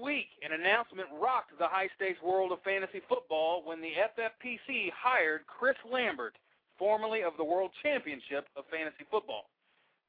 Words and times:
week, 0.00 0.28
an 0.42 0.52
announcement 0.52 1.08
rocked 1.20 1.52
the 1.58 1.68
high 1.68 1.88
stakes 1.96 2.20
world 2.22 2.52
of 2.52 2.62
fantasy 2.62 3.00
football 3.08 3.62
when 3.64 3.80
the 3.80 3.92
FFPC 4.16 4.90
hired 4.96 5.46
Chris 5.46 5.76
Lambert, 5.90 6.34
formerly 6.78 7.22
of 7.22 7.32
the 7.36 7.44
World 7.44 7.70
Championship 7.82 8.48
of 8.56 8.64
Fantasy 8.70 9.04
Football. 9.10 9.44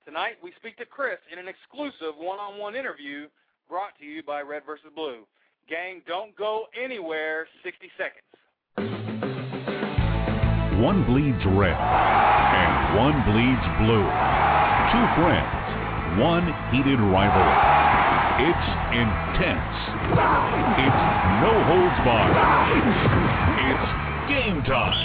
Tonight, 0.05 0.37
we 0.41 0.51
speak 0.57 0.77
to 0.77 0.85
Chris 0.85 1.19
in 1.31 1.37
an 1.37 1.47
exclusive 1.47 2.17
one 2.17 2.39
on 2.39 2.57
one 2.57 2.75
interview 2.75 3.27
brought 3.69 3.97
to 3.99 4.05
you 4.05 4.23
by 4.23 4.41
Red 4.41 4.63
vs. 4.65 4.91
Blue. 4.95 5.27
Gang, 5.69 6.01
don't 6.07 6.35
go 6.35 6.65
anywhere. 6.75 7.47
60 7.63 7.91
seconds. 7.95 8.27
One 10.81 11.05
bleeds 11.05 11.45
red, 11.55 11.77
and 11.77 12.97
one 12.97 13.15
bleeds 13.29 13.67
blue. 13.79 14.07
Two 14.91 15.07
friends, 15.15 15.70
one 16.19 16.43
heated 16.71 16.99
rivalry. 16.99 17.81
It's 18.43 18.67
intense. 18.91 19.75
It's 20.81 21.03
no 21.39 21.53
holds 21.63 21.99
barred. 22.03 22.35
It's 23.69 23.87
game 24.27 24.63
time. 24.63 24.97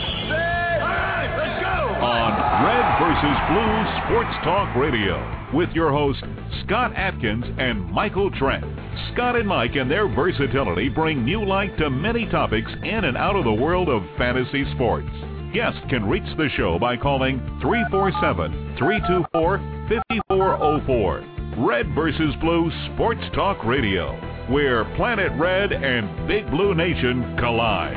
Let's 1.36 1.60
go! 1.62 1.94
On 2.02 2.32
Red 2.64 2.86
versus 2.98 3.36
Blue 3.50 3.76
Sports 4.02 4.34
Talk 4.42 4.74
Radio 4.76 5.20
with 5.54 5.70
your 5.70 5.92
hosts 5.92 6.22
Scott 6.64 6.94
Atkins 6.96 7.44
and 7.58 7.84
Michael 7.90 8.30
Trent. 8.30 8.64
Scott 9.12 9.36
and 9.36 9.46
Mike 9.46 9.76
and 9.76 9.90
their 9.90 10.08
versatility 10.08 10.88
bring 10.88 11.24
new 11.24 11.44
light 11.44 11.76
to 11.78 11.90
many 11.90 12.26
topics 12.26 12.70
in 12.82 13.04
and 13.04 13.16
out 13.16 13.36
of 13.36 13.44
the 13.44 13.52
world 13.52 13.88
of 13.88 14.02
fantasy 14.18 14.64
sports. 14.74 15.08
Guests 15.52 15.80
can 15.88 16.08
reach 16.08 16.36
the 16.36 16.48
show 16.56 16.78
by 16.78 16.96
calling 16.96 17.38
347 17.60 18.76
324 18.78 19.75
5404 19.88 21.64
Red 21.64 21.94
versus 21.94 22.34
Blue 22.40 22.70
Sports 22.92 23.22
Talk 23.34 23.64
Radio, 23.64 24.12
where 24.50 24.84
Planet 24.96 25.30
Red 25.38 25.72
and 25.72 26.28
Big 26.28 26.50
Blue 26.50 26.74
Nation 26.74 27.36
collide. 27.38 27.96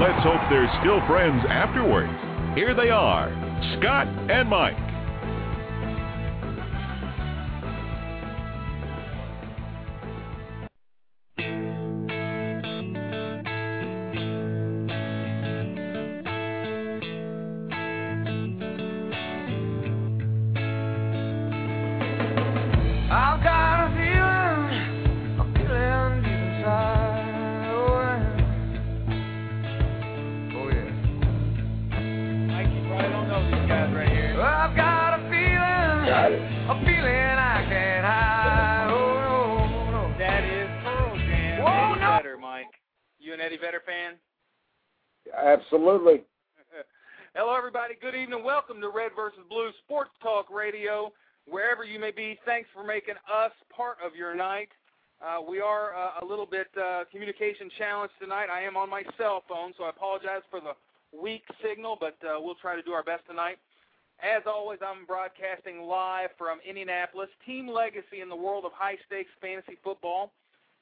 Let's 0.00 0.22
hope 0.22 0.40
they're 0.48 0.70
still 0.80 1.04
friends 1.06 1.42
afterwards. 1.48 2.12
Here 2.54 2.74
they 2.74 2.90
are, 2.90 3.28
Scott 3.76 4.06
and 4.30 4.48
Mike. 4.48 4.95
Absolutely. 45.46 46.26
Hello, 47.36 47.54
everybody. 47.54 47.94
Good 48.02 48.16
evening. 48.16 48.42
Welcome 48.42 48.80
to 48.80 48.88
Red 48.88 49.12
versus 49.14 49.38
Blue 49.48 49.70
Sports 49.84 50.10
Talk 50.20 50.50
Radio. 50.50 51.12
Wherever 51.46 51.84
you 51.84 52.00
may 52.00 52.10
be, 52.10 52.36
thanks 52.44 52.68
for 52.74 52.82
making 52.82 53.14
us 53.30 53.52
part 53.70 53.98
of 54.04 54.16
your 54.16 54.34
night. 54.34 54.70
Uh, 55.22 55.38
we 55.48 55.60
are 55.60 55.94
uh, 55.94 56.18
a 56.20 56.24
little 56.26 56.46
bit 56.46 56.66
uh, 56.74 57.04
communication 57.12 57.70
challenged 57.78 58.14
tonight. 58.20 58.48
I 58.50 58.62
am 58.62 58.76
on 58.76 58.90
my 58.90 59.04
cell 59.16 59.44
phone, 59.48 59.72
so 59.78 59.84
I 59.84 59.90
apologize 59.90 60.42
for 60.50 60.58
the 60.58 60.74
weak 61.16 61.44
signal, 61.62 61.96
but 61.98 62.18
uh, 62.26 62.40
we'll 62.40 62.56
try 62.56 62.74
to 62.74 62.82
do 62.82 62.90
our 62.90 63.04
best 63.04 63.22
tonight. 63.28 63.58
As 64.18 64.42
always, 64.46 64.80
I'm 64.82 65.06
broadcasting 65.06 65.82
live 65.82 66.30
from 66.36 66.58
Indianapolis, 66.68 67.28
team 67.46 67.68
legacy 67.68 68.20
in 68.20 68.28
the 68.28 68.34
world 68.34 68.64
of 68.64 68.72
high 68.74 68.98
stakes 69.06 69.30
fantasy 69.40 69.78
football. 69.84 70.32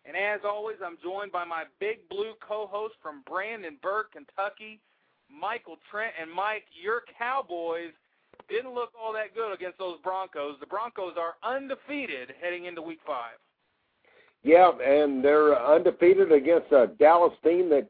And 0.07 0.17
as 0.17 0.41
always, 0.45 0.77
I'm 0.85 0.99
joined 1.03 1.33
by 1.33 1.45
my 1.45 1.65
big 1.81 2.09
blue 2.11 2.35
co-host 2.47 2.95
from 3.03 3.23
Brandenburg, 3.27 4.07
Kentucky, 4.13 4.81
Michael 5.31 5.77
Trent. 5.91 6.13
And 6.21 6.31
Mike, 6.31 6.65
your 6.81 7.03
Cowboys 7.19 7.93
didn't 8.49 8.75
look 8.75 8.91
all 9.01 9.13
that 9.15 9.35
good 9.35 9.53
against 9.55 9.79
those 9.79 9.99
Broncos. 10.03 10.57
The 10.61 10.67
Broncos 10.67 11.15
are 11.19 11.35
undefeated 11.43 12.35
heading 12.41 12.67
into 12.67 12.83
Week 12.83 13.01
Five. 13.07 13.41
Yeah, 14.43 14.73
and 14.85 15.25
they're 15.25 15.59
undefeated 15.59 16.31
against 16.31 16.71
a 16.71 16.89
Dallas 16.99 17.33
team 17.43 17.71
that 17.71 17.89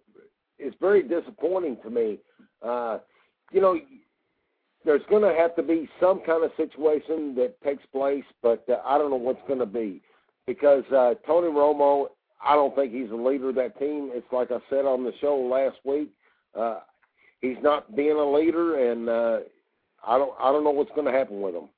is 0.58 0.72
very 0.80 1.03
disappointing 1.03 1.78
to 1.82 1.91
me. 1.91 2.19
Uh, 2.62 2.98
you 3.50 3.60
know, 3.60 3.76
there's 4.84 5.03
going 5.10 5.22
to 5.22 5.36
have 5.36 5.56
to 5.56 5.64
be 5.64 5.88
some 5.98 6.20
kind 6.24 6.44
of 6.44 6.53
situation 6.56 7.34
that 7.34 7.60
takes 7.64 7.84
place, 7.86 8.24
but 8.41 8.64
uh, 8.69 8.76
I 8.84 8.98
don't 8.98 9.10
know 9.10 9.16
what's 9.16 9.42
going 9.48 9.58
to 9.58 9.66
be 9.66 10.00
because 10.47 10.84
uh, 10.93 11.15
Tony 11.27 11.49
Romo, 11.49 12.06
I 12.44 12.55
don't 12.55 12.75
think 12.75 12.93
he's 12.93 13.09
the 13.09 13.16
leader 13.16 13.50
of 13.50 13.55
that 13.56 13.78
team. 13.78 14.10
It's 14.12 14.27
like 14.32 14.50
I 14.50 14.59
said 14.69 14.84
on 14.84 15.05
the 15.05 15.12
show 15.21 15.37
last 15.37 15.78
week. 15.84 16.10
Uh, 16.59 16.81
he's 17.41 17.56
not 17.62 17.94
being 17.97 18.16
a 18.16 18.32
leader, 18.32 18.91
and 18.91 19.09
uh, 19.09 19.38
I 20.06 20.19
don't 20.19 20.33
I 20.38 20.53
don't 20.53 20.65
know 20.65 20.71
what's 20.71 20.93
going 20.94 21.06
to 21.06 21.19
happen 21.19 21.41
with 21.41 21.54
him. 21.54 21.69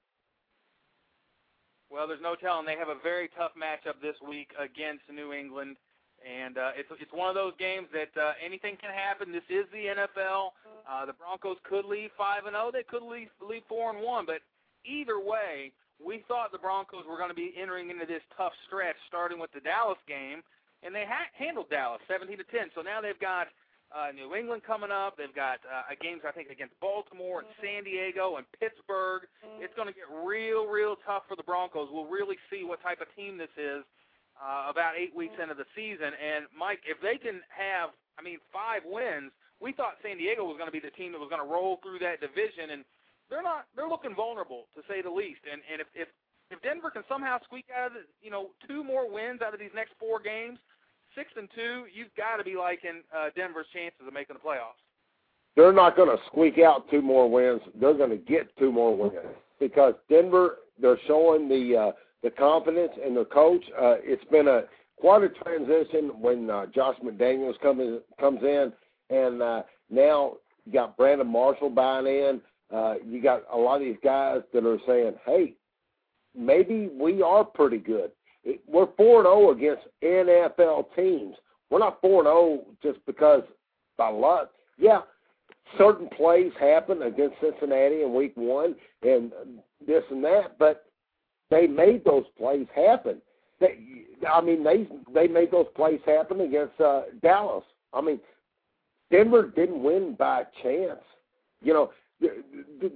Well, 1.90 2.06
there's 2.08 2.20
no 2.22 2.34
telling. 2.34 2.66
They 2.66 2.76
have 2.76 2.88
a 2.88 3.00
very 3.02 3.30
tough 3.38 3.52
matchup 3.56 4.02
this 4.02 4.16
week 4.26 4.50
against 4.58 5.02
New 5.12 5.32
England, 5.32 5.76
and 6.20 6.58
uh, 6.58 6.70
it's 6.76 6.88
it's 7.00 7.12
one 7.12 7.28
of 7.28 7.34
those 7.34 7.54
games 7.58 7.86
that 7.92 8.10
uh, 8.20 8.32
anything 8.44 8.76
can 8.80 8.90
happen. 8.90 9.32
This 9.32 9.46
is 9.48 9.66
the 9.72 9.94
NFL. 9.94 10.50
Uh, 10.84 11.06
the 11.06 11.14
Broncos 11.14 11.56
could 11.64 11.84
leave 11.84 12.10
five 12.18 12.44
and 12.46 12.54
zero. 12.54 12.68
Oh. 12.68 12.70
They 12.72 12.82
could 12.82 13.02
leave 13.02 13.28
leave 13.40 13.62
four 13.68 13.94
and 13.94 14.02
one. 14.02 14.26
But 14.26 14.40
either 14.84 15.18
way, 15.20 15.72
we 16.02 16.24
thought 16.28 16.52
the 16.52 16.58
Broncos 16.60 17.04
were 17.08 17.16
going 17.16 17.30
to 17.30 17.36
be 17.36 17.54
entering 17.56 17.90
into 17.90 18.06
this 18.06 18.22
tough 18.36 18.52
stretch, 18.66 18.96
starting 19.08 19.38
with 19.38 19.52
the 19.52 19.60
Dallas 19.60 19.98
game, 20.06 20.42
and 20.82 20.94
they 20.94 21.04
ha- 21.08 21.32
handled 21.32 21.70
Dallas 21.70 22.00
17 22.08 22.36
to 22.38 22.44
10. 22.44 22.70
So 22.74 22.82
now 22.82 23.00
they've 23.00 23.18
got 23.18 23.48
uh, 23.94 24.12
New 24.12 24.34
England 24.34 24.62
coming 24.66 24.90
up. 24.90 25.16
They've 25.16 25.34
got 25.34 25.62
uh, 25.64 25.88
games 26.00 26.22
I 26.26 26.32
think 26.32 26.50
against 26.50 26.74
Baltimore 26.80 27.40
and 27.40 27.48
San 27.62 27.84
Diego 27.84 28.36
and 28.36 28.44
Pittsburgh. 28.58 29.24
It's 29.62 29.72
going 29.74 29.88
to 29.88 29.96
get 29.96 30.10
real, 30.10 30.66
real 30.66 30.96
tough 31.06 31.24
for 31.28 31.36
the 31.36 31.46
Broncos. 31.46 31.88
We'll 31.90 32.10
really 32.10 32.36
see 32.50 32.64
what 32.64 32.82
type 32.82 33.00
of 33.00 33.08
team 33.16 33.38
this 33.38 33.52
is 33.56 33.86
uh, 34.36 34.68
about 34.68 34.98
eight 34.98 35.14
weeks 35.14 35.38
into 35.40 35.54
the 35.54 35.68
season. 35.72 36.12
And 36.18 36.44
Mike, 36.52 36.84
if 36.84 37.00
they 37.00 37.16
can 37.16 37.40
have, 37.48 37.90
I 38.18 38.22
mean, 38.22 38.38
five 38.52 38.84
wins, 38.84 39.32
we 39.60 39.72
thought 39.72 39.96
San 40.04 40.18
Diego 40.18 40.44
was 40.44 40.60
going 40.60 40.68
to 40.68 40.74
be 40.74 40.82
the 40.82 40.92
team 40.92 41.16
that 41.16 41.20
was 41.22 41.32
going 41.32 41.40
to 41.40 41.48
roll 41.48 41.80
through 41.80 42.04
that 42.04 42.20
division 42.20 42.76
and 42.76 42.84
they're 43.30 43.42
not 43.42 43.66
they're 43.74 43.88
looking 43.88 44.14
vulnerable 44.14 44.66
to 44.74 44.82
say 44.88 45.02
the 45.02 45.10
least. 45.10 45.40
And 45.50 45.62
and 45.70 45.80
if 45.80 45.88
if 45.94 46.08
if 46.50 46.62
Denver 46.62 46.90
can 46.90 47.02
somehow 47.08 47.38
squeak 47.44 47.66
out 47.74 47.88
of 47.88 47.92
the, 47.94 48.00
you 48.22 48.30
know 48.30 48.50
two 48.68 48.84
more 48.84 49.10
wins 49.10 49.40
out 49.42 49.54
of 49.54 49.60
these 49.60 49.74
next 49.74 49.92
four 49.98 50.20
games, 50.20 50.58
six 51.14 51.30
and 51.36 51.48
two, 51.54 51.86
you've 51.92 52.14
got 52.16 52.36
to 52.36 52.44
be 52.44 52.56
liking 52.56 53.02
uh, 53.14 53.30
Denver's 53.34 53.66
chances 53.72 54.06
of 54.06 54.12
making 54.12 54.36
the 54.36 54.40
playoffs. 54.40 54.80
They're 55.56 55.72
not 55.72 55.96
going 55.96 56.14
to 56.14 56.22
squeak 56.26 56.58
out 56.58 56.88
two 56.90 57.00
more 57.00 57.30
wins. 57.30 57.62
They're 57.80 57.94
going 57.94 58.10
to 58.10 58.16
get 58.16 58.54
two 58.58 58.70
more 58.70 58.94
wins 58.94 59.14
because 59.58 59.94
Denver 60.08 60.58
they're 60.80 61.00
showing 61.06 61.48
the 61.48 61.76
uh, 61.76 61.92
the 62.22 62.30
confidence 62.30 62.92
in 63.04 63.14
their 63.14 63.24
coach. 63.24 63.64
Uh, 63.74 63.96
it's 64.02 64.24
been 64.30 64.48
a 64.48 64.62
quite 64.98 65.22
a 65.22 65.28
transition 65.28 66.10
when 66.20 66.50
uh, 66.50 66.66
Josh 66.66 66.96
McDaniels 67.04 67.58
comes 67.60 68.00
comes 68.20 68.40
in, 68.42 68.72
and 69.10 69.42
uh, 69.42 69.62
now 69.90 70.34
you 70.64 70.72
got 70.72 70.96
Brandon 70.96 71.26
Marshall 71.26 71.70
buying 71.70 72.06
in. 72.06 72.40
Uh, 72.74 72.94
you 73.04 73.22
got 73.22 73.44
a 73.52 73.56
lot 73.56 73.76
of 73.76 73.82
these 73.82 73.96
guys 74.02 74.40
that 74.52 74.66
are 74.66 74.78
saying, 74.86 75.14
"Hey, 75.24 75.54
maybe 76.34 76.88
we 76.88 77.22
are 77.22 77.44
pretty 77.44 77.78
good. 77.78 78.10
We're 78.66 78.88
four 78.96 79.18
and 79.18 79.26
zero 79.26 79.48
oh 79.48 79.50
against 79.50 79.86
NFL 80.02 80.94
teams. 80.94 81.36
We're 81.70 81.80
not 81.80 82.00
four 82.00 82.20
and 82.20 82.26
zero 82.26 82.36
oh 82.36 82.66
just 82.82 83.04
because 83.06 83.42
by 83.96 84.08
luck. 84.08 84.50
Yeah, 84.78 85.00
certain 85.78 86.08
plays 86.08 86.52
happen 86.60 87.02
against 87.02 87.36
Cincinnati 87.40 88.02
in 88.02 88.14
Week 88.14 88.32
One 88.36 88.74
and 89.02 89.32
this 89.86 90.04
and 90.10 90.22
that, 90.24 90.58
but 90.58 90.86
they 91.50 91.66
made 91.66 92.04
those 92.04 92.24
plays 92.38 92.66
happen. 92.74 93.20
They, 93.60 93.78
I 94.30 94.40
mean, 94.40 94.62
they 94.62 94.86
they 95.12 95.28
made 95.28 95.50
those 95.50 95.66
plays 95.74 96.00
happen 96.04 96.40
against 96.40 96.80
uh, 96.80 97.02
Dallas. 97.22 97.64
I 97.92 98.00
mean, 98.00 98.20
Denver 99.10 99.50
didn't 99.54 99.82
win 99.82 100.14
by 100.18 100.44
chance. 100.62 101.00
You 101.62 101.72
know, 101.72 101.90
the 102.20 102.42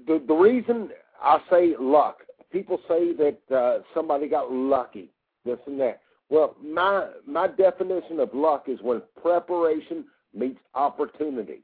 the, 0.07 0.23
the 0.27 0.35
reason 0.35 0.91
I 1.21 1.39
say 1.51 1.75
luck. 1.79 2.19
People 2.51 2.81
say 2.89 3.13
that 3.15 3.39
uh, 3.55 3.79
somebody 3.95 4.29
got 4.29 4.51
lucky, 4.51 5.11
this 5.45 5.59
and 5.67 5.79
that. 5.81 6.01
Well, 6.29 6.57
my 6.63 7.09
my 7.27 7.47
definition 7.49 8.19
of 8.21 8.31
luck 8.35 8.65
is 8.69 8.79
when 8.83 9.03
preparation 9.21 10.05
meets 10.35 10.59
opportunity, 10.75 11.63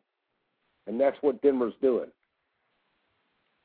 and 0.87 1.01
that's 1.01 1.17
what 1.23 1.43
Denver's 1.43 1.75
doing. 1.81 2.11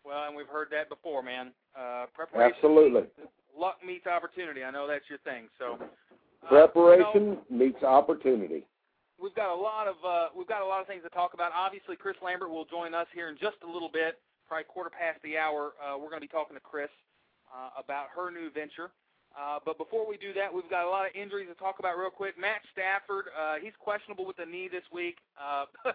Well, 0.03 0.23
and 0.27 0.35
we've 0.35 0.47
heard 0.47 0.69
that 0.71 0.89
before, 0.89 1.21
man. 1.21 1.51
Uh, 1.79 2.05
preparation. 2.13 2.53
Absolutely. 2.55 3.01
Meets, 3.01 3.31
luck 3.57 3.77
meets 3.85 4.07
opportunity. 4.07 4.63
I 4.63 4.71
know 4.71 4.87
that's 4.87 5.05
your 5.09 5.19
thing. 5.19 5.47
So. 5.59 5.77
Uh, 6.43 6.47
preparation 6.47 7.23
you 7.23 7.37
know, 7.51 7.65
meets 7.65 7.83
opportunity. 7.83 8.65
We've 9.21 9.35
got 9.37 9.53
a 9.53 9.55
lot 9.55 9.85
of 9.85 9.95
uh, 10.01 10.33
we've 10.33 10.49
got 10.49 10.61
a 10.61 10.65
lot 10.65 10.81
of 10.81 10.87
things 10.87 11.03
to 11.03 11.13
talk 11.13 11.33
about. 11.37 11.51
Obviously, 11.53 11.95
Chris 11.95 12.17
Lambert 12.25 12.49
will 12.49 12.65
join 12.65 12.97
us 12.97 13.05
here 13.13 13.29
in 13.29 13.37
just 13.37 13.61
a 13.61 13.69
little 13.69 13.89
bit, 13.89 14.17
probably 14.49 14.65
quarter 14.65 14.89
past 14.89 15.21
the 15.21 15.37
hour. 15.37 15.77
Uh, 15.77 15.93
we're 15.93 16.09
going 16.09 16.19
to 16.21 16.25
be 16.25 16.31
talking 16.33 16.57
to 16.57 16.65
Chris 16.65 16.89
uh, 17.53 17.69
about 17.77 18.09
her 18.17 18.33
new 18.33 18.49
venture. 18.49 18.89
Uh, 19.31 19.61
but 19.63 19.77
before 19.77 20.09
we 20.09 20.17
do 20.17 20.33
that, 20.33 20.51
we've 20.51 20.67
got 20.67 20.83
a 20.83 20.91
lot 20.91 21.05
of 21.05 21.13
injuries 21.15 21.47
to 21.47 21.55
talk 21.55 21.79
about 21.79 21.95
real 21.95 22.09
quick. 22.09 22.35
Matt 22.35 22.59
Stafford, 22.73 23.31
uh, 23.31 23.61
he's 23.61 23.77
questionable 23.79 24.25
with 24.25 24.35
the 24.35 24.45
knee 24.45 24.67
this 24.67 24.83
week. 24.91 25.21
Uh, 25.39 25.69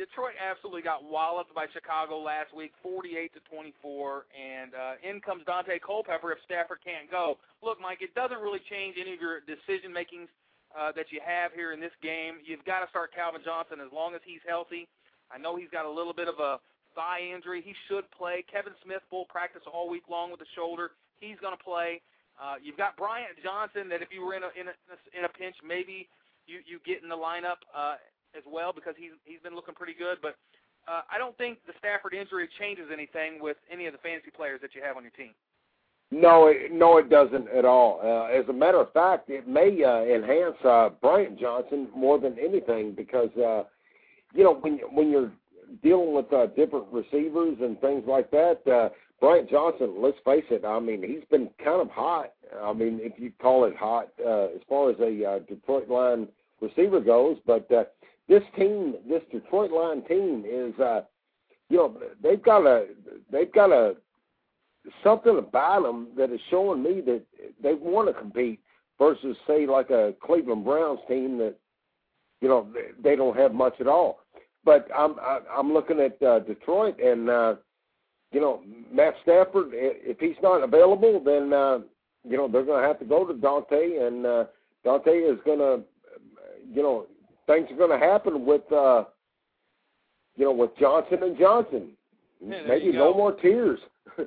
Detroit 0.00 0.32
absolutely 0.40 0.80
got 0.80 1.04
walloped 1.04 1.52
by 1.52 1.66
Chicago 1.76 2.16
last 2.16 2.56
week, 2.56 2.72
48 2.80 3.34
to 3.36 3.40
24, 3.52 4.24
and 4.32 4.72
uh, 4.72 4.96
in 5.04 5.20
comes 5.20 5.44
Daunte 5.44 5.76
Culpepper 5.84 6.32
if 6.32 6.38
Stafford 6.48 6.80
can't 6.80 7.10
go. 7.10 7.36
Look, 7.60 7.76
Mike, 7.82 8.00
it 8.00 8.14
doesn't 8.14 8.40
really 8.40 8.64
change 8.70 8.96
any 8.96 9.12
of 9.12 9.20
your 9.20 9.44
decision 9.44 9.92
makings 9.92 10.32
uh, 10.76 10.92
that 10.94 11.10
you 11.10 11.20
have 11.24 11.52
here 11.52 11.72
in 11.72 11.80
this 11.80 11.94
game. 12.02 12.38
You've 12.44 12.64
got 12.64 12.80
to 12.80 12.88
start 12.90 13.14
Calvin 13.14 13.42
Johnson 13.44 13.78
as 13.82 13.90
long 13.92 14.14
as 14.14 14.22
he's 14.24 14.42
healthy. 14.46 14.86
I 15.30 15.38
know 15.38 15.54
he's 15.54 15.70
got 15.70 15.86
a 15.86 15.90
little 15.90 16.14
bit 16.14 16.26
of 16.26 16.38
a 16.38 16.58
thigh 16.94 17.22
injury. 17.22 17.62
He 17.62 17.74
should 17.86 18.06
play. 18.10 18.44
Kevin 18.50 18.74
Smith 18.82 19.02
will 19.10 19.26
practice 19.26 19.62
all 19.66 19.88
week 19.88 20.10
long 20.10 20.30
with 20.30 20.40
the 20.40 20.50
shoulder. 20.54 20.92
He's 21.18 21.38
going 21.38 21.56
to 21.56 21.62
play. 21.62 22.02
Uh, 22.40 22.56
you've 22.62 22.78
got 22.78 22.96
Bryant 22.96 23.36
Johnson 23.44 23.88
that 23.92 24.00
if 24.00 24.08
you 24.08 24.24
were 24.24 24.34
in 24.34 24.42
a 24.42 24.50
in 24.56 24.72
a 24.72 24.74
in 25.12 25.28
a 25.28 25.32
pinch, 25.36 25.56
maybe 25.60 26.08
you 26.48 26.64
you 26.64 26.80
get 26.88 27.02
in 27.02 27.08
the 27.12 27.18
lineup 27.18 27.60
uh, 27.76 28.00
as 28.32 28.42
well 28.48 28.72
because 28.72 28.96
he's 28.96 29.12
he's 29.28 29.42
been 29.44 29.54
looking 29.54 29.76
pretty 29.76 29.92
good. 29.92 30.18
But 30.24 30.40
uh, 30.88 31.04
I 31.06 31.20
don't 31.20 31.36
think 31.36 31.60
the 31.68 31.76
Stafford 31.76 32.14
injury 32.16 32.48
changes 32.58 32.88
anything 32.88 33.38
with 33.42 33.60
any 33.68 33.84
of 33.86 33.92
the 33.92 34.00
fantasy 34.00 34.32
players 34.32 34.64
that 34.64 34.72
you 34.74 34.80
have 34.80 34.96
on 34.96 35.04
your 35.04 35.12
team. 35.12 35.36
No, 36.12 36.48
it, 36.48 36.72
no, 36.72 36.98
it 36.98 37.08
doesn't 37.08 37.48
at 37.50 37.64
all. 37.64 38.00
Uh, 38.02 38.24
as 38.36 38.48
a 38.48 38.52
matter 38.52 38.80
of 38.80 38.92
fact, 38.92 39.30
it 39.30 39.46
may 39.46 39.82
uh, 39.84 40.02
enhance 40.02 40.56
uh, 40.64 40.88
Bryant 41.00 41.38
Johnson 41.38 41.88
more 41.94 42.18
than 42.18 42.36
anything 42.38 42.92
because 42.92 43.30
uh, 43.36 43.62
you 44.34 44.42
know 44.42 44.54
when 44.54 44.80
when 44.92 45.10
you're 45.10 45.30
dealing 45.82 46.12
with 46.12 46.32
uh, 46.32 46.46
different 46.46 46.86
receivers 46.90 47.58
and 47.60 47.80
things 47.80 48.04
like 48.06 48.30
that. 48.32 48.60
Uh, 48.66 48.88
Bryant 49.20 49.50
Johnson, 49.50 49.96
let's 49.98 50.16
face 50.24 50.44
it, 50.50 50.64
I 50.64 50.80
mean, 50.80 51.02
he's 51.02 51.24
been 51.30 51.50
kind 51.62 51.80
of 51.80 51.90
hot. 51.90 52.32
I 52.62 52.72
mean, 52.72 53.00
if 53.02 53.12
you 53.18 53.30
call 53.40 53.64
it 53.66 53.76
hot, 53.76 54.08
uh, 54.24 54.46
as 54.46 54.62
far 54.68 54.90
as 54.90 54.96
a 54.98 55.24
uh, 55.24 55.38
Detroit 55.40 55.88
line 55.88 56.26
receiver 56.60 57.00
goes. 57.00 57.36
But 57.46 57.70
uh, 57.70 57.84
this 58.28 58.42
team, 58.56 58.94
this 59.08 59.22
Detroit 59.30 59.70
line 59.70 60.02
team 60.04 60.44
is, 60.48 60.78
uh, 60.80 61.02
you 61.68 61.76
know, 61.76 62.00
they've 62.22 62.42
got 62.42 62.66
a, 62.66 62.86
they've 63.30 63.52
got 63.52 63.70
a 63.70 63.96
something 65.04 65.38
about 65.38 65.82
them 65.82 66.08
that 66.16 66.30
is 66.30 66.40
showing 66.50 66.82
me 66.82 67.00
that 67.02 67.22
they 67.62 67.74
want 67.74 68.08
to 68.08 68.14
compete 68.14 68.60
versus 68.98 69.36
say 69.46 69.66
like 69.66 69.90
a 69.90 70.14
Cleveland 70.22 70.64
Browns 70.64 71.00
team 71.08 71.38
that, 71.38 71.54
you 72.40 72.48
know, 72.48 72.68
they 73.02 73.16
don't 73.16 73.36
have 73.36 73.52
much 73.52 73.74
at 73.80 73.86
all. 73.86 74.20
But 74.64 74.88
I'm 74.96 75.16
I'm 75.50 75.72
looking 75.72 76.00
at 76.00 76.20
uh, 76.22 76.40
Detroit 76.40 76.98
and. 77.00 77.30
uh 77.30 77.54
you 78.32 78.40
know, 78.40 78.62
Matt 78.92 79.14
Stafford, 79.22 79.70
if 79.72 80.18
he's 80.20 80.36
not 80.42 80.62
available, 80.62 81.20
then 81.24 81.52
uh, 81.52 81.78
you 82.24 82.36
know 82.36 82.48
they're 82.48 82.64
going 82.64 82.80
to 82.80 82.86
have 82.86 82.98
to 83.00 83.04
go 83.04 83.24
to 83.24 83.34
Daunte, 83.34 84.06
and 84.06 84.24
uh, 84.24 84.44
Daunte 84.86 85.32
is 85.32 85.38
going 85.44 85.58
to, 85.58 85.80
you 86.72 86.82
know, 86.82 87.06
things 87.46 87.68
are 87.70 87.76
going 87.76 87.98
to 87.98 88.06
happen 88.06 88.46
with, 88.46 88.70
uh, 88.72 89.04
you 90.36 90.44
know, 90.44 90.52
with 90.52 90.70
Johnson 90.78 91.22
and 91.22 91.38
Johnson. 91.38 91.90
Yeah, 92.40 92.62
Maybe 92.68 92.92
no 92.92 93.12
more 93.12 93.32
tears. 93.32 93.80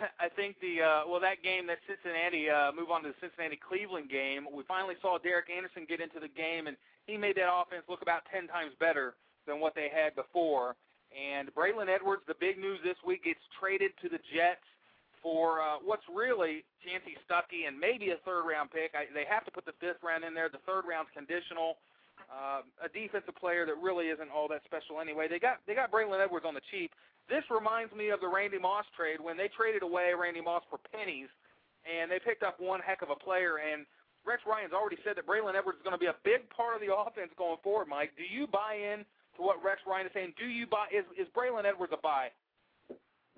I 0.20 0.28
think 0.28 0.56
the 0.60 0.82
uh, 0.82 1.02
well 1.08 1.20
that 1.20 1.42
game 1.42 1.66
that 1.68 1.78
Cincinnati 1.86 2.48
uh, 2.48 2.72
move 2.72 2.90
on 2.90 3.02
to 3.04 3.12
the 3.12 3.18
Cincinnati 3.20 3.58
Cleveland 3.58 4.10
game. 4.10 4.46
We 4.50 4.64
finally 4.64 4.96
saw 5.00 5.18
Derek 5.18 5.50
Anderson 5.50 5.86
get 5.88 6.00
into 6.00 6.20
the 6.20 6.30
game, 6.30 6.66
and 6.66 6.76
he 7.06 7.16
made 7.16 7.36
that 7.36 7.50
offense 7.50 7.84
look 7.88 8.02
about 8.02 8.22
ten 8.32 8.48
times 8.48 8.72
better 8.80 9.14
than 9.46 9.60
what 9.60 9.74
they 9.74 9.88
had 9.92 10.14
before. 10.14 10.76
And 11.10 11.50
Braylon 11.54 11.90
Edwards, 11.90 12.22
the 12.28 12.38
big 12.38 12.58
news 12.58 12.78
this 12.84 12.96
week, 13.04 13.24
gets 13.24 13.42
traded 13.58 13.90
to 14.02 14.08
the 14.08 14.22
Jets 14.30 14.62
for 15.22 15.60
uh, 15.60 15.76
what's 15.84 16.06
really 16.08 16.64
Chansi 16.80 17.18
Stuckey 17.26 17.68
and 17.68 17.76
maybe 17.76 18.10
a 18.10 18.18
third 18.24 18.46
round 18.46 18.70
pick. 18.70 18.94
I, 18.94 19.10
they 19.12 19.26
have 19.28 19.44
to 19.44 19.50
put 19.50 19.66
the 19.66 19.76
fifth 19.80 20.00
round 20.02 20.24
in 20.24 20.34
there. 20.34 20.48
The 20.48 20.62
third 20.64 20.88
round's 20.88 21.10
conditional. 21.12 21.76
Uh, 22.30 22.62
a 22.78 22.88
defensive 22.94 23.34
player 23.34 23.66
that 23.66 23.74
really 23.82 24.06
isn't 24.06 24.30
all 24.30 24.46
that 24.46 24.62
special 24.64 25.02
anyway. 25.02 25.26
They 25.26 25.42
got 25.42 25.58
they 25.66 25.74
got 25.74 25.90
Braylon 25.90 26.22
Edwards 26.22 26.46
on 26.46 26.54
the 26.54 26.62
cheap. 26.70 26.94
This 27.28 27.42
reminds 27.50 27.90
me 27.92 28.10
of 28.10 28.20
the 28.22 28.30
Randy 28.30 28.58
Moss 28.58 28.86
trade 28.96 29.18
when 29.18 29.36
they 29.36 29.50
traded 29.50 29.82
away 29.82 30.14
Randy 30.14 30.40
Moss 30.40 30.62
for 30.70 30.78
pennies, 30.94 31.26
and 31.82 32.10
they 32.10 32.22
picked 32.22 32.42
up 32.42 32.58
one 32.62 32.78
heck 32.80 33.02
of 33.02 33.10
a 33.10 33.18
player. 33.18 33.58
And 33.58 33.82
Rex 34.22 34.42
Ryan's 34.46 34.72
already 34.72 34.98
said 35.02 35.18
that 35.18 35.26
Braylon 35.26 35.58
Edwards 35.58 35.78
is 35.78 35.84
going 35.84 35.98
to 35.98 36.00
be 36.00 36.06
a 36.06 36.18
big 36.22 36.46
part 36.54 36.78
of 36.78 36.80
the 36.80 36.94
offense 36.94 37.34
going 37.34 37.58
forward. 37.62 37.90
Mike, 37.90 38.14
do 38.14 38.22
you 38.22 38.46
buy 38.46 38.78
in 38.78 39.04
to 39.36 39.42
what 39.42 39.62
Rex 39.64 39.80
Ryan 39.86 40.06
is 40.06 40.12
saying. 40.14 40.34
Do 40.38 40.46
you 40.46 40.66
buy? 40.66 40.86
Is 40.92 41.04
is 41.18 41.26
Braylon 41.36 41.64
Edwards 41.64 41.92
a 41.92 42.00
buy? 42.00 42.28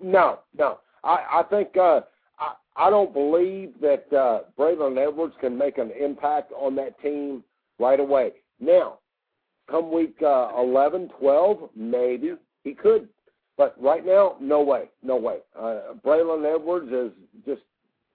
No, 0.01 0.39
no. 0.57 0.79
I 1.03 1.25
I 1.39 1.43
think 1.49 1.75
uh, 1.77 2.01
I 2.39 2.53
I 2.75 2.89
don't 2.89 3.13
believe 3.13 3.73
that 3.81 4.11
uh, 4.13 4.41
Braylon 4.57 4.97
Edwards 5.01 5.35
can 5.39 5.57
make 5.57 5.77
an 5.77 5.91
impact 5.99 6.51
on 6.53 6.75
that 6.75 6.99
team 7.01 7.43
right 7.79 7.99
away. 7.99 8.33
Now, 8.59 8.99
come 9.69 9.91
week 9.91 10.15
uh, 10.21 10.51
11, 10.57 11.09
12, 11.19 11.69
maybe 11.75 12.33
he 12.63 12.73
could, 12.73 13.09
but 13.57 13.75
right 13.81 14.05
now, 14.05 14.35
no 14.39 14.61
way, 14.61 14.89
no 15.03 15.15
way. 15.15 15.37
Uh, 15.57 15.93
Braylon 16.05 16.45
Edwards 16.45 16.91
is 16.91 17.11
just 17.45 17.61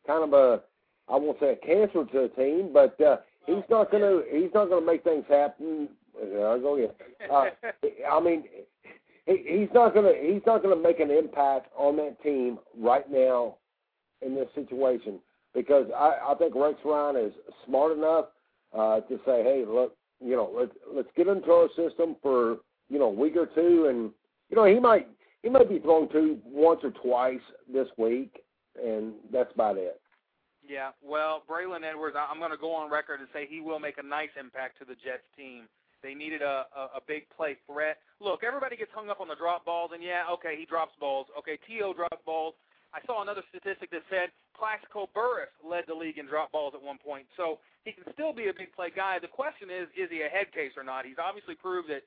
kind 0.07 0.25
of 0.25 0.33
a 0.33 0.63
I 1.11 1.17
won't 1.17 1.41
say 1.41 1.53
a 1.53 1.57
cancer 1.57 2.05
to 2.05 2.29
the 2.29 2.31
team, 2.37 2.71
but 2.73 3.01
uh, 3.01 3.17
he's 3.47 3.65
not 3.71 3.91
going 3.91 4.03
to 4.03 4.25
he's 4.31 4.53
not 4.53 4.69
going 4.69 4.83
to 4.83 4.87
make 4.87 5.05
things 5.05 5.25
happen 5.29 5.89
I 6.21 6.59
go 6.59 6.77
again. 6.77 6.91
Uh, 7.31 7.47
I 8.11 8.21
mean, 8.21 8.45
he, 9.27 9.45
he's 9.47 9.69
not 9.75 9.95
gonna 9.95 10.13
he's 10.21 10.43
not 10.47 10.63
gonna 10.63 10.77
make 10.77 11.01
an 11.01 11.11
impact 11.11 11.69
on 11.77 11.97
that 11.97 12.21
team 12.23 12.59
right 12.79 13.11
now 13.11 13.57
in 14.23 14.35
this 14.35 14.49
situation 14.55 15.19
because 15.55 15.87
I, 15.95 16.19
I 16.29 16.35
think 16.39 16.55
Rex 16.55 16.79
Ryan 16.85 17.17
is 17.17 17.33
smart 17.67 17.97
enough 17.97 18.27
uh, 18.77 19.01
to 19.01 19.17
say, 19.27 19.43
hey, 19.43 19.65
look, 19.67 19.97
you 20.25 20.37
know, 20.37 20.51
let's 20.55 20.73
let's 20.93 21.09
get 21.17 21.29
into 21.29 21.51
our 21.51 21.69
system 21.77 22.17
for 22.23 22.59
you 22.89 22.99
know 22.99 23.07
a 23.07 23.13
week 23.13 23.37
or 23.37 23.47
two, 23.47 23.87
and 23.89 24.11
you 24.51 24.57
know 24.57 24.65
he 24.65 24.79
might 24.79 25.09
he 25.43 25.49
might 25.49 25.69
be 25.69 25.79
thrown 25.79 26.09
to 26.11 26.39
once 26.45 26.81
or 26.83 26.91
twice 26.91 27.41
this 27.73 27.89
week, 27.97 28.41
and 28.83 29.13
that's 29.33 29.53
about 29.55 29.77
it. 29.77 30.01
Yeah, 30.67 30.91
well, 31.03 31.43
Braylon 31.49 31.83
Edwards, 31.83 32.17
I'm 32.19 32.39
going 32.39 32.51
to 32.51 32.59
go 32.59 32.75
on 32.75 32.91
record 32.91 33.21
and 33.21 33.29
say 33.33 33.47
he 33.49 33.61
will 33.61 33.81
make 33.81 33.97
a 33.97 34.03
nice 34.03 34.29
impact 34.39 34.79
to 34.81 34.85
the 34.85 34.95
Jets 34.95 35.25
team. 35.35 35.65
They 36.03 36.15
needed 36.15 36.43
a, 36.43 36.67
a, 36.77 36.99
a 36.99 37.01
big 37.07 37.25
play 37.35 37.57
threat. 37.67 37.99
Look, 38.21 38.45
everybody 38.45 38.77
gets 38.77 38.91
hung 38.95 39.09
up 39.09 39.21
on 39.21 39.29
the 39.29 39.35
drop 39.35 39.65
balls, 39.65 39.91
and 39.95 40.03
yeah, 40.03 40.25
okay, 40.31 40.57
he 40.59 40.67
drops 40.67 40.93
balls. 41.01 41.27
Okay, 41.39 41.59
T.O. 41.67 41.95
drops 41.95 42.21
balls. 42.27 42.55
I 42.95 43.05
saw 43.05 43.21
another 43.21 43.45
statistic 43.53 43.91
that 43.93 44.03
said 44.09 44.33
Plaxico 44.57 45.09
Burress 45.13 45.53
led 45.61 45.85
the 45.87 45.95
league 45.95 46.17
in 46.17 46.27
drop 46.27 46.53
balls 46.53 46.73
at 46.75 46.83
one 46.83 46.97
point. 46.97 47.29
So 47.37 47.61
he 47.85 47.93
can 47.93 48.05
still 48.13 48.33
be 48.33 48.49
a 48.49 48.55
big 48.57 48.73
play 48.73 48.89
guy. 48.89 49.21
The 49.21 49.29
question 49.29 49.69
is, 49.69 49.89
is 49.93 50.09
he 50.09 50.25
a 50.25 50.31
head 50.33 50.51
case 50.53 50.73
or 50.77 50.85
not? 50.85 51.05
He's 51.05 51.21
obviously 51.21 51.55
proved 51.55 51.93
that 51.93 52.03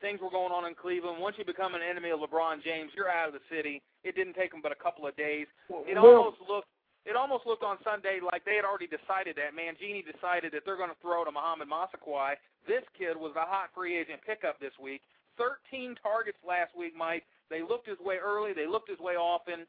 things 0.00 0.18
were 0.20 0.30
going 0.30 0.50
on 0.50 0.66
in 0.66 0.74
Cleveland. 0.74 1.22
Once 1.22 1.38
you 1.38 1.46
become 1.46 1.74
an 1.74 1.82
enemy 1.82 2.10
of 2.10 2.18
LeBron 2.18 2.62
James, 2.62 2.90
you're 2.94 3.10
out 3.10 3.30
of 3.30 3.34
the 3.34 3.44
city. 3.50 3.82
It 4.02 4.14
didn't 4.14 4.34
take 4.34 4.52
him 4.52 4.62
but 4.62 4.70
a 4.70 4.78
couple 4.78 5.06
of 5.06 5.14
days. 5.16 5.46
It 5.86 5.98
almost 5.98 6.38
looked 6.46 6.68
it 7.06 7.16
almost 7.16 7.46
looked 7.48 7.64
on 7.64 7.80
Sunday 7.80 8.20
like 8.20 8.44
they 8.44 8.60
had 8.60 8.68
already 8.68 8.90
decided 8.90 9.32
that. 9.40 9.56
Mangini 9.56 10.04
decided 10.04 10.52
that 10.52 10.68
they're 10.68 10.76
going 10.76 10.92
to 10.92 11.00
throw 11.00 11.24
to 11.24 11.32
Mohamed 11.32 11.64
Massaquoi. 11.64 12.36
This 12.68 12.84
kid 12.92 13.16
was 13.16 13.32
a 13.32 13.48
hot 13.48 13.72
free 13.72 13.96
agent 13.96 14.20
pickup 14.26 14.60
this 14.60 14.76
week. 14.76 15.00
13 15.40 15.96
targets 16.04 16.36
last 16.44 16.76
week, 16.76 16.92
Mike. 16.92 17.24
They 17.48 17.62
looked 17.64 17.88
his 17.88 17.96
way 18.04 18.20
early. 18.20 18.52
They 18.52 18.66
looked 18.66 18.90
his 18.90 18.98
way 18.98 19.16
often. 19.16 19.64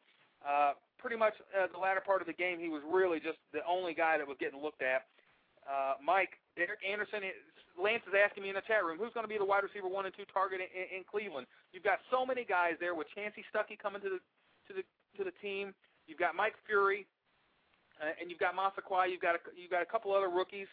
Uh, 0.45 0.73
pretty 0.97 1.15
much 1.15 1.33
uh, 1.55 1.67
the 1.71 1.79
latter 1.79 2.01
part 2.03 2.21
of 2.21 2.27
the 2.27 2.35
game, 2.35 2.59
he 2.59 2.69
was 2.69 2.83
really 2.87 3.19
just 3.19 3.39
the 3.51 3.59
only 3.67 3.93
guy 3.93 4.17
that 4.17 4.27
was 4.27 4.37
getting 4.39 4.59
looked 4.59 4.81
at. 4.81 5.07
Uh, 5.63 5.95
Mike, 6.01 6.39
Derek 6.55 6.79
Anderson, 6.81 7.21
Lance 7.77 8.03
is 8.07 8.15
asking 8.15 8.43
me 8.43 8.49
in 8.49 8.55
the 8.55 8.65
chat 8.65 8.83
room, 8.83 8.97
who's 8.97 9.13
going 9.13 9.23
to 9.23 9.31
be 9.31 9.37
the 9.37 9.45
wide 9.45 9.63
receiver 9.63 9.87
one 9.87 10.05
and 10.05 10.15
two 10.15 10.27
target 10.31 10.59
in, 10.59 10.99
in 10.99 11.01
Cleveland? 11.03 11.47
You've 11.71 11.87
got 11.87 11.99
so 12.11 12.25
many 12.25 12.43
guys 12.43 12.75
there 12.79 12.95
with 12.95 13.07
Chansi 13.15 13.45
Stuckey 13.47 13.77
coming 13.77 14.01
to 14.01 14.09
the 14.17 14.19
to 14.67 14.71
the 14.75 14.83
to 15.17 15.23
the 15.23 15.35
team. 15.39 15.73
You've 16.07 16.19
got 16.19 16.35
Mike 16.35 16.55
Furrey, 16.65 17.05
uh, 18.01 18.17
and 18.19 18.31
you've 18.31 18.39
got 18.39 18.55
Massaquoi. 18.55 19.11
You've 19.11 19.21
got 19.21 19.35
a, 19.35 19.41
you've 19.55 19.71
got 19.71 19.81
a 19.81 19.85
couple 19.85 20.11
other 20.13 20.29
rookies. 20.29 20.67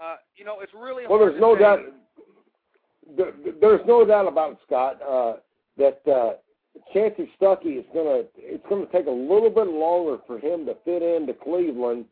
Uh, 0.00 0.16
you 0.36 0.44
know, 0.44 0.60
it's 0.60 0.72
really 0.74 1.04
well. 1.08 1.18
There's 1.18 1.40
no 1.40 1.56
say. 1.56 1.60
doubt. 1.60 1.80
There, 3.16 3.32
there's 3.60 3.86
no 3.86 4.04
doubt 4.04 4.28
about 4.28 4.52
it, 4.52 4.58
Scott. 4.66 5.00
Uh, 5.02 5.34
that 5.78 6.00
uh, 6.06 6.34
Chansi 6.94 7.28
Stuckey 7.40 7.78
is 7.78 7.84
gonna. 7.94 8.22
It's 8.36 8.64
gonna 8.68 8.86
take 8.86 9.06
a 9.06 9.10
little 9.10 9.50
bit 9.50 9.66
longer 9.66 10.18
for 10.26 10.38
him 10.38 10.66
to 10.66 10.76
fit 10.84 11.02
into 11.02 11.34
Cleveland 11.34 12.06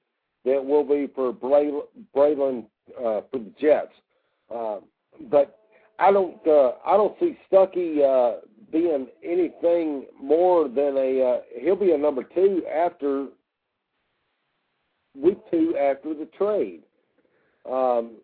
than 0.45 0.55
it 0.55 0.65
will 0.65 0.85
be 0.85 1.09
for 1.15 1.33
Braylon 1.33 2.65
uh, 2.99 3.21
for 3.31 3.39
the 3.39 3.53
Jets. 3.61 3.93
Uh, 4.55 4.79
but 5.31 5.59
I 5.99 6.13
don't. 6.13 6.47
Uh, 6.47 6.73
I 6.87 6.97
don't 6.97 7.19
see 7.21 7.37
Stuckey 7.51 8.03
uh, 8.03 8.41
being 8.73 9.07
anything 9.23 10.07
more 10.21 10.69
than 10.69 10.97
a. 10.97 11.23
Uh, 11.23 11.41
he'll 11.61 11.77
be 11.77 11.93
a 11.93 11.99
number 11.99 12.23
two 12.23 12.63
after 12.67 13.29
week 15.17 15.39
two 15.51 15.77
after 15.77 16.15
the 16.15 16.29
trade. 16.37 16.83
Um, 17.71 18.17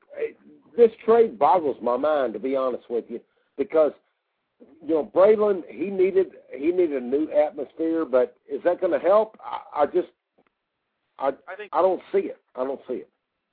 this 0.76 0.90
trade 1.04 1.38
boggles 1.38 1.76
my 1.82 1.96
mind, 1.96 2.32
to 2.34 2.38
be 2.38 2.56
honest 2.56 2.84
with 2.90 3.04
you, 3.08 3.20
because 3.56 3.92
you 4.82 4.94
know 4.94 5.10
Braylon 5.14 5.62
he 5.68 5.86
needed 5.86 6.32
he 6.54 6.70
needed 6.70 7.02
a 7.02 7.06
new 7.06 7.30
atmosphere, 7.30 8.04
but 8.04 8.36
is 8.50 8.62
that 8.64 8.80
going 8.80 8.92
to 8.92 8.98
help? 8.98 9.38
I, 9.44 9.82
I 9.82 9.86
just 9.86 10.08
I 11.18 11.28
I 11.48 11.56
think 11.56 11.70
I 11.72 11.82
don't 11.82 12.02
see 12.12 12.30
it. 12.30 12.40
I 12.54 12.64
don't 12.64 12.80
see 12.88 13.04
it. 13.04 13.10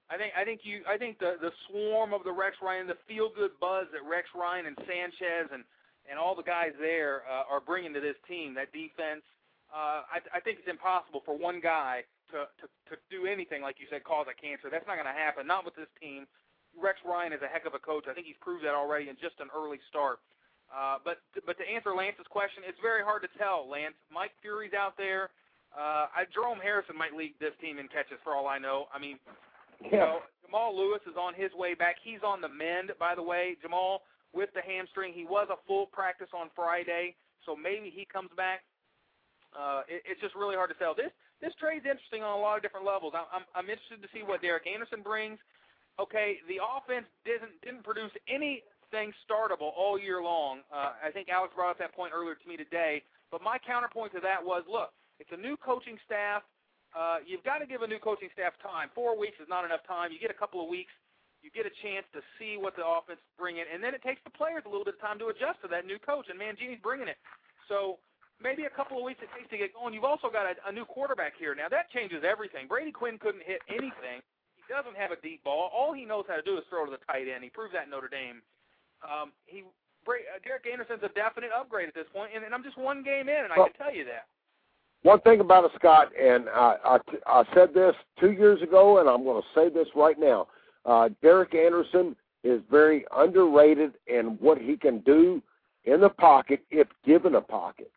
I 0.09 0.17
think 0.17 0.33
I 0.39 0.43
think 0.43 0.61
you 0.63 0.81
I 0.87 0.97
think 0.97 1.19
the 1.19 1.35
the 1.41 1.51
swarm 1.67 2.13
of 2.13 2.23
the 2.23 2.31
Rex 2.31 2.57
Ryan, 2.61 2.87
the 2.87 2.97
feel 3.07 3.29
good 3.35 3.51
buzz 3.59 3.87
that 3.91 4.03
Rex 4.07 4.27
Ryan 4.35 4.67
and 4.67 4.77
Sanchez 4.87 5.51
and 5.51 5.63
and 6.07 6.15
all 6.15 6.35
the 6.35 6.47
guys 6.47 6.71
there 6.79 7.27
uh, 7.27 7.43
are 7.51 7.59
bringing 7.59 7.93
to 7.93 7.99
this 7.99 8.15
team, 8.27 8.55
that 8.55 8.71
defense. 8.71 9.23
Uh, 9.67 10.07
I, 10.07 10.23
I 10.31 10.39
think 10.39 10.63
it's 10.63 10.71
impossible 10.71 11.19
for 11.27 11.35
one 11.35 11.59
guy 11.59 12.07
to, 12.31 12.47
to 12.63 12.65
to 12.87 12.95
do 13.11 13.27
anything 13.27 13.59
like 13.59 13.83
you 13.83 13.87
said, 13.91 14.07
cause 14.07 14.31
a 14.31 14.35
cancer. 14.35 14.71
That's 14.71 14.87
not 14.87 14.95
going 14.95 15.11
to 15.11 15.15
happen. 15.15 15.43
Not 15.43 15.67
with 15.67 15.75
this 15.75 15.91
team. 15.99 16.23
Rex 16.71 17.03
Ryan 17.03 17.35
is 17.35 17.43
a 17.43 17.51
heck 17.51 17.67
of 17.67 17.75
a 17.75 17.81
coach. 17.81 18.07
I 18.07 18.15
think 18.15 18.27
he's 18.31 18.39
proved 18.39 18.63
that 18.63 18.77
already 18.77 19.11
in 19.11 19.19
just 19.19 19.43
an 19.43 19.51
early 19.51 19.83
start. 19.91 20.23
Uh, 20.67 21.00
but 21.03 21.24
but 21.45 21.57
to 21.57 21.63
answer 21.63 21.95
Lance's 21.95 22.27
question, 22.29 22.63
it's 22.67 22.79
very 22.81 23.03
hard 23.03 23.24
to 23.24 23.31
tell. 23.39 23.67
Lance, 23.69 23.95
Mike 24.12 24.36
Furrey's 24.43 24.75
out 24.75 24.97
there. 24.97 25.31
Uh, 25.71 26.12
I, 26.12 26.27
Jerome 26.33 26.59
Harrison 26.59 26.97
might 26.97 27.15
lead 27.15 27.36
this 27.39 27.55
team 27.59 27.79
in 27.79 27.88
catches 27.88 28.19
for 28.24 28.36
all 28.36 28.47
I 28.47 28.59
know. 28.59 28.88
I 28.91 29.00
mean, 29.00 29.19
yeah. 29.79 29.91
you 29.91 29.97
know, 29.97 30.19
Jamal 30.43 30.75
Lewis 30.75 31.03
is 31.07 31.15
on 31.15 31.33
his 31.36 31.51
way 31.55 31.74
back. 31.74 31.95
He's 32.03 32.24
on 32.24 32.41
the 32.41 32.51
mend, 32.51 32.91
by 33.00 33.15
the 33.15 33.24
way. 33.24 33.55
Jamal 33.62 34.03
with 34.33 34.51
the 34.55 34.63
hamstring. 34.63 35.13
He 35.15 35.24
was 35.24 35.47
a 35.51 35.59
full 35.67 35.88
practice 35.88 36.31
on 36.36 36.51
Friday, 36.55 37.15
so 37.45 37.55
maybe 37.55 37.88
he 37.88 38.03
comes 38.03 38.29
back. 38.36 38.63
Uh, 39.55 39.88
it, 39.88 40.03
it's 40.03 40.19
just 40.19 40.36
really 40.36 40.55
hard 40.55 40.69
to 40.71 40.77
tell. 40.79 40.91
This 40.95 41.12
this 41.39 41.55
trade's 41.55 41.86
interesting 41.88 42.24
on 42.24 42.36
a 42.36 42.41
lot 42.41 42.57
of 42.57 42.63
different 42.65 42.86
levels. 42.86 43.13
I'm, 43.15 43.29
I'm, 43.31 43.45
I'm 43.55 43.67
interested 43.69 44.01
to 44.01 44.09
see 44.12 44.25
what 44.25 44.41
Derek 44.41 44.65
Anderson 44.67 45.05
brings. 45.05 45.38
Okay, 45.95 46.43
the 46.45 46.59
offense 46.59 47.07
didn't 47.24 47.55
didn't 47.63 47.88
produce 47.88 48.12
anything 48.91 49.13
startable 49.27 49.72
all 49.75 50.00
year 50.00 50.22
long. 50.22 50.60
Uh, 50.72 50.94
I 51.03 51.12
think 51.12 51.29
Alex 51.29 51.53
brought 51.56 51.72
up 51.72 51.79
that 51.79 51.94
point 51.96 52.13
earlier 52.15 52.36
to 52.36 52.48
me 52.48 52.58
today. 52.58 53.03
But 53.32 53.41
my 53.41 53.58
counterpoint 53.60 54.13
to 54.13 54.22
that 54.22 54.39
was, 54.39 54.63
look, 54.72 54.91
it's 55.20 55.29
a 55.34 55.38
new 55.39 55.58
coaching 55.58 55.98
staff. 56.06 56.44
Uh, 56.96 57.20
you've 57.27 57.44
got 57.44 57.60
to 57.60 57.67
give 57.67 57.84
a 57.84 57.88
new 57.88 58.00
coaching 58.00 58.29
staff 58.32 58.53
time. 58.63 58.89
Four 58.96 59.20
weeks 59.20 59.36
is 59.44 59.50
not 59.51 59.65
enough 59.65 59.84
time. 59.84 60.12
You 60.12 60.20
get 60.20 60.32
a 60.32 60.38
couple 60.38 60.63
of 60.63 60.70
weeks. 60.72 60.91
You 61.44 61.51
get 61.51 61.67
a 61.67 61.75
chance 61.84 62.08
to 62.15 62.24
see 62.39 62.58
what 62.58 62.74
the 62.75 62.84
offense 62.84 63.22
bringing, 63.38 63.63
and 63.70 63.77
then 63.77 63.94
it 63.94 64.01
takes 64.01 64.20
the 64.25 64.34
players 64.34 64.65
a 64.65 64.70
little 64.72 64.84
bit 64.84 64.98
of 64.98 65.03
time 65.03 65.22
to 65.22 65.29
adjust 65.29 65.62
to 65.62 65.70
that 65.70 65.86
new 65.86 66.01
coach. 66.01 66.25
And 66.34 66.36
Mangini's 66.36 66.82
bringing 66.82 67.08
it. 67.08 67.20
So 67.70 68.01
maybe 68.41 68.65
a 68.65 68.74
couple 68.74 68.98
of 68.98 69.06
weeks 69.06 69.22
it 69.22 69.29
takes 69.38 69.46
to 69.53 69.58
get 69.60 69.70
going. 69.75 69.94
You've 69.94 70.08
also 70.08 70.34
got 70.34 70.50
a, 70.50 70.58
a 70.65 70.74
new 70.74 70.84
quarterback 70.84 71.38
here. 71.38 71.53
Now 71.53 71.70
that 71.70 71.94
changes 71.94 72.25
everything. 72.25 72.65
Brady 72.65 72.91
Quinn 72.91 73.22
couldn't 73.22 73.46
hit 73.46 73.62
anything. 73.70 74.25
He 74.58 74.63
doesn't 74.65 74.98
have 74.98 75.13
a 75.13 75.20
deep 75.22 75.46
ball. 75.46 75.70
All 75.70 75.94
he 75.94 76.10
knows 76.10 76.25
how 76.25 76.41
to 76.41 76.44
do 76.44 76.58
is 76.58 76.65
throw 76.74 76.89
to 76.89 76.91
the 76.91 77.03
tight 77.06 77.29
end. 77.29 77.46
He 77.46 77.53
proved 77.53 77.77
that 77.77 77.86
in 77.86 77.94
Notre 77.94 78.10
Dame. 78.10 78.41
Um, 79.03 79.31
he 79.45 79.63
uh, 80.07 80.39
Derek 80.43 80.65
Anderson's 80.71 81.03
a 81.03 81.09
definite 81.09 81.49
upgrade 81.57 81.87
at 81.87 81.93
this 81.93 82.07
point, 82.13 82.31
and, 82.33 82.43
and 82.43 82.53
I'm 82.53 82.63
just 82.63 82.77
one 82.77 83.03
game 83.03 83.27
in, 83.27 83.43
and 83.43 83.51
I 83.51 83.55
can 83.55 83.73
tell 83.77 83.93
you 83.93 84.05
that. 84.05 84.27
One 85.03 85.21
thing 85.21 85.41
about 85.41 85.65
it, 85.65 85.71
Scott, 85.75 86.09
and 86.19 86.49
I, 86.49 86.75
I, 86.83 86.97
I 87.27 87.43
said 87.53 87.73
this 87.73 87.93
two 88.19 88.31
years 88.31 88.61
ago, 88.61 88.99
and 88.99 89.09
I'm 89.09 89.23
going 89.23 89.41
to 89.41 89.47
say 89.53 89.69
this 89.69 89.87
right 89.95 90.19
now. 90.19 90.47
Uh, 90.85 91.09
Derek 91.21 91.53
Anderson 91.53 92.15
is 92.43 92.61
very 92.71 93.05
underrated 93.15 93.93
in 94.07 94.37
what 94.39 94.57
he 94.57 94.75
can 94.77 94.99
do 94.99 95.41
in 95.85 96.01
the 96.01 96.09
pocket 96.09 96.61
if 96.71 96.87
given 97.05 97.35
a 97.35 97.41
pocket. 97.41 97.91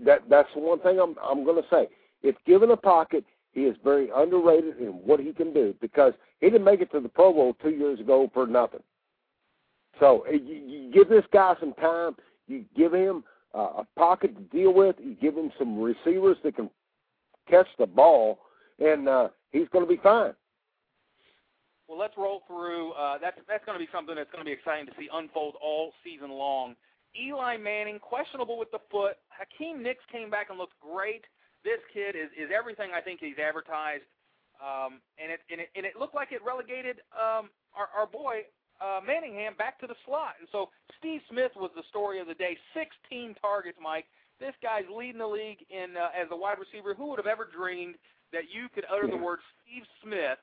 That 0.00 0.22
that's 0.28 0.48
the 0.54 0.60
one 0.60 0.80
thing 0.80 0.98
I'm 0.98 1.14
I'm 1.22 1.44
going 1.44 1.62
to 1.62 1.68
say. 1.70 1.88
If 2.22 2.34
given 2.46 2.70
a 2.70 2.76
pocket, 2.76 3.24
he 3.52 3.62
is 3.62 3.76
very 3.84 4.10
underrated 4.14 4.78
in 4.78 4.88
what 4.88 5.20
he 5.20 5.32
can 5.32 5.52
do 5.52 5.74
because 5.80 6.14
he 6.40 6.50
didn't 6.50 6.64
make 6.64 6.80
it 6.80 6.90
to 6.92 7.00
the 7.00 7.08
Pro 7.08 7.32
Bowl 7.32 7.56
two 7.62 7.70
years 7.70 8.00
ago 8.00 8.30
for 8.34 8.46
nothing. 8.46 8.82
So 10.00 10.24
uh, 10.28 10.32
you, 10.32 10.54
you 10.54 10.92
give 10.92 11.08
this 11.08 11.24
guy 11.32 11.54
some 11.60 11.74
time. 11.74 12.16
You 12.46 12.64
give 12.76 12.92
him 12.92 13.24
uh, 13.54 13.82
a 13.82 13.86
pocket 13.96 14.36
to 14.36 14.42
deal 14.56 14.72
with. 14.74 14.96
You 14.98 15.14
give 15.14 15.36
him 15.36 15.50
some 15.58 15.80
receivers 15.80 16.36
that 16.44 16.56
can 16.56 16.70
catch 17.48 17.68
the 17.78 17.86
ball, 17.86 18.40
and 18.78 19.08
uh, 19.08 19.28
he's 19.52 19.68
going 19.72 19.84
to 19.84 19.88
be 19.88 20.00
fine. 20.02 20.34
Well, 21.88 21.98
let's 21.98 22.14
roll 22.16 22.42
through. 22.46 22.92
Uh, 22.92 23.18
that's 23.20 23.36
that's 23.46 23.64
going 23.64 23.78
to 23.78 23.84
be 23.84 23.90
something 23.92 24.16
that's 24.16 24.30
going 24.30 24.40
to 24.42 24.48
be 24.48 24.52
exciting 24.52 24.86
to 24.86 24.92
see 24.98 25.08
unfold 25.12 25.54
all 25.62 25.92
season 26.02 26.30
long. 26.30 26.74
Eli 27.14 27.56
Manning 27.56 27.98
questionable 27.98 28.58
with 28.58 28.70
the 28.72 28.80
foot. 28.90 29.16
Hakeem 29.28 29.82
Nicks 29.82 30.02
came 30.10 30.30
back 30.30 30.48
and 30.50 30.58
looked 30.58 30.78
great. 30.80 31.24
This 31.62 31.78
kid 31.92 32.16
is 32.16 32.32
is 32.36 32.50
everything 32.50 32.90
I 32.96 33.00
think 33.00 33.20
he's 33.20 33.38
advertised, 33.38 34.08
um, 34.58 35.00
and 35.20 35.30
it 35.30 35.40
and 35.50 35.60
it 35.60 35.68
and 35.76 35.84
it 35.84 35.96
looked 35.96 36.14
like 36.14 36.32
it 36.32 36.40
relegated 36.44 37.04
um, 37.12 37.52
our 37.76 37.92
our 37.94 38.06
boy 38.06 38.48
uh, 38.84 39.00
Manningham 39.00 39.56
back 39.56 39.80
to 39.80 39.86
the 39.88 39.96
slot. 40.04 40.36
And 40.38 40.48
so 40.52 40.68
Steve 41.00 41.24
Smith 41.32 41.52
was 41.56 41.70
the 41.74 41.88
story 41.88 42.20
of 42.20 42.28
the 42.28 42.36
day. 42.36 42.58
16 42.76 43.34
targets, 43.40 43.78
Mike. 43.80 44.04
This 44.38 44.52
guy's 44.60 44.84
leading 44.92 45.24
the 45.24 45.26
league 45.26 45.64
in 45.72 45.96
uh, 45.96 46.12
as 46.12 46.28
a 46.28 46.36
wide 46.36 46.60
receiver. 46.60 46.92
Who 46.92 47.08
would 47.08 47.18
have 47.18 47.30
ever 47.30 47.48
dreamed 47.48 47.96
that 48.36 48.52
you 48.52 48.68
could 48.68 48.84
utter 48.92 49.08
the 49.08 49.16
word 49.16 49.38
Steve 49.62 49.88
Smith? 50.02 50.36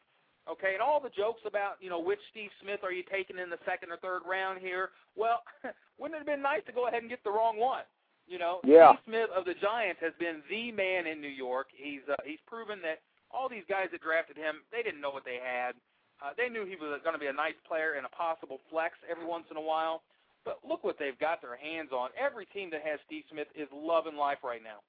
Okay, 0.49 0.73
and 0.73 0.81
all 0.81 0.97
the 0.97 1.13
jokes 1.13 1.45
about 1.45 1.77
you 1.83 1.91
know 1.93 2.01
which 2.01 2.17
Steve 2.33 2.49
Smith 2.63 2.81
are 2.81 2.91
you 2.91 3.03
taking 3.05 3.37
in 3.37 3.53
the 3.53 3.61
second 3.61 3.93
or 3.93 4.01
third 4.01 4.25
round 4.25 4.57
here? 4.57 4.89
Well, 5.13 5.45
wouldn't 6.01 6.17
it 6.17 6.25
have 6.25 6.31
been 6.33 6.41
nice 6.41 6.65
to 6.65 6.73
go 6.73 6.87
ahead 6.87 7.05
and 7.05 7.11
get 7.11 7.21
the 7.23 7.29
wrong 7.29 7.61
one? 7.61 7.85
You 8.25 8.39
know, 8.39 8.57
Yeah. 8.65 8.95
Steve 8.95 9.05
Smith 9.05 9.29
of 9.37 9.45
the 9.45 9.53
Giants 9.61 10.01
has 10.01 10.15
been 10.17 10.41
the 10.49 10.71
man 10.71 11.05
in 11.05 11.21
New 11.21 11.29
York. 11.29 11.67
He's 11.69 12.01
uh, 12.09 12.17
he's 12.25 12.41
proven 12.47 12.81
that 12.81 13.05
all 13.29 13.49
these 13.49 13.67
guys 13.69 13.93
that 13.93 14.01
drafted 14.01 14.35
him, 14.35 14.65
they 14.71 14.81
didn't 14.81 14.99
know 14.99 15.11
what 15.11 15.25
they 15.25 15.37
had. 15.37 15.75
Uh, 16.21 16.29
they 16.37 16.49
knew 16.49 16.65
he 16.65 16.75
was 16.75 17.01
going 17.03 17.15
to 17.15 17.19
be 17.19 17.27
a 17.27 17.33
nice 17.33 17.57
player 17.67 17.93
and 17.97 18.05
a 18.05 18.09
possible 18.09 18.59
flex 18.69 18.93
every 19.09 19.25
once 19.25 19.45
in 19.49 19.57
a 19.57 19.61
while. 19.61 20.03
But 20.45 20.59
look 20.67 20.83
what 20.83 20.97
they've 20.97 21.17
got 21.19 21.41
their 21.41 21.57
hands 21.57 21.89
on. 21.91 22.09
Every 22.17 22.45
team 22.47 22.69
that 22.71 22.81
has 22.83 22.99
Steve 23.05 23.23
Smith 23.31 23.47
is 23.55 23.67
loving 23.73 24.15
life 24.15 24.39
right 24.43 24.61
now. 24.63 24.81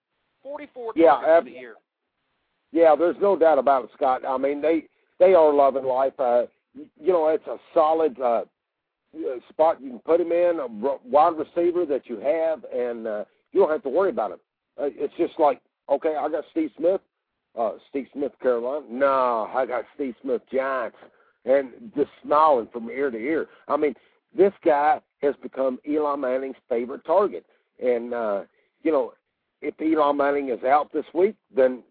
44 0.43 0.93
Yeah, 0.97 1.21
targets 1.21 1.47
the 1.47 1.61
year. 1.61 1.75
Yeah, 2.73 2.97
there's 2.99 3.17
no 3.21 3.37
doubt 3.37 3.59
about 3.59 3.85
it, 3.85 3.91
Scott. 3.95 4.23
I 4.27 4.39
mean, 4.39 4.63
they 4.63 4.85
they 5.19 5.35
are 5.35 5.53
loving 5.53 5.85
life. 5.85 6.19
Uh, 6.19 6.45
you 6.75 7.13
know, 7.13 7.29
it's 7.29 7.47
a 7.47 7.59
solid 7.75 8.19
uh, 8.19 8.45
uh, 9.15 9.41
spot 9.51 9.81
you 9.81 9.91
can 9.91 9.99
put 10.01 10.21
him 10.21 10.33
in, 10.33 10.59
a 10.59 10.67
wide 11.07 11.35
receiver 11.37 11.85
that 11.85 12.03
you 12.07 12.19
have, 12.19 12.65
and 12.75 13.07
uh, 13.07 13.25
you 13.53 13.61
don't 13.61 13.71
have 13.71 13.83
to 13.83 13.91
worry 13.91 14.09
about 14.11 14.33
him. 14.33 14.39
Uh, 14.81 14.87
it's 14.87 15.15
just 15.19 15.35
like, 15.39 15.61
okay, 15.91 16.17
I 16.19 16.31
got 16.31 16.45
Steve 16.51 16.71
Smith, 16.79 17.01
uh, 17.59 17.73
Steve 17.91 18.07
Smith, 18.15 18.33
Carolina. 18.41 18.87
No, 18.91 19.51
I 19.55 19.67
got 19.67 19.85
Steve 19.95 20.15
Smith, 20.23 20.41
Giants, 20.51 20.97
and 21.45 21.93
just 21.97 22.11
smiling 22.23 22.69
from 22.73 22.91
ear 22.91 23.11
to 23.11 23.19
ear. 23.19 23.47
I 23.69 23.77
mean, 23.77 23.95
this 24.37 24.53
guy 24.65 25.01
has 25.23 25.35
become 25.43 25.79
Eli 25.89 26.17
Manning's 26.17 26.57
favorite 26.69 27.05
target, 27.05 27.45
and 27.83 28.15
uh, 28.15 28.43
you 28.83 28.93
know, 28.93 29.13
if 29.61 29.75
Eli 29.81 30.13
Manning 30.13 30.51
is 30.51 30.63
out 30.65 30.93
this 30.93 31.05
week, 31.15 31.37
then 31.55 31.83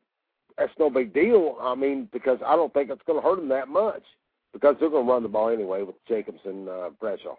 that's 0.57 0.71
no 0.79 0.89
big 0.89 1.13
deal. 1.13 1.57
I 1.61 1.75
mean, 1.75 2.09
because 2.11 2.39
I 2.45 2.55
don't 2.55 2.73
think 2.73 2.89
it's 2.89 3.01
going 3.07 3.21
to 3.21 3.27
hurt 3.27 3.39
him 3.39 3.49
that 3.49 3.67
much 3.67 4.03
because 4.53 4.75
they're 4.79 4.89
going 4.89 5.05
to 5.05 5.11
run 5.11 5.23
the 5.23 5.29
ball 5.29 5.49
anyway 5.49 5.83
with 5.83 5.95
Jacobs 6.07 6.39
and 6.45 6.67
uh, 6.67 6.89
Bradshaw. 6.99 7.35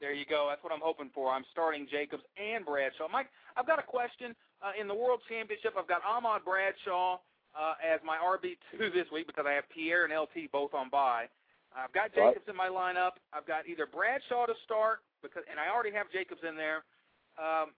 There 0.00 0.12
you 0.12 0.24
go. 0.28 0.46
That's 0.50 0.62
what 0.62 0.72
I'm 0.72 0.82
hoping 0.82 1.10
for. 1.14 1.30
I'm 1.30 1.44
starting 1.50 1.86
Jacobs 1.90 2.22
and 2.36 2.64
Bradshaw. 2.64 3.08
Mike, 3.10 3.28
I've 3.56 3.66
got 3.66 3.78
a 3.78 3.82
question. 3.82 4.34
Uh, 4.62 4.72
in 4.80 4.88
the 4.88 4.94
World 4.94 5.20
Championship, 5.28 5.74
I've 5.78 5.88
got 5.88 6.02
Ahmad 6.04 6.42
Bradshaw 6.44 7.18
uh, 7.54 7.74
as 7.82 8.00
my 8.04 8.18
RB2 8.18 8.92
this 8.94 9.06
week 9.12 9.26
because 9.26 9.46
I 9.48 9.52
have 9.52 9.64
Pierre 9.70 10.04
and 10.04 10.12
LT 10.12 10.50
both 10.52 10.74
on 10.74 10.90
bye. 10.90 11.26
I've 11.74 11.92
got. 11.92 12.14
Jacobs 12.14 12.46
in 12.48 12.56
my 12.56 12.70
lineup. 12.70 13.18
I've 13.34 13.46
got 13.46 13.66
either 13.66 13.86
Bradshaw 13.86 14.46
to 14.46 14.54
start 14.64 15.02
because, 15.22 15.42
and 15.50 15.58
I 15.58 15.68
already 15.68 15.92
have 15.92 16.06
Jacobs 16.14 16.40
in 16.46 16.56
there. 16.56 16.86
Um, 17.34 17.74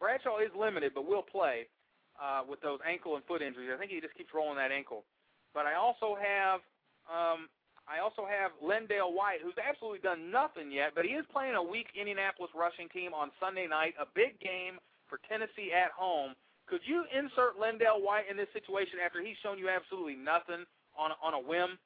Bradshaw 0.00 0.40
is 0.40 0.50
limited, 0.56 0.92
but 0.96 1.06
will 1.06 1.22
play 1.24 1.68
uh, 2.16 2.42
with 2.48 2.60
those 2.60 2.80
ankle 2.82 3.16
and 3.16 3.24
foot 3.24 3.42
injuries. 3.42 3.70
I 3.72 3.78
think 3.78 3.92
he 3.92 4.00
just 4.00 4.16
keeps 4.16 4.32
rolling 4.32 4.56
that 4.56 4.72
ankle. 4.72 5.04
But 5.52 5.66
I 5.68 5.76
also 5.76 6.16
have 6.18 6.60
um, 7.06 7.52
I 7.84 8.00
also 8.00 8.24
have 8.24 8.56
LenDale 8.64 9.12
White, 9.12 9.44
who's 9.44 9.56
absolutely 9.60 10.00
done 10.00 10.32
nothing 10.32 10.72
yet, 10.72 10.96
but 10.96 11.04
he 11.04 11.12
is 11.12 11.24
playing 11.28 11.54
a 11.54 11.62
weak 11.62 11.92
Indianapolis 11.92 12.50
rushing 12.56 12.88
team 12.88 13.12
on 13.12 13.28
Sunday 13.36 13.68
night, 13.68 13.92
a 14.00 14.08
big 14.16 14.40
game 14.40 14.80
for 15.04 15.20
Tennessee 15.28 15.68
at 15.68 15.92
home. 15.92 16.32
Could 16.64 16.80
you 16.88 17.04
insert 17.12 17.60
LenDale 17.60 18.00
White 18.00 18.24
in 18.32 18.40
this 18.40 18.48
situation 18.56 18.96
after 19.04 19.20
he's 19.20 19.36
shown 19.44 19.60
you 19.60 19.68
absolutely 19.68 20.16
nothing 20.16 20.64
on 20.96 21.12
on 21.20 21.36
a 21.36 21.42
whim? 21.42 21.76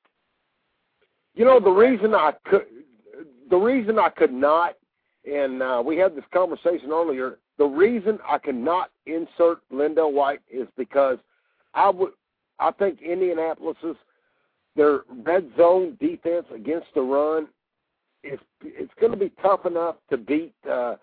You 1.39 1.45
know 1.45 1.61
the 1.61 1.71
reason 1.71 2.17
I 2.17 2.33
could, 2.47 2.67
the 3.49 3.57
reason 3.57 3.97
I 3.97 4.09
could 4.09 4.33
not, 4.33 4.75
and 5.25 5.63
uh, 5.63 5.81
we 5.87 5.97
had 5.97 6.17
this 6.17 6.25
conversation 6.35 6.91
earlier. 6.91 7.39
The 7.59 7.65
reason 7.65 8.19
I 8.29 8.39
cannot 8.39 8.91
insert 9.07 9.61
LenDale 9.73 10.13
White 10.13 10.41
is 10.51 10.67
because 10.77 11.19
I 11.75 11.91
would, 11.91 12.11
I 12.59 12.73
think 12.73 13.01
Indianapolis's 13.03 13.97
their 14.75 15.03
red 15.23 15.49
zone 15.57 15.97
defense 16.01 16.47
against 16.53 16.89
the 16.97 17.03
run 17.03 17.47
is 18.25 18.41
it's 18.65 18.93
going 19.01 19.13
to 19.13 19.19
be 19.19 19.31
tough 19.41 19.65
enough 19.65 19.95
to 20.11 20.17
beat 20.17 20.55
uh, 20.69 20.97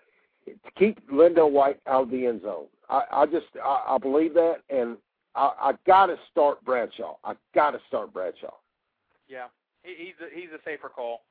to 0.44 0.70
keep 0.78 0.98
LenDale 1.10 1.50
White 1.50 1.80
out 1.86 2.02
of 2.02 2.10
the 2.10 2.26
end 2.26 2.42
zone. 2.42 2.66
I, 2.90 3.04
I 3.10 3.24
just 3.24 3.46
I, 3.64 3.84
I 3.88 3.98
believe 3.98 4.34
that, 4.34 4.56
and 4.68 4.98
I, 5.34 5.52
I 5.58 5.72
got 5.86 6.06
to 6.06 6.18
start 6.30 6.62
Bradshaw. 6.62 7.16
I 7.24 7.32
got 7.54 7.70
to 7.70 7.80
start 7.88 8.12
Bradshaw. 8.12 8.52
Yeah, 9.28 9.46
he's 9.86 10.18
a, 10.18 10.28
he's 10.34 10.50
a 10.50 10.60
safer 10.66 10.90
call. 10.90 11.22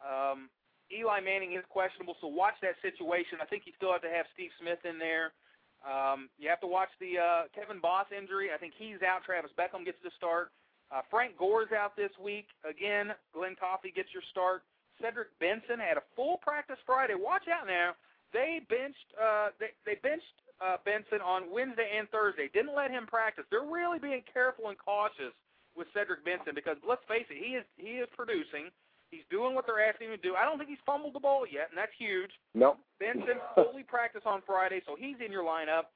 Um, 0.00 0.48
Eli 0.88 1.20
Manning 1.20 1.52
is 1.52 1.64
questionable, 1.68 2.16
so 2.20 2.32
watch 2.32 2.56
that 2.64 2.80
situation. 2.80 3.44
I 3.44 3.46
think 3.46 3.68
you 3.68 3.76
still 3.76 3.92
have 3.92 4.00
to 4.02 4.12
have 4.12 4.24
Steve 4.32 4.50
Smith 4.56 4.80
in 4.88 4.96
there. 4.96 5.36
Um, 5.84 6.32
you 6.40 6.48
have 6.48 6.64
to 6.64 6.70
watch 6.70 6.90
the 6.98 7.20
uh, 7.20 7.42
Kevin 7.54 7.78
Boss 7.78 8.08
injury. 8.10 8.48
I 8.50 8.58
think 8.58 8.72
he's 8.74 9.04
out. 9.04 9.22
Travis 9.22 9.52
Beckum 9.54 9.84
gets 9.84 10.00
the 10.02 10.10
start. 10.16 10.50
Uh, 10.90 11.04
Frank 11.12 11.36
Gore's 11.36 11.70
out 11.76 11.94
this 11.94 12.10
week. 12.16 12.48
Again, 12.64 13.12
Glen 13.36 13.54
Coffee 13.60 13.92
gets 13.92 14.08
your 14.16 14.24
start. 14.32 14.64
Cedric 14.98 15.28
Benson 15.38 15.78
had 15.78 16.00
a 16.00 16.04
full 16.16 16.38
practice 16.42 16.80
Friday. 16.86 17.14
Watch 17.14 17.46
out 17.46 17.68
now. 17.68 17.92
They 18.32 18.60
benched 18.68 19.08
uh, 19.14 19.54
they, 19.60 19.72
they 19.86 19.96
benched 20.02 20.36
uh, 20.60 20.76
Benson 20.84 21.20
on 21.22 21.52
Wednesday 21.52 21.86
and 21.96 22.08
Thursday. 22.10 22.50
Didn't 22.52 22.74
let 22.74 22.90
him 22.90 23.06
practice. 23.06 23.44
They're 23.50 23.62
really 23.62 23.98
being 23.98 24.22
careful 24.32 24.68
and 24.68 24.76
cautious 24.76 25.32
with 25.78 25.86
Cedric 25.94 26.26
Benson 26.26 26.52
because 26.58 26.76
let's 26.82 27.02
face 27.06 27.24
it, 27.30 27.38
he 27.38 27.54
is 27.54 27.64
he 27.78 28.02
is 28.02 28.10
producing. 28.12 28.74
He's 29.08 29.24
doing 29.32 29.56
what 29.56 29.64
they're 29.64 29.80
asking 29.80 30.12
him 30.12 30.20
to 30.20 30.20
do. 30.20 30.36
I 30.36 30.44
don't 30.44 30.60
think 30.60 30.68
he's 30.68 30.84
fumbled 30.84 31.16
the 31.16 31.24
ball 31.24 31.48
yet, 31.48 31.72
and 31.72 31.78
that's 31.78 31.94
huge. 31.96 32.28
No. 32.52 32.76
Benson 33.00 33.40
fully 33.56 33.80
practiced 33.80 34.26
on 34.28 34.44
Friday, 34.44 34.84
so 34.84 35.00
he's 35.00 35.16
in 35.24 35.32
your 35.32 35.44
lineup. 35.46 35.88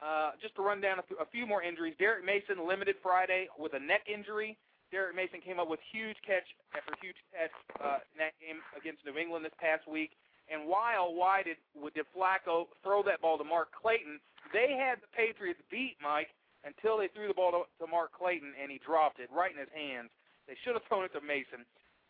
Uh, 0.00 0.32
just 0.40 0.56
to 0.56 0.62
run 0.62 0.80
down 0.80 0.98
a, 0.98 1.04
a 1.20 1.28
few 1.28 1.46
more 1.46 1.62
injuries, 1.62 1.94
Derrick 1.98 2.24
Mason 2.24 2.66
limited 2.66 2.96
Friday 3.02 3.48
with 3.58 3.74
a 3.74 3.82
neck 3.82 4.08
injury. 4.08 4.56
Derrick 4.90 5.14
Mason 5.16 5.40
came 5.40 5.60
up 5.60 5.68
with 5.68 5.80
huge 5.92 6.16
catch 6.26 6.44
after 6.72 6.92
huge 7.00 7.18
catch 7.32 7.54
uh, 7.82 8.00
in 8.12 8.16
that 8.18 8.34
game 8.40 8.62
against 8.78 9.04
New 9.04 9.16
England 9.16 9.44
this 9.44 9.54
past 9.60 9.84
week. 9.84 10.16
And 10.48 10.68
while 10.68 11.14
why 11.14 11.42
did 11.42 11.56
did 11.94 12.04
Flacco 12.12 12.68
throw 12.82 13.02
that 13.04 13.20
ball 13.20 13.38
to 13.38 13.44
Mark 13.44 13.72
Clayton? 13.72 14.20
They 14.52 14.76
had 14.76 15.00
the 15.00 15.08
Patriots 15.16 15.60
beat 15.70 15.96
Mike 16.02 16.32
until 16.64 16.98
they 16.98 17.08
threw 17.12 17.28
the 17.28 17.36
ball 17.36 17.52
to, 17.52 17.62
to 17.84 17.86
Mark 17.86 18.12
Clayton 18.16 18.56
and 18.56 18.72
he 18.72 18.80
dropped 18.80 19.20
it 19.20 19.28
right 19.30 19.52
in 19.52 19.60
his 19.60 19.70
hands. 19.72 20.10
They 20.48 20.56
should 20.64 20.74
have 20.74 20.84
thrown 20.88 21.04
it 21.04 21.12
to 21.16 21.20
Mason. 21.20 21.64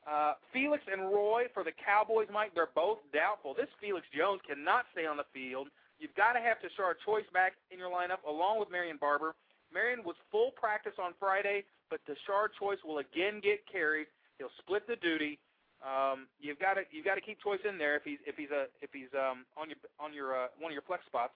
Uh, 0.04 0.34
Felix 0.52 0.82
and 0.90 1.08
Roy 1.08 1.48
for 1.54 1.64
the 1.64 1.72
Cowboys, 1.72 2.28
Mike, 2.28 2.52
they're 2.52 2.74
both 2.74 2.98
doubtful. 3.12 3.54
This 3.54 3.72
Felix 3.80 4.04
Jones 4.12 4.40
cannot 4.44 4.84
stay 4.92 5.06
on 5.06 5.16
the 5.16 5.28
field. 5.32 5.68
You've 5.98 6.14
got 6.14 6.34
to 6.34 6.40
have 6.40 6.60
Tashard 6.60 7.00
Choice 7.06 7.24
back 7.32 7.54
in 7.70 7.78
your 7.78 7.88
lineup 7.88 8.20
along 8.28 8.60
with 8.60 8.70
Marion 8.70 8.98
Barber. 9.00 9.34
Marion 9.72 10.04
was 10.04 10.14
full 10.30 10.52
practice 10.52 10.94
on 11.00 11.16
Friday, 11.18 11.64
but 11.88 12.04
Tashard 12.04 12.52
Choice 12.60 12.78
will 12.84 12.98
again 12.98 13.40
get 13.42 13.64
carried. 13.70 14.06
He'll 14.38 14.52
split 14.60 14.86
the 14.86 14.96
duty. 14.96 15.38
Um, 15.80 16.26
you've 16.40 16.58
got 16.58 16.74
to 16.74 16.82
you've 16.90 17.04
got 17.04 17.14
to 17.14 17.20
keep 17.20 17.40
Choice 17.40 17.60
in 17.68 17.78
there 17.78 17.96
if 17.96 18.04
he's 18.04 18.18
if 18.26 18.36
he's 18.36 18.50
a 18.50 18.66
if 18.80 18.90
he's 18.92 19.12
um, 19.14 19.44
on 19.56 19.68
your 19.68 19.78
on 20.00 20.12
your 20.12 20.36
uh, 20.36 20.46
one 20.58 20.70
of 20.70 20.74
your 20.74 20.86
flex 20.86 21.04
spots. 21.06 21.32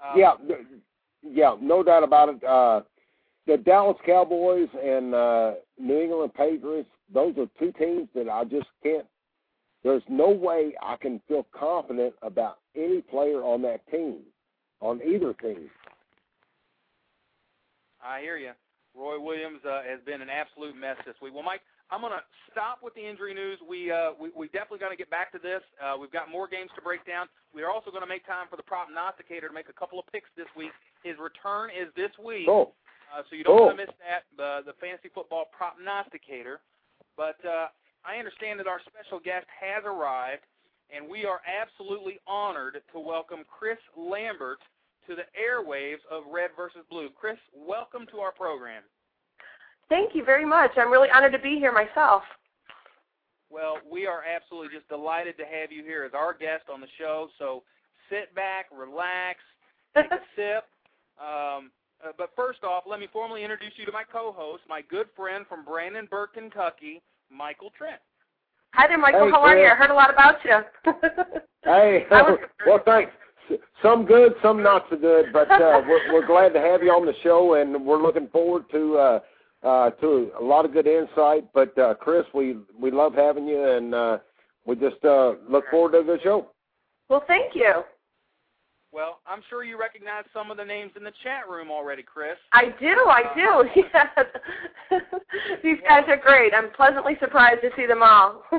Um, 0.00 0.18
yeah, 0.18 0.34
yeah, 1.22 1.56
no 1.60 1.82
doubt 1.82 2.02
about 2.02 2.28
it. 2.30 2.44
Uh, 2.44 2.82
the 3.46 3.56
Dallas 3.56 3.96
Cowboys 4.06 4.68
and 4.82 5.14
uh, 5.14 5.52
New 5.78 6.00
England 6.00 6.34
Patriots, 6.34 6.88
those 7.12 7.34
are 7.38 7.46
two 7.58 7.72
teams 7.72 8.08
that 8.14 8.28
I 8.28 8.44
just 8.44 8.68
can't. 8.82 9.06
There's 9.82 10.02
no 10.08 10.28
way 10.28 10.74
I 10.82 10.96
can 10.96 11.20
feel 11.26 11.46
confident 11.58 12.14
about 12.22 12.58
any 12.76 13.00
player 13.00 13.42
on 13.42 13.62
that 13.62 13.80
team, 13.90 14.18
on 14.80 15.00
either 15.02 15.32
team. 15.34 15.70
I 18.04 18.20
hear 18.20 18.36
you. 18.36 18.52
Roy 18.94 19.20
Williams 19.20 19.60
uh, 19.64 19.82
has 19.88 20.00
been 20.04 20.20
an 20.20 20.28
absolute 20.28 20.76
mess 20.76 20.96
this 21.06 21.14
week. 21.22 21.32
Well, 21.32 21.42
Mike, 21.42 21.62
I'm 21.90 22.00
going 22.00 22.14
to 22.14 22.22
stop 22.54 22.78
with 22.82 22.94
the 22.94 23.02
injury 23.02 23.34
news. 23.34 23.58
We 23.66 23.90
uh, 23.90 24.14
we, 24.14 24.30
we 24.30 24.46
definitely 24.54 24.78
going 24.78 24.94
to 24.94 24.98
get 25.00 25.10
back 25.10 25.34
to 25.34 25.42
this. 25.42 25.62
Uh, 25.82 25.98
we've 25.98 26.14
got 26.14 26.30
more 26.30 26.46
games 26.46 26.70
to 26.78 26.82
break 26.82 27.02
down. 27.04 27.26
We 27.50 27.66
are 27.66 27.70
also 27.70 27.90
going 27.90 28.06
to 28.06 28.10
make 28.10 28.22
time 28.26 28.46
for 28.46 28.54
the 28.54 28.62
prognosticator 28.62 29.50
to 29.50 29.54
make 29.54 29.68
a 29.68 29.74
couple 29.74 29.98
of 29.98 30.06
picks 30.14 30.30
this 30.38 30.46
week. 30.54 30.70
His 31.02 31.18
return 31.18 31.70
is 31.74 31.90
this 31.98 32.14
week, 32.22 32.46
cool. 32.46 32.78
uh, 33.10 33.26
so 33.26 33.34
you 33.34 33.42
don't 33.42 33.58
cool. 33.58 33.66
want 33.74 33.78
to 33.78 33.86
miss 33.86 33.94
that. 34.06 34.30
The 34.38 34.62
the 34.70 34.78
fantasy 34.78 35.10
football 35.10 35.50
prognosticator. 35.50 36.62
But 37.18 37.42
uh, 37.42 37.74
I 38.06 38.16
understand 38.22 38.62
that 38.62 38.70
our 38.70 38.80
special 38.86 39.18
guest 39.18 39.50
has 39.50 39.82
arrived, 39.82 40.46
and 40.94 41.10
we 41.10 41.26
are 41.26 41.42
absolutely 41.42 42.22
honored 42.26 42.78
to 42.94 42.98
welcome 43.02 43.42
Chris 43.50 43.82
Lambert 43.98 44.62
to 45.10 45.18
the 45.18 45.26
airwaves 45.34 46.06
of 46.06 46.22
Red 46.30 46.54
versus 46.54 46.86
Blue. 46.88 47.10
Chris, 47.18 47.36
welcome 47.50 48.06
to 48.14 48.22
our 48.22 48.30
program. 48.32 48.86
Thank 49.90 50.14
you 50.14 50.24
very 50.24 50.46
much. 50.46 50.70
I'm 50.76 50.90
really 50.90 51.08
honored 51.14 51.32
to 51.32 51.38
be 51.38 51.58
here 51.58 51.72
myself. 51.72 52.22
Well, 53.50 53.78
we 53.90 54.06
are 54.06 54.22
absolutely 54.24 54.68
just 54.74 54.88
delighted 54.88 55.36
to 55.38 55.44
have 55.44 55.72
you 55.72 55.82
here 55.82 56.04
as 56.04 56.12
our 56.14 56.32
guest 56.32 56.64
on 56.72 56.80
the 56.80 56.86
show. 56.96 57.28
So 57.38 57.64
sit 58.08 58.32
back, 58.34 58.66
relax, 58.72 59.40
take 59.94 60.06
a 60.06 60.20
sip. 60.36 60.64
Um, 61.18 61.72
uh, 62.02 62.12
but 62.16 62.30
first 62.36 62.62
off, 62.62 62.84
let 62.86 63.00
me 63.00 63.08
formally 63.12 63.42
introduce 63.42 63.72
you 63.76 63.84
to 63.84 63.92
my 63.92 64.04
co-host, 64.04 64.62
my 64.68 64.80
good 64.88 65.08
friend 65.16 65.44
from 65.48 65.64
Brandenburg, 65.64 66.30
Kentucky, 66.34 67.02
Michael 67.28 67.70
Trent. 67.76 68.00
Hi 68.72 68.86
there, 68.86 68.96
Michael. 68.96 69.26
Hey, 69.26 69.30
How 69.32 69.40
are 69.40 69.58
you? 69.58 69.66
I 69.66 69.74
heard 69.74 69.90
a 69.90 69.94
lot 69.94 70.12
about 70.12 70.36
you. 70.44 70.60
hey, 71.64 72.06
well, 72.66 72.80
thanks. 72.84 73.10
Some 73.82 74.06
good, 74.06 74.34
some 74.40 74.62
not 74.62 74.86
so 74.88 74.96
good, 74.96 75.32
but 75.32 75.50
uh, 75.50 75.82
we're, 75.86 76.12
we're 76.12 76.26
glad 76.26 76.50
to 76.50 76.60
have 76.60 76.84
you 76.84 76.92
on 76.92 77.04
the 77.04 77.14
show, 77.24 77.54
and 77.54 77.84
we're 77.84 78.00
looking 78.00 78.28
forward 78.28 78.64
to 78.70 78.96
uh, 78.96 79.20
uh, 79.62 79.90
to 79.90 80.30
a 80.40 80.42
lot 80.42 80.64
of 80.64 80.72
good 80.72 80.86
insight. 80.86 81.44
But 81.54 81.76
uh, 81.78 81.94
Chris, 81.94 82.24
we 82.34 82.56
we 82.78 82.90
love 82.90 83.14
having 83.14 83.46
you, 83.46 83.62
and 83.68 83.94
uh, 83.94 84.18
we 84.66 84.76
just 84.76 85.04
uh, 85.04 85.34
look 85.48 85.64
forward 85.70 85.92
to 85.92 86.04
the 86.06 86.18
show. 86.22 86.48
Well, 87.08 87.24
thank 87.26 87.54
you. 87.54 87.82
Well, 88.92 89.20
I'm 89.24 89.40
sure 89.48 89.62
you 89.62 89.78
recognize 89.78 90.24
some 90.34 90.50
of 90.50 90.56
the 90.56 90.64
names 90.64 90.90
in 90.96 91.04
the 91.04 91.12
chat 91.22 91.48
room 91.48 91.70
already, 91.70 92.02
Chris. 92.02 92.34
I 92.52 92.74
do, 92.80 92.88
I 93.06 93.22
Uh, 93.30 93.62
do. 93.62 93.80
Yes. 94.90 95.02
These 95.62 95.78
guys 95.86 96.02
are 96.08 96.16
great. 96.16 96.52
I'm 96.52 96.70
pleasantly 96.72 97.16
surprised 97.20 97.60
to 97.62 97.70
see 97.76 97.86
them 97.86 98.02
all. 98.02 98.42
yeah, 98.52 98.58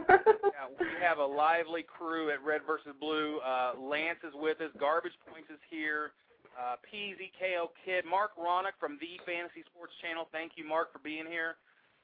we 0.79 0.85
have 1.01 1.17
a 1.17 1.25
lively 1.25 1.83
crew 1.83 2.29
at 2.31 2.41
Red 2.45 2.61
versus 2.65 2.93
Blue. 3.01 3.39
Uh, 3.45 3.73
Lance 3.77 4.19
is 4.25 4.33
with 4.33 4.61
us. 4.61 4.69
Garbage 4.79 5.11
Points 5.29 5.49
is 5.49 5.59
here. 5.69 6.11
Uh, 6.51 6.75
PZKO 6.83 7.71
Kid, 7.85 8.03
Mark 8.03 8.35
Ronick 8.35 8.75
from 8.79 8.99
the 8.99 9.15
Fantasy 9.23 9.63
Sports 9.71 9.93
Channel. 10.03 10.27
Thank 10.31 10.59
you, 10.59 10.67
Mark, 10.67 10.91
for 10.91 10.99
being 10.99 11.25
here. 11.25 11.55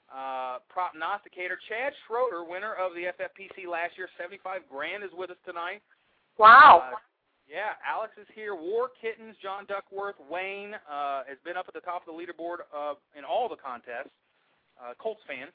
Uh, 0.07 0.63
prognosticator 0.71 1.60
Chad 1.67 1.91
Schroeder, 2.07 2.47
winner 2.47 2.71
of 2.79 2.95
the 2.95 3.12
FFPC 3.12 3.67
last 3.67 3.99
year, 3.99 4.07
75 4.15 4.63
grand, 4.71 5.03
is 5.03 5.12
with 5.12 5.29
us 5.29 5.41
tonight. 5.43 5.83
wow. 6.39 6.95
Uh, 6.95 6.95
yeah, 7.47 7.79
Alex 7.79 8.12
is 8.19 8.27
here. 8.36 8.55
War 8.55 8.91
Kittens, 8.99 9.36
John 9.39 9.63
Duckworth, 9.67 10.19
Wayne 10.27 10.75
uh, 10.83 11.23
has 11.23 11.39
been 11.47 11.55
up 11.55 11.63
at 11.67 11.73
the 11.73 11.83
top 11.83 12.03
of 12.03 12.12
the 12.12 12.15
leaderboard 12.15 12.67
uh, 12.75 12.99
in 13.15 13.23
all 13.23 13.47
the 13.47 13.55
contests. 13.55 14.12
Uh, 14.75 14.91
Colts 14.99 15.23
fan. 15.27 15.47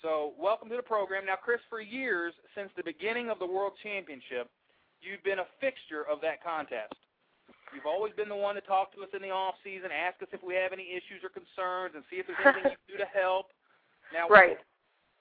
So 0.00 0.32
welcome 0.38 0.70
to 0.70 0.76
the 0.78 0.86
program. 0.86 1.26
Now, 1.26 1.36
Chris, 1.36 1.60
for 1.68 1.82
years 1.82 2.32
since 2.54 2.70
the 2.76 2.86
beginning 2.86 3.30
of 3.30 3.38
the 3.38 3.46
World 3.46 3.74
Championship, 3.82 4.48
you've 5.02 5.22
been 5.22 5.40
a 5.40 5.48
fixture 5.60 6.06
of 6.06 6.22
that 6.22 6.42
contest. 6.42 6.94
You've 7.74 7.86
always 7.86 8.12
been 8.14 8.28
the 8.28 8.36
one 8.36 8.54
to 8.56 8.60
talk 8.60 8.94
to 8.94 9.02
us 9.02 9.10
in 9.14 9.22
the 9.22 9.30
off 9.30 9.54
season, 9.62 9.90
ask 9.94 10.20
us 10.22 10.28
if 10.32 10.42
we 10.42 10.54
have 10.54 10.72
any 10.72 10.90
issues 10.90 11.22
or 11.22 11.30
concerns, 11.30 11.94
and 11.94 12.02
see 12.10 12.18
if 12.18 12.26
there's 12.26 12.42
anything 12.42 12.74
you 12.74 12.82
can 12.82 12.90
do 12.96 12.98
to 12.98 13.10
help. 13.10 13.50
Now, 14.10 14.26
right. 14.26 14.58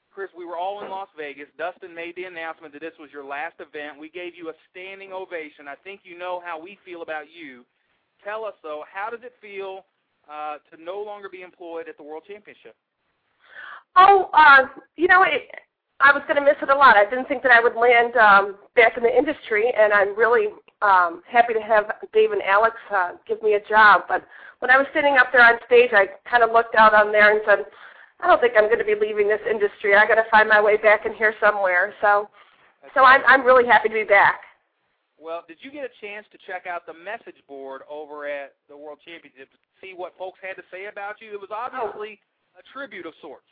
Chris, 0.10 0.30
we 0.36 0.46
were 0.46 0.58
all 0.58 0.84
in 0.84 0.90
Las 0.90 1.10
Vegas. 1.16 1.46
Dustin 1.60 1.94
made 1.94 2.16
the 2.16 2.24
announcement 2.24 2.74
that 2.74 2.82
this 2.82 2.98
was 3.00 3.12
your 3.14 3.24
last 3.24 3.54
event. 3.60 4.00
We 4.00 4.10
gave 4.10 4.34
you 4.34 4.50
a 4.50 4.54
standing 4.72 5.14
ovation. 5.14 5.68
I 5.68 5.76
think 5.76 6.02
you 6.04 6.18
know 6.18 6.42
how 6.44 6.60
we 6.60 6.80
feel 6.84 7.04
about 7.04 7.26
you. 7.30 7.66
Tell 8.24 8.44
us, 8.46 8.56
though, 8.64 8.84
how 8.92 9.12
does 9.12 9.20
it 9.22 9.34
feel 9.40 9.86
uh, 10.26 10.58
to 10.74 10.82
no 10.82 11.00
longer 11.02 11.30
be 11.30 11.44
employed 11.44 11.88
at 11.88 11.98
the 11.98 12.04
World 12.04 12.24
Championship? 12.28 12.76
Oh, 13.96 14.30
uh, 14.34 14.66
you 14.98 15.08
know, 15.08 15.24
it, 15.24 15.50
I 16.00 16.12
was 16.12 16.24
going 16.28 16.38
to 16.38 16.44
miss 16.44 16.58
it 16.62 16.70
a 16.70 16.76
lot. 16.76 16.98
I 16.98 17.10
didn't 17.10 17.28
think 17.28 17.44
that 17.44 17.52
I 17.52 17.62
would 17.62 17.76
land 17.76 18.16
um, 18.18 18.58
back 18.76 18.98
in 18.98 19.04
the 19.04 19.16
industry, 19.16 19.72
and 19.78 19.94
I'm 19.94 20.18
really 20.18 20.48
um, 20.82 21.22
happy 21.28 21.54
to 21.54 21.62
have 21.62 21.92
Dave 22.13 22.32
and 22.32 22.42
Alex 22.44 22.76
uh, 22.92 23.12
give 23.28 23.42
me 23.44 23.54
a 23.54 23.63
job. 23.68 24.04
But 24.08 24.26
when 24.60 24.72
I 24.72 24.78
was 24.78 24.88
sitting 24.94 25.18
up 25.18 25.28
there 25.32 25.44
on 25.44 25.60
stage, 25.65 25.92
I 25.94 26.08
kind 26.30 26.44
of 26.44 26.52
looked 26.52 26.76
out 26.76 26.94
on 26.94 27.12
there 27.12 27.32
and 27.32 27.42
said, 27.46 27.65
I 28.20 28.28
don't 28.28 28.39
think 28.42 28.54
I'm 28.58 28.68
going 28.68 28.80
to 28.80 28.86
be 28.86 28.96
leaving 29.00 29.28
this 29.28 29.44
industry. 29.50 29.96
I 29.96 30.08
got 30.08 30.15
to 30.15 30.28
find 30.30 30.48
my 30.48 30.62
way 30.62 30.78
back 30.78 31.06
in 31.06 31.13
here 31.13 31.34
somewhere. 31.39 31.94
So, 32.02 32.30
so 32.94 33.04
I'm 33.04 33.22
I'm 33.28 33.46
really 33.46 33.65
happy 33.65 33.89
to 33.89 33.96
be 33.96 34.04
back. 34.04 34.42
Well, 35.20 35.44
did 35.48 35.58
you 35.60 35.72
get 35.72 35.84
a 35.84 35.92
chance 36.00 36.26
to 36.32 36.38
check 36.48 36.63
out 36.63 36.86
the 36.86 36.96
message 36.96 37.39
board 37.48 37.82
over 37.92 38.28
at 38.28 38.56
the 38.70 38.78
World 38.78 39.00
Championship 39.04 39.52
to 39.52 39.60
see 39.84 39.92
what 39.96 40.15
folks 40.18 40.39
had 40.42 40.56
to 40.56 40.63
say 40.72 40.88
about 40.88 41.20
you? 41.20 41.36
It 41.36 41.42
was 41.44 41.52
obviously 41.52 42.20
a 42.56 42.63
tribute 42.72 43.06
of 43.06 43.13
sorts. 43.22 43.48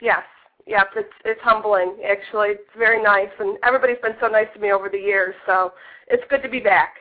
Yes, 0.00 0.24
yes, 0.66 0.86
it's 0.96 1.12
it's 1.24 1.40
humbling 1.42 1.96
actually. 2.08 2.50
It's 2.50 2.70
very 2.76 3.02
nice, 3.02 3.30
and 3.38 3.58
everybody's 3.64 4.00
been 4.02 4.16
so 4.20 4.28
nice 4.28 4.48
to 4.54 4.60
me 4.60 4.72
over 4.72 4.88
the 4.88 4.98
years. 4.98 5.34
So 5.46 5.72
it's 6.08 6.22
good 6.30 6.42
to 6.42 6.48
be 6.48 6.60
back. 6.60 6.94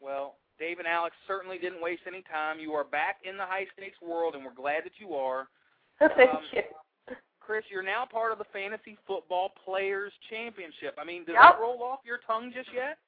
Well, 0.00 0.36
Dave 0.58 0.78
and 0.78 0.86
Alex 0.88 1.14
certainly 1.26 1.58
didn't 1.58 1.82
waste 1.82 2.02
any 2.06 2.22
time. 2.30 2.58
You 2.60 2.72
are 2.72 2.84
back 2.84 3.16
in 3.28 3.36
the 3.36 3.44
high 3.44 3.66
stakes 3.76 3.98
world, 4.00 4.34
and 4.34 4.44
we're 4.44 4.54
glad 4.54 4.84
that 4.84 4.92
you 4.98 5.14
are. 5.14 5.48
Thank 5.98 6.30
Um, 6.30 6.40
you. 6.52 6.62
Chris, 7.40 7.62
you're 7.70 7.82
now 7.82 8.04
part 8.04 8.32
of 8.32 8.38
the 8.38 8.44
Fantasy 8.52 8.98
Football 9.06 9.52
Players 9.64 10.12
Championship. 10.28 10.98
I 10.98 11.04
mean, 11.04 11.24
does 11.24 11.34
Yep. 11.34 11.42
that 11.42 11.60
roll 11.60 11.80
off 11.82 12.00
your 12.04 12.18
tongue 12.26 12.50
just 12.52 12.68
yet? 12.74 12.98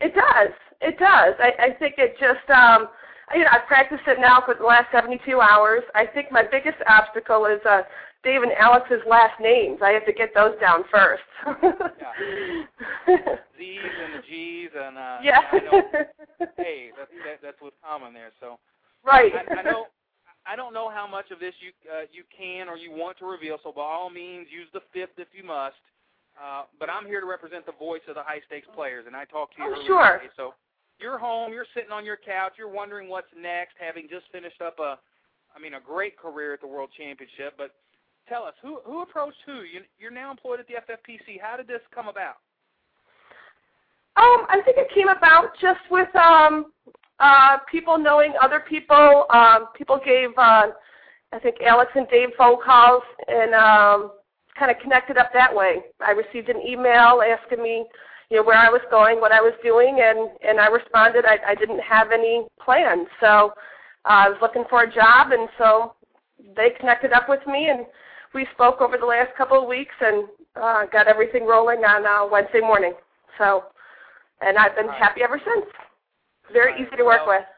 It 0.00 0.14
does. 0.16 0.50
It 0.80 0.98
does. 0.98 1.34
I, 1.38 1.52
I 1.66 1.70
think 1.78 1.94
it 1.98 2.16
just 2.18 2.48
um 2.50 2.88
you 3.34 3.40
know, 3.40 3.48
I've 3.52 3.66
practiced 3.66 4.02
it 4.06 4.18
now 4.20 4.42
for 4.44 4.54
the 4.54 4.64
last 4.64 4.90
72 4.92 5.40
hours. 5.40 5.82
I 5.94 6.04
think 6.06 6.30
my 6.30 6.42
biggest 6.42 6.76
obstacle 6.88 7.46
is 7.46 7.60
uh 7.64 7.82
Dave 8.24 8.42
and 8.42 8.52
Alex's 8.52 9.02
last 9.08 9.38
names. 9.40 9.80
I 9.82 9.90
have 9.90 10.06
to 10.06 10.12
get 10.12 10.34
those 10.34 10.58
down 10.60 10.84
first. 10.90 11.22
Z's 13.58 13.92
and 14.02 14.14
the 14.14 14.22
G's 14.28 14.70
and 14.74 14.98
uh 14.98 15.18
yeah. 15.22 15.40
I 15.52 15.58
know 15.60 15.82
hey, 16.56 16.90
that's 16.96 17.10
that, 17.24 17.38
that's 17.42 17.60
what's 17.60 17.76
common 17.84 18.12
there. 18.14 18.32
So 18.40 18.58
right. 19.04 19.32
I, 19.34 19.60
I 19.60 19.62
know 19.62 19.86
I 20.46 20.56
don't 20.56 20.74
know 20.74 20.90
how 20.90 21.06
much 21.06 21.30
of 21.30 21.40
this 21.40 21.54
you 21.60 21.70
uh, 21.90 22.04
you 22.12 22.24
can 22.36 22.68
or 22.68 22.76
you 22.76 22.90
want 22.90 23.18
to 23.18 23.26
reveal. 23.26 23.58
So 23.62 23.72
by 23.72 23.82
all 23.82 24.10
means, 24.10 24.46
use 24.50 24.68
the 24.72 24.80
fifth 24.92 25.18
if 25.18 25.28
you 25.32 25.44
must. 25.44 25.76
Uh, 26.34 26.64
but 26.80 26.90
I'm 26.90 27.06
here 27.06 27.20
to 27.20 27.26
represent 27.26 27.64
the 27.64 27.78
voice 27.78 28.02
of 28.08 28.16
the 28.16 28.22
high 28.22 28.40
stakes 28.46 28.66
players, 28.74 29.04
and 29.06 29.14
I 29.14 29.24
talked 29.24 29.54
to 29.56 29.62
you 29.62 29.74
Oh, 29.76 29.86
sure. 29.86 30.18
today. 30.18 30.32
So 30.36 30.54
you're 30.98 31.18
home, 31.18 31.52
you're 31.52 31.66
sitting 31.74 31.92
on 31.92 32.04
your 32.04 32.16
couch, 32.18 32.54
you're 32.58 32.68
wondering 32.70 33.08
what's 33.08 33.30
next, 33.38 33.74
having 33.78 34.08
just 34.10 34.26
finished 34.32 34.60
up 34.60 34.78
a, 34.80 34.98
I 35.54 35.60
mean, 35.62 35.74
a 35.74 35.80
great 35.80 36.18
career 36.18 36.52
at 36.52 36.60
the 36.60 36.66
World 36.66 36.90
Championship. 36.98 37.54
But 37.56 37.70
tell 38.28 38.44
us, 38.44 38.54
who 38.62 38.80
who 38.84 39.02
approached 39.02 39.38
who? 39.46 39.62
You, 39.62 39.80
you're 39.98 40.10
now 40.10 40.30
employed 40.30 40.60
at 40.60 40.66
the 40.66 40.74
FFPC. 40.74 41.40
How 41.40 41.56
did 41.56 41.66
this 41.66 41.80
come 41.94 42.08
about? 42.08 42.36
Um, 44.16 44.46
I 44.48 44.60
think 44.64 44.76
it 44.78 44.88
came 44.94 45.08
about 45.08 45.52
just 45.60 45.80
with 45.90 46.14
um, 46.14 46.66
uh, 47.18 47.58
people 47.70 47.98
knowing 47.98 48.32
other 48.40 48.60
people. 48.60 49.26
Um, 49.30 49.68
people 49.76 50.00
gave, 50.04 50.30
uh, 50.38 50.68
I 51.32 51.38
think, 51.42 51.56
Alex 51.66 51.90
and 51.96 52.08
Dave 52.08 52.28
phone 52.38 52.58
calls 52.64 53.02
and 53.26 53.54
um, 53.54 54.12
kind 54.56 54.70
of 54.70 54.78
connected 54.80 55.16
up 55.16 55.32
that 55.34 55.54
way. 55.54 55.78
I 56.00 56.12
received 56.12 56.48
an 56.48 56.62
email 56.62 57.22
asking 57.26 57.62
me, 57.62 57.86
you 58.30 58.36
know, 58.36 58.44
where 58.44 58.56
I 58.56 58.70
was 58.70 58.82
going, 58.90 59.20
what 59.20 59.32
I 59.32 59.40
was 59.40 59.54
doing, 59.64 59.98
and 60.00 60.30
and 60.48 60.60
I 60.60 60.68
responded. 60.68 61.24
I, 61.24 61.38
I 61.48 61.54
didn't 61.56 61.80
have 61.80 62.12
any 62.12 62.46
plans, 62.64 63.08
so 63.20 63.52
uh, 64.06 64.26
I 64.26 64.28
was 64.28 64.38
looking 64.40 64.64
for 64.70 64.82
a 64.82 64.92
job, 64.92 65.32
and 65.32 65.48
so 65.58 65.94
they 66.56 66.70
connected 66.78 67.12
up 67.12 67.28
with 67.28 67.44
me, 67.46 67.68
and 67.68 67.84
we 68.34 68.46
spoke 68.54 68.80
over 68.80 68.96
the 68.98 69.06
last 69.06 69.30
couple 69.36 69.60
of 69.60 69.68
weeks, 69.68 69.94
and 70.00 70.28
uh, 70.56 70.86
got 70.86 71.06
everything 71.06 71.46
rolling 71.46 71.84
on 71.84 72.04
uh, 72.06 72.28
Wednesday 72.30 72.60
morning. 72.60 72.92
So 73.38 73.64
and 74.40 74.58
I've 74.58 74.74
been 74.76 74.86
Right. 74.88 74.98
happy 74.98 75.22
ever 75.22 75.40
since. 75.44 75.66
Very 76.52 76.72
Right. 76.72 76.80
easy 76.80 76.96
to 76.96 77.04
work 77.04 77.26
Well, 77.26 77.38
with. 77.38 77.48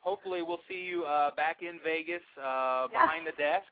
Hopefully, 0.00 0.42
we'll 0.42 0.62
see 0.68 0.82
you 0.82 1.04
uh, 1.04 1.30
back 1.32 1.62
in 1.62 1.80
Vegas 1.80 2.22
uh, 2.38 2.88
Yeah. 2.92 3.02
behind 3.06 3.26
the 3.26 3.32
desk. 3.32 3.66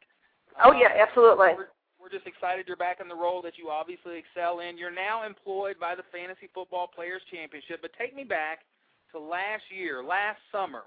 Oh 0.63 0.71
Um, 0.73 0.79
yeah, 0.79 0.89
absolutely. 0.95 1.55
We're, 1.55 1.69
we're 1.99 2.09
just 2.11 2.27
excited 2.27 2.67
you're 2.67 2.77
back 2.77 3.01
in 3.01 3.09
the 3.09 3.15
role 3.15 3.43
that 3.43 3.59
you 3.59 3.71
obviously 3.71 4.19
excel 4.19 4.61
in. 4.61 4.79
You're 4.79 4.91
now 4.91 5.23
employed 5.25 5.79
by 5.79 5.95
the 5.95 6.03
Fantasy 6.05 6.49
Football 6.49 6.87
Players 6.89 7.23
Championship, 7.31 7.83
but 7.83 7.93
take 7.99 8.15
me 8.15 8.25
back 8.25 8.61
to 9.13 9.19
last 9.19 9.63
year, 9.71 10.03
last 10.03 10.41
summer, 10.51 10.85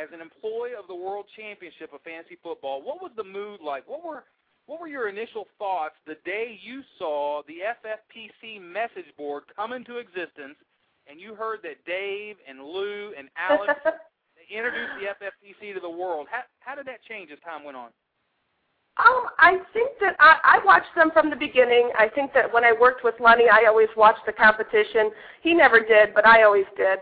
as 0.00 0.08
an 0.12 0.20
employee 0.20 0.74
of 0.74 0.86
the 0.88 0.94
World 0.94 1.26
Championship 1.36 1.92
of 1.92 2.02
Fantasy 2.02 2.36
Football. 2.42 2.82
What 2.82 3.00
was 3.02 3.12
the 3.16 3.24
mood 3.24 3.60
like? 3.60 3.86
What 3.88 4.04
were 4.04 4.24
what 4.66 4.80
were 4.80 4.88
your 4.88 5.08
initial 5.08 5.46
thoughts 5.58 5.94
the 6.06 6.16
day 6.24 6.58
you 6.62 6.82
saw 6.98 7.42
the 7.46 7.58
FFPC 7.84 8.60
message 8.60 9.10
board 9.16 9.44
come 9.54 9.72
into 9.72 9.98
existence, 9.98 10.56
and 11.10 11.20
you 11.20 11.34
heard 11.34 11.60
that 11.62 11.84
Dave 11.84 12.36
and 12.48 12.62
Lou 12.62 13.12
and 13.18 13.28
Alex 13.36 13.74
they 13.84 14.56
introduced 14.56 14.92
the 15.00 15.26
FFPC 15.26 15.74
to 15.74 15.80
the 15.80 15.90
world? 15.90 16.26
How 16.30 16.42
how 16.60 16.74
did 16.74 16.86
that 16.86 17.02
change 17.08 17.30
as 17.32 17.38
time 17.44 17.64
went 17.64 17.76
on? 17.76 17.90
Um, 18.98 19.24
I 19.38 19.58
think 19.72 19.92
that 20.00 20.16
I, 20.20 20.60
I 20.60 20.64
watched 20.66 20.94
them 20.94 21.10
from 21.12 21.30
the 21.30 21.36
beginning. 21.36 21.90
I 21.98 22.08
think 22.08 22.34
that 22.34 22.52
when 22.52 22.62
I 22.62 22.72
worked 22.78 23.02
with 23.02 23.14
Lenny, 23.20 23.48
I 23.50 23.64
always 23.66 23.88
watched 23.96 24.26
the 24.26 24.32
competition. 24.32 25.10
He 25.42 25.54
never 25.54 25.80
did, 25.80 26.14
but 26.14 26.26
I 26.26 26.42
always 26.42 26.66
did. 26.76 26.98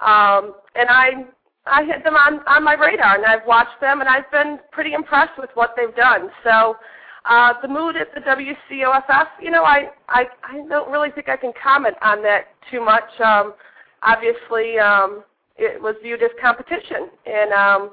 Um, 0.00 0.54
and 0.74 0.88
I 0.88 1.26
I 1.66 1.82
had 1.82 2.04
them 2.04 2.14
on 2.14 2.40
on 2.46 2.64
my 2.64 2.74
radar, 2.74 3.16
and 3.16 3.26
I've 3.26 3.46
watched 3.46 3.80
them, 3.80 4.00
and 4.00 4.08
I've 4.08 4.30
been 4.30 4.60
pretty 4.70 4.94
impressed 4.94 5.38
with 5.38 5.50
what 5.54 5.74
they've 5.76 5.94
done. 5.94 6.30
So. 6.42 6.76
Uh, 7.24 7.54
the 7.62 7.68
mood 7.68 7.96
at 7.96 8.12
the 8.14 8.20
WCOFF, 8.20 9.28
you 9.40 9.50
know, 9.50 9.62
I, 9.62 9.90
I 10.08 10.24
I 10.42 10.66
don't 10.68 10.90
really 10.90 11.10
think 11.10 11.28
I 11.28 11.36
can 11.36 11.52
comment 11.62 11.94
on 12.02 12.20
that 12.22 12.46
too 12.70 12.84
much. 12.84 13.08
Um, 13.24 13.54
obviously, 14.02 14.78
um, 14.78 15.22
it 15.56 15.80
was 15.80 15.94
viewed 16.02 16.22
as 16.22 16.30
competition, 16.40 17.10
and 17.26 17.52
um, 17.52 17.90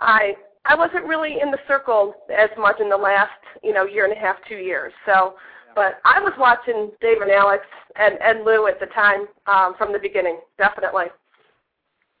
I 0.00 0.34
I 0.66 0.74
wasn't 0.74 1.06
really 1.06 1.40
in 1.40 1.50
the 1.50 1.58
circle 1.66 2.14
as 2.30 2.50
much 2.58 2.76
in 2.80 2.90
the 2.90 2.96
last 2.96 3.30
you 3.62 3.72
know 3.72 3.84
year 3.84 4.04
and 4.04 4.12
a 4.12 4.20
half, 4.20 4.36
two 4.46 4.56
years. 4.56 4.92
So, 5.06 5.34
but 5.74 6.00
I 6.04 6.20
was 6.20 6.34
watching 6.38 6.90
Dave 7.00 7.22
and 7.22 7.30
Alex 7.30 7.64
and 7.96 8.18
and 8.20 8.44
Lou 8.44 8.66
at 8.66 8.80
the 8.80 8.86
time 8.86 9.26
um, 9.46 9.74
from 9.78 9.94
the 9.94 9.98
beginning, 9.98 10.40
definitely. 10.58 11.06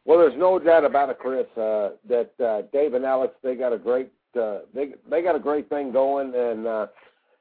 Well, 0.06 0.18
there's 0.18 0.38
no 0.38 0.58
doubt 0.58 0.84
about 0.84 1.10
it, 1.10 1.18
Chris. 1.18 1.46
Uh, 1.56 1.90
that 2.08 2.30
uh, 2.42 2.62
Dave 2.72 2.94
and 2.94 3.04
Alex 3.04 3.34
they 3.42 3.54
got 3.54 3.74
a 3.74 3.78
great 3.78 4.10
uh, 4.36 4.60
they 4.74 4.94
they 5.10 5.22
got 5.22 5.36
a 5.36 5.40
great 5.40 5.68
thing 5.68 5.92
going. 5.92 6.34
And 6.34 6.66
uh, 6.66 6.86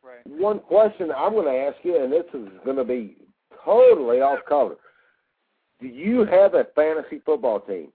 Right. 0.03 0.19
one 0.37 0.59
question 0.59 1.11
I'm 1.15 1.31
going 1.31 1.45
to 1.45 1.57
ask 1.65 1.77
you, 1.83 2.03
and 2.03 2.11
this 2.11 2.25
is 2.33 2.49
going 2.65 2.75
to 2.75 2.83
be 2.83 3.15
totally 3.63 4.19
off 4.19 4.39
color. 4.49 4.75
Do 5.79 5.87
you 5.87 6.25
have 6.25 6.55
a 6.55 6.65
fantasy 6.75 7.21
football 7.25 7.61
team? 7.61 7.87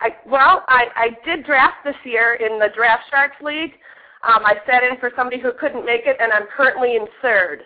I 0.00 0.10
well, 0.26 0.64
I 0.68 0.86
I 0.96 1.08
did 1.24 1.44
draft 1.44 1.84
this 1.84 1.96
year 2.04 2.34
in 2.34 2.58
the 2.58 2.68
Draft 2.74 3.04
Sharks 3.10 3.36
League. 3.42 3.72
Um, 4.26 4.44
I 4.46 4.54
sat 4.66 4.82
in 4.82 4.96
for 4.98 5.10
somebody 5.16 5.38
who 5.38 5.52
couldn't 5.60 5.84
make 5.84 6.02
it, 6.06 6.16
and 6.18 6.32
I'm 6.32 6.46
currently 6.56 6.96
in 6.96 7.06
third. 7.20 7.60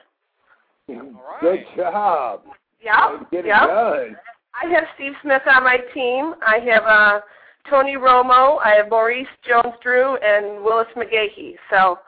right. 0.89 1.07
Good 1.41 1.65
job. 1.77 2.43
Yeah, 2.83 3.19
Get 3.31 3.45
it 3.45 3.49
yeah. 3.49 3.67
done. 3.67 4.17
I 4.61 4.69
have 4.71 4.85
Steve 4.97 5.13
Smith 5.23 5.43
on 5.47 5.63
my 5.63 5.79
team. 5.95 6.35
I 6.45 6.59
have 6.59 6.83
uh, 6.85 7.21
Tony 7.71 7.97
Romo. 7.97 8.59
I 8.65 8.75
have 8.77 8.91
Maurice 8.91 9.27
Jones-Drew 9.47 10.17
and 10.17 10.63
Willis 10.65 10.89
McGahee. 10.97 11.55
So 11.71 11.99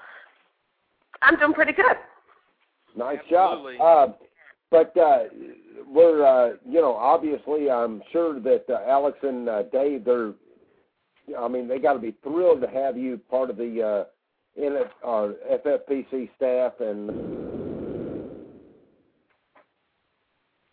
I'm 1.22 1.38
doing 1.38 1.52
pretty 1.52 1.72
good. 1.72 1.96
Nice 2.96 3.18
Absolutely. 3.30 3.78
job. 3.78 4.10
Uh, 4.10 4.12
but 4.70 4.96
uh, 4.96 5.24
we're, 5.86 6.24
uh, 6.24 6.56
you 6.66 6.80
know, 6.80 6.94
obviously, 6.94 7.70
I'm 7.70 8.02
sure 8.12 8.40
that 8.40 8.64
uh, 8.68 8.80
Alex 8.88 9.18
and 9.22 9.48
uh, 9.48 9.62
Dave, 9.64 10.04
they're, 10.04 10.32
I 11.38 11.48
mean, 11.48 11.68
they 11.68 11.78
got 11.78 11.94
to 11.94 11.98
be 11.98 12.14
thrilled 12.22 12.60
to 12.62 12.68
have 12.68 12.96
you 12.96 13.18
part 13.30 13.50
of 13.50 13.56
the 13.56 13.82
uh, 13.82 14.04
in 14.56 14.74
it, 14.74 14.90
uh, 15.04 15.28
FFPC 15.64 16.28
staff, 16.36 16.72
and 16.80 17.10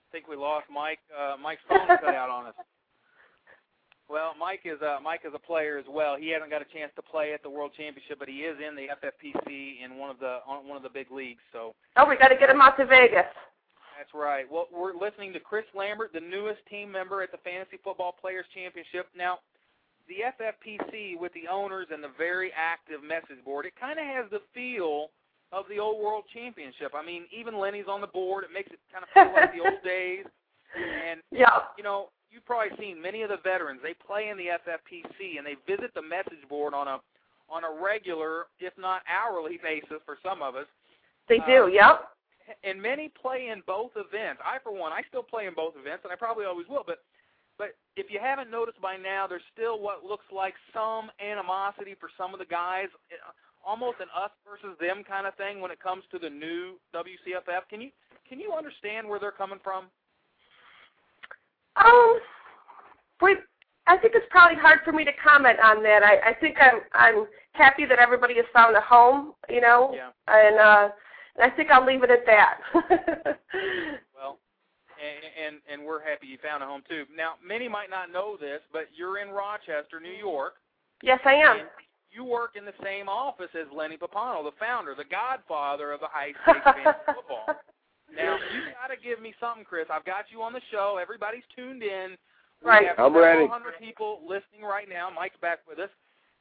I 0.08 0.12
think 0.12 0.28
we 0.28 0.36
lost 0.36 0.65
Mike. 0.73 1.00
Uh, 1.15 1.36
Mike's 1.41 1.62
phone 1.69 1.88
cut 1.88 2.15
out 2.15 2.30
on 2.30 2.47
us. 2.47 2.54
Well, 4.10 4.34
Mike 4.39 4.62
is 4.63 4.82
a 4.82 5.00
Mike 5.04 5.22
is 5.26 5.34
a 5.36 5.39
player 5.39 5.78
as 5.78 5.86
well. 5.89 6.15
He 6.15 6.30
hasn't 6.30 6.50
got 6.50 6.62
a 6.62 6.70
chance 6.74 6.91
to 6.96 7.02
play 7.02 7.34
at 7.34 7.43
the 7.43 7.50
World 7.50 7.72
Championship, 7.76 8.20
but 8.20 8.30
he 8.30 8.48
is 8.48 8.56
in 8.65 8.76
the 8.76 8.88
FFPC 9.04 9.84
in 9.84 9.98
one 9.98 10.10
of 10.10 10.20
the 10.20 10.39
on 10.48 10.67
one 10.67 10.78
of 10.78 10.84
the 10.84 10.89
big 10.89 11.12
leagues. 11.12 11.41
So 11.52 11.76
Oh, 11.98 12.08
we 12.08 12.15
got 12.15 12.30
to 12.30 12.38
get 12.38 12.50
him 12.50 12.62
out 12.62 12.78
to 12.78 12.86
Vegas. 12.86 13.28
that's 13.98 14.13
right. 14.13 14.46
Well, 14.50 14.67
we're 14.72 14.93
listening 14.93 15.34
to 15.34 15.39
Chris 15.41 15.65
Lambert, 15.76 16.12
the 16.13 16.22
newest 16.22 16.60
team 16.70 16.89
member 16.91 17.22
at 17.22 17.32
the 17.32 17.38
Fantasy 17.43 17.78
Football 17.84 18.15
Players 18.20 18.46
Championship. 18.56 19.08
Now, 19.17 19.39
the 20.08 20.24
FFPC 20.39 21.20
with 21.20 21.34
the 21.34 21.52
owners 21.52 21.88
and 21.91 22.02
the 22.02 22.12
very 22.17 22.52
active 22.56 23.04
message 23.04 23.43
board, 23.43 23.65
it 23.65 23.74
kind 23.78 24.00
of 24.00 24.06
has 24.06 24.26
the 24.32 24.39
feel 24.54 25.08
of 25.52 25.65
the 25.70 25.80
old 25.80 26.02
World 26.04 26.24
Championship. 26.34 26.93
I 26.96 27.04
mean, 27.06 27.24
even 27.38 27.58
Lenny's 27.60 27.88
on 27.89 28.00
the 28.00 28.08
board. 28.08 28.46
It 28.46 28.54
makes 28.54 28.72
it 28.72 28.80
kind 28.91 29.04
of 29.04 29.10
feel 29.12 29.34
like 29.36 29.52
the 29.52 29.60
old 29.67 29.80
days. 29.84 30.24
And 30.80 31.20
Yeah. 31.32 31.67
you 31.78 31.84
know, 31.84 32.08
you've 32.32 32.46
probably 32.46 32.76
seen 32.78 33.02
many 33.02 33.22
of 33.22 33.30
the 33.30 33.38
veterans. 33.44 33.80
They 33.84 33.94
play 33.94 34.30
in 34.30 34.38
the 34.38 34.48
FFPC 34.48 35.38
and 35.38 35.46
they 35.46 35.56
visit 35.68 35.94
the 35.96 36.02
message 36.02 36.48
board 36.50 36.74
on 36.74 36.88
a 36.88 37.00
on 37.50 37.63
a 37.63 37.82
regular, 37.82 38.48
if 38.60 38.74
not 38.78 39.04
hourly 39.08 39.58
basis 39.63 40.04
for 40.06 40.18
some 40.22 40.42
of 40.42 40.56
us. 40.56 40.68
They 41.30 41.40
Uh, 41.40 41.46
do. 41.46 41.68
Yep. 41.72 42.12
And 42.63 42.82
many 42.82 43.08
play 43.10 43.48
in 43.50 43.62
both 43.62 43.92
events. 43.96 44.42
I, 44.44 44.60
for 44.60 44.72
one, 44.72 44.92
I 44.92 45.02
still 45.08 45.24
play 45.24 45.48
in 45.48 45.54
both 45.54 45.76
events, 45.78 46.04
and 46.04 46.12
I 46.12 46.16
probably 46.16 46.46
always 46.46 46.68
will. 46.68 46.84
But 46.86 47.04
but 47.58 47.76
if 47.96 48.12
you 48.12 48.20
haven't 48.20 48.52
noticed 48.52 48.80
by 48.82 48.98
now, 48.98 49.26
there's 49.28 49.42
still 49.52 49.80
what 49.80 50.04
looks 50.06 50.26
like 50.32 50.54
some 50.74 51.10
animosity 51.20 51.96
for 52.00 52.10
some 52.18 52.34
of 52.34 52.40
the 52.40 52.46
guys 52.46 52.88
uh, 53.12 53.32
almost 53.66 54.00
an 54.00 54.08
us 54.16 54.32
versus 54.48 54.78
them 54.80 55.04
kind 55.04 55.26
of 55.26 55.34
thing 55.36 55.60
when 55.60 55.72
it 55.72 55.80
comes 55.80 56.04
to 56.12 56.20
the 56.20 56.30
new 56.30 56.80
WCFF. 56.94 57.68
Can 57.70 57.82
you 57.82 57.92
can 58.30 58.40
you 58.40 58.54
understand 58.54 59.08
where 59.08 59.20
they're 59.20 59.32
coming 59.32 59.60
from? 59.63 59.86
Um, 61.84 62.20
we 63.22 63.36
I 63.88 63.98
think 63.98 64.13
it's 64.16 64.26
probably 64.30 64.58
hard 64.58 64.80
for 64.84 64.92
me 64.92 65.06
to 65.06 65.12
comment 65.24 65.60
on 65.63 65.82
that. 65.84 66.04
I, 66.04 66.32
I 66.32 66.34
think 66.34 66.58
I'm 66.60 66.82
I'm 66.94 67.26
happy 67.54 67.86
that 67.86 68.00
everybody 68.00 68.36
has 68.36 68.46
found 68.54 68.76
a 68.76 68.82
home, 68.82 69.34
you 69.50 69.62
know, 69.62 69.94
Yeah. 69.96 70.10
and 70.28 70.58
uh, 70.60 70.90
and 71.38 71.52
I 71.52 71.56
think 71.56 71.70
I'll 71.72 71.86
leave 71.86 72.04
it 72.04 72.12
at 72.12 72.26
that. 72.26 72.60
Well, 74.18 74.40
and, 74.98 75.56
and 75.56 75.62
and 75.72 75.88
we're 75.88 76.04
happy 76.04 76.26
you 76.28 76.38
found 76.44 76.63
a 76.63 76.66
home 76.66 76.82
too. 76.90 77.04
Now, 77.16 77.34
many 77.46 77.68
might 77.70 77.90
not 77.90 78.12
know 78.12 78.36
this, 78.40 78.62
but 78.74 78.88
you're 78.96 79.20
in 79.20 79.30
Rochester, 79.30 80.00
New 80.02 80.10
York. 80.12 80.54
yes, 81.04 81.20
I 81.24 81.34
am. 81.36 81.60
You 82.12 82.24
work 82.24 82.56
in 82.56 82.66
the 82.66 82.74
same 82.84 83.08
office 83.10 83.50
as 83.54 83.68
Lenny 83.72 83.96
Pappano, 83.98 84.44
the 84.44 84.56
founder, 84.60 84.96
the 84.96 85.04
godfather 85.06 85.92
of 85.92 86.00
the 86.00 86.08
high 86.10 86.32
stakes 86.44 86.63
fantasy 86.66 86.98
football. 87.06 87.46
Now, 88.15 88.38
you 88.54 88.62
got 88.74 88.88
to 88.93 88.98
give 89.02 89.22
me 89.22 89.34
something, 89.39 89.65
Chris. 89.65 89.86
I've 89.91 90.06
got 90.06 90.26
you 90.32 90.41
on 90.41 90.54
the 90.54 90.62
show. 90.72 90.98
Everybody's 91.02 91.43
tuned 91.56 91.84
in. 91.84 92.17
We 92.63 92.70
Right. 92.70 92.88
have 92.88 92.98
I'm 92.98 93.12
several 93.13 93.24
ready. 93.24 93.48
hundred 93.48 93.78
people 93.80 94.22
listening 94.24 94.63
right 94.63 94.88
now. 94.89 95.10
Mike's 95.13 95.38
back 95.41 95.60
with 95.67 95.78
us. 95.80 95.89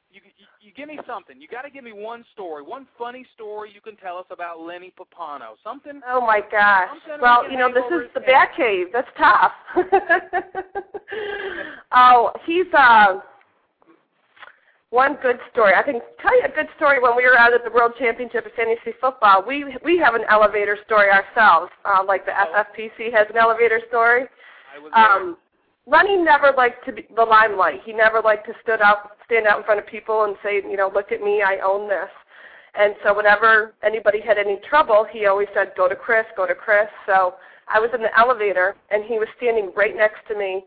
You, 0.09 0.21
you, 0.37 0.45
you 0.61 0.71
give 0.73 0.87
me 0.87 0.97
something. 1.05 1.39
You 1.39 1.49
got 1.49 1.63
to 1.63 1.69
give 1.69 1.83
me 1.83 1.91
one 1.91 2.23
story, 2.31 2.63
one 2.63 2.87
funny 2.97 3.25
story 3.35 3.71
you 3.75 3.81
can 3.81 3.97
tell 3.97 4.17
us 4.17 4.25
about 4.31 4.61
Lenny 4.61 4.93
Pappano. 4.97 5.55
Something. 5.63 5.99
Oh 6.09 6.21
my 6.21 6.39
gosh. 6.49 6.87
Well, 7.21 7.43
you 7.51 7.57
know, 7.57 7.67
this 7.73 7.83
is 7.91 8.07
the 8.13 8.21
his 8.21 8.25
head. 8.25 8.47
Batcave. 8.57 8.85
That's 8.93 9.09
tough. 9.17 9.51
oh, 11.91 12.31
he's 12.45 12.65
uh 12.73 13.19
one 14.89 15.17
good 15.21 15.37
story. 15.51 15.73
I 15.75 15.83
can 15.83 15.99
tell 16.21 16.35
you 16.37 16.45
a 16.45 16.55
good 16.55 16.67
story 16.77 16.99
when 17.01 17.15
we 17.15 17.23
were 17.25 17.37
out 17.37 17.53
at 17.53 17.63
the 17.63 17.71
World 17.71 17.93
Championship 17.99 18.45
of 18.45 18.51
Fantasy 18.53 18.95
Football. 19.01 19.43
We 19.45 19.75
we 19.83 19.97
have 19.97 20.15
an 20.15 20.23
elevator 20.29 20.77
story 20.85 21.09
ourselves, 21.09 21.71
uh, 21.85 22.03
like 22.07 22.25
the 22.25 22.31
Oh. 22.31 22.63
FFPC 22.63 23.11
has 23.11 23.27
an 23.29 23.37
elevator 23.37 23.81
story. 23.89 24.25
I 24.73 24.79
was 24.79 24.91
there. 24.95 25.11
Um, 25.11 25.37
Lenny 25.85 26.17
never 26.17 26.51
liked 26.51 26.85
to 26.85 26.91
be 26.91 27.07
the 27.15 27.23
limelight. 27.23 27.81
He 27.85 27.93
never 27.93 28.21
liked 28.21 28.45
to 28.47 28.53
stood 28.61 28.81
out, 28.81 29.17
stand 29.25 29.47
out 29.47 29.59
in 29.59 29.63
front 29.63 29.79
of 29.79 29.87
people 29.87 30.25
and 30.25 30.35
say, 30.43 30.55
you 30.55 30.75
know, 30.75 30.91
look 30.93 31.13
at 31.13 31.21
me, 31.21 31.41
I 31.41 31.59
own 31.59 31.87
this. 31.87 32.09
And 32.75 32.93
so 33.03 33.15
whenever 33.15 33.73
anybody 33.81 34.19
had 34.19 34.37
any 34.37 34.59
trouble, 34.69 35.07
he 35.09 35.25
always 35.27 35.47
said, 35.53 35.71
go 35.77 35.87
to 35.87 35.95
Chris, 35.95 36.25
go 36.35 36.45
to 36.45 36.53
Chris. 36.53 36.87
So 37.05 37.35
I 37.69 37.79
was 37.79 37.89
in 37.95 38.01
the 38.01 38.15
elevator, 38.19 38.75
and 38.91 39.03
he 39.05 39.17
was 39.17 39.29
standing 39.37 39.71
right 39.75 39.95
next 39.95 40.27
to 40.27 40.37
me, 40.37 40.65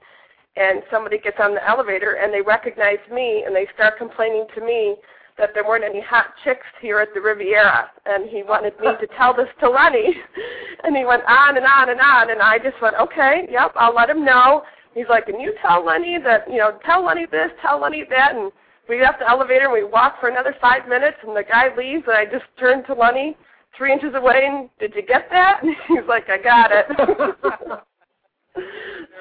and 0.57 0.83
somebody 0.91 1.19
gets 1.19 1.39
on 1.41 1.55
the 1.55 1.69
elevator, 1.69 2.15
and 2.15 2.33
they 2.33 2.43
recognize 2.43 2.99
me, 3.13 3.45
and 3.47 3.55
they 3.55 3.67
start 3.75 3.99
complaining 3.99 4.47
to 4.55 4.61
me 4.61 4.97
that 5.39 5.51
there 5.55 5.67
weren't 5.67 5.85
any 5.85 6.01
hot 6.01 6.27
chicks 6.45 6.67
here 6.81 6.99
at 7.01 7.15
the 7.15 7.21
Riviera, 7.21 7.91
and 8.05 8.29
he 8.29 8.43
wanted 8.43 8.79
me 8.79 8.89
to 9.01 9.07
tell 9.17 9.35
this 9.35 9.49
to 9.61 9.71
Lenny, 9.71 10.15
and 10.85 10.97
he 10.97 11.05
went 11.05 11.23
on 11.25 11.57
and 11.57 11.65
on 11.65 11.89
and 11.89 12.01
on, 12.01 12.31
and 12.31 12.43
I 12.43 12.59
just 12.59 12.81
went, 12.83 12.97
okay, 13.01 13.49
yep, 13.51 13.73
I'll 13.77 13.95
let 13.95 14.11
him 14.11 14.25
know. 14.25 14.63
He's 14.95 15.07
like, 15.09 15.27
can 15.27 15.41
you 15.41 15.55
tell 15.63 15.85
Lenny 15.85 16.19
that, 16.23 16.51
you 16.51 16.59
know, 16.59 16.79
tell 16.85 17.05
Lenny 17.05 17.27
this, 17.31 17.51
tell 17.63 17.81
Lenny 17.81 18.05
that, 18.11 18.35
and 18.35 18.53
we 18.89 19.01
left 19.01 19.21
the 19.21 19.31
elevator 19.31 19.65
and 19.65 19.73
we 19.73 19.85
walked 19.85 20.21
for 20.21 20.29
another 20.29 20.55
five 20.61 20.89
minutes, 20.89 21.17
and 21.27 21.35
the 21.35 21.45
guy 21.45 21.75
leaves, 21.77 22.05
and 22.07 22.17
I 22.17 22.25
just 22.25 22.45
turned 22.59 22.85
to 22.87 22.95
Lenny 22.95 23.37
three 23.77 23.93
inches 23.93 24.15
away, 24.15 24.47
and 24.47 24.69
did 24.79 24.95
you 24.95 25.03
get 25.03 25.29
that? 25.31 25.61
And 25.63 25.75
he's 25.89 26.09
like, 26.09 26.29
I 26.29 26.39
got 26.39 26.71
it. 26.73 27.81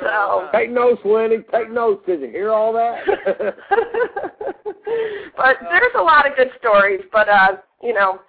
so. 0.02 0.50
Take 0.54 0.72
notes, 0.72 1.02
Lenny. 1.06 1.38
Take 1.52 1.72
notes. 1.72 2.04
Did 2.06 2.22
you 2.22 2.28
hear 2.30 2.52
all 2.52 2.74
that? 2.74 3.06
but 5.38 5.58
there's 5.62 5.94
a 5.98 6.02
lot 6.02 6.30
of 6.30 6.36
good 6.36 6.50
stories, 6.60 7.02
but 7.12 7.30
uh, 7.30 7.58
you 7.82 7.94
know, 7.94 8.20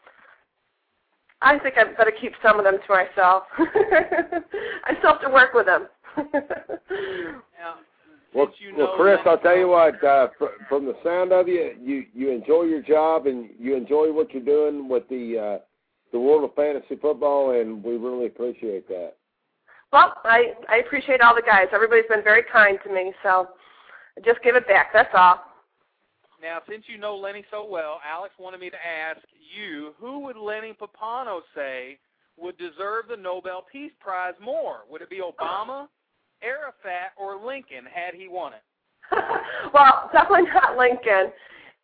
I 1.43 1.59
think 1.59 1.77
I 1.79 1.85
better 1.85 2.13
keep 2.19 2.33
some 2.43 2.59
of 2.59 2.65
them 2.65 2.79
to 2.87 2.93
myself. 2.93 3.45
I 3.59 4.95
still 4.99 5.13
have 5.13 5.21
to 5.23 5.31
work 5.31 5.55
with 5.55 5.67
them. 5.67 5.89
now, 6.17 7.77
well, 8.35 8.47
since 8.47 8.57
you 8.61 8.75
well, 8.77 8.95
Chris, 8.97 9.19
Lenny 9.25 9.31
I'll 9.31 9.39
tell 9.39 9.57
you 9.57 9.69
what. 9.69 10.03
Uh, 10.05 10.29
fr- 10.39 10.65
from 10.69 10.85
the 10.87 10.97
sound 11.03 11.33
of 11.33 11.49
you, 11.49 11.75
you 11.81 12.05
you 12.13 12.31
enjoy 12.31 12.63
your 12.63 12.83
job 12.83 13.27
and 13.27 13.51
you 13.59 13.75
enjoy 13.75 14.13
what 14.13 14.33
you're 14.33 14.43
doing 14.43 14.89
with 14.89 15.09
the 15.09 15.39
uh, 15.39 15.65
the 16.13 16.19
world 16.19 16.45
of 16.45 16.55
fantasy 16.55 16.97
football, 16.97 17.59
and 17.59 17.83
we 17.83 17.97
really 17.97 18.27
appreciate 18.27 18.89
that. 18.89 19.15
Well, 19.93 20.15
I 20.25 20.53
I 20.69 20.77
appreciate 20.77 21.21
all 21.21 21.35
the 21.35 21.43
guys. 21.43 21.67
Everybody's 21.73 22.09
been 22.09 22.23
very 22.23 22.45
kind 22.51 22.79
to 22.85 22.93
me, 22.93 23.13
so 23.23 23.49
just 24.25 24.43
give 24.43 24.55
it 24.55 24.67
back. 24.69 24.93
That's 24.93 25.13
all. 25.15 25.43
Now, 26.43 26.61
since 26.69 26.85
you 26.87 26.97
know 26.97 27.17
Lenny 27.17 27.45
so 27.51 27.67
well, 27.69 28.01
Alex 28.07 28.35
wanted 28.39 28.61
me 28.61 28.71
to 28.71 28.77
ask 28.77 29.21
you, 29.55 29.93
who 29.99 30.21
would 30.21 30.37
Lenny 30.37 30.73
Pappano 30.73 31.41
say 31.55 31.99
would 32.39 32.57
deserve 32.57 33.09
the 33.11 33.17
Nobel 33.17 33.67
Peace 33.71 33.93
Prize 34.01 34.35
more? 34.43 34.79
Would 34.89 35.03
it 35.03 35.11
be 35.11 35.21
Obama, 35.21 35.87
Arafat, 36.43 37.13
or 37.19 37.37
Lincoln 37.45 37.85
had 37.93 38.15
he 38.15 38.29
won 38.29 38.55
it? 38.55 38.63
well, 39.75 40.09
definitely 40.13 40.49
not 40.55 40.79
Lincoln, 40.79 41.33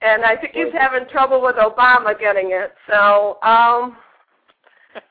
and 0.00 0.24
I 0.24 0.36
think 0.36 0.54
he's 0.54 0.72
having 0.72 1.06
trouble 1.08 1.42
with 1.42 1.56
Obama 1.56 2.18
getting 2.18 2.52
it. 2.52 2.72
So, 2.88 3.38
um, 3.42 3.96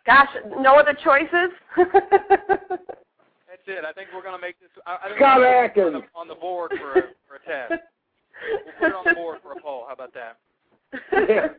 gosh, 0.05 0.29
no 0.59 0.75
other 0.75 0.93
choices. 1.03 1.51
That's 1.77 3.65
it. 3.67 3.85
I 3.85 3.93
think 3.93 4.09
we're 4.13 4.21
going 4.23 4.35
to 4.35 4.41
make 4.41 4.59
this. 4.59 4.69
I, 4.85 4.97
I 5.03 5.07
think 5.07 5.17
Scott 5.17 5.39
we're 5.39 5.45
gonna 5.45 5.69
put 5.69 5.81
Atkins. 5.81 5.85
on 5.85 5.93
the, 5.93 6.19
on 6.19 6.27
the 6.27 6.35
board 6.35 6.71
for 6.79 6.91
a, 6.91 7.03
for 7.27 7.35
a 7.35 7.39
test. 7.45 7.81
We'll 8.51 8.73
put 8.79 8.87
it 8.87 8.95
on 8.95 9.03
the 9.05 9.15
board 9.15 9.39
for 9.41 9.53
a 9.53 9.61
poll. 9.61 9.85
How 9.87 9.93
about 9.93 10.13
that? 10.13 10.37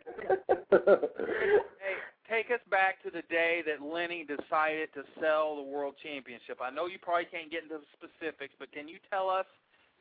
Hey, 1.86 1.94
take 2.28 2.50
us 2.50 2.60
back 2.70 3.02
to 3.04 3.10
the 3.10 3.22
day 3.30 3.62
that 3.66 3.84
Lenny 3.84 4.24
decided 4.26 4.88
to 4.94 5.02
sell 5.20 5.56
the 5.56 5.62
World 5.62 5.94
Championship. 6.02 6.58
I 6.60 6.70
know 6.70 6.86
you 6.86 6.98
probably 7.00 7.26
can't 7.26 7.50
get 7.50 7.62
into 7.62 7.78
the 7.78 7.86
specifics, 7.94 8.54
but 8.58 8.72
can 8.72 8.88
you 8.88 8.98
tell 9.10 9.28
us 9.30 9.46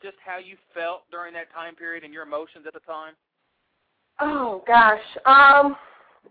just 0.01 0.15
how 0.25 0.37
you 0.37 0.57
felt 0.73 1.03
during 1.11 1.33
that 1.33 1.51
time 1.53 1.75
period 1.75 2.03
and 2.03 2.13
your 2.13 2.23
emotions 2.23 2.65
at 2.67 2.73
the 2.73 2.79
time? 2.81 3.13
Oh 4.19 4.63
gosh, 4.65 5.03
um, 5.25 5.75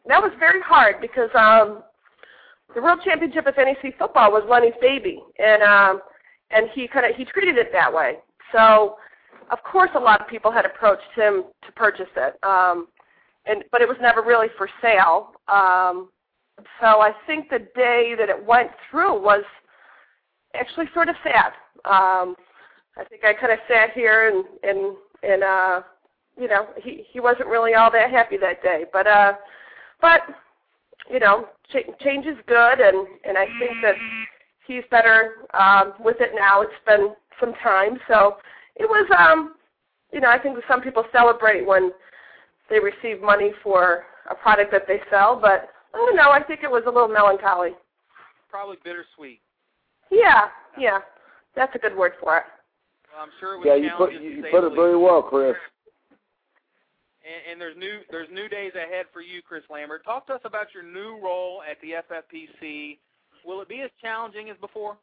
that 0.06 0.22
was 0.22 0.32
very 0.38 0.60
hard 0.60 0.96
because 1.00 1.30
um, 1.34 1.82
the 2.74 2.82
World 2.82 3.00
Championship 3.04 3.46
of 3.46 3.54
Fantasy 3.54 3.94
Football 3.98 4.32
was 4.32 4.42
Lenny's 4.48 4.74
baby, 4.80 5.20
and 5.38 5.62
um, 5.62 6.00
and 6.50 6.66
he 6.74 6.88
kind 6.88 7.06
of 7.06 7.16
he 7.16 7.24
treated 7.24 7.56
it 7.56 7.70
that 7.72 7.92
way. 7.92 8.18
So, 8.52 8.96
of 9.50 9.58
course, 9.62 9.90
a 9.94 10.00
lot 10.00 10.20
of 10.20 10.28
people 10.28 10.50
had 10.50 10.64
approached 10.64 11.02
him 11.14 11.44
to 11.64 11.72
purchase 11.72 12.10
it, 12.16 12.38
um, 12.42 12.88
and 13.46 13.64
but 13.70 13.80
it 13.80 13.88
was 13.88 13.96
never 14.00 14.22
really 14.22 14.48
for 14.56 14.68
sale. 14.82 15.32
Um, 15.48 16.10
so 16.80 17.00
I 17.00 17.12
think 17.26 17.48
the 17.50 17.66
day 17.74 18.14
that 18.18 18.28
it 18.28 18.46
went 18.46 18.70
through 18.90 19.20
was 19.20 19.42
actually 20.54 20.86
sort 20.94 21.08
of 21.08 21.16
sad. 21.22 21.52
Um, 21.84 22.36
I 22.96 23.04
think 23.08 23.24
I 23.24 23.34
kind 23.34 23.52
of 23.52 23.58
sat 23.68 23.92
here 23.92 24.28
and 24.28 24.44
and 24.62 24.96
and 25.22 25.42
uh, 25.42 25.82
you 26.40 26.48
know 26.48 26.68
he 26.82 27.04
he 27.10 27.20
wasn't 27.20 27.48
really 27.48 27.74
all 27.74 27.90
that 27.90 28.10
happy 28.10 28.36
that 28.38 28.62
day. 28.62 28.84
But 28.92 29.06
uh, 29.06 29.34
but 30.04 30.20
you 31.10 31.18
know 31.18 31.48
ch- 31.72 31.88
change 32.04 32.26
is 32.26 32.36
good, 32.46 32.78
and 32.80 33.08
and 33.24 33.38
I 33.38 33.46
think 33.58 33.72
that 33.82 33.94
he's 34.66 34.84
better 34.90 35.48
um, 35.54 35.94
with 35.98 36.16
it 36.20 36.32
now. 36.34 36.60
It's 36.60 36.72
been 36.86 37.14
some 37.40 37.54
time, 37.62 37.98
so 38.06 38.36
it 38.76 38.86
was 38.86 39.08
um, 39.18 39.54
you 40.12 40.20
know 40.20 40.28
I 40.28 40.38
think 40.38 40.58
some 40.68 40.82
people 40.82 41.04
celebrate 41.10 41.66
when 41.66 41.90
they 42.68 42.78
receive 42.78 43.22
money 43.22 43.52
for 43.62 44.04
a 44.30 44.34
product 44.34 44.70
that 44.72 44.86
they 44.86 45.00
sell, 45.10 45.38
but 45.40 45.70
I 45.94 45.96
don't 45.96 46.16
know. 46.16 46.30
I 46.30 46.42
think 46.42 46.60
it 46.62 46.70
was 46.70 46.82
a 46.86 46.90
little 46.90 47.08
melancholy. 47.08 47.70
Probably 48.50 48.76
bittersweet. 48.84 49.40
Yeah, 50.10 50.48
yeah, 50.78 50.98
that's 51.56 51.74
a 51.74 51.78
good 51.78 51.96
word 51.96 52.12
for 52.20 52.38
it. 52.38 52.44
Well, 53.10 53.22
I'm 53.22 53.30
sure 53.40 53.54
it 53.54 53.58
was 53.58 53.66
yeah, 53.68 53.76
you 53.76 53.90
put 53.96 54.10
challenging 54.10 54.36
you 54.36 54.44
put 54.50 54.60
the 54.60 54.66
it 54.66 54.74
very 54.74 54.98
well, 54.98 55.22
Chris. 55.22 55.56
And, 57.24 57.52
and 57.52 57.60
there's 57.60 57.76
new 57.76 58.00
there's 58.10 58.28
new 58.30 58.48
days 58.48 58.72
ahead 58.74 59.06
for 59.12 59.22
you, 59.22 59.40
Chris 59.42 59.64
Lambert. 59.70 60.04
Talk 60.04 60.26
to 60.26 60.34
us 60.34 60.40
about 60.44 60.68
your 60.74 60.82
new 60.82 61.18
role 61.22 61.62
at 61.68 61.80
the 61.80 61.92
FFPC. 62.04 62.98
Will 63.44 63.60
it 63.62 63.68
be 63.68 63.80
as 63.80 63.90
challenging 64.00 64.50
as 64.50 64.56
before? 64.58 64.96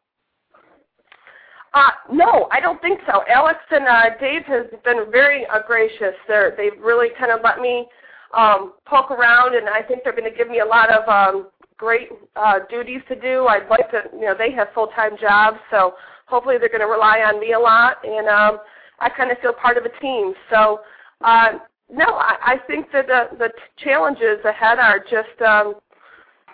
Uh, 1.74 1.90
no, 2.12 2.48
I 2.52 2.60
don't 2.60 2.82
think 2.82 3.00
so. 3.08 3.24
Alex 3.30 3.60
and 3.70 3.86
uh, 3.86 4.18
Dave 4.20 4.44
have 4.44 4.84
been 4.84 5.10
very 5.10 5.46
uh, 5.48 5.60
gracious. 5.66 6.14
They're, 6.28 6.54
they've 6.58 6.80
really 6.82 7.10
kind 7.18 7.32
of 7.32 7.40
let 7.44 7.60
me 7.60 7.88
um, 8.36 8.74
poke 8.86 9.10
around, 9.10 9.56
and 9.56 9.70
I 9.70 9.82
think 9.82 10.04
they're 10.04 10.16
going 10.16 10.30
to 10.30 10.38
give 10.38 10.50
me 10.50 10.60
a 10.60 10.66
lot 10.66 10.90
of 10.92 11.08
um, 11.08 11.48
great 11.78 12.10
uh, 12.36 12.60
duties 12.70 13.02
to 13.08 13.16
do. 13.16 13.48
I'd 13.48 13.70
like 13.70 13.90
to, 13.92 14.04
you 14.14 14.26
know, 14.26 14.36
they 14.38 14.52
have 14.52 14.68
full-time 14.74 15.14
jobs, 15.20 15.60
so 15.70 15.94
hopefully 16.26 16.58
they're 16.60 16.70
going 16.70 16.82
to 16.82 16.88
rely 16.88 17.20
on 17.20 17.40
me 17.40 17.54
a 17.54 17.60
lot, 17.60 17.98
and 18.04 18.28
um, 18.28 18.60
I 19.00 19.08
kind 19.10 19.32
of 19.32 19.38
feel 19.40 19.54
part 19.54 19.78
of 19.78 19.86
a 19.86 20.00
team. 20.02 20.34
So, 20.50 20.82
uh, 21.22 21.54
no, 21.91 22.06
I, 22.06 22.36
I 22.41 22.58
think 22.67 22.88
that 22.93 23.08
the, 23.08 23.27
the 23.38 23.49
challenges 23.77 24.43
ahead 24.45 24.80
are 24.80 24.99
just 24.99 25.41
um, 25.45 25.75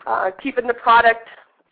uh, 0.06 0.32
keeping 0.42 0.68
the 0.68 0.74
product 0.74 1.28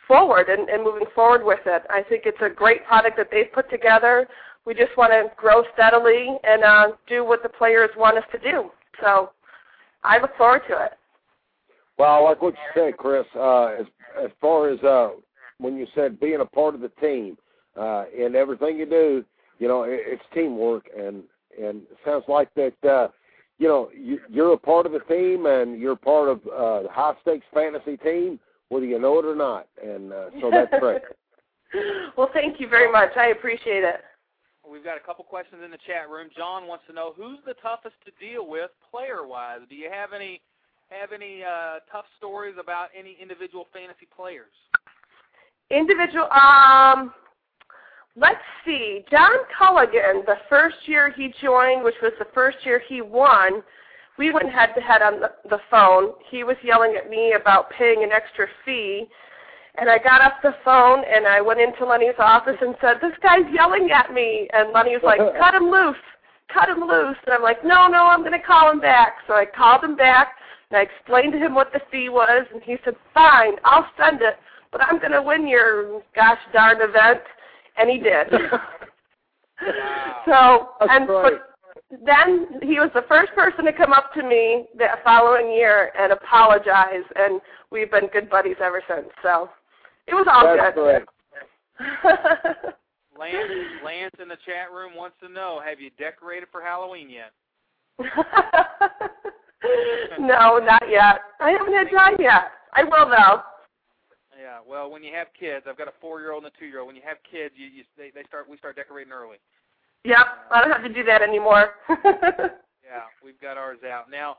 forward 0.07 0.49
and, 0.49 0.69
and 0.69 0.83
moving 0.83 1.07
forward 1.15 1.43
with 1.43 1.61
it. 1.65 1.83
I 1.89 2.03
think 2.03 2.23
it's 2.25 2.41
a 2.41 2.49
great 2.49 2.85
product 2.85 3.17
that 3.17 3.29
they've 3.31 3.51
put 3.51 3.69
together. 3.69 4.27
We 4.65 4.73
just 4.73 4.95
want 4.97 5.11
to 5.11 5.31
grow 5.35 5.63
steadily 5.73 6.37
and 6.43 6.63
uh, 6.63 6.87
do 7.07 7.25
what 7.25 7.43
the 7.43 7.49
players 7.49 7.89
want 7.97 8.17
us 8.17 8.23
to 8.31 8.39
do. 8.39 8.71
So 9.01 9.31
I 10.03 10.19
look 10.19 10.35
forward 10.37 10.61
to 10.69 10.85
it. 10.85 10.91
Well, 11.97 12.11
I 12.11 12.17
like 12.19 12.41
what 12.41 12.53
you 12.53 12.81
said, 12.81 12.97
Chris. 12.97 13.25
Uh, 13.35 13.67
as 13.79 13.85
as 14.21 14.29
far 14.41 14.69
as 14.69 14.79
uh, 14.81 15.11
when 15.59 15.77
you 15.77 15.87
said 15.95 16.19
being 16.19 16.41
a 16.41 16.45
part 16.45 16.75
of 16.75 16.81
the 16.81 16.91
team 17.01 17.37
uh, 17.79 18.05
in 18.15 18.35
everything 18.35 18.77
you 18.77 18.85
do, 18.85 19.23
you 19.59 19.67
know, 19.67 19.83
it, 19.83 20.01
it's 20.05 20.23
teamwork, 20.33 20.87
and 20.97 21.23
and 21.57 21.83
it 21.83 21.97
sounds 22.03 22.25
like 22.27 22.49
that. 22.55 22.73
Uh, 22.83 23.07
you 23.57 23.67
know, 23.67 23.89
you, 23.95 24.19
you're 24.29 24.53
a 24.53 24.57
part 24.57 24.85
of 24.85 24.91
the 24.91 24.99
team, 24.99 25.45
and 25.45 25.79
you're 25.79 25.95
part 25.95 26.29
of 26.29 26.39
uh, 26.47 26.83
the 26.83 26.89
high 26.89 27.13
stakes 27.21 27.45
fantasy 27.53 27.97
team, 27.97 28.39
whether 28.69 28.85
you 28.85 28.99
know 28.99 29.19
it 29.19 29.25
or 29.25 29.35
not. 29.35 29.67
And 29.83 30.11
uh, 30.11 30.29
so 30.41 30.51
that's 30.51 30.73
great. 30.79 31.01
well, 32.17 32.29
thank 32.33 32.59
you 32.59 32.67
very 32.67 32.91
much. 32.91 33.11
I 33.15 33.27
appreciate 33.27 33.83
it. 33.83 34.01
We've 34.69 34.83
got 34.83 34.97
a 34.97 34.99
couple 34.99 35.23
questions 35.23 35.61
in 35.63 35.71
the 35.71 35.77
chat 35.85 36.09
room. 36.09 36.29
John 36.35 36.67
wants 36.67 36.85
to 36.87 36.93
know 36.93 37.13
who's 37.15 37.37
the 37.45 37.53
toughest 37.61 37.95
to 38.05 38.11
deal 38.19 38.47
with 38.47 38.71
player-wise. 38.91 39.59
Do 39.69 39.75
you 39.75 39.89
have 39.91 40.11
any 40.13 40.41
have 40.89 41.11
any 41.11 41.43
uh, 41.43 41.79
tough 41.91 42.05
stories 42.17 42.55
about 42.59 42.89
any 42.97 43.17
individual 43.19 43.67
fantasy 43.73 44.07
players? 44.15 44.53
Individual. 45.71 46.29
Um, 46.31 47.13
let's 48.15 48.41
see. 48.65 49.05
John 49.11 49.37
Culligan, 49.57 50.25
the 50.25 50.37
first 50.49 50.77
year 50.85 51.13
he 51.15 51.33
joined, 51.41 51.83
which 51.83 51.95
was 52.01 52.13
the 52.19 52.27
first 52.33 52.57
year 52.63 52.81
he 52.87 53.01
won, 53.01 53.63
we 54.17 54.31
went 54.31 54.49
head 54.49 54.69
to 54.75 54.81
head 54.81 55.01
on 55.01 55.19
the, 55.19 55.31
the 55.49 55.59
phone. 55.69 56.13
He 56.29 56.43
was 56.43 56.55
yelling 56.63 56.95
at 56.95 57.09
me 57.09 57.33
about 57.33 57.69
paying 57.69 58.03
an 58.03 58.11
extra 58.11 58.47
fee. 58.63 59.07
And 59.77 59.89
I 59.89 59.97
got 59.97 60.21
off 60.21 60.33
the 60.41 60.55
phone 60.63 61.03
and 61.03 61.27
I 61.27 61.41
went 61.41 61.59
into 61.59 61.85
Lenny's 61.85 62.15
office 62.17 62.55
and 62.61 62.75
said, 62.79 63.01
"This 63.01 63.11
guy's 63.21 63.43
yelling 63.53 63.91
at 63.91 64.13
me." 64.13 64.47
And 64.53 64.71
Lenny 64.71 64.95
was 64.95 65.03
like, 65.03 65.19
"Cut 65.39 65.53
him 65.53 65.69
loose, 65.69 65.97
cut 66.47 66.69
him 66.69 66.79
loose." 66.79 67.17
And 67.25 67.35
I'm 67.35 67.43
like, 67.43 67.61
"No, 67.65 67.87
no, 67.87 68.07
I'm 68.07 68.21
going 68.21 68.39
to 68.39 68.39
call 68.39 68.71
him 68.71 68.79
back." 68.79 69.15
So 69.27 69.33
I 69.33 69.45
called 69.45 69.83
him 69.83 69.97
back 69.97 70.35
and 70.69 70.79
I 70.79 70.83
explained 70.83 71.33
to 71.33 71.39
him 71.39 71.53
what 71.53 71.73
the 71.73 71.81
fee 71.91 72.07
was, 72.07 72.45
and 72.53 72.63
he 72.63 72.77
said, 72.85 72.95
"Fine, 73.13 73.55
I'll 73.65 73.87
send 73.99 74.21
it, 74.21 74.37
but 74.71 74.81
I'm 74.81 74.99
going 74.99 75.11
to 75.11 75.21
win 75.21 75.45
your 75.45 76.01
gosh 76.15 76.39
darn 76.53 76.77
event." 76.79 77.21
And 77.77 77.89
he 77.89 77.97
did. 77.97 78.31
Wow. 78.31 78.61
so 80.25 80.69
and 80.81 81.07
but 81.07 81.55
then 82.05 82.59
he 82.61 82.79
was 82.79 82.89
the 82.93 83.05
first 83.07 83.33
person 83.33 83.65
to 83.65 83.73
come 83.73 83.93
up 83.93 84.13
to 84.13 84.23
me 84.23 84.65
the 84.77 84.87
following 85.03 85.51
year 85.51 85.91
and 85.97 86.11
apologize, 86.11 87.03
and 87.15 87.39
we've 87.71 87.91
been 87.91 88.07
good 88.07 88.29
buddies 88.29 88.57
ever 88.61 88.81
since. 88.87 89.07
So 89.23 89.49
it 90.07 90.13
was 90.13 90.27
all 90.29 90.55
That's 90.55 90.75
good. 90.75 91.05
correct. 91.05 91.09
Lance, 93.17 93.51
Lance 93.83 94.15
in 94.21 94.27
the 94.27 94.37
chat 94.45 94.71
room 94.73 94.95
wants 94.95 95.15
to 95.21 95.29
know: 95.29 95.61
Have 95.65 95.79
you 95.79 95.89
decorated 95.97 96.49
for 96.51 96.61
Halloween 96.61 97.09
yet? 97.09 97.31
no, 100.19 100.59
not 100.59 100.83
yet. 100.89 101.21
I 101.39 101.51
haven't 101.51 101.73
had 101.73 101.89
time 101.95 102.15
yet. 102.19 102.51
I 102.73 102.83
will 102.83 103.09
though. 103.09 103.41
Yeah. 104.37 104.59
Well, 104.67 104.91
when 104.91 105.03
you 105.03 105.13
have 105.15 105.27
kids, 105.39 105.65
I've 105.67 105.77
got 105.77 105.87
a 105.87 105.93
four-year-old 106.01 106.43
and 106.43 106.51
a 106.53 106.59
two-year-old. 106.59 106.87
When 106.87 106.95
you 106.95 107.01
have 107.05 107.17
kids, 107.29 107.55
you, 107.57 107.67
you 107.67 107.83
they, 107.97 108.11
they 108.13 108.27
start 108.27 108.49
we 108.49 108.57
start 108.57 108.75
decorating 108.75 109.13
early. 109.13 109.37
Yep, 110.03 110.51
I 110.51 110.61
don't 110.61 110.71
have 110.71 110.83
to 110.83 110.93
do 110.93 111.03
that 111.03 111.21
anymore. 111.21 111.73
Yeah, 112.85 113.09
we've 113.25 113.41
got 113.41 113.57
ours 113.57 113.79
out 113.81 114.11
now. 114.11 114.37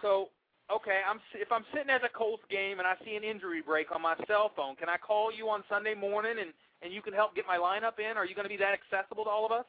So, 0.00 0.30
okay, 0.70 1.02
I'm 1.02 1.18
if 1.34 1.50
I'm 1.50 1.66
sitting 1.74 1.90
at 1.90 2.04
a 2.04 2.08
Colts 2.08 2.44
game 2.48 2.78
and 2.78 2.86
I 2.86 2.94
see 3.04 3.16
an 3.16 3.24
injury 3.24 3.60
break 3.60 3.90
on 3.90 4.00
my 4.00 4.14
cell 4.28 4.52
phone, 4.54 4.76
can 4.76 4.88
I 4.88 4.96
call 4.96 5.34
you 5.34 5.48
on 5.50 5.64
Sunday 5.68 5.94
morning 5.94 6.38
and 6.40 6.54
and 6.80 6.94
you 6.94 7.02
can 7.02 7.12
help 7.12 7.34
get 7.34 7.44
my 7.44 7.58
lineup 7.58 7.98
in? 7.98 8.16
Are 8.16 8.24
you 8.24 8.36
going 8.36 8.46
to 8.46 8.48
be 8.48 8.56
that 8.62 8.72
accessible 8.72 9.24
to 9.24 9.30
all 9.30 9.44
of 9.44 9.50
us? 9.50 9.66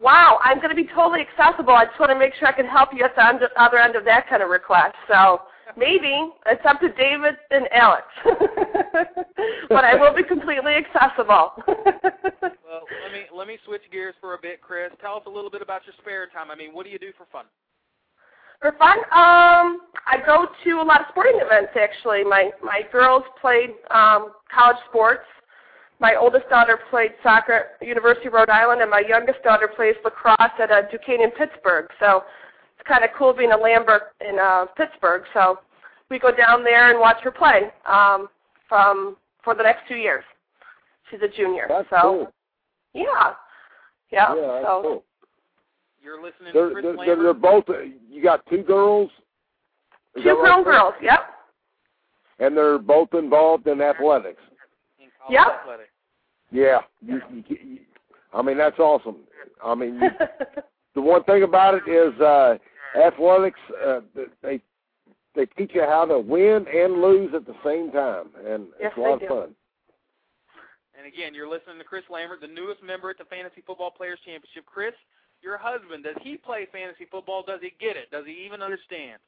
wow, 0.00 0.38
I'm 0.42 0.58
going 0.58 0.70
to 0.70 0.76
be 0.76 0.88
totally 0.94 1.20
accessible. 1.20 1.72
I 1.72 1.86
just 1.86 1.98
want 1.98 2.10
to 2.10 2.18
make 2.18 2.34
sure 2.34 2.48
I 2.48 2.52
can 2.52 2.66
help 2.66 2.90
you 2.92 3.04
at 3.04 3.14
the 3.14 3.48
other 3.56 3.78
end 3.78 3.96
of 3.96 4.04
that 4.04 4.28
kind 4.28 4.42
of 4.42 4.50
request. 4.50 4.94
So 5.08 5.42
maybe 5.76 6.30
it's 6.46 6.62
up 6.66 6.80
to 6.80 6.88
David 6.88 7.36
and 7.50 7.68
Alex, 7.72 8.04
but 9.68 9.84
I 9.84 9.94
will 9.94 10.14
be 10.14 10.22
completely 10.22 10.74
accessible. 10.74 11.52
Well, 12.74 12.82
let 13.04 13.12
me 13.12 13.22
let 13.32 13.46
me 13.46 13.56
switch 13.64 13.82
gears 13.92 14.16
for 14.20 14.34
a 14.34 14.38
bit, 14.42 14.60
Chris. 14.60 14.90
Tell 15.00 15.14
us 15.14 15.22
a 15.26 15.30
little 15.30 15.50
bit 15.50 15.62
about 15.62 15.82
your 15.86 15.94
spare 16.00 16.26
time. 16.26 16.50
I 16.50 16.56
mean, 16.56 16.74
what 16.74 16.84
do 16.84 16.90
you 16.90 16.98
do 16.98 17.12
for 17.16 17.24
fun? 17.30 17.44
For 18.60 18.72
fun, 18.72 18.98
um, 19.14 19.86
I 20.10 20.18
go 20.26 20.46
to 20.64 20.70
a 20.80 20.82
lot 20.82 21.00
of 21.00 21.06
sporting 21.10 21.38
events. 21.38 21.70
Actually, 21.78 22.24
my 22.24 22.50
my 22.64 22.80
girls 22.90 23.22
played 23.40 23.70
um, 23.92 24.32
college 24.52 24.78
sports. 24.88 25.22
My 26.00 26.16
oldest 26.16 26.48
daughter 26.48 26.80
played 26.90 27.12
soccer 27.22 27.70
at 27.80 27.86
University 27.86 28.26
of 28.26 28.32
Rhode 28.32 28.50
Island, 28.50 28.82
and 28.82 28.90
my 28.90 29.04
youngest 29.06 29.42
daughter 29.44 29.68
plays 29.68 29.94
lacrosse 30.02 30.58
at 30.58 30.70
uh, 30.70 30.82
Duquesne 30.90 31.22
in 31.22 31.30
Pittsburgh. 31.30 31.86
So 32.00 32.24
kind 32.86 33.04
of 33.04 33.10
cool 33.16 33.32
being 33.32 33.52
a 33.52 33.56
Lambert 33.56 34.12
in 34.26 34.38
uh, 34.38 34.66
Pittsburgh. 34.76 35.22
So 35.32 35.58
we 36.10 36.18
go 36.18 36.30
down 36.34 36.62
there 36.64 36.90
and 36.90 36.98
watch 37.00 37.18
her 37.22 37.30
play 37.30 37.72
um, 37.86 38.28
from 38.68 39.16
for 39.42 39.54
the 39.54 39.62
next 39.62 39.88
two 39.88 39.96
years. 39.96 40.24
She's 41.10 41.20
a 41.22 41.28
junior. 41.28 41.66
That's 41.68 41.88
so 41.90 42.00
cool. 42.02 42.32
yeah, 42.94 43.32
yeah. 44.10 44.34
Yeah, 44.34 44.62
so 44.62 44.80
cool. 44.82 45.04
You're 46.02 46.22
listening 46.22 46.50
They're, 46.52 46.68
to 46.68 46.72
Chris 46.74 46.84
they're, 46.84 46.96
Lambert. 47.16 47.18
they're 47.24 47.34
both. 47.34 47.68
uh, 47.68 47.82
You 48.10 48.22
got 48.22 48.44
two 48.46 48.62
girls. 48.62 49.10
Is 50.16 50.22
two 50.22 50.28
that 50.28 50.34
right, 50.34 50.40
grown 50.42 50.64
girls. 50.64 50.94
Yep. 51.02 51.20
and 52.40 52.56
they're 52.56 52.78
both 52.78 53.08
involved 53.14 53.66
in 53.66 53.80
athletics. 53.80 54.40
in 55.00 55.06
Yep. 55.30 55.46
athletics. 55.62 55.90
Yeah, 56.50 56.80
you, 57.00 57.20
you, 57.32 57.44
you, 57.48 57.78
I 58.32 58.42
mean 58.42 58.56
that's 58.58 58.78
awesome. 58.78 59.16
I 59.64 59.74
mean, 59.74 59.94
you, 60.00 60.08
the 60.94 61.00
one 61.00 61.24
thing 61.24 61.42
about 61.42 61.74
it 61.74 61.88
is 61.90 62.18
uh, 62.20 62.56
athletics. 62.94 63.60
Uh, 63.84 64.00
they 64.42 64.60
they 65.34 65.46
teach 65.46 65.72
you 65.74 65.82
how 65.82 66.04
to 66.04 66.18
win 66.18 66.66
and 66.72 67.02
lose 67.02 67.34
at 67.34 67.44
the 67.46 67.54
same 67.64 67.90
time, 67.90 68.26
and 68.46 68.66
Yes, 68.80 68.92
it's 68.92 68.96
a 68.96 69.00
lot 69.00 69.22
of 69.22 69.28
fun. 69.28 69.54
And 70.96 71.12
again, 71.12 71.34
you're 71.34 71.50
listening 71.50 71.78
to 71.78 71.84
Chris 71.84 72.04
Lambert, 72.08 72.40
the 72.40 72.46
newest 72.46 72.82
member 72.82 73.10
at 73.10 73.18
the 73.18 73.24
Fantasy 73.24 73.62
Football 73.66 73.90
Players 73.90 74.18
Championship. 74.24 74.64
Chris, 74.64 74.94
your 75.42 75.58
husband, 75.58 76.04
does 76.04 76.14
he 76.22 76.36
play 76.36 76.66
fantasy 76.72 77.06
football? 77.10 77.42
Does 77.42 77.60
he 77.60 77.74
get 77.80 77.96
it? 77.96 78.10
Does 78.10 78.24
he 78.26 78.46
even 78.46 78.62
understand? 78.62 79.20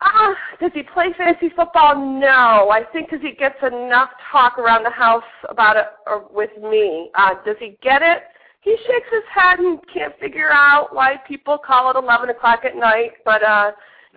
Uh, 0.00 0.34
does 0.60 0.72
he 0.74 0.82
play 0.82 1.14
fantasy 1.16 1.48
football? 1.56 1.94
No. 1.96 2.68
I 2.70 2.82
think 2.92 3.08
because 3.08 3.24
he 3.24 3.32
gets 3.32 3.56
enough 3.62 4.10
talk 4.30 4.58
around 4.58 4.82
the 4.84 4.90
house 4.90 5.24
about 5.48 5.76
it 5.76 5.86
or 6.06 6.26
with 6.30 6.50
me. 6.62 7.10
Uh, 7.14 7.34
does 7.46 7.56
he 7.58 7.78
get 7.82 8.02
it? 8.02 8.24
He 8.66 8.76
shakes 8.78 9.06
his 9.12 9.22
head 9.32 9.60
and 9.60 9.78
can't 9.94 10.18
figure 10.18 10.50
out 10.52 10.92
why 10.92 11.18
people 11.28 11.56
call 11.56 11.88
it 11.88 11.96
11 11.96 12.30
o'clock 12.30 12.64
at 12.64 12.74
night. 12.74 13.12
But 13.24 13.44
uh, 13.44 13.70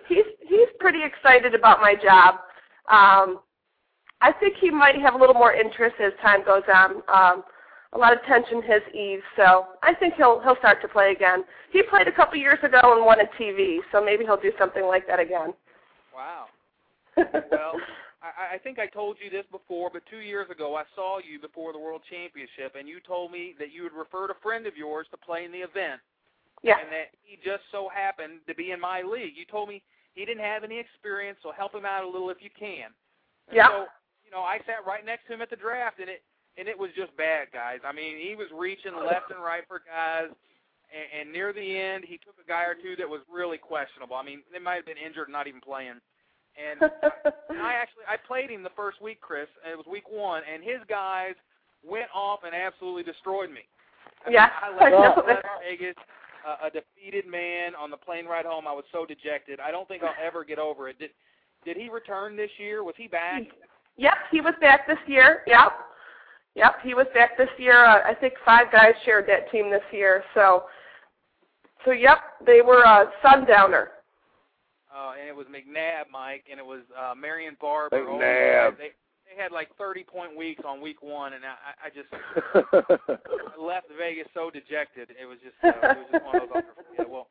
he's 0.08 0.24
he's 0.40 0.66
pretty 0.80 1.04
excited 1.04 1.54
about 1.54 1.80
my 1.80 1.94
job. 1.94 2.34
Um, 2.90 3.38
I 4.20 4.32
think 4.40 4.56
he 4.60 4.68
might 4.68 4.96
have 4.96 5.14
a 5.14 5.18
little 5.18 5.36
more 5.36 5.54
interest 5.54 5.94
as 6.00 6.12
time 6.20 6.44
goes 6.44 6.64
on. 6.74 6.96
Um, 7.14 7.44
a 7.92 7.98
lot 7.98 8.12
of 8.12 8.18
tension 8.24 8.60
has 8.62 8.82
eased, 8.92 9.22
so 9.36 9.66
I 9.84 9.94
think 9.94 10.14
he'll 10.14 10.40
he'll 10.40 10.56
start 10.56 10.82
to 10.82 10.88
play 10.88 11.12
again. 11.12 11.44
He 11.72 11.84
played 11.84 12.08
a 12.08 12.12
couple 12.12 12.36
years 12.36 12.58
ago 12.64 12.80
and 12.82 13.06
won 13.06 13.18
a 13.20 13.40
TV, 13.40 13.78
so 13.92 14.04
maybe 14.04 14.24
he'll 14.24 14.36
do 14.36 14.50
something 14.58 14.84
like 14.84 15.06
that 15.06 15.20
again. 15.20 15.54
Wow. 16.12 16.46
Well, 17.50 17.74
I, 18.22 18.56
I 18.56 18.58
think 18.58 18.78
I 18.78 18.86
told 18.86 19.16
you 19.22 19.30
this 19.30 19.46
before, 19.50 19.90
but 19.92 20.02
two 20.10 20.20
years 20.20 20.50
ago 20.50 20.76
I 20.76 20.84
saw 20.94 21.18
you 21.18 21.40
before 21.40 21.72
the 21.72 21.78
World 21.78 22.02
Championship, 22.08 22.76
and 22.78 22.88
you 22.88 23.00
told 23.00 23.32
me 23.32 23.54
that 23.58 23.72
you 23.72 23.84
had 23.84 23.92
referred 23.92 24.30
a 24.30 24.38
friend 24.42 24.66
of 24.66 24.76
yours 24.76 25.06
to 25.10 25.16
play 25.16 25.44
in 25.44 25.52
the 25.52 25.64
event, 25.64 26.00
yeah. 26.62 26.78
and 26.78 26.92
that 26.92 27.16
he 27.22 27.36
just 27.42 27.64
so 27.72 27.88
happened 27.88 28.40
to 28.46 28.54
be 28.54 28.72
in 28.72 28.80
my 28.80 29.02
league. 29.02 29.34
You 29.36 29.44
told 29.44 29.68
me 29.68 29.82
he 30.14 30.24
didn't 30.24 30.44
have 30.44 30.64
any 30.64 30.78
experience, 30.78 31.38
so 31.42 31.52
help 31.52 31.74
him 31.74 31.84
out 31.84 32.04
a 32.04 32.08
little 32.08 32.30
if 32.30 32.38
you 32.40 32.50
can. 32.50 32.92
And 33.48 33.56
Yeah. 33.56 33.68
So, 33.68 33.86
you 34.24 34.30
know, 34.30 34.42
I 34.42 34.58
sat 34.66 34.86
right 34.86 35.04
next 35.04 35.26
to 35.26 35.34
him 35.34 35.42
at 35.42 35.50
the 35.50 35.56
draft, 35.56 35.98
and 35.98 36.08
it 36.08 36.22
and 36.58 36.68
it 36.68 36.78
was 36.78 36.90
just 36.96 37.16
bad, 37.16 37.48
guys. 37.52 37.78
I 37.86 37.92
mean, 37.92 38.18
he 38.18 38.34
was 38.34 38.48
reaching 38.52 38.92
left 38.94 39.30
and 39.30 39.42
right 39.42 39.62
for 39.66 39.80
guys, 39.86 40.28
and, 40.90 41.06
and 41.14 41.32
near 41.32 41.52
the 41.52 41.62
end, 41.62 42.04
he 42.04 42.18
took 42.18 42.34
a 42.42 42.46
guy 42.46 42.64
or 42.64 42.74
two 42.74 42.96
that 42.98 43.08
was 43.08 43.22
really 43.32 43.56
questionable. 43.56 44.16
I 44.16 44.22
mean, 44.22 44.42
they 44.52 44.58
might 44.58 44.74
have 44.82 44.86
been 44.86 44.98
injured, 44.98 45.28
and 45.28 45.32
not 45.32 45.46
even 45.46 45.60
playing. 45.60 46.02
And 46.60 46.90
I 47.62 47.72
actually 47.74 48.04
I 48.08 48.16
played 48.16 48.50
him 48.50 48.62
the 48.62 48.74
first 48.76 49.00
week, 49.00 49.20
Chris. 49.20 49.48
And 49.64 49.72
it 49.72 49.76
was 49.76 49.86
week 49.86 50.10
one, 50.10 50.42
and 50.52 50.62
his 50.62 50.80
guys 50.88 51.34
went 51.82 52.08
off 52.14 52.40
and 52.44 52.54
absolutely 52.54 53.02
destroyed 53.02 53.50
me. 53.50 53.60
I 54.26 54.28
mean, 54.28 54.34
Yeah, 54.34 54.50
I 54.60 54.68
I 54.68 54.90
left, 55.00 55.18
I 55.18 55.26
left. 55.26 55.46
Vegas 55.66 55.96
uh, 56.46 56.66
a 56.66 56.70
defeated 56.70 57.30
man 57.30 57.74
on 57.74 57.90
the 57.90 57.96
plane 57.96 58.26
ride 58.26 58.46
home. 58.46 58.66
I 58.66 58.72
was 58.72 58.84
so 58.92 59.06
dejected. 59.06 59.60
I 59.60 59.70
don't 59.70 59.86
think 59.88 60.02
I'll 60.02 60.14
ever 60.22 60.44
get 60.44 60.58
over 60.58 60.88
it. 60.88 60.98
Did 60.98 61.10
did 61.64 61.76
he 61.76 61.88
return 61.88 62.36
this 62.36 62.50
year? 62.58 62.84
Was 62.84 62.94
he 62.96 63.06
back? 63.06 63.42
Yep, 63.96 64.14
he 64.30 64.40
was 64.40 64.54
back 64.60 64.86
this 64.86 64.98
year. 65.06 65.42
Yep. 65.46 65.72
Yep, 66.54 66.76
he 66.82 66.94
was 66.94 67.06
back 67.14 67.36
this 67.36 67.50
year. 67.58 67.84
Uh, 67.84 68.02
I 68.04 68.14
think 68.14 68.34
five 68.44 68.72
guys 68.72 68.94
shared 69.04 69.26
that 69.28 69.50
team 69.52 69.70
this 69.70 69.82
year. 69.92 70.24
So, 70.34 70.64
so 71.84 71.92
yep, 71.92 72.18
they 72.44 72.60
were 72.62 72.84
uh, 72.86 73.06
Sundowner. 73.22 73.88
Uh, 75.00 75.12
and 75.18 75.28
it 75.28 75.34
was 75.34 75.46
McNabb, 75.46 76.12
Mike, 76.12 76.44
and 76.50 76.60
it 76.60 76.66
was 76.66 76.82
uh, 76.92 77.14
Marion 77.14 77.56
Barber. 77.60 77.96
Oh, 77.96 78.18
McNabb. 78.18 78.76
They 78.76 78.90
they 79.24 79.40
had 79.40 79.52
like 79.52 79.68
30 79.78 80.04
point 80.04 80.36
weeks 80.36 80.62
on 80.66 80.80
week 80.80 81.02
one, 81.02 81.32
and 81.32 81.44
I, 81.44 81.86
I 81.86 81.88
just 81.88 82.08
I 82.12 83.60
left 83.60 83.86
Vegas 83.96 84.26
so 84.34 84.50
dejected. 84.50 85.08
It 85.20 85.24
was 85.24 85.38
just 85.42 85.54
uh, 85.62 85.68
it 85.68 85.98
was 85.98 86.06
just 86.12 86.24
one 86.24 86.42
of 86.42 86.48
those. 86.48 86.50
I'll 86.54 86.62
never 86.62 86.74
forget. 86.90 87.08
Well, 87.08 87.28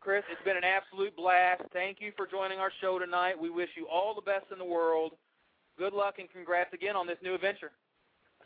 Chris, 0.00 0.22
it's 0.30 0.42
been 0.44 0.56
an 0.56 0.64
absolute 0.64 1.16
blast. 1.16 1.62
Thank 1.72 1.98
you 2.00 2.12
for 2.16 2.26
joining 2.26 2.58
our 2.58 2.72
show 2.80 2.98
tonight. 2.98 3.40
We 3.40 3.50
wish 3.50 3.70
you 3.76 3.86
all 3.88 4.14
the 4.14 4.22
best 4.22 4.46
in 4.52 4.58
the 4.58 4.64
world. 4.64 5.12
Good 5.78 5.92
luck 5.92 6.16
and 6.18 6.28
congrats 6.30 6.74
again 6.74 6.96
on 6.96 7.06
this 7.06 7.18
new 7.22 7.34
adventure. 7.34 7.70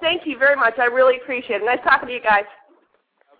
Thank 0.01 0.23
you 0.27 0.39
very 0.39 0.57
much. 0.57 0.75
I 0.79 0.85
really 0.85 1.17
appreciate 1.17 1.63
it. 1.63 1.65
Nice 1.65 1.81
talking 1.83 2.09
to 2.09 2.15
you 2.15 2.23
guys. 2.23 2.45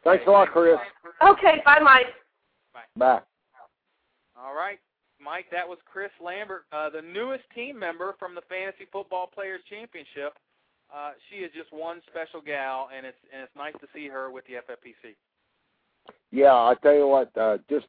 Okay. 0.07 0.17
Thanks 0.17 0.25
a 0.27 0.31
lot, 0.31 0.49
Chris. 0.49 0.77
Okay, 1.23 1.63
bye, 1.65 1.79
Mike. 1.81 2.07
Bye. 2.73 2.81
Bye. 2.97 3.21
All 4.37 4.55
right, 4.55 4.79
Mike, 5.23 5.47
that 5.53 5.69
was 5.69 5.79
Chris 5.91 6.11
Lambert, 6.23 6.65
uh, 6.73 6.91
the 6.91 7.03
newest 7.03 7.45
team 7.55 7.79
member 7.79 8.15
from 8.19 8.35
the 8.35 8.43
Fantasy 8.49 8.87
Football 8.91 9.31
Players 9.33 9.61
Championship. 9.71 10.35
Uh, 10.93 11.13
she 11.31 11.37
is 11.37 11.51
just 11.57 11.73
one 11.73 12.03
special 12.11 12.41
gal, 12.41 12.89
and 12.95 13.07
it's 13.07 13.17
and 13.33 13.43
it's 13.43 13.57
nice 13.57 13.73
to 13.81 13.87
see 13.95 14.09
her 14.09 14.31
with 14.31 14.45
the 14.47 14.55
FFPC. 14.55 15.15
Yeah, 16.31 16.53
I 16.53 16.75
tell 16.83 16.95
you 16.95 17.07
what, 17.07 17.31
uh, 17.37 17.59
just 17.71 17.87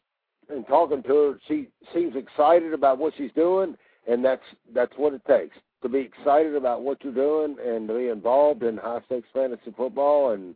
in 0.53 0.63
talking 0.65 1.03
to 1.03 1.15
her, 1.15 1.39
she 1.47 1.67
seems 1.93 2.15
excited 2.15 2.73
about 2.73 2.99
what 2.99 3.13
she's 3.17 3.31
doing, 3.35 3.75
and 4.07 4.23
that's 4.23 4.43
that's 4.73 4.93
what 4.95 5.13
it 5.13 5.21
takes 5.27 5.57
to 5.81 5.89
be 5.89 5.99
excited 5.99 6.55
about 6.55 6.81
what 6.81 7.03
you're 7.03 7.13
doing 7.13 7.57
and 7.63 7.87
to 7.87 7.93
be 7.93 8.07
involved 8.07 8.63
in 8.63 8.77
high 8.77 9.01
stakes 9.05 9.27
fantasy 9.33 9.73
football, 9.75 10.31
and 10.31 10.55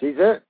she's 0.00 0.14
it. 0.16 0.42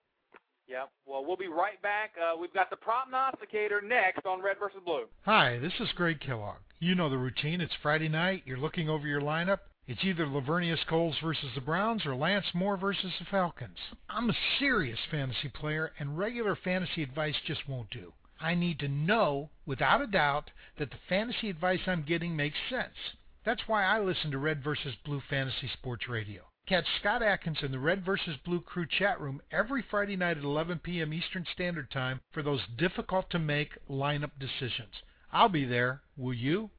Yeah. 0.69 0.85
Well, 1.07 1.25
we'll 1.25 1.37
be 1.37 1.49
right 1.49 1.81
back. 1.83 2.12
Uh, 2.21 2.37
we've 2.39 2.53
got 2.55 2.71
the 2.71 2.77
prognosticator 2.77 3.81
next 3.81 4.25
on 4.27 4.43
Red 4.43 4.59
versus 4.59 4.81
Blue. 4.85 5.05
Hi, 5.23 5.59
this 5.59 5.75
is 5.81 5.93
Greg 5.95 6.21
Kellogg. 6.21 6.57
You 6.81 6.95
know 6.95 7.11
the 7.11 7.19
routine. 7.19 7.61
It's 7.61 7.75
Friday 7.83 8.09
night. 8.09 8.43
You're 8.47 8.59
looking 8.59 8.89
over 8.89 9.07
your 9.07 9.21
lineup. 9.21 9.59
It's 9.87 10.03
either 10.03 10.27
Laveranues 10.27 10.87
Coles 10.87 11.17
versus 11.23 11.51
the 11.55 11.61
Browns 11.61 12.07
or 12.07 12.15
Lance 12.17 12.47
Moore 12.55 12.79
versus 12.79 13.12
the 13.19 13.27
Falcons. 13.27 13.77
I'm 14.09 14.31
a 14.31 14.37
serious 14.59 14.99
fantasy 15.11 15.49
player, 15.49 15.93
and 15.99 16.17
regular 16.17 16.57
fantasy 16.57 17.03
advice 17.03 17.37
just 17.47 17.69
won't 17.69 17.91
do. 17.91 18.15
I 18.41 18.55
need 18.55 18.79
to 18.81 18.89
know, 18.89 19.51
without 19.67 20.01
a 20.01 20.07
doubt, 20.07 20.51
that 20.79 20.91
the 20.91 20.97
fantasy 21.09 21.51
advice 21.51 21.81
I'm 21.87 22.03
getting 22.03 22.35
makes 22.35 22.57
sense. 22.71 22.95
That's 23.45 23.69
why 23.69 23.85
I 23.85 24.01
listen 24.01 24.31
to 24.31 24.39
Red 24.39 24.65
vs. 24.65 24.95
Blue 25.05 25.21
Fantasy 25.29 25.69
Sports 25.69 26.09
Radio. 26.09 26.45
Catch 26.67 26.87
Scott 26.99 27.23
Atkins 27.23 27.59
in 27.61 27.73
the 27.73 27.79
Red 27.79 28.07
vs. 28.07 28.37
Blue 28.43 28.62
Crew 28.62 28.87
chat 28.87 29.21
room 29.21 29.43
every 29.53 29.85
Friday 29.91 30.17
night 30.17 30.39
at 30.39 30.45
11 30.45 30.79
p.m. 30.79 31.12
Eastern 31.12 31.45
Standard 31.53 31.91
Time 31.91 32.23
for 32.33 32.43
those 32.43 32.62
difficult 32.79 33.29
to 33.31 33.39
make 33.39 33.73
lineup 33.91 34.31
decisions. 34.41 35.03
I'll 35.31 35.51
be 35.51 35.67
there. 35.67 36.01
Will 36.17 36.33
you? 36.33 36.71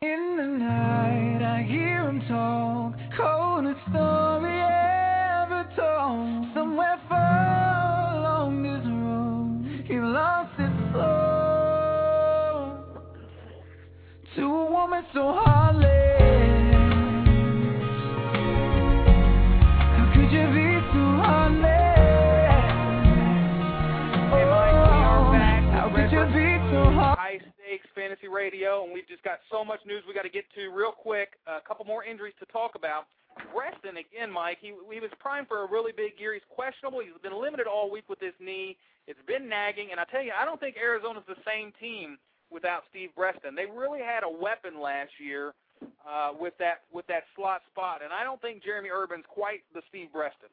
In 0.00 0.36
the 0.38 0.46
night, 0.46 1.42
I 1.44 1.62
hear 1.62 2.08
him 2.08 2.22
talk, 2.26 2.94
coldest 3.18 3.80
story 3.90 4.62
ever 4.62 5.68
told. 5.76 6.54
Somewhere 6.54 6.98
far 7.06 8.16
along 8.16 8.62
this 8.62 8.82
road, 8.86 9.84
he 9.86 10.00
lost 10.00 10.58
his 10.58 10.72
soul 10.94 11.50
to 14.36 14.42
a 14.42 14.70
woman 14.70 15.04
so 15.12 15.34
heartless. 15.34 16.09
Fantasy 27.94 28.28
Radio, 28.28 28.84
and 28.84 28.92
we've 28.92 29.08
just 29.08 29.22
got 29.22 29.40
so 29.50 29.64
much 29.64 29.80
news 29.86 30.02
we 30.06 30.14
got 30.14 30.22
to 30.22 30.32
get 30.32 30.44
to 30.54 30.70
real 30.70 30.92
quick. 30.92 31.38
a 31.46 31.60
couple 31.66 31.84
more 31.84 32.04
injuries 32.04 32.34
to 32.40 32.46
talk 32.46 32.74
about. 32.74 33.06
Breaston 33.54 33.96
again, 33.96 34.30
Mike. 34.30 34.58
He 34.60 34.74
he 34.92 35.00
was 35.00 35.10
primed 35.18 35.48
for 35.48 35.64
a 35.64 35.70
really 35.70 35.92
big 35.92 36.18
year. 36.18 36.34
He's 36.34 36.46
questionable. 36.50 37.00
He's 37.00 37.14
been 37.22 37.40
limited 37.40 37.66
all 37.66 37.90
week 37.90 38.08
with 38.08 38.20
his 38.20 38.34
knee. 38.40 38.76
It's 39.06 39.20
been 39.26 39.48
nagging, 39.48 39.88
and 39.90 40.00
I 40.00 40.04
tell 40.04 40.22
you, 40.22 40.32
I 40.36 40.44
don't 40.44 40.60
think 40.60 40.76
Arizona's 40.76 41.24
the 41.26 41.38
same 41.46 41.72
team 41.80 42.18
without 42.50 42.82
Steve 42.90 43.10
Breaston. 43.16 43.54
They 43.54 43.66
really 43.66 44.00
had 44.00 44.22
a 44.24 44.28
weapon 44.28 44.80
last 44.80 45.12
year 45.22 45.54
uh, 45.82 46.30
with 46.38 46.54
that 46.58 46.82
with 46.92 47.06
that 47.06 47.24
slot 47.36 47.62
spot, 47.70 48.02
and 48.02 48.12
I 48.12 48.24
don't 48.24 48.40
think 48.42 48.62
Jerheme 48.62 48.90
Urban's 48.90 49.24
quite 49.28 49.62
the 49.74 49.82
Steve 49.88 50.12
Breaston. 50.12 50.50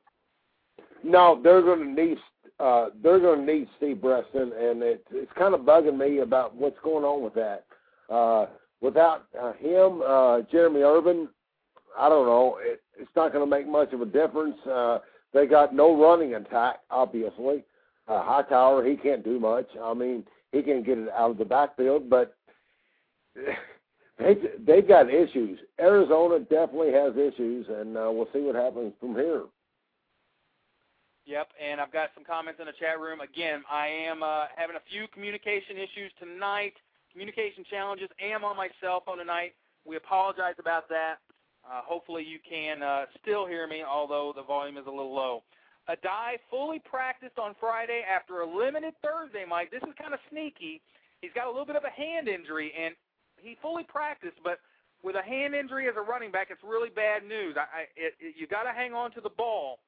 No, 1.04 1.40
they're 1.42 1.62
going 1.62 1.96
to 1.96 2.02
need 2.02 2.18
uh, 2.60 2.88
they're 3.04 3.20
going 3.20 3.46
to 3.46 3.54
need 3.54 3.68
Steve 3.78 4.02
Breaston, 4.02 4.52
and 4.60 4.82
it, 4.82 5.06
it's 5.12 5.32
kind 5.38 5.54
of 5.54 5.62
bugging 5.62 5.98
me 5.98 6.20
about 6.20 6.56
what's 6.56 6.80
going 6.84 7.04
on 7.04 7.24
with 7.24 7.36
that. 7.36 7.66
Uh, 8.10 8.48
without 8.82 9.26
uh, 9.40 9.54
him, 9.54 10.02
uh, 10.02 10.42
Jerheme 10.52 10.84
Urban, 10.84 11.30
I 11.98 12.10
don't 12.10 12.26
know. 12.26 12.58
It, 12.62 12.82
it's 12.98 13.12
not 13.16 13.32
going 13.32 13.48
to 13.48 13.50
make 13.50 13.68
much 13.68 13.94
of 13.94 14.02
a 14.02 14.06
difference. 14.06 14.58
Uh, 14.66 15.00
they 15.34 15.46
got 15.46 15.76
no 15.76 16.00
running 16.02 16.36
attack, 16.36 16.78
obviously. 16.90 17.64
Uh, 18.08 18.24
Hightower, 18.24 18.86
he 18.86 18.96
can't 18.96 19.24
do 19.24 19.40
much. 19.40 19.68
I 19.82 19.94
mean, 19.94 20.24
he 20.52 20.62
can 20.62 20.82
get 20.82 20.98
it 20.98 21.10
out 21.10 21.32
of 21.32 21.38
the 21.38 21.46
backfield, 21.46 22.10
but 22.10 22.36
they 24.18 24.36
they've 24.66 24.88
got 24.88 25.14
issues. 25.14 25.60
Arizona 25.80 26.40
definitely 26.40 26.94
has 26.94 27.14
issues, 27.14 27.68
and 27.70 27.98
uh, 27.98 28.10
we'll 28.12 28.30
see 28.34 28.40
what 28.40 28.56
happens 28.56 28.94
from 29.00 29.14
here. 29.14 29.44
Yep, 31.28 31.52
and 31.60 31.82
I've 31.84 31.92
got 31.92 32.16
some 32.16 32.24
comments 32.24 32.64
in 32.64 32.72
the 32.72 32.78
chat 32.80 33.04
room. 33.04 33.20
Again, 33.20 33.60
I 33.68 33.92
am 34.08 34.24
uh, 34.24 34.48
having 34.56 34.80
a 34.80 34.86
few 34.88 35.12
communication 35.12 35.76
issues 35.76 36.08
tonight, 36.24 36.72
communication 37.12 37.68
challenges. 37.68 38.08
am 38.16 38.48
on 38.48 38.56
my 38.56 38.72
cell 38.80 39.04
phone 39.06 39.20
tonight. 39.20 39.52
We 39.84 40.00
apologize 40.00 40.56
about 40.58 40.88
that. 40.88 41.20
Uh, 41.68 41.84
hopefully 41.84 42.24
you 42.24 42.40
can 42.40 42.80
uh, 42.80 43.12
still 43.20 43.46
hear 43.46 43.68
me, 43.68 43.84
although 43.84 44.32
the 44.32 44.42
volume 44.44 44.78
is 44.80 44.88
a 44.88 44.90
little 44.90 45.14
low. 45.14 45.44
Addai 45.92 46.40
fully 46.50 46.80
practiced 46.80 47.36
on 47.36 47.60
Friday 47.60 48.08
after 48.08 48.40
a 48.40 48.48
limited 48.48 48.96
Thursday, 49.04 49.44
Mike. 49.44 49.68
This 49.68 49.84
is 49.84 49.92
kind 50.00 50.16
of 50.16 50.24
sneaky. 50.32 50.80
He's 51.20 51.36
got 51.36 51.48
a 51.48 51.52
little 51.52 51.68
bit 51.68 51.76
of 51.76 51.84
a 51.84 51.92
hand 51.92 52.32
injury, 52.32 52.72
and 52.72 52.96
he 53.36 53.58
fully 53.62 53.84
practiced, 53.84 54.40
but 54.48 54.64
with 55.04 55.20
a 55.20 55.24
hand 55.24 55.56
injury 55.56 55.92
as 55.92 55.96
a 56.00 56.02
running 56.02 56.32
back, 56.32 56.48
it's 56.52 56.64
really 56.64 56.90
bad 56.90 57.28
news. 57.28 57.60
I, 57.60 57.68
I 57.68 57.82
it, 58.00 58.16
it, 58.20 58.36
you 58.40 58.48
got 58.48 58.64
to 58.64 58.72
hang 58.72 58.94
on 58.96 59.12
to 59.12 59.20
the 59.20 59.32
ball, 59.36 59.80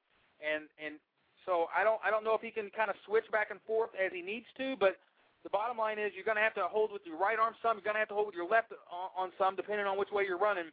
and 0.44 0.68
and 0.84 1.00
so 1.46 1.66
I 1.76 1.84
don't 1.84 2.00
I 2.06 2.10
don't 2.10 2.24
know 2.24 2.34
if 2.36 2.42
he 2.42 2.52
can 2.52 2.70
kind 2.76 2.90
of 2.90 2.96
switch 3.06 3.26
back 3.32 3.52
and 3.52 3.60
forth 3.68 3.90
as 3.94 4.12
he 4.14 4.22
needs 4.22 4.46
to, 4.58 4.76
but 4.80 4.98
the 5.44 5.50
bottom 5.50 5.78
line 5.78 6.00
is 6.00 6.12
you're 6.16 6.26
going 6.26 6.38
to 6.38 6.44
have 6.44 6.56
to 6.56 6.68
hold 6.68 6.92
with 6.92 7.02
your 7.06 7.18
right 7.18 7.40
arm 7.40 7.54
some, 7.62 7.78
you're 7.78 7.84
going 7.84 7.96
to 7.96 8.00
have 8.00 8.10
to 8.10 8.14
hold 8.14 8.28
with 8.28 8.36
your 8.36 8.50
left 8.50 8.74
on, 8.92 9.10
on 9.16 9.32
some, 9.38 9.56
depending 9.56 9.86
on 9.88 9.98
which 9.98 10.12
way 10.12 10.24
you're 10.28 10.38
running. 10.38 10.68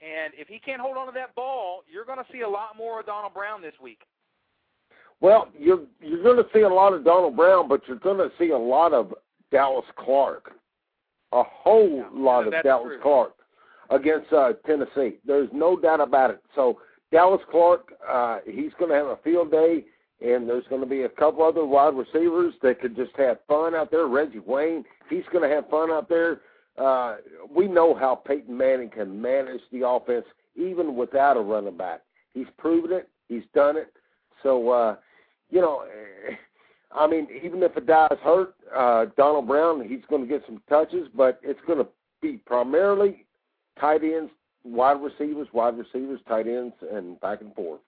And 0.00 0.32
if 0.36 0.48
he 0.48 0.58
can't 0.58 0.80
hold 0.80 0.96
on 0.96 1.06
to 1.06 1.12
that 1.12 1.34
ball, 1.34 1.82
you're 1.90 2.04
going 2.04 2.18
to 2.18 2.24
see 2.32 2.40
a 2.40 2.48
lot 2.48 2.76
more 2.76 3.00
of 3.00 3.06
Donald 3.06 3.34
Brown 3.34 3.60
this 3.62 3.74
week. 3.82 4.00
Well, 5.20 5.48
you're 5.58 5.80
you're 6.00 6.22
going 6.22 6.36
to 6.36 6.46
see 6.52 6.60
a 6.60 6.68
lot 6.68 6.92
of 6.92 7.04
Donald 7.04 7.36
Brown, 7.36 7.68
but 7.68 7.80
you're 7.86 7.98
going 7.98 8.18
to 8.18 8.30
see 8.38 8.50
a 8.50 8.58
lot 8.58 8.92
of 8.92 9.14
Dallas 9.50 9.86
Clark, 9.98 10.52
a 11.32 11.42
whole 11.42 11.88
Yeah, 11.96 12.08
lot 12.12 12.46
of 12.46 12.52
Dallas 12.62 12.88
true. 12.88 13.00
Clark 13.02 13.32
against 13.90 14.32
uh, 14.32 14.52
Tennessee. 14.66 15.16
There's 15.24 15.48
no 15.52 15.78
doubt 15.78 16.00
about 16.00 16.30
it. 16.30 16.42
So 16.54 16.80
Dallas 17.12 17.40
Clark, 17.50 17.92
uh, 18.06 18.38
he's 18.44 18.72
going 18.78 18.90
to 18.90 18.96
have 18.96 19.06
a 19.06 19.16
field 19.24 19.50
day, 19.50 19.84
and 20.20 20.48
there's 20.48 20.66
going 20.68 20.80
to 20.80 20.86
be 20.86 21.02
a 21.02 21.08
couple 21.08 21.44
other 21.44 21.64
wide 21.64 21.94
receivers 21.94 22.54
that 22.62 22.80
could 22.80 22.96
just 22.96 23.12
have 23.16 23.38
fun 23.46 23.74
out 23.74 23.90
there. 23.90 24.06
Reggie 24.06 24.38
Wayne, 24.38 24.84
he's 25.10 25.24
going 25.32 25.48
to 25.48 25.54
have 25.54 25.68
fun 25.68 25.90
out 25.90 26.08
there. 26.08 26.40
Uh, 26.78 27.16
we 27.54 27.68
know 27.68 27.94
how 27.94 28.14
Peyton 28.14 28.56
Manning 28.56 28.90
can 28.90 29.20
manage 29.20 29.60
the 29.72 29.86
offense 29.86 30.24
even 30.54 30.96
without 30.96 31.36
a 31.36 31.40
running 31.40 31.76
back. 31.76 32.00
He's 32.34 32.46
proven 32.58 32.92
it. 32.92 33.08
He's 33.28 33.44
done 33.54 33.76
it. 33.76 33.92
So, 34.42 34.70
uh, 34.70 34.96
you 35.50 35.60
know, 35.60 35.84
I 36.94 37.06
mean, 37.06 37.28
even 37.42 37.62
if 37.62 37.76
a 37.76 37.80
guy's 37.80 38.18
hurt, 38.22 38.54
uh, 38.74 39.06
Donald 39.16 39.46
Brown, 39.46 39.86
he's 39.86 40.04
going 40.08 40.22
to 40.22 40.28
get 40.28 40.42
some 40.46 40.62
touches, 40.68 41.08
but 41.14 41.40
it's 41.42 41.60
going 41.66 41.78
to 41.78 41.86
be 42.22 42.38
primarily 42.46 43.26
tight 43.78 44.02
ends, 44.02 44.30
wide 44.64 45.00
receivers, 45.02 45.48
wide 45.52 45.76
receivers, 45.76 46.20
tight 46.26 46.46
ends, 46.46 46.74
and 46.90 47.20
back 47.20 47.40
and 47.42 47.54
forth. 47.54 47.80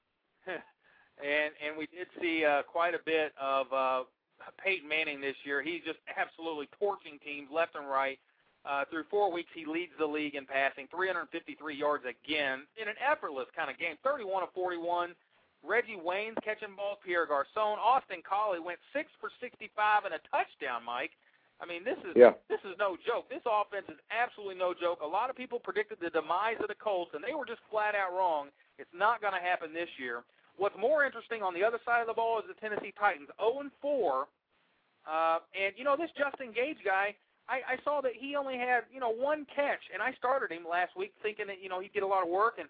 And 1.22 1.52
and 1.64 1.76
we 1.76 1.86
did 1.86 2.06
see 2.20 2.44
uh, 2.44 2.62
quite 2.62 2.94
a 2.94 3.00
bit 3.04 3.32
of 3.40 3.72
uh, 3.72 4.02
Peyton 4.62 4.88
Manning 4.88 5.20
this 5.20 5.36
year. 5.44 5.62
He's 5.62 5.82
just 5.84 5.98
absolutely 6.16 6.68
torching 6.78 7.18
teams 7.24 7.48
left 7.52 7.74
and 7.76 7.88
right. 7.88 8.18
Uh, 8.66 8.84
through 8.90 9.04
four 9.08 9.32
weeks, 9.32 9.48
he 9.54 9.64
leads 9.64 9.92
the 9.98 10.04
league 10.06 10.34
in 10.34 10.44
passing, 10.44 10.86
353 10.90 11.30
yards 11.74 12.04
again 12.04 12.66
in 12.76 12.88
an 12.88 12.98
effortless 13.00 13.46
kind 13.56 13.70
of 13.70 13.78
game, 13.78 13.94
31 14.04 14.42
of 14.42 14.50
41. 14.52 15.14
Reggie 15.64 15.96
Wayne's 15.98 16.36
catching 16.44 16.74
balls, 16.76 16.98
Pierre 17.02 17.24
Garcon, 17.26 17.78
Austin 17.82 18.22
Collie 18.22 18.60
went 18.60 18.78
six 18.92 19.10
for 19.20 19.30
65 19.40 20.04
and 20.04 20.14
a 20.14 20.20
touchdown. 20.30 20.82
Mike, 20.84 21.12
I 21.62 21.66
mean 21.66 21.82
this 21.82 21.98
is 22.06 22.14
Yeah. 22.14 22.34
this 22.48 22.60
is 22.62 22.76
no 22.78 22.96
joke. 23.06 23.30
This 23.30 23.42
offense 23.46 23.86
is 23.88 23.98
absolutely 24.10 24.54
no 24.54 24.74
joke. 24.74 25.00
A 25.02 25.06
lot 25.06 25.30
of 25.30 25.36
people 25.36 25.58
predicted 25.58 25.98
the 26.00 26.10
demise 26.10 26.58
of 26.60 26.68
the 26.68 26.78
Colts, 26.78 27.10
and 27.14 27.22
they 27.24 27.34
were 27.34 27.46
just 27.46 27.62
flat 27.70 27.94
out 27.94 28.12
wrong. 28.14 28.50
It's 28.78 28.92
not 28.94 29.20
going 29.20 29.34
to 29.34 29.40
happen 29.42 29.72
this 29.74 29.90
year. 29.98 30.22
What's 30.58 30.76
more 30.76 31.06
interesting 31.06 31.42
on 31.42 31.54
the 31.54 31.62
other 31.62 31.78
side 31.86 32.02
of 32.02 32.10
the 32.10 32.18
ball 32.18 32.38
is 32.38 32.44
the 32.50 32.58
Tennessee 32.58 32.92
Titans, 32.98 33.30
0 33.38 33.62
and 33.62 33.70
4. 33.80 34.26
Uh, 35.06 35.38
and 35.54 35.72
you 35.78 35.84
know 35.84 35.96
this 35.96 36.10
Justin 36.18 36.52
Gage 36.52 36.82
guy, 36.84 37.14
I, 37.48 37.64
I 37.64 37.76
saw 37.82 38.02
that 38.02 38.12
he 38.12 38.36
only 38.36 38.58
had 38.58 38.84
you 38.92 39.00
know 39.00 39.14
one 39.14 39.46
catch, 39.48 39.80
and 39.94 40.02
I 40.02 40.12
started 40.18 40.52
him 40.52 40.66
last 40.68 40.98
week 40.98 41.14
thinking 41.22 41.46
that 41.46 41.62
you 41.62 41.70
know 41.70 41.80
he'd 41.80 41.94
get 41.94 42.02
a 42.02 42.06
lot 42.10 42.22
of 42.22 42.28
work, 42.28 42.58
and 42.58 42.68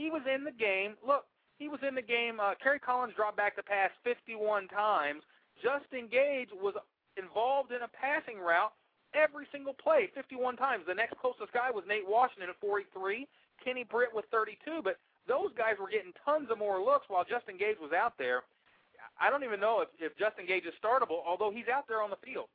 he 0.00 0.10
was 0.10 0.22
in 0.26 0.42
the 0.42 0.56
game. 0.56 0.96
Look, 1.06 1.28
he 1.60 1.68
was 1.68 1.80
in 1.86 1.94
the 1.94 2.02
game. 2.02 2.40
Uh, 2.40 2.56
Kerry 2.58 2.80
Collins 2.80 3.14
dropped 3.14 3.36
back 3.36 3.54
the 3.54 3.62
pass 3.62 3.92
51 4.02 4.68
times. 4.68 5.22
Justin 5.62 6.08
Gage 6.10 6.50
was 6.52 6.74
involved 7.16 7.72
in 7.72 7.80
a 7.80 7.90
passing 7.92 8.40
route 8.40 8.72
every 9.14 9.46
single 9.52 9.72
play, 9.72 10.10
51 10.12 10.56
times. 10.56 10.84
The 10.86 10.94
next 10.94 11.16
closest 11.16 11.52
guy 11.52 11.70
was 11.72 11.84
Nate 11.88 12.04
Washington 12.04 12.50
at 12.50 12.60
43, 12.60 13.26
Kenny 13.64 13.84
Britt 13.84 14.12
with 14.12 14.26
32, 14.30 14.82
but 14.84 15.00
those 15.28 15.50
guys 15.56 15.74
were 15.80 15.90
getting 15.90 16.12
tons 16.24 16.48
of 16.50 16.58
more 16.58 16.82
looks 16.82 17.06
while 17.08 17.24
Justin 17.24 17.56
Gage 17.58 17.76
was 17.80 17.92
out 17.92 18.14
there. 18.18 18.42
I 19.20 19.30
don't 19.30 19.44
even 19.44 19.60
know 19.60 19.80
if, 19.80 19.88
if 19.98 20.16
Justin 20.18 20.46
Gage 20.46 20.64
is 20.64 20.74
startable, 20.82 21.20
although 21.26 21.50
he's 21.50 21.68
out 21.72 21.88
there 21.88 22.02
on 22.02 22.10
the 22.10 22.20
field. 22.24 22.48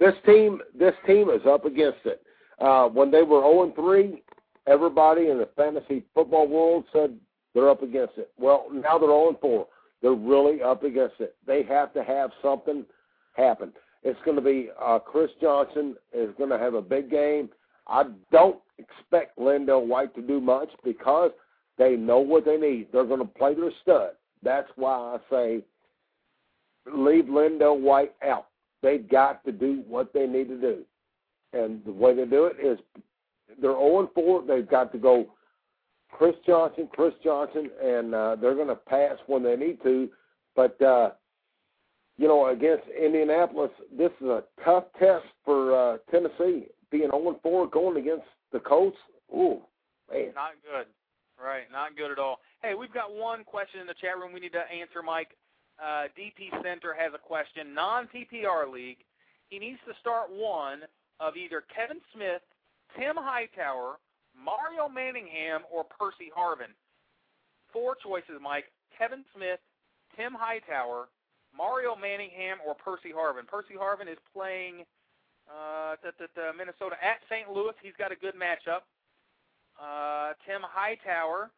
This 0.00 0.14
team, 0.26 0.60
this 0.76 0.94
team 1.06 1.30
is 1.30 1.42
up 1.48 1.64
against 1.64 2.04
it. 2.04 2.22
Uh, 2.60 2.88
when 2.88 3.10
they 3.10 3.22
were 3.22 3.40
0 3.40 3.72
3, 3.76 4.22
everybody 4.66 5.28
in 5.28 5.38
the 5.38 5.48
fantasy 5.56 6.02
football 6.14 6.48
world 6.48 6.84
said 6.92 7.16
they're 7.54 7.70
up 7.70 7.82
against 7.82 8.18
it. 8.18 8.30
Well, 8.38 8.66
now 8.72 8.98
they're 8.98 9.08
0 9.08 9.38
4. 9.40 9.66
They're 10.02 10.12
really 10.12 10.62
up 10.62 10.82
against 10.82 11.16
it. 11.20 11.36
They 11.46 11.62
have 11.64 11.94
to 11.94 12.02
have 12.04 12.30
something 12.42 12.84
happen. 13.34 13.72
It's 14.02 14.18
going 14.24 14.36
to 14.36 14.42
be 14.42 14.68
uh, 14.80 14.98
Chris 14.98 15.30
Johnson 15.40 15.96
is 16.12 16.30
going 16.36 16.50
to 16.50 16.58
have 16.58 16.74
a 16.74 16.82
big 16.82 17.10
game. 17.10 17.48
I 17.86 18.04
don't 18.30 18.58
expect 18.78 19.38
LenDale 19.38 19.86
White 19.86 20.14
to 20.14 20.22
do 20.22 20.40
much 20.40 20.68
because 20.82 21.30
they 21.78 21.96
know 21.96 22.18
what 22.18 22.44
they 22.44 22.56
need. 22.56 22.88
They're 22.92 23.04
going 23.04 23.20
to 23.20 23.26
play 23.26 23.54
their 23.54 23.70
stud. 23.82 24.10
That's 24.42 24.68
why 24.76 24.92
I 24.92 25.18
say 25.30 25.64
leave 26.92 27.24
LenDale 27.24 27.80
White 27.80 28.14
out. 28.22 28.48
They've 28.82 29.08
got 29.08 29.44
to 29.44 29.52
do 29.52 29.82
what 29.88 30.12
they 30.12 30.26
need 30.26 30.48
to 30.48 30.60
do. 30.60 30.84
And 31.52 31.82
the 31.84 31.92
way 31.92 32.14
they 32.14 32.26
do 32.26 32.46
it 32.46 32.56
is 32.64 32.78
they're 33.60 33.72
0 33.72 34.10
4. 34.14 34.44
They've 34.46 34.68
got 34.68 34.92
to 34.92 34.98
go 34.98 35.26
Chris 36.10 36.34
Johnson, 36.46 36.88
Chris 36.92 37.14
Johnson, 37.22 37.70
and 37.82 38.14
uh, 38.14 38.36
they're 38.36 38.54
going 38.54 38.68
to 38.68 38.74
pass 38.74 39.16
when 39.26 39.42
they 39.42 39.56
need 39.56 39.82
to. 39.82 40.08
But 40.54 40.80
uh, 40.82 41.10
you 42.16 42.28
know, 42.28 42.48
against 42.48 42.84
Indianapolis, 42.88 43.70
this 43.96 44.10
is 44.20 44.26
a 44.26 44.44
tough 44.64 44.84
test 44.98 45.24
for 45.44 45.94
uh, 45.94 45.98
Tennessee. 46.10 46.66
Being 46.90 47.10
0 47.10 47.40
4 47.42 47.68
going 47.68 47.96
against 47.96 48.26
the 48.52 48.60
Colts, 48.60 48.96
ooh, 49.32 49.60
man. 50.12 50.30
Not 50.34 50.52
good. 50.62 50.86
Right, 51.44 51.68
not 51.70 51.92
good 51.92 52.10
at 52.10 52.18
all. 52.18 52.40
Hey, 52.62 52.72
we've 52.72 52.92
got 52.92 53.12
one 53.12 53.44
question 53.44 53.84
in 53.84 53.86
the 53.86 54.00
chat 54.00 54.16
room 54.16 54.32
we 54.32 54.40
need 54.40 54.56
to 54.56 54.64
answer, 54.72 55.04
Mike. 55.04 55.36
Uh, 55.76 56.08
DP 56.16 56.48
Center 56.64 56.96
has 56.96 57.12
a 57.12 57.20
question. 57.20 57.74
Non 57.74 58.08
PPR 58.08 58.64
league, 58.72 59.04
he 59.52 59.58
needs 59.58 59.76
to 59.84 59.92
start 60.00 60.32
one 60.32 60.88
of 61.20 61.36
either 61.36 61.62
Kevin 61.68 62.00
Smith, 62.16 62.40
Tim 62.96 63.20
Hightower, 63.20 64.00
Mario 64.32 64.88
Manningham, 64.88 65.68
or 65.68 65.84
Percy 65.84 66.32
Harvin. 66.32 66.72
Four 67.74 67.92
choices, 68.00 68.40
Mike. 68.40 68.72
Kevin 68.96 69.20
Smith, 69.36 69.60
Tim 70.16 70.32
Hightower, 70.32 71.12
Mario 71.52 71.94
Manningham 71.94 72.58
or 72.64 72.72
Percy 72.74 73.12
Harvin. 73.12 73.46
Percy 73.46 73.74
Harvin 73.76 74.08
is 74.08 74.18
playing 74.32 74.88
uh, 75.44 76.00
the, 76.00 76.16
the, 76.16 76.26
the 76.34 76.56
Minnesota 76.56 76.96
at 77.04 77.20
St. 77.28 77.50
Louis. 77.52 77.74
He's 77.82 77.98
got 77.98 78.12
a 78.12 78.16
good 78.16 78.34
matchup. 78.34 78.88
Uh, 79.80 80.32
Tim 80.46 80.62
Hightower 80.62 81.50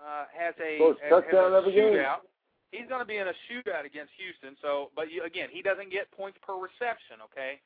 uh, 0.00 0.24
has 0.32 0.54
a, 0.60 0.80
has, 0.80 0.96
has 1.00 1.22
a 1.22 1.70
shootout. 1.70 2.24
Game. 2.24 2.32
He's 2.72 2.88
going 2.88 3.00
to 3.00 3.08
be 3.08 3.16
in 3.16 3.28
a 3.28 3.36
shootout 3.48 3.86
against 3.86 4.12
Houston. 4.18 4.56
So, 4.60 4.90
but 4.96 5.12
you, 5.12 5.22
again, 5.24 5.48
he 5.52 5.62
doesn't 5.62 5.92
get 5.92 6.10
points 6.10 6.38
per 6.42 6.56
reception. 6.56 7.22
Okay. 7.30 7.60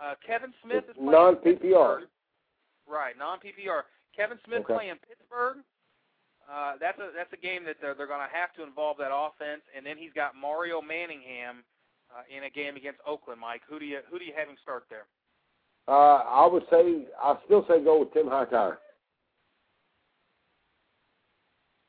Uh, 0.00 0.16
Kevin 0.24 0.52
Smith 0.64 0.88
it's 0.88 0.96
is 0.96 0.96
playing 0.96 1.12
non 1.12 1.36
PPR. 1.36 2.08
Right, 2.88 3.14
non 3.18 3.38
PPR. 3.38 3.84
Kevin 4.16 4.38
Smith 4.44 4.64
okay. 4.64 4.74
playing 4.74 4.98
Pittsburgh. 5.06 5.62
Uh, 6.50 6.74
that's 6.80 6.98
a 6.98 7.14
that's 7.14 7.30
a 7.32 7.38
game 7.38 7.62
that 7.64 7.76
they're, 7.80 7.94
they're 7.94 8.10
going 8.10 8.24
to 8.24 8.34
have 8.34 8.50
to 8.58 8.66
involve 8.66 8.98
that 8.98 9.14
offense, 9.14 9.62
and 9.76 9.86
then 9.86 9.94
he's 9.94 10.12
got 10.12 10.34
Mario 10.34 10.82
Manningham 10.82 11.62
uh, 12.10 12.26
in 12.26 12.44
a 12.44 12.50
game 12.50 12.74
against 12.74 12.98
Oakland. 13.06 13.38
Mike, 13.40 13.62
who 13.68 13.78
do 13.78 13.86
you 13.86 14.00
who 14.10 14.18
do 14.18 14.24
you 14.24 14.32
have 14.34 14.48
him 14.48 14.56
start 14.62 14.84
there? 14.90 15.06
Uh, 15.86 16.26
I 16.26 16.48
would 16.50 16.64
say 16.70 17.06
I 17.22 17.36
still 17.44 17.64
say 17.68 17.84
go 17.84 18.00
with 18.00 18.12
Tim 18.12 18.26
Hightower. 18.26 18.78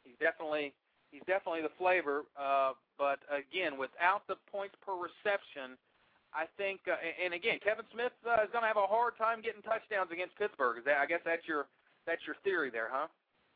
He's 0.03 0.10
definitely 0.21 0.73
he's 1.09 1.25
definitely 1.27 1.65
the 1.65 1.75
flavor, 1.75 2.23
uh, 2.39 2.71
but 2.97 3.19
again, 3.27 3.75
without 3.75 4.23
the 4.29 4.37
points 4.47 4.75
per 4.85 4.93
reception, 4.93 5.75
I 6.31 6.47
think, 6.55 6.79
uh, 6.87 6.95
and 6.95 7.33
again, 7.33 7.59
Kevin 7.59 7.83
Smith 7.91 8.15
uh, 8.23 8.39
is 8.45 8.49
going 8.55 8.63
to 8.63 8.71
have 8.71 8.79
a 8.79 8.87
hard 8.87 9.17
time 9.17 9.41
getting 9.41 9.61
touchdowns 9.61 10.13
against 10.13 10.37
Pittsburgh. 10.39 10.79
Is 10.79 10.85
that? 10.85 11.03
I 11.03 11.05
guess 11.05 11.19
that's 11.25 11.43
your 11.43 11.67
that's 12.07 12.21
your 12.25 12.39
theory 12.45 12.69
there, 12.69 12.87
huh? 12.89 13.07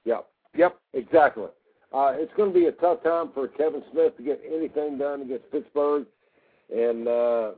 Yep. 0.03 0.27
Yep, 0.55 0.77
exactly. 0.93 1.47
Uh, 1.93 2.13
it's 2.15 2.33
going 2.35 2.51
to 2.51 2.59
be 2.59 2.65
a 2.65 2.71
tough 2.73 3.03
time 3.03 3.29
for 3.33 3.47
Kevin 3.47 3.83
Smith 3.91 4.17
to 4.17 4.23
get 4.23 4.41
anything 4.45 4.97
done 4.97 5.21
against 5.21 5.49
Pittsburgh, 5.51 6.05
and 6.73 7.07
uh, 7.07 7.51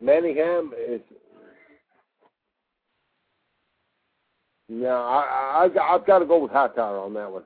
Manningham 0.00 0.72
is. 0.76 1.00
No, 4.68 4.88
I, 4.88 5.68
I 5.68 5.94
I've 5.94 6.06
got 6.06 6.20
to 6.20 6.26
go 6.26 6.38
with 6.38 6.50
Hightower 6.50 6.98
on 6.98 7.14
that 7.14 7.30
one. 7.30 7.44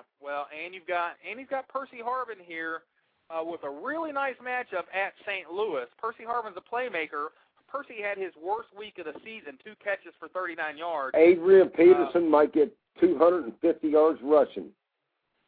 Yeah, 0.00 0.24
well, 0.24 0.46
and 0.50 0.74
you've 0.74 0.86
got 0.86 1.16
and 1.28 1.38
he's 1.38 1.48
got 1.48 1.68
Percy 1.68 2.00
Harvin 2.04 2.40
here 2.44 2.82
uh, 3.28 3.44
with 3.44 3.62
a 3.64 3.70
really 3.70 4.12
nice 4.12 4.36
matchup 4.42 4.88
at 4.94 5.12
St. 5.26 5.50
Louis. 5.50 5.86
Percy 5.98 6.24
Harvin's 6.24 6.56
a 6.56 6.64
playmaker. 6.64 7.28
Percy 7.68 8.02
had 8.02 8.18
his 8.18 8.32
worst 8.34 8.68
week 8.76 8.98
of 8.98 9.06
the 9.06 9.14
season, 9.22 9.54
two 9.64 9.74
catches 9.82 10.12
for 10.18 10.28
39 10.28 10.76
yards. 10.76 11.14
Adrian 11.16 11.68
Peterson 11.68 12.26
uh, 12.26 12.30
might 12.30 12.52
get 12.52 12.74
250 13.00 13.54
yards 13.88 14.18
rushing. 14.22 14.70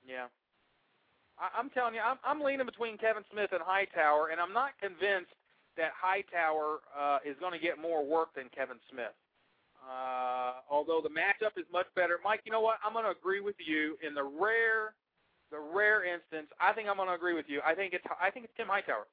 Yeah. 0.06 0.30
I, 1.38 1.50
I'm 1.58 1.68
telling 1.70 1.94
you, 1.94 2.00
I'm, 2.00 2.18
I'm 2.22 2.40
leaning 2.40 2.66
between 2.66 2.96
Kevin 2.96 3.24
Smith 3.32 3.50
and 3.50 3.60
Hightower, 3.60 4.30
and 4.30 4.40
I'm 4.40 4.52
not 4.52 4.78
convinced 4.80 5.34
that 5.76 5.90
Hightower 5.98 6.78
uh, 6.94 7.18
is 7.26 7.34
going 7.40 7.52
to 7.52 7.58
get 7.58 7.80
more 7.80 8.06
work 8.06 8.34
than 8.36 8.46
Kevin 8.54 8.78
Smith. 8.86 9.16
Uh, 9.82 10.54
although 10.70 11.00
the 11.02 11.08
matchup 11.08 11.58
is 11.58 11.66
much 11.72 11.86
better, 11.96 12.18
Mike. 12.22 12.40
You 12.44 12.52
know 12.52 12.60
what? 12.60 12.76
I'm 12.84 12.92
going 12.92 13.04
to 13.04 13.10
agree 13.10 13.40
with 13.40 13.56
you 13.58 13.96
in 14.06 14.14
the 14.14 14.22
rare, 14.22 14.94
the 15.50 15.58
rare 15.58 16.04
instance. 16.04 16.48
I 16.60 16.72
think 16.72 16.88
I'm 16.88 16.96
going 16.96 17.08
to 17.08 17.14
agree 17.14 17.34
with 17.34 17.46
you. 17.48 17.60
I 17.66 17.74
think 17.74 17.92
it's 17.92 18.04
I 18.20 18.30
think 18.30 18.44
it's 18.44 18.54
Tim 18.56 18.68
Hightower. 18.68 19.06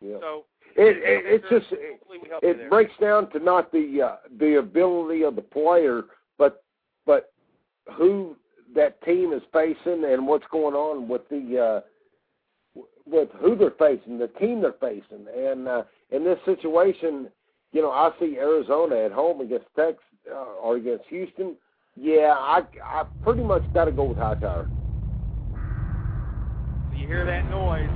Yeah. 0.00 0.18
So 0.20 0.44
it, 0.76 0.96
it 0.98 1.42
it's 1.42 1.48
just 1.50 1.66
it, 1.72 2.00
it 2.42 2.70
breaks 2.70 2.92
down 3.00 3.30
to 3.30 3.38
not 3.38 3.72
the 3.72 4.02
uh, 4.02 4.16
the 4.38 4.58
ability 4.58 5.22
of 5.22 5.36
the 5.36 5.42
player, 5.42 6.02
but 6.36 6.62
but 7.06 7.32
who 7.96 8.36
that 8.74 9.02
team 9.02 9.32
is 9.32 9.42
facing 9.52 10.04
and 10.04 10.26
what's 10.26 10.46
going 10.52 10.74
on 10.74 11.08
with 11.08 11.28
the 11.30 11.82
uh, 12.76 12.82
with 13.06 13.30
who 13.40 13.56
they're 13.56 13.72
facing, 13.78 14.18
the 14.18 14.28
team 14.28 14.60
they're 14.60 14.74
facing, 14.80 15.26
and 15.34 15.66
uh, 15.66 15.82
in 16.10 16.24
this 16.24 16.38
situation, 16.44 17.28
you 17.72 17.82
know, 17.82 17.90
I 17.90 18.10
see 18.18 18.36
Arizona 18.38 18.96
at 18.96 19.12
home 19.12 19.40
against 19.40 19.66
Texas 19.76 20.02
uh, 20.30 20.60
or 20.62 20.76
against 20.76 21.04
Houston. 21.08 21.56
Yeah, 21.96 22.34
I 22.36 22.62
I 22.82 23.04
pretty 23.22 23.42
much 23.42 23.62
got 23.74 23.86
to 23.86 23.92
go 23.92 24.04
with 24.04 24.18
Hightower. 24.18 24.70
You 26.96 27.06
hear 27.06 27.24
that 27.24 27.50
noise? 27.50 27.90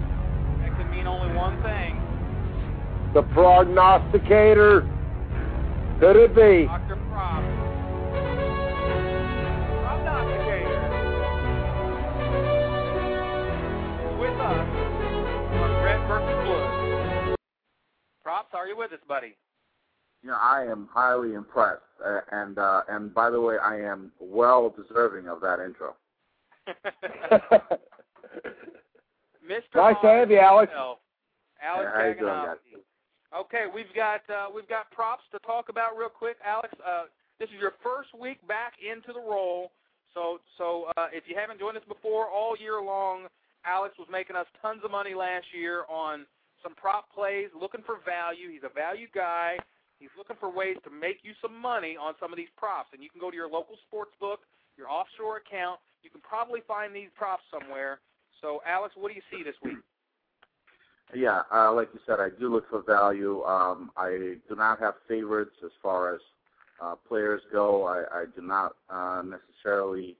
That 0.61 0.77
could 0.77 0.91
mean 0.91 1.07
only 1.07 1.35
one 1.35 1.63
thing. 1.63 2.01
The 3.15 3.23
prognosticator. 3.35 4.83
Could 6.01 6.17
it 6.17 6.35
be? 6.35 6.67
Dr. 6.67 6.97
Prop. 7.11 7.63
with 14.23 14.41
us 14.41 14.69
on 15.59 15.83
Red 15.83 15.99
versus 16.07 16.47
Blue. 16.47 17.35
Props, 18.23 18.51
are 18.55 18.69
you 18.69 18.77
with 18.77 18.93
us, 18.93 19.01
buddy? 19.09 19.37
You 20.23 20.31
know, 20.31 20.39
I 20.41 20.65
am 20.65 20.89
highly 20.93 21.35
impressed, 21.35 21.83
uh, 22.05 22.21
and 22.31 22.59
uh, 22.59 22.83
and 22.89 23.13
by 23.13 23.29
the 23.31 23.41
way, 23.41 23.57
I 23.59 23.81
am 23.81 24.13
well 24.21 24.73
deserving 24.77 25.29
of 25.29 25.41
that 25.41 25.59
intro. 25.59 25.97
Mr. 29.43 29.75
Nice 29.75 29.97
to 30.03 30.09
have 30.09 30.31
you, 30.31 30.39
Alex. 30.39 30.73
Alex 30.73 30.99
yeah, 31.63 32.01
how 32.01 32.07
you 32.07 32.15
doing. 32.15 32.81
Okay, 33.35 33.65
we've 33.75 33.93
got 33.97 34.21
uh, 34.31 34.47
we've 34.55 34.69
got 34.69 34.91
props 34.93 35.25
to 35.33 35.39
talk 35.41 35.69
about 35.69 35.97
real 35.97 36.09
quick, 36.09 36.37
Alex. 36.47 36.69
Uh, 36.87 37.05
this 37.41 37.49
is 37.49 37.57
your 37.61 37.73
first 37.83 38.11
week 38.19 38.39
back 38.47 38.75
into 38.79 39.13
the 39.13 39.21
role, 39.21 39.73
so 40.15 40.39
so 40.57 40.87
uh, 40.97 41.07
if 41.13 41.25
you 41.27 41.35
haven't 41.35 41.59
joined 41.59 41.77
us 41.77 41.83
before, 41.89 42.29
all 42.29 42.55
year 42.57 42.81
long, 42.81 43.27
Alex 43.65 43.95
was 43.99 44.07
making 44.11 44.37
us 44.37 44.47
tons 44.61 44.83
of 44.85 44.91
money 44.91 45.15
last 45.15 45.47
year 45.53 45.83
on 45.91 46.27
some 46.63 46.75
prop 46.75 47.11
plays, 47.13 47.49
looking 47.59 47.83
for 47.85 47.97
value. 48.07 48.51
He's 48.53 48.63
a 48.63 48.73
value 48.73 49.09
guy. 49.13 49.57
He's 50.03 50.11
looking 50.19 50.35
for 50.41 50.51
ways 50.51 50.75
to 50.83 50.91
make 50.91 51.23
you 51.23 51.31
some 51.41 51.55
money 51.55 51.97
on 51.97 52.15
some 52.19 52.33
of 52.33 52.37
these 52.37 52.51
props. 52.57 52.89
And 52.93 53.05
you 53.05 53.09
can 53.09 53.21
go 53.21 53.31
to 53.31 53.37
your 53.37 53.49
local 53.49 53.77
sports 53.87 54.11
book, 54.19 54.41
your 54.77 54.91
offshore 54.91 55.37
account. 55.37 55.79
You 56.03 56.11
can 56.11 56.21
probably 56.21 56.61
find 56.67 56.93
these 56.93 57.11
props 57.17 57.45
somewhere. 57.55 58.01
So, 58.41 58.61
Alex, 58.67 58.97
what 58.99 59.11
do 59.11 59.15
you 59.15 59.23
see 59.31 59.45
this 59.45 59.55
week? 59.63 59.79
Yeah, 61.15 61.43
uh, 61.55 61.73
like 61.73 61.91
you 61.93 62.01
said, 62.07 62.21
I 62.21 62.31
do 62.31 62.51
look 62.51 62.69
for 62.71 62.83
value. 62.83 63.43
Um, 63.45 63.91
I 63.97 64.37
do 64.49 64.57
not 64.57 64.81
have 64.81 64.95
favorites 65.07 65.55
as 65.63 65.71
far 65.83 66.15
as 66.15 66.21
uh, 66.83 66.95
players 67.07 67.43
go. 67.53 67.85
I, 67.85 68.23
I 68.23 68.25
do 68.35 68.41
not 68.41 68.77
uh, 68.89 69.23
necessarily 69.23 70.17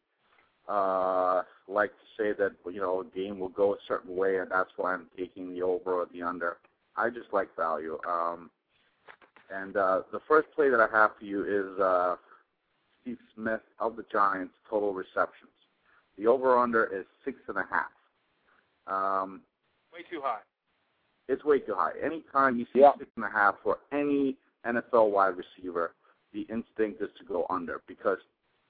uh, 0.69 1.43
like 1.67 1.91
to 1.91 2.23
say 2.23 2.33
that 2.39 2.53
you 2.71 2.81
know 2.81 3.01
a 3.01 3.05
game 3.17 3.39
will 3.41 3.49
go 3.49 3.73
a 3.73 3.79
certain 3.89 4.15
way, 4.15 4.37
and 4.37 4.51
that's 4.51 4.71
why 4.77 4.93
I'm 4.93 5.07
taking 5.17 5.55
the 5.55 5.63
over 5.63 5.95
or 5.95 6.07
the 6.13 6.23
under. 6.23 6.59
I 6.97 7.09
just 7.09 7.33
like 7.33 7.49
value. 7.57 7.99
Um, 8.07 8.51
and 9.53 9.77
uh, 9.77 10.03
the 10.13 10.21
first 10.29 10.49
play 10.55 10.69
that 10.71 10.81
I 10.81 10.89
have 10.93 11.11
for 11.19 11.25
you 11.25 11.45
is 11.45 11.81
uh, 11.81 12.17
Steve 13.03 13.19
Smith 13.35 13.61
of 13.79 13.97
the 13.97 14.05
Giants 14.11 14.55
total 14.69 14.93
receptions. 14.95 15.51
The 16.19 16.27
over/under 16.27 16.85
is 16.87 17.05
six 17.25 17.39
and 17.49 17.59
a 17.59 17.65
half. 17.71 17.93
Um, 18.87 19.43
way 19.93 20.01
too 20.11 20.21
high. 20.23 20.41
It's 21.29 21.45
way 21.45 21.61
too 21.61 21.75
high. 21.75 21.93
Anytime 22.03 22.59
you 22.59 22.67
see 22.73 22.81
Yeah. 22.81 22.93
six 22.99 23.11
and 23.17 23.25
a 23.25 23.31
half 23.31 23.57
for 23.63 23.79
any 23.93 24.37
NFL 24.67 25.11
wide 25.11 25.35
receiver, 25.37 25.93
the 26.33 26.43
instinct 26.43 27.01
is 27.01 27.11
to 27.19 27.25
go 27.25 27.47
under 27.51 27.81
because 27.87 28.19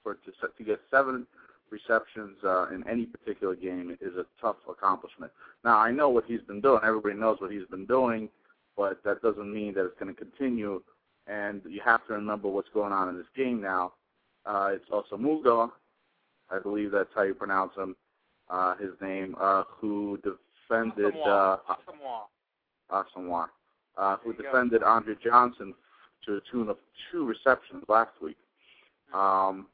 for 0.03 0.15
to, 0.15 0.31
to 0.57 0.63
get 0.63 0.79
seven 0.91 1.25
receptions 1.69 2.37
uh, 2.43 2.67
in 2.73 2.87
any 2.87 3.05
particular 3.05 3.55
game 3.55 3.97
is 3.99 4.15
a 4.15 4.25
tough 4.39 4.57
accomplishment. 4.69 5.31
Now 5.63 5.77
I 5.79 5.91
know 5.91 6.09
what 6.09 6.25
he's 6.25 6.41
been 6.41 6.61
doing. 6.61 6.81
Everybody 6.83 7.15
knows 7.15 7.41
what 7.41 7.51
he's 7.51 7.65
been 7.67 7.85
doing, 7.85 8.29
but 8.77 9.03
that 9.03 9.21
doesn't 9.21 9.53
mean 9.53 9.73
that 9.73 9.85
it's 9.85 9.99
going 9.99 10.13
to 10.13 10.19
continue. 10.19 10.81
And 11.27 11.61
you 11.67 11.81
have 11.85 12.05
to 12.07 12.13
remember 12.13 12.47
what's 12.49 12.69
going 12.73 12.91
on 12.91 13.09
in 13.09 13.17
this 13.17 13.27
game 13.35 13.61
now. 13.61 13.93
Uh, 14.45 14.71
it's 14.73 14.89
also 14.91 15.15
Muga, 15.15 15.71
I 16.49 16.59
believe 16.59 16.91
that's 16.91 17.09
how 17.15 17.23
you 17.23 17.33
pronounce 17.33 17.73
him, 17.75 17.95
uh, 18.49 18.75
his 18.75 18.89
name, 19.01 19.35
uh, 19.39 19.63
who 19.69 20.17
defended 20.17 21.13
uh, 21.25 21.57
Asomugha. 21.69 22.25
Asomugha, 22.91 23.47
uh, 23.97 24.17
who 24.21 24.31
you 24.31 24.37
go. 24.37 24.43
defended 24.43 24.83
Andre 24.83 25.15
Johnson 25.23 25.73
to 26.25 26.35
the 26.35 26.41
tune 26.51 26.67
of 26.67 26.77
two 27.11 27.25
receptions 27.25 27.83
last 27.87 28.11
week. 28.21 28.37
Um, 29.13 29.67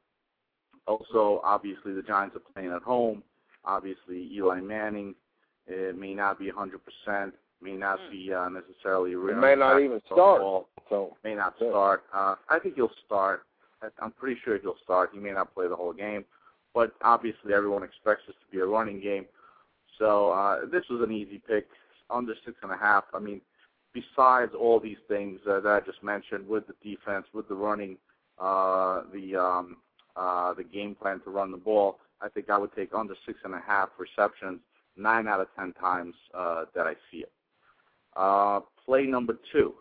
also, 0.85 1.41
obviously, 1.43 1.93
the 1.93 2.03
Giants 2.03 2.35
are 2.35 2.53
playing 2.53 2.71
at 2.71 2.83
home. 2.83 3.23
Obviously, 3.65 4.29
Eli 4.33 4.61
Manning 4.61 5.15
it 5.69 5.97
may 5.97 6.13
not 6.13 6.39
be 6.39 6.51
100%, 6.51 7.31
may 7.61 7.73
not 7.75 7.99
Hmm. 7.99 8.11
be 8.11 8.33
uh, 8.33 8.49
necessarily. 8.49 9.11
He 9.11 9.15
real 9.15 9.35
may 9.37 9.55
not 9.55 9.81
even 9.81 10.01
start. 10.05 10.41
ball. 10.41 10.69
So 10.89 11.15
May 11.23 11.35
not 11.35 11.55
Yeah. 11.59 11.69
start. 11.69 12.03
Uh, 12.13 12.35
I 12.49 12.59
think 12.59 12.75
he'll 12.75 12.91
start. 13.05 13.43
I- 13.81 13.89
I'm 13.99 14.11
pretty 14.11 14.39
sure 14.41 14.57
he'll 14.57 14.77
start. 14.77 15.11
He 15.13 15.19
may 15.19 15.31
not 15.31 15.53
play 15.53 15.67
the 15.67 15.75
whole 15.75 15.93
game, 15.93 16.25
but 16.73 16.93
obviously, 17.01 17.53
everyone 17.53 17.83
expects 17.83 18.25
this 18.25 18.35
to 18.37 18.45
be 18.51 18.59
a 18.59 18.65
running 18.65 18.99
game. 18.99 19.27
So 19.97 20.31
uh, 20.31 20.65
this 20.65 20.87
was 20.89 21.01
an 21.01 21.11
easy 21.11 21.39
pick, 21.39 21.67
under 22.09 22.33
six 22.45 22.57
and 22.63 22.71
a 22.71 22.77
half. 22.77 23.05
I 23.13 23.19
mean, 23.19 23.41
besides 23.93 24.53
all 24.55 24.79
these 24.79 24.97
things 25.07 25.39
uh, 25.45 25.59
that 25.59 25.71
I 25.71 25.79
just 25.81 26.01
mentioned, 26.01 26.47
with 26.47 26.65
the 26.67 26.73
defense, 26.81 27.25
with 27.33 27.47
the 27.47 27.55
running, 27.55 27.97
uh, 28.39 29.03
the 29.13 29.35
um, 29.35 29.77
uh, 30.15 30.53
the 30.53 30.63
game 30.63 30.95
plan 30.95 31.19
to 31.21 31.29
run 31.29 31.51
the 31.51 31.57
ball, 31.57 31.99
I 32.21 32.29
think 32.29 32.49
I 32.49 32.57
would 32.57 32.73
take 32.75 32.93
under 32.93 33.15
six 33.25 33.39
and 33.43 33.53
a 33.53 33.59
half 33.59 33.89
receptions 33.97 34.61
nine 34.97 35.27
out 35.27 35.39
of 35.39 35.47
ten 35.55 35.73
times 35.73 36.15
uh, 36.33 36.65
that 36.73 36.87
I 36.87 36.95
see 37.11 37.19
it. 37.19 37.31
Uh, 38.19 38.59
play 38.85 39.03
number 39.03 39.39
two. 39.53 39.73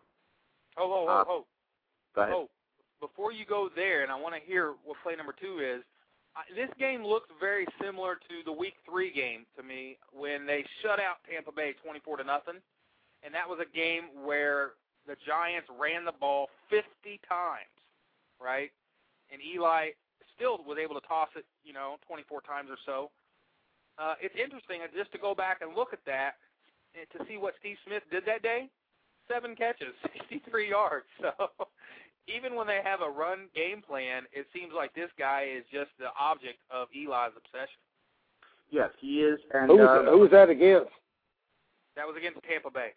Oh, 0.78 0.86
oh, 0.86 1.06
oh, 1.08 1.24
oh. 1.26 1.44
Go 2.14 2.22
ahead. 2.22 2.34
Oh, 2.36 2.48
before 3.00 3.32
you 3.32 3.44
go 3.44 3.68
there, 3.74 4.04
and 4.04 4.12
I 4.12 4.14
want 4.14 4.34
to 4.34 4.40
hear 4.40 4.74
what 4.84 4.96
play 5.02 5.16
number 5.16 5.34
two 5.34 5.58
is. 5.58 5.82
I, 6.36 6.46
this 6.54 6.70
game 6.78 7.02
looks 7.02 7.26
very 7.40 7.66
similar 7.82 8.14
to 8.14 8.34
the 8.46 8.52
Week 8.52 8.74
Three 8.86 9.12
game 9.12 9.42
to 9.56 9.64
me 9.64 9.98
when 10.14 10.46
they 10.46 10.64
shut 10.82 11.00
out 11.00 11.18
Tampa 11.28 11.50
Bay 11.50 11.74
24 11.82 12.18
to 12.18 12.24
nothing, 12.24 12.62
and 13.26 13.34
that 13.34 13.48
was 13.48 13.58
a 13.58 13.76
game 13.76 14.04
where 14.22 14.78
the 15.08 15.16
Giants 15.26 15.66
ran 15.74 16.04
the 16.04 16.14
ball 16.14 16.46
50 16.70 16.86
times, 17.26 17.74
right? 18.40 18.70
And 19.32 19.42
Eli 19.42 19.98
still 20.36 20.62
was 20.62 20.78
able 20.78 20.94
to 20.94 21.02
toss 21.08 21.28
it, 21.34 21.44
you 21.64 21.72
know, 21.72 21.96
24 22.06 22.42
times 22.42 22.70
or 22.70 22.78
so. 22.86 23.10
Uh, 23.98 24.14
it's 24.22 24.38
interesting 24.38 24.78
uh, 24.86 24.86
just 24.94 25.10
to 25.10 25.18
go 25.18 25.34
back 25.34 25.58
and 25.58 25.74
look 25.74 25.90
at 25.92 25.98
that 26.06 26.38
to 26.94 27.24
see 27.26 27.36
what 27.36 27.54
Steve 27.60 27.76
Smith 27.86 28.02
did 28.10 28.24
that 28.26 28.42
day. 28.42 28.68
Seven 29.30 29.54
catches, 29.54 29.94
63 30.28 30.68
yards. 30.70 31.06
So 31.20 31.30
even 32.28 32.54
when 32.54 32.66
they 32.66 32.80
have 32.82 33.00
a 33.00 33.10
run 33.10 33.48
game 33.54 33.82
plan, 33.82 34.24
it 34.32 34.46
seems 34.54 34.72
like 34.74 34.94
this 34.94 35.10
guy 35.18 35.46
is 35.56 35.64
just 35.72 35.90
the 35.98 36.08
object 36.18 36.58
of 36.70 36.88
Eli's 36.94 37.36
obsession. 37.36 37.80
Yes, 38.70 38.90
he 39.00 39.20
is. 39.20 39.38
And 39.54 39.70
who 39.70 39.80
uh, 39.80 39.82
was 39.82 40.08
who 40.10 40.18
was 40.18 40.30
that 40.30 40.50
against? 40.50 40.90
That 41.96 42.06
was 42.06 42.16
against 42.16 42.38
Tampa 42.48 42.70
Bay. 42.70 42.90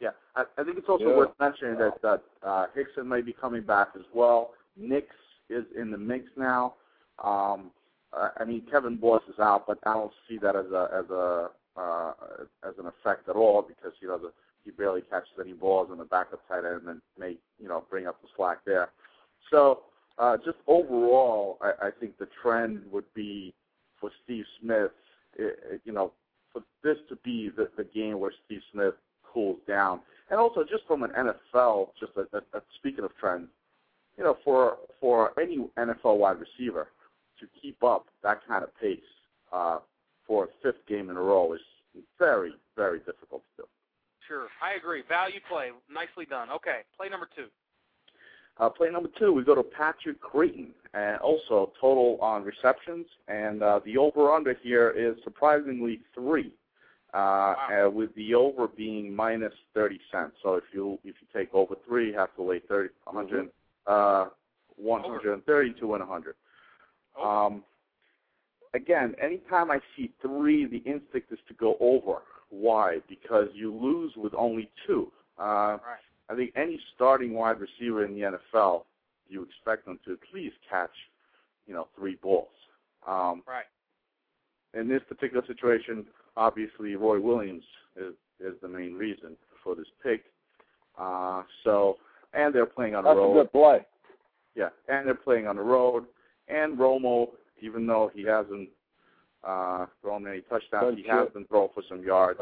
Yeah, 0.00 0.10
I, 0.34 0.44
I 0.58 0.64
think 0.64 0.78
it's 0.78 0.88
also 0.88 1.08
Yeah. 1.08 1.16
worth 1.16 1.30
mentioning 1.40 1.78
that 1.78 2.02
that 2.02 2.22
uh, 2.42 2.66
Hixon 2.74 3.08
may 3.08 3.22
be 3.22 3.32
coming 3.32 3.62
back 3.62 3.88
as 3.94 4.04
well. 4.12 4.52
Nix 4.76 5.06
is 5.48 5.64
in 5.76 5.90
the 5.90 5.96
mix 5.96 6.26
now. 6.36 6.74
Um, 7.22 7.70
uh, 8.12 8.30
I 8.36 8.44
mean, 8.44 8.66
Kevin 8.70 8.96
Boss 8.96 9.22
is 9.28 9.38
out, 9.38 9.66
but 9.66 9.78
I 9.86 9.94
don't 9.94 10.12
see 10.28 10.38
that 10.38 10.56
as 10.56 10.66
a 10.66 10.88
as 10.92 11.10
a 11.10 11.50
uh, 11.76 12.12
as 12.66 12.74
an 12.78 12.86
effect 12.86 13.28
at 13.28 13.36
all 13.36 13.62
because 13.62 13.92
you 14.00 14.08
know 14.08 14.18
the, 14.18 14.32
he 14.64 14.70
barely 14.70 15.02
catches 15.02 15.28
any 15.40 15.52
balls 15.52 15.88
in 15.92 15.98
the 15.98 16.04
backup 16.04 16.46
tight 16.48 16.64
end 16.64 16.88
and 16.88 17.00
may 17.18 17.36
you 17.60 17.68
know 17.68 17.84
bring 17.90 18.06
up 18.06 18.20
the 18.22 18.28
slack 18.36 18.58
there. 18.64 18.90
So 19.50 19.80
uh, 20.18 20.36
just 20.38 20.58
overall, 20.66 21.58
I, 21.60 21.88
I 21.88 21.90
think 21.98 22.18
the 22.18 22.28
trend 22.42 22.82
would 22.90 23.04
be 23.14 23.54
for 24.00 24.10
Steve 24.24 24.44
Smith, 24.60 24.90
it, 25.36 25.58
it, 25.70 25.80
you 25.84 25.92
know, 25.92 26.12
for 26.52 26.62
this 26.82 26.96
to 27.08 27.16
be 27.16 27.50
the, 27.54 27.68
the 27.76 27.84
game 27.84 28.18
where 28.18 28.32
Steve 28.44 28.60
Smith 28.72 28.94
cools 29.22 29.58
down. 29.68 30.00
And 30.30 30.40
also, 30.40 30.62
just 30.62 30.86
from 30.86 31.02
an 31.02 31.10
NFL, 31.10 31.88
just 32.00 32.12
a, 32.16 32.36
a, 32.36 32.58
a, 32.58 32.62
speaking 32.78 33.04
of 33.04 33.10
trends, 33.18 33.48
you 34.16 34.24
know, 34.24 34.36
for 34.44 34.78
for 35.00 35.38
any 35.40 35.58
NFL 35.78 36.18
wide 36.18 36.36
receiver 36.38 36.88
to 37.38 37.46
keep 37.60 37.82
up 37.84 38.06
that 38.22 38.40
kind 38.48 38.64
of 38.64 38.70
pace 38.80 38.98
uh, 39.52 39.78
for 40.26 40.44
a 40.44 40.48
fifth 40.62 40.86
game 40.86 41.10
in 41.10 41.16
a 41.16 41.20
row 41.20 41.52
is 41.52 41.60
very, 42.18 42.54
very 42.76 42.98
difficult 43.00 43.42
to 43.56 43.62
do. 43.62 43.68
Sure, 44.26 44.48
I 44.62 44.74
agree. 44.76 45.02
Value 45.08 45.40
play, 45.48 45.70
nicely 45.90 46.24
done. 46.26 46.50
Okay, 46.50 46.80
play 46.96 47.08
number 47.08 47.28
two. 47.34 47.46
Uh, 48.58 48.70
play 48.70 48.90
number 48.90 49.10
two, 49.18 49.32
we 49.32 49.44
go 49.44 49.54
to 49.54 49.62
Patrick 49.62 50.20
Crayton, 50.20 50.68
and 50.94 51.18
also 51.18 51.72
total 51.80 52.18
on 52.20 52.42
receptions, 52.42 53.06
and 53.28 53.62
uh, 53.62 53.80
the 53.84 53.98
over/under 53.98 54.54
here 54.62 54.90
is 54.90 55.14
surprisingly 55.24 56.00
three, 56.14 56.52
uh, 57.12 57.18
Wow. 57.18 57.86
uh, 57.86 57.90
with 57.90 58.14
the 58.14 58.34
over 58.34 58.66
being 58.66 59.14
minus 59.14 59.52
thirty 59.74 60.00
cents. 60.10 60.36
So 60.42 60.54
if 60.54 60.64
you 60.72 60.98
if 61.04 61.14
you 61.20 61.26
take 61.34 61.54
over 61.54 61.76
three, 61.86 62.08
you 62.12 62.18
have 62.18 62.34
to 62.36 62.42
lay 62.42 62.60
thirty, 62.60 62.88
a 63.06 63.12
hundred, 63.12 63.50
uh, 63.86 64.26
one 64.76 65.02
hundred 65.02 65.34
and 65.34 65.44
thirty 65.44 65.72
to 65.74 65.86
win 65.88 66.00
a 66.00 66.06
hundred. 66.06 66.34
Over. 67.14 67.28
Um, 67.28 67.62
again, 68.76 69.14
anytime 69.20 69.70
I 69.70 69.80
see 69.96 70.12
three, 70.22 70.66
the 70.66 70.78
instinct 70.88 71.32
is 71.32 71.38
to 71.48 71.54
go 71.54 71.76
over. 71.80 72.18
Why? 72.50 72.98
Because 73.08 73.48
you 73.54 73.74
lose 73.74 74.12
with 74.16 74.34
only 74.34 74.70
two. 74.86 75.10
Uh, 75.38 75.78
right. 75.82 75.98
I 76.28 76.34
think 76.36 76.52
any 76.56 76.78
starting 76.94 77.34
wide 77.34 77.56
receiver 77.60 78.04
in 78.04 78.14
the 78.14 78.38
NFL, 78.54 78.84
you 79.28 79.42
expect 79.42 79.86
them 79.86 79.98
to 80.04 80.12
at 80.12 80.18
least 80.32 80.56
catch, 80.68 80.90
you 81.66 81.74
know, 81.74 81.88
three 81.96 82.16
balls. 82.22 82.48
Um, 83.06 83.42
Right. 83.46 83.66
in 84.74 84.88
this 84.88 85.02
particular 85.08 85.44
situation, 85.46 86.06
obviously 86.36 86.94
Roy 86.96 87.20
Williams 87.20 87.64
is 87.96 88.14
is 88.38 88.52
the 88.60 88.68
main 88.68 88.94
reason 88.94 89.34
for 89.64 89.74
this 89.74 89.86
pick. 90.02 90.24
Uh, 90.98 91.42
so, 91.64 91.96
and 92.34 92.54
they're 92.54 92.66
playing 92.66 92.94
on 92.94 93.04
the 93.04 93.14
road. 93.14 93.34
That's 93.34 93.40
a 93.40 93.44
good 93.44 93.52
play. 93.52 93.86
Yeah, 94.54 94.68
and 94.88 95.06
they're 95.06 95.14
playing 95.14 95.46
on 95.46 95.56
the 95.56 95.62
road. 95.62 96.04
And 96.48 96.76
Romo, 96.76 97.30
even 97.60 97.86
though 97.86 98.10
he 98.14 98.24
hasn't 98.24 98.68
uh, 99.44 99.86
thrown 100.02 100.26
any 100.26 100.40
touchdowns, 100.42 100.96
he 100.96 101.04
has 101.08 101.28
been 101.32 101.44
throwing 101.46 101.70
for 101.74 101.82
some 101.88 102.02
yards. 102.02 102.40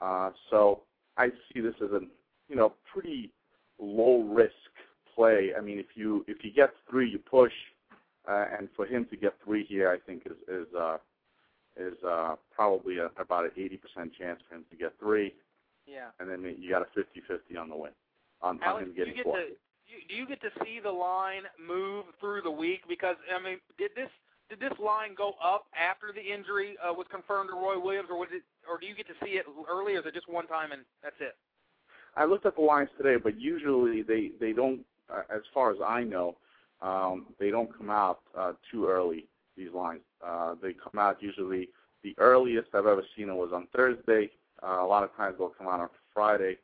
Uh, 0.00 0.30
so 0.50 0.82
I 1.16 1.28
see 1.52 1.60
this 1.60 1.74
as 1.82 1.90
a 1.90 2.00
you 2.48 2.56
know 2.56 2.74
pretty 2.92 3.30
low 3.78 4.22
risk 4.22 4.52
play. 5.14 5.50
I 5.56 5.60
mean, 5.60 5.78
if 5.78 5.86
you 5.94 6.24
if 6.28 6.38
he 6.40 6.50
gets 6.50 6.72
three, 6.88 7.08
you 7.10 7.18
push, 7.18 7.52
uh, 8.28 8.46
and 8.58 8.68
for 8.76 8.86
him 8.86 9.06
to 9.10 9.16
get 9.16 9.34
three 9.44 9.64
here, 9.64 9.90
I 9.90 9.98
think 9.98 10.22
is 10.26 10.36
is 10.48 10.66
uh, 10.78 10.98
is 11.76 11.94
uh, 12.06 12.34
probably 12.54 12.98
a, 12.98 13.06
about 13.20 13.44
an 13.44 13.52
80% 13.56 13.78
chance 14.18 14.40
for 14.48 14.56
him 14.56 14.64
to 14.70 14.76
get 14.76 14.92
three, 14.98 15.34
Yeah. 15.86 16.08
and 16.18 16.28
then 16.28 16.54
you 16.58 16.68
got 16.68 16.82
a 16.82 16.86
50-50 16.98 17.58
on 17.58 17.70
the 17.70 17.76
win 17.76 17.92
on, 18.42 18.56
on 18.56 18.62
Alex, 18.62 18.86
him 18.88 18.94
do 18.94 19.00
you 19.08 19.14
get 19.14 19.24
four. 19.24 19.36
to 19.36 19.42
you, 19.42 19.56
do 20.08 20.14
you 20.14 20.26
get 20.26 20.40
to 20.42 20.50
see 20.64 20.80
the 20.82 20.90
line 20.90 21.42
move 21.58 22.04
through 22.20 22.42
the 22.42 22.50
week? 22.50 22.80
Because 22.88 23.16
I 23.34 23.42
mean, 23.42 23.58
did 23.78 23.90
this 23.94 24.10
did 24.48 24.60
this 24.60 24.76
line 24.78 25.14
go 25.16 25.34
up 25.42 25.66
after 25.78 26.12
the 26.12 26.20
injury 26.20 26.76
uh, 26.82 26.92
was 26.92 27.06
confirmed 27.10 27.50
to 27.50 27.56
Roy 27.56 27.78
Williams, 27.78 28.08
or 28.10 28.18
was 28.18 28.28
it, 28.32 28.42
or 28.68 28.78
do 28.78 28.86
you 28.86 28.94
get 28.94 29.06
to 29.06 29.14
see 29.24 29.32
it 29.32 29.46
early, 29.70 29.94
or 29.94 30.00
is 30.00 30.06
it 30.06 30.14
just 30.14 30.28
one 30.28 30.46
time 30.46 30.72
and 30.72 30.82
that's 31.02 31.16
it? 31.20 31.36
I 32.16 32.24
looked 32.24 32.46
at 32.46 32.56
the 32.56 32.62
lines 32.62 32.90
today, 32.96 33.16
but 33.16 33.40
usually 33.40 34.02
they 34.02 34.32
they 34.40 34.52
don't, 34.52 34.80
uh, 35.12 35.22
as 35.34 35.42
far 35.54 35.70
as 35.70 35.78
I 35.86 36.02
know, 36.02 36.36
um, 36.82 37.26
they 37.38 37.50
don't 37.50 37.76
come 37.76 37.90
out 37.90 38.20
uh, 38.36 38.52
too 38.70 38.88
early. 38.88 39.26
These 39.56 39.72
lines, 39.72 40.00
uh, 40.26 40.54
they 40.60 40.72
come 40.72 40.98
out 40.98 41.22
usually. 41.22 41.68
The 42.02 42.14
earliest 42.16 42.68
I've 42.74 42.86
ever 42.86 43.04
seen 43.14 43.28
it 43.28 43.34
was 43.34 43.50
on 43.52 43.68
Thursday. 43.76 44.30
Uh, 44.62 44.78
a 44.80 44.86
lot 44.86 45.04
of 45.04 45.14
times 45.16 45.36
they'll 45.38 45.50
come 45.50 45.68
out 45.68 45.80
on 45.80 45.90
Friday, 46.14 46.56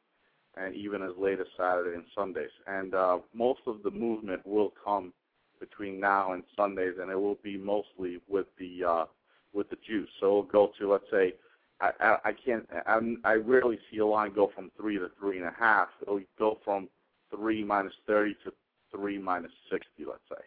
and 0.57 0.75
even 0.75 1.03
as 1.03 1.13
late 1.19 1.41
as 1.41 1.47
Saturday 1.57 1.95
and 1.95 2.05
Sundays. 2.15 2.51
And 2.67 2.95
uh, 2.95 3.19
most 3.35 3.61
of 3.67 3.83
the 3.83 3.91
movement 3.91 4.47
will 4.47 4.73
come 4.85 5.13
between 5.61 6.01
now 6.01 6.33
and 6.33 6.43
Sundays, 6.57 6.95
and 7.01 7.11
it 7.11 7.21
will 7.21 7.39
be 7.43 7.57
mostly 7.57 8.19
with 8.29 8.47
the 8.59 8.85
uh, 8.85 9.05
with 9.53 9.71
the 9.71 9.77
juice. 9.87 10.09
So 10.21 10.27
it'll 10.27 10.43
go 10.45 10.73
to 10.79 10.93
let's 10.93 11.11
say 11.11 11.35
I, 11.81 11.91
I, 12.01 12.17
I 12.27 12.33
can't. 12.33 12.67
I'm, 12.87 13.21
I 13.25 13.35
rarely 13.35 13.79
see 13.91 13.99
a 13.99 14.07
line 14.07 14.33
go 14.35 14.51
from 14.55 14.71
three 14.79 14.99
to 14.99 15.11
three 15.19 15.39
and 15.39 15.47
a 15.47 15.55
half. 15.59 15.89
It'll 16.03 16.21
go 16.39 16.59
from 16.65 16.89
three 17.35 17.65
minus 17.65 17.93
thirty 18.07 18.35
to 18.45 18.53
three 18.91 19.19
minus 19.19 19.53
sixty. 19.71 20.05
Let's 20.07 20.21
say. 20.31 20.43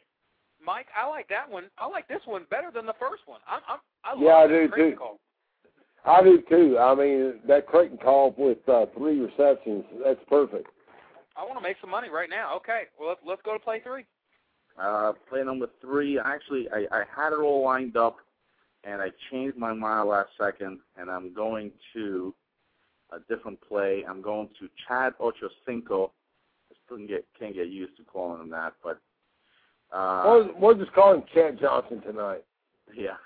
Mike, 0.64 0.88
I 0.96 1.08
like 1.08 1.30
that 1.30 1.50
one. 1.50 1.66
I 1.78 1.88
like 1.88 2.08
this 2.08 2.22
one 2.26 2.46
better 2.52 2.70
than 2.74 2.86
the 2.86 2.94
first 3.00 3.24
one. 3.26 3.40
I'm, 3.48 3.62
I'm, 3.68 3.80
I 4.04 4.14
love 4.14 4.22
Yeah, 4.22 4.34
I 4.34 4.48
that 4.48 4.76
do, 4.76 4.92
too. 4.92 4.98
Call. 4.98 5.20
I 6.06 6.24
do 6.24 6.42
too. 6.50 6.78
I 6.80 6.96
mean, 6.96 7.34
that 7.48 7.68
Crayton 7.68 7.98
call 7.98 8.34
with 8.38 8.58
uh, 8.68 8.86
three 8.98 9.20
receptions, 9.20 9.84
that's 10.04 10.20
perfect. 10.28 10.68
I 11.36 11.44
want 11.44 11.58
to 11.58 11.62
make 11.62 11.78
some 11.80 11.90
money 11.90 12.10
right 12.10 12.30
now. 12.30 12.56
Okay, 12.58 12.84
well 13.00 13.10
let's 13.10 13.22
let's 13.26 13.42
go 13.44 13.54
to 13.54 13.60
play 13.60 13.82
three. 13.84 14.06
Uh, 14.82 15.14
play 15.30 15.44
number 15.44 15.68
three. 15.82 16.20
Actually, 16.20 16.68
I, 16.74 16.86
I 16.92 17.04
had 17.14 17.34
it 17.34 17.40
all 17.40 17.64
lined 17.64 17.98
up, 17.98 18.18
and 18.84 19.02
I 19.02 19.10
changed 19.32 19.58
my 19.58 19.74
mind 19.74 20.10
last 20.10 20.30
second, 20.40 20.80
and 20.98 21.10
I'm 21.10 21.34
going 21.34 21.72
to 21.94 22.34
a 23.12 23.20
different 23.34 23.60
play. 23.62 24.04
I'm 24.08 24.22
going 24.22 24.50
to 24.60 24.70
Chad 24.88 25.14
Ochocinco. 25.20 26.12
I 26.72 26.76
still 26.86 26.98
can 26.98 27.08
get, 27.08 27.26
can't 27.38 27.56
get 27.56 27.68
used 27.68 27.98
to 27.98 28.04
calling 28.04 28.42
him 28.42 28.50
that, 28.52 28.74
but 28.84 29.02
uh, 29.92 30.24
we'll, 30.26 30.50
we'll 30.60 30.78
just 30.78 30.94
call 30.94 31.16
him 31.16 31.24
Chad 31.34 31.60
Johnson 31.60 32.02
tonight. 32.02 32.44
yeah, 32.96 33.18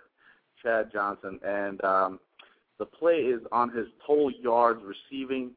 Chad 0.62 0.92
Johnson, 0.92 1.40
and 1.46 1.84
um, 1.84 2.20
the 2.80 2.86
play 2.86 3.18
is 3.18 3.42
on 3.52 3.70
his 3.70 3.88
total 4.06 4.32
yards 4.32 4.82
receiving 4.84 5.52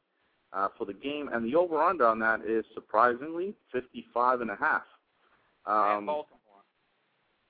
uh, 0.52 0.68
for 0.76 0.84
the 0.84 0.92
game, 0.92 1.28
and 1.32 1.44
the 1.44 1.56
over/under 1.56 2.06
on 2.06 2.18
that 2.20 2.40
is 2.46 2.64
surprisingly 2.74 3.54
55 3.72 4.40
and 4.42 4.50
a 4.50 4.56
half. 4.56 4.82
Um, 5.66 5.98
and 5.98 6.06
Baltimore. 6.06 6.62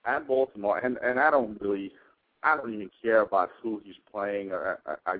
at 0.06 0.26
Baltimore, 0.26 0.78
and 0.78 0.98
and 0.98 1.20
I 1.20 1.30
don't 1.30 1.60
really, 1.60 1.92
I 2.42 2.56
don't 2.56 2.72
even 2.72 2.90
care 3.02 3.20
about 3.20 3.50
who 3.62 3.80
he's 3.84 3.94
playing. 4.10 4.50
Or 4.52 4.78
I, 4.86 5.10
I, 5.10 5.14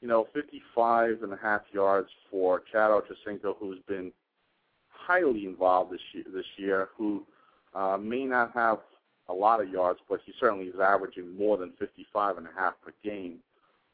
you 0.00 0.08
know, 0.08 0.26
55 0.32 1.22
and 1.22 1.32
a 1.32 1.36
half 1.36 1.62
yards 1.72 2.08
for 2.30 2.62
Chad 2.72 2.90
Ochocinco, 2.90 3.56
who's 3.58 3.80
been 3.86 4.12
highly 4.88 5.46
involved 5.46 5.92
this 5.92 6.00
year. 6.12 6.24
This 6.32 6.46
year, 6.56 6.88
who 6.96 7.24
uh, 7.74 7.98
may 8.00 8.24
not 8.24 8.52
have 8.54 8.78
a 9.28 9.34
lot 9.34 9.60
of 9.60 9.68
yards, 9.68 10.00
but 10.08 10.20
he 10.24 10.32
certainly 10.40 10.66
is 10.66 10.80
averaging 10.80 11.36
more 11.36 11.58
than 11.58 11.72
55 11.78 12.38
and 12.38 12.46
a 12.46 12.50
half 12.58 12.74
per 12.82 12.92
game. 13.04 13.38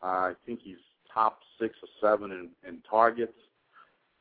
I 0.05 0.32
think 0.44 0.61
he's 0.62 0.78
top 1.12 1.40
six 1.61 1.74
or 1.82 1.88
seven 2.00 2.30
in, 2.32 2.50
in 2.68 2.80
targets. 2.88 3.36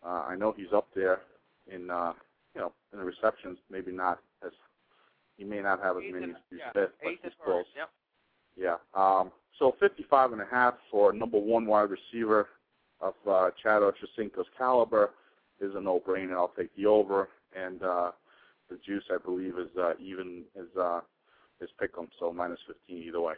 Uh, 0.05 0.25
I 0.27 0.36
know 0.36 0.53
he's 0.55 0.73
up 0.73 0.88
there 0.95 1.21
in, 1.67 1.89
uh, 1.89 2.13
you 2.55 2.61
know, 2.61 2.71
in 2.91 2.99
the 2.99 3.05
receptions. 3.05 3.57
Maybe 3.69 3.91
not 3.91 4.19
as 4.45 4.51
he 5.38 5.43
may 5.43 5.61
not 5.61 5.81
have 5.81 5.97
as 5.97 6.03
Eighth 6.03 6.13
many 6.13 6.31
as 6.31 6.38
yeah, 6.51 6.71
Smith, 6.71 6.89
but 7.01 7.11
he's 7.23 7.31
close. 7.43 7.65
Yep. 7.75 7.89
Yeah. 8.55 8.75
Um, 8.93 9.31
so 9.59 9.75
55 9.79 10.34
and 10.34 10.41
a 10.41 10.45
half 10.49 10.75
for 10.91 11.11
number 11.13 11.39
one 11.39 11.65
wide 11.65 11.89
receiver 11.89 12.47
of 13.01 13.13
uh, 13.29 13.49
Chad 13.61 13.81
Ochocinco's 13.81 14.47
caliber 14.57 15.11
is 15.59 15.73
a 15.75 15.81
no-brainer. 15.81 16.34
I'll 16.34 16.53
take 16.57 16.75
the 16.75 16.86
over, 16.86 17.29
and 17.55 17.81
uh, 17.84 18.11
the 18.69 18.77
juice 18.86 19.03
I 19.11 19.17
believe 19.23 19.57
is 19.57 19.69
uh, 19.77 19.93
even 19.99 20.43
is 20.55 20.67
uh, 20.79 21.01
is 21.61 21.69
pick'em, 21.81 22.07
so 22.19 22.31
minus 22.31 22.59
15 22.67 22.97
either 22.97 23.21
way. 23.21 23.36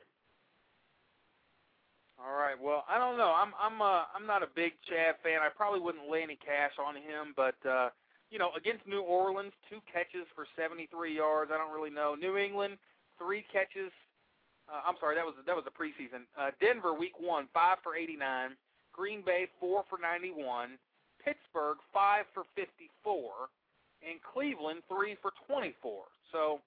All 2.20 2.34
right. 2.38 2.56
Well, 2.60 2.86
I 2.90 2.98
don't 2.98 3.18
know. 3.18 3.34
I'm 3.36 3.52
I'm 3.60 3.82
uh 3.82 4.04
I'm 4.16 4.26
not 4.26 4.42
a 4.44 4.48
big 4.56 4.74
Chad 4.88 5.16
fan. 5.24 5.42
I 5.44 5.50
probably 5.50 5.80
wouldn't 5.82 6.10
lay 6.10 6.24
any 6.24 6.38
cash 6.38 6.72
on 6.80 6.96
him, 6.96 7.34
but 7.36 7.56
uh 7.68 7.90
you 8.32 8.40
know, 8.40 8.50
against 8.58 8.88
New 8.88 9.02
Orleans, 9.02 9.54
two 9.70 9.80
catches 9.92 10.26
for 10.34 10.48
73 10.58 11.16
yards. 11.16 11.52
I 11.54 11.58
don't 11.58 11.72
really 11.72 11.92
know. 11.94 12.16
New 12.16 12.38
England, 12.38 12.78
three 13.20 13.46
catches. 13.54 13.92
Uh, 14.68 14.82
I'm 14.82 14.96
sorry, 15.00 15.14
that 15.16 15.24
was 15.26 15.36
that 15.46 15.56
was 15.56 15.66
the 15.66 15.72
preseason. 15.76 16.24
Uh, 16.40 16.50
Denver, 16.60 16.94
week 16.94 17.20
one, 17.20 17.48
five 17.54 17.78
for 17.84 17.96
89. 17.96 18.56
Green 18.94 19.22
Bay, 19.26 19.48
four 19.60 19.84
for 19.90 20.00
91. 20.00 20.80
Pittsburgh, 21.24 21.78
five 21.94 22.26
for 22.34 22.44
54, 22.56 23.52
and 24.08 24.18
Cleveland, 24.24 24.82
three 24.88 25.16
for 25.22 25.32
24. 25.48 26.06
So 26.32 26.62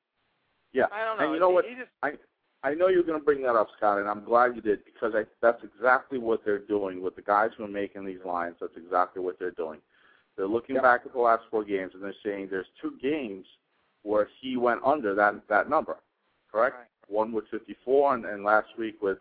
Yeah. 0.73 0.85
I 0.93 1.05
don't 1.05 1.19
know. 1.19 1.25
And 1.25 1.35
you 1.35 1.41
know 1.41 1.49
He- 1.49 1.55
what? 1.55 1.65
he 1.65 1.75
just- 1.75 1.91
I 2.03 2.19
I 2.65 2.75
know 2.75 2.89
you're 2.89 3.05
going 3.05 3.19
to 3.19 3.25
bring 3.25 3.43
that 3.43 3.55
up, 3.55 3.69
Scott, 3.77 3.99
and 3.99 4.09
I'm 4.09 4.25
glad 4.25 4.57
you 4.57 4.61
did 4.61 4.85
because 4.85 5.13
I, 5.15 5.25
that's 5.41 5.63
exactly 5.63 6.19
what 6.19 6.45
they're 6.45 6.59
doing 6.59 7.03
with 7.03 7.15
the 7.15 7.23
guys 7.23 7.51
who 7.57 7.65
are 7.65 7.69
making 7.69 8.05
these 8.05 8.19
lines. 8.25 8.57
That's 8.61 8.77
exactly 8.77 9.23
what 9.23 9.39
they're 9.39 9.53
doing. 9.53 9.79
They're 10.37 10.49
looking 10.49 10.77
Yep. 10.77 10.85
back 10.85 11.01
at 11.05 11.13
the 11.13 11.21
last 11.21 11.45
four 11.51 11.65
games 11.65 11.93
and 11.95 12.03
they're 12.03 12.15
saying 12.25 12.49
there's 12.51 12.67
two 12.81 12.95
games 13.01 13.47
where 14.03 14.29
he 14.41 14.57
went 14.57 14.81
under 14.85 15.15
that 15.15 15.35
that 15.49 15.69
number, 15.69 15.99
correct? 16.51 16.77
Right. 16.77 16.87
One 17.09 17.33
with 17.33 17.45
54 17.51 18.15
and, 18.15 18.25
and 18.25 18.45
last 18.45 18.69
week 18.79 19.03
with 19.03 19.19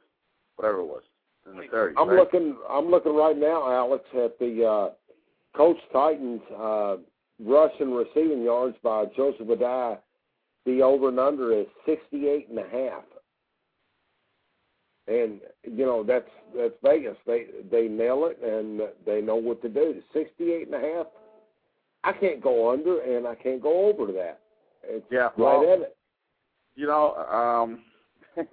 whatever 0.56 0.80
it 0.80 0.86
was 0.86 1.04
in 1.50 1.58
the 1.58 1.64
30s. 1.64 1.94
I'm 1.98 2.10
right? 2.10 2.18
looking. 2.18 2.56
I'm 2.70 2.90
looking 2.90 3.16
right 3.16 3.38
now, 3.38 3.72
Alex, 3.72 4.04
at 4.14 4.38
the 4.40 4.66
uh, 4.66 4.90
Coach 5.56 5.78
Titans 5.92 6.42
uh, 6.56 6.98
rush 7.44 7.74
and 7.80 7.96
receiving 7.96 8.44
yards 8.44 8.76
by 8.84 9.06
Joseph 9.16 9.48
Addai. 9.48 9.98
The 10.66 10.82
over 10.82 11.10
and 11.10 11.20
under 11.20 11.54
is 11.58 11.66
68 11.86 12.50
and 12.50 12.60
a 12.60 12.64
half. 12.64 13.04
And 15.08 15.40
you 15.64 15.86
know 15.86 16.04
that's 16.04 16.30
that's 16.56 16.74
Vegas. 16.84 17.16
They 17.26 17.46
they 17.72 17.88
nail 17.88 18.30
it 18.30 18.40
and 18.44 18.82
they 19.06 19.22
know 19.22 19.36
what 19.36 19.62
to 19.62 19.70
do. 19.70 20.02
68 20.14 20.70
and. 20.70 21.08
I 22.04 22.14
can't 22.14 22.42
go 22.42 22.72
under 22.72 23.02
and 23.02 23.28
I 23.28 23.36
can't 23.36 23.62
go 23.62 23.88
over 23.88 24.12
that. 24.14 24.40
It's 24.84 25.06
Yeah, 25.12 25.24
right 25.24 25.34
well, 25.38 25.64
at 25.74 25.80
it. 25.82 25.98
you 26.76 26.88
know, 26.88 27.16
um, 27.16 27.84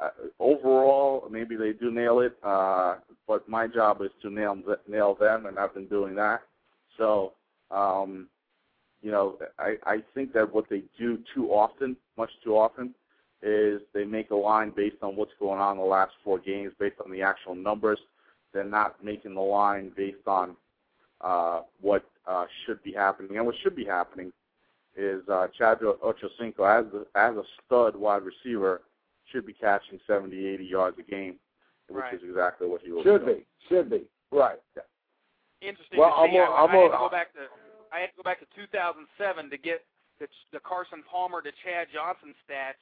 uh, 0.00 0.08
overall, 0.40 1.28
maybe 1.30 1.56
they 1.56 1.72
do 1.72 1.90
nail 1.90 2.20
it, 2.20 2.36
uh, 2.42 2.96
but 3.28 3.48
my 3.48 3.66
job 3.68 4.00
is 4.02 4.10
to 4.22 4.30
nail 4.30 4.56
nail 4.88 5.14
them, 5.14 5.46
and 5.46 5.58
I've 5.58 5.74
been 5.74 5.86
doing 5.86 6.14
that. 6.16 6.42
So, 6.98 7.34
um, 7.70 8.28
you 9.02 9.10
know, 9.10 9.38
I, 9.58 9.76
I 9.86 9.96
think 10.14 10.32
that 10.32 10.52
what 10.52 10.68
they 10.68 10.82
do 10.98 11.18
too 11.34 11.48
often, 11.50 11.96
much 12.16 12.30
too 12.42 12.56
often, 12.56 12.94
is 13.42 13.80
they 13.94 14.04
make 14.04 14.30
a 14.30 14.34
line 14.36 14.70
based 14.74 14.96
on 15.02 15.16
what's 15.16 15.32
going 15.40 15.60
on 15.60 15.76
in 15.76 15.82
the 15.82 15.88
last 15.88 16.12
four 16.22 16.38
games, 16.38 16.72
based 16.78 16.96
on 17.04 17.10
the 17.10 17.22
actual 17.22 17.54
numbers. 17.54 17.98
They're 18.52 18.64
not 18.64 19.02
making 19.02 19.34
the 19.34 19.40
line 19.40 19.92
based 19.96 20.26
on 20.26 20.56
uh, 21.20 21.62
what 21.80 22.04
uh, 22.26 22.46
should 22.66 22.82
be 22.82 22.92
happening. 22.92 23.36
And 23.36 23.46
what 23.46 23.54
should 23.62 23.76
be 23.76 23.84
happening 23.84 24.32
is 24.96 25.22
uh, 25.28 25.46
Chad 25.56 25.78
Ochocinco, 25.80 26.60
as 26.66 26.84
a, 26.92 27.18
as 27.18 27.36
a 27.36 27.42
stud 27.64 27.96
wide 27.96 28.22
receiver, 28.22 28.82
should 29.30 29.46
be 29.46 29.52
catching 29.52 30.00
70, 30.06 30.36
80 30.46 30.64
yards 30.64 30.98
a 30.98 31.02
game, 31.08 31.36
which 31.88 32.02
Right. 32.02 32.14
is 32.14 32.20
exactly 32.28 32.66
what 32.68 32.82
he 32.82 32.90
will 32.90 33.02
Should 33.04 33.24
doing. 33.24 33.38
be. 33.38 33.46
Should 33.68 33.88
be. 33.90 34.02
Right. 34.32 34.58
interesting 35.62 35.98
Well, 35.98 36.10
to 36.10 36.28
see. 36.30 36.36
I'm 36.38 36.42
I, 36.42 36.46
a- 36.46 36.64
I'm 36.64 36.70
I 36.70 36.76
had 36.76 36.84
a- 36.86 36.88
to 36.90 36.98
go 36.98 37.08
back 37.08 37.32
to 37.34 37.40
I 37.92 37.98
had 38.00 38.06
to 38.10 38.16
go 38.16 38.22
back 38.22 38.38
to 38.40 38.46
2007 38.54 39.50
to 39.50 39.58
get 39.58 39.82
the, 40.20 40.28
the 40.52 40.60
Carson 40.60 41.02
Palmer 41.10 41.42
to 41.42 41.50
Chad 41.64 41.88
Johnson 41.92 42.34
stats, 42.46 42.78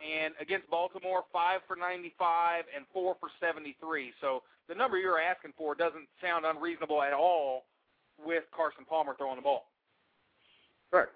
and 0.00 0.34
against 0.40 0.68
Baltimore, 0.70 1.24
five 1.32 1.60
for 1.66 1.76
95 1.76 2.64
and 2.74 2.84
four 2.92 3.16
for 3.20 3.28
73. 3.40 4.12
So 4.20 4.42
the 4.68 4.74
number 4.74 4.98
you're 4.98 5.20
asking 5.20 5.52
for 5.56 5.74
doesn't 5.74 6.08
sound 6.22 6.44
unreasonable 6.44 7.02
at 7.02 7.12
all 7.12 7.64
with 8.24 8.44
Carson 8.54 8.84
Palmer 8.88 9.14
throwing 9.16 9.36
the 9.36 9.42
ball. 9.42 9.66
Correct. 10.90 11.12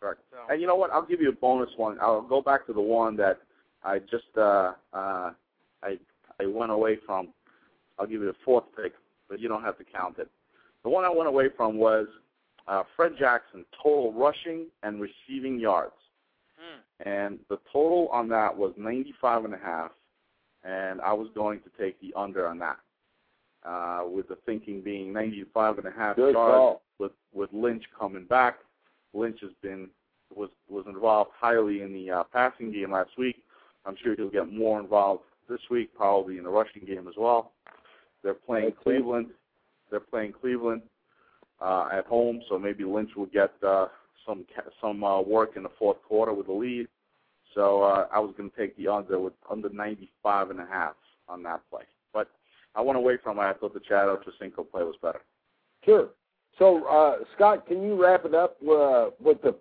Correct. 0.00 0.20
So 0.30 0.38
And 0.50 0.60
you 0.60 0.66
know 0.66 0.76
what? 0.76 0.90
I'll 0.90 1.06
give 1.06 1.20
you 1.20 1.28
a 1.28 1.32
bonus 1.32 1.70
one. 1.76 1.98
I'll 2.00 2.22
go 2.22 2.40
back 2.40 2.66
to 2.66 2.72
the 2.72 2.80
one 2.80 3.16
that 3.16 3.40
I 3.82 3.98
just 3.98 4.24
uh, 4.36 4.72
uh, 4.92 5.32
I 5.82 5.98
I 6.40 6.46
went 6.46 6.72
away 6.72 6.98
from. 7.06 7.28
I'll 7.98 8.06
give 8.06 8.20
you 8.20 8.26
the 8.26 8.36
fourth 8.44 8.64
pick, 8.76 8.92
but 9.28 9.40
you 9.40 9.48
don't 9.48 9.62
have 9.62 9.78
to 9.78 9.84
count 9.84 10.18
it. 10.18 10.28
The 10.82 10.90
one 10.90 11.04
I 11.04 11.10
went 11.10 11.28
away 11.28 11.48
from 11.56 11.76
was 11.76 12.06
uh, 12.66 12.82
Fred 12.96 13.12
Jackson 13.18 13.64
total 13.82 14.12
rushing 14.12 14.66
and 14.82 15.00
receiving 15.00 15.58
yards. 15.58 15.94
And 17.04 17.38
the 17.48 17.58
total 17.72 18.08
on 18.12 18.28
that 18.28 18.56
was 18.56 18.72
95 18.76 19.46
and 19.46 19.54
a 19.54 19.58
half, 19.58 19.90
and 20.64 21.00
I 21.00 21.12
was 21.12 21.28
going 21.34 21.60
to 21.60 21.70
take 21.82 22.00
the 22.00 22.12
under 22.16 22.46
on 22.46 22.58
that. 22.58 22.78
Uh, 23.64 24.02
with 24.06 24.28
the 24.28 24.36
thinking 24.44 24.82
being 24.82 25.10
95 25.10 25.78
and 25.78 25.86
a 25.86 25.90
half 25.90 26.16
Good 26.16 26.34
yards 26.34 26.80
with 26.98 27.12
with 27.32 27.48
Lynch 27.54 27.84
coming 27.98 28.26
back. 28.26 28.58
Lynch 29.14 29.38
has 29.40 29.52
been 29.62 29.88
was 30.34 30.50
was 30.68 30.84
involved 30.86 31.30
highly 31.38 31.80
in 31.80 31.92
the 31.92 32.10
uh, 32.10 32.24
passing 32.24 32.72
game 32.72 32.92
last 32.92 33.16
week. 33.16 33.36
I'm 33.86 33.96
sure 34.02 34.14
he'll 34.16 34.28
get 34.28 34.52
more 34.52 34.80
involved 34.80 35.22
this 35.48 35.60
week, 35.70 35.94
probably 35.94 36.36
in 36.38 36.44
the 36.44 36.50
rushing 36.50 36.84
game 36.84 37.08
as 37.08 37.14
well. 37.16 37.52
They're 38.22 38.34
playing 38.34 38.70
sense. 38.70 38.76
Cleveland. 38.82 39.26
They're 39.90 40.00
playing 40.00 40.32
Cleveland 40.32 40.82
uh, 41.60 41.88
at 41.92 42.06
home, 42.06 42.42
so 42.48 42.58
maybe 42.58 42.84
Lynch 42.84 43.10
will 43.16 43.26
get 43.26 43.52
uh, 43.66 43.86
some 44.26 44.44
some 44.80 45.04
uh, 45.04 45.20
work 45.20 45.56
in 45.56 45.62
the 45.62 45.70
fourth 45.78 46.02
quarter 46.06 46.32
with 46.32 46.46
the 46.46 46.52
lead. 46.52 46.88
So 47.54 47.82
uh, 47.82 48.08
I 48.12 48.18
was 48.18 48.34
going 48.36 48.50
to 48.50 48.56
take 48.56 48.76
the 48.76 48.88
under 48.88 49.18
with 49.20 49.34
under 49.50 49.68
95 49.68 50.50
and 50.50 50.60
a 50.60 50.66
half 50.66 50.94
on 51.28 51.42
that 51.44 51.60
play, 51.70 51.84
but 52.12 52.30
I 52.74 52.80
went 52.80 52.98
away 52.98 53.16
from 53.22 53.38
it. 53.38 53.42
I 53.42 53.52
thought 53.52 53.74
the 53.74 53.80
Chad 53.80 54.08
Ochocinco 54.08 54.70
play 54.70 54.82
was 54.82 54.96
better. 55.00 55.20
Sure. 55.84 56.08
So, 56.58 56.86
uh, 56.86 57.24
Scott, 57.34 57.66
can 57.66 57.82
you 57.82 58.00
wrap 58.00 58.24
it 58.24 58.34
up 58.34 58.56
uh, 58.62 59.10
with 59.20 59.42
the 59.42 59.56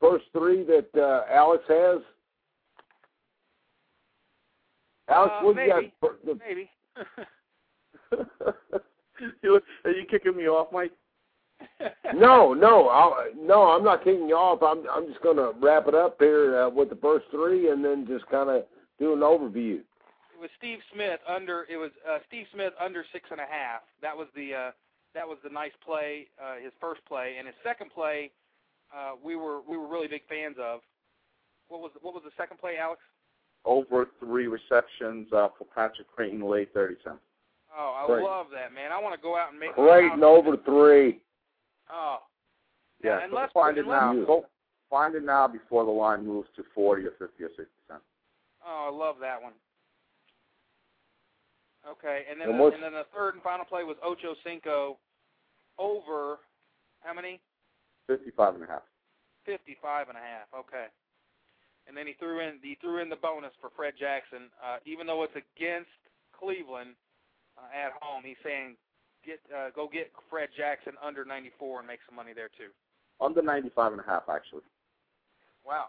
first 0.00 0.24
three 0.32 0.64
that 0.64 0.88
uh, 0.96 1.32
Alex 1.32 1.64
has? 1.68 1.98
Alex, 5.08 5.32
Uh, 5.36 5.44
what 5.44 5.56
do 5.56 5.62
you 5.62 5.68
got? 5.68 5.76
maybe. 5.82 5.92
for 6.00 6.16
the 6.24 6.38
Maybe. 6.46 6.70
you, 9.42 9.60
are 9.84 9.90
you 9.90 10.04
kicking 10.10 10.36
me 10.36 10.48
off, 10.48 10.68
Mike? 10.72 10.92
no, 12.14 12.54
no, 12.66 12.88
I'll, 12.88 13.16
no. 13.36 13.70
I'm 13.70 13.84
not 13.84 14.04
kicking 14.04 14.28
you 14.28 14.36
off. 14.36 14.62
I'm 14.62 14.84
I'm 14.90 15.06
just 15.08 15.22
going 15.22 15.36
to 15.36 15.52
wrap 15.60 15.88
it 15.88 15.94
up 15.94 16.16
here 16.18 16.62
uh, 16.62 16.70
with 16.70 16.90
the 16.90 16.96
first 16.96 17.26
three, 17.30 17.70
and 17.70 17.84
then 17.84 18.06
just 18.06 18.26
kind 18.28 18.50
of 18.50 18.64
do 18.98 19.12
an 19.12 19.20
overview. 19.20 19.80
It 19.80 20.40
was 20.40 20.50
Steve 20.58 20.78
Smith 20.94 21.20
under. 21.28 21.66
It 21.70 21.76
was 21.76 21.90
uh, 22.08 22.18
Steve 22.28 22.46
Smith 22.52 22.72
under 22.82 23.04
six 23.12 23.26
and 23.30 23.40
a 23.40 23.48
half. 23.48 23.82
That 24.02 24.16
was 24.16 24.28
the 24.34 24.54
uh, 24.54 24.70
that 25.14 25.26
was 25.26 25.38
the 25.42 25.50
nice 25.50 25.72
play, 25.84 26.26
uh, 26.42 26.56
his 26.62 26.72
first 26.80 27.00
play, 27.06 27.36
and 27.38 27.46
his 27.46 27.56
second 27.64 27.90
play, 27.90 28.30
uh, 28.94 29.12
we 29.22 29.36
were 29.36 29.60
we 29.68 29.76
were 29.76 29.88
really 29.88 30.08
big 30.08 30.22
fans 30.28 30.56
of. 30.60 30.80
What 31.68 31.80
was 31.80 31.90
what 32.02 32.14
was 32.14 32.22
the 32.24 32.32
second 32.36 32.58
play, 32.58 32.76
Alex? 32.78 33.00
Over 33.64 34.08
three 34.18 34.46
receptions 34.46 35.28
uh, 35.32 35.48
for 35.58 35.66
Patrick 35.74 36.08
Crayton, 36.14 36.42
late 36.42 36.72
thirty 36.72 36.96
cents. 37.04 37.20
Oh, 37.76 37.94
I 38.02 38.06
Great. 38.06 38.24
love 38.24 38.46
that, 38.52 38.72
man. 38.74 38.90
I 38.90 39.00
want 39.00 39.14
to 39.14 39.20
go 39.20 39.36
out 39.36 39.50
and 39.50 39.60
make. 39.60 39.74
Crayton 39.74 40.24
over 40.24 40.56
three. 40.64 41.20
Oh. 41.92 42.18
Yeah, 43.02 43.22
and 43.22 43.32
so 43.32 43.36
let's 43.36 43.52
find 43.52 43.78
it 43.78 43.86
now. 43.86 44.12
Go, 44.24 44.44
find 44.90 45.14
it 45.14 45.24
now 45.24 45.48
before 45.48 45.84
the 45.84 45.90
line 45.90 46.26
moves 46.26 46.48
to 46.56 46.64
forty 46.74 47.04
or 47.04 47.12
fifty 47.18 47.44
or 47.44 47.50
sixty 47.56 47.80
cents. 47.88 48.04
Oh, 48.64 48.90
I 48.92 48.94
love 48.94 49.16
that 49.20 49.40
one. 49.42 49.54
Okay, 51.88 52.24
and 52.30 52.38
then 52.38 52.50
And 52.50 52.60
the, 52.60 52.64
and 52.76 52.82
then 52.82 52.92
the 52.92 53.08
third 53.16 53.34
and 53.34 53.42
final 53.42 53.64
play 53.64 53.84
was 53.84 53.96
Ocho 54.04 54.34
Cinco 54.44 54.98
over 55.78 56.38
how 57.00 57.14
many? 57.14 57.40
Fifty-five 58.06 58.54
and 58.54 58.64
a 58.64 58.66
half. 58.66 58.82
Fifty-five 59.46 60.08
and 60.08 60.18
a 60.18 60.20
half. 60.20 60.52
Okay. 60.52 60.92
And 61.88 61.96
then 61.96 62.06
he 62.06 62.12
threw 62.20 62.40
in 62.40 62.60
he 62.62 62.76
threw 62.82 63.00
in 63.00 63.08
the 63.08 63.16
bonus 63.16 63.52
for 63.60 63.70
Fred 63.74 63.94
Jackson. 63.98 64.52
Uh, 64.60 64.76
even 64.84 65.06
though 65.06 65.24
it's 65.24 65.32
against 65.32 65.88
Cleveland 66.36 66.92
uh, 67.56 67.72
at 67.72 67.96
home, 68.04 68.22
he's 68.24 68.36
saying 68.44 68.76
get 69.24 69.40
uh, 69.54 69.70
go 69.74 69.88
get 69.92 70.10
Fred 70.28 70.48
Jackson 70.56 70.94
under 71.04 71.24
94 71.24 71.78
and 71.80 71.86
make 71.88 72.00
some 72.08 72.16
money 72.16 72.32
there 72.34 72.48
too. 72.56 72.70
Under 73.20 73.42
ninety-five 73.42 73.92
and 73.92 74.00
a 74.00 74.04
half, 74.04 74.22
actually. 74.28 74.62
Wow. 75.66 75.86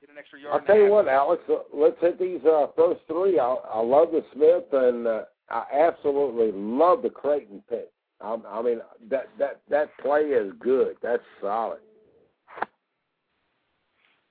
Get 0.00 0.08
an 0.10 0.16
extra 0.18 0.40
yard. 0.40 0.60
I'll 0.60 0.66
tell 0.66 0.78
you 0.82 0.90
what, 0.90 1.08
Alex. 1.08 1.42
uh, 1.50 1.56
Let's 1.74 2.00
hit 2.00 2.18
these 2.18 2.40
uh, 2.46 2.68
first 2.74 3.00
three. 3.06 3.38
I, 3.38 3.54
I 3.70 3.80
love 3.82 4.08
the 4.12 4.24
Smith, 4.32 4.64
and 4.72 5.06
uh, 5.06 5.22
I 5.50 5.64
absolutely 5.74 6.52
love 6.58 7.02
the 7.02 7.10
Crayton 7.10 7.62
pick. 7.68 7.90
I, 8.22 8.36
I 8.48 8.62
mean, 8.62 8.78
that 9.10 9.28
that 9.38 9.60
that 9.68 9.90
play 10.00 10.20
is 10.22 10.52
good. 10.58 10.96
That's 11.02 11.22
solid. 11.42 11.80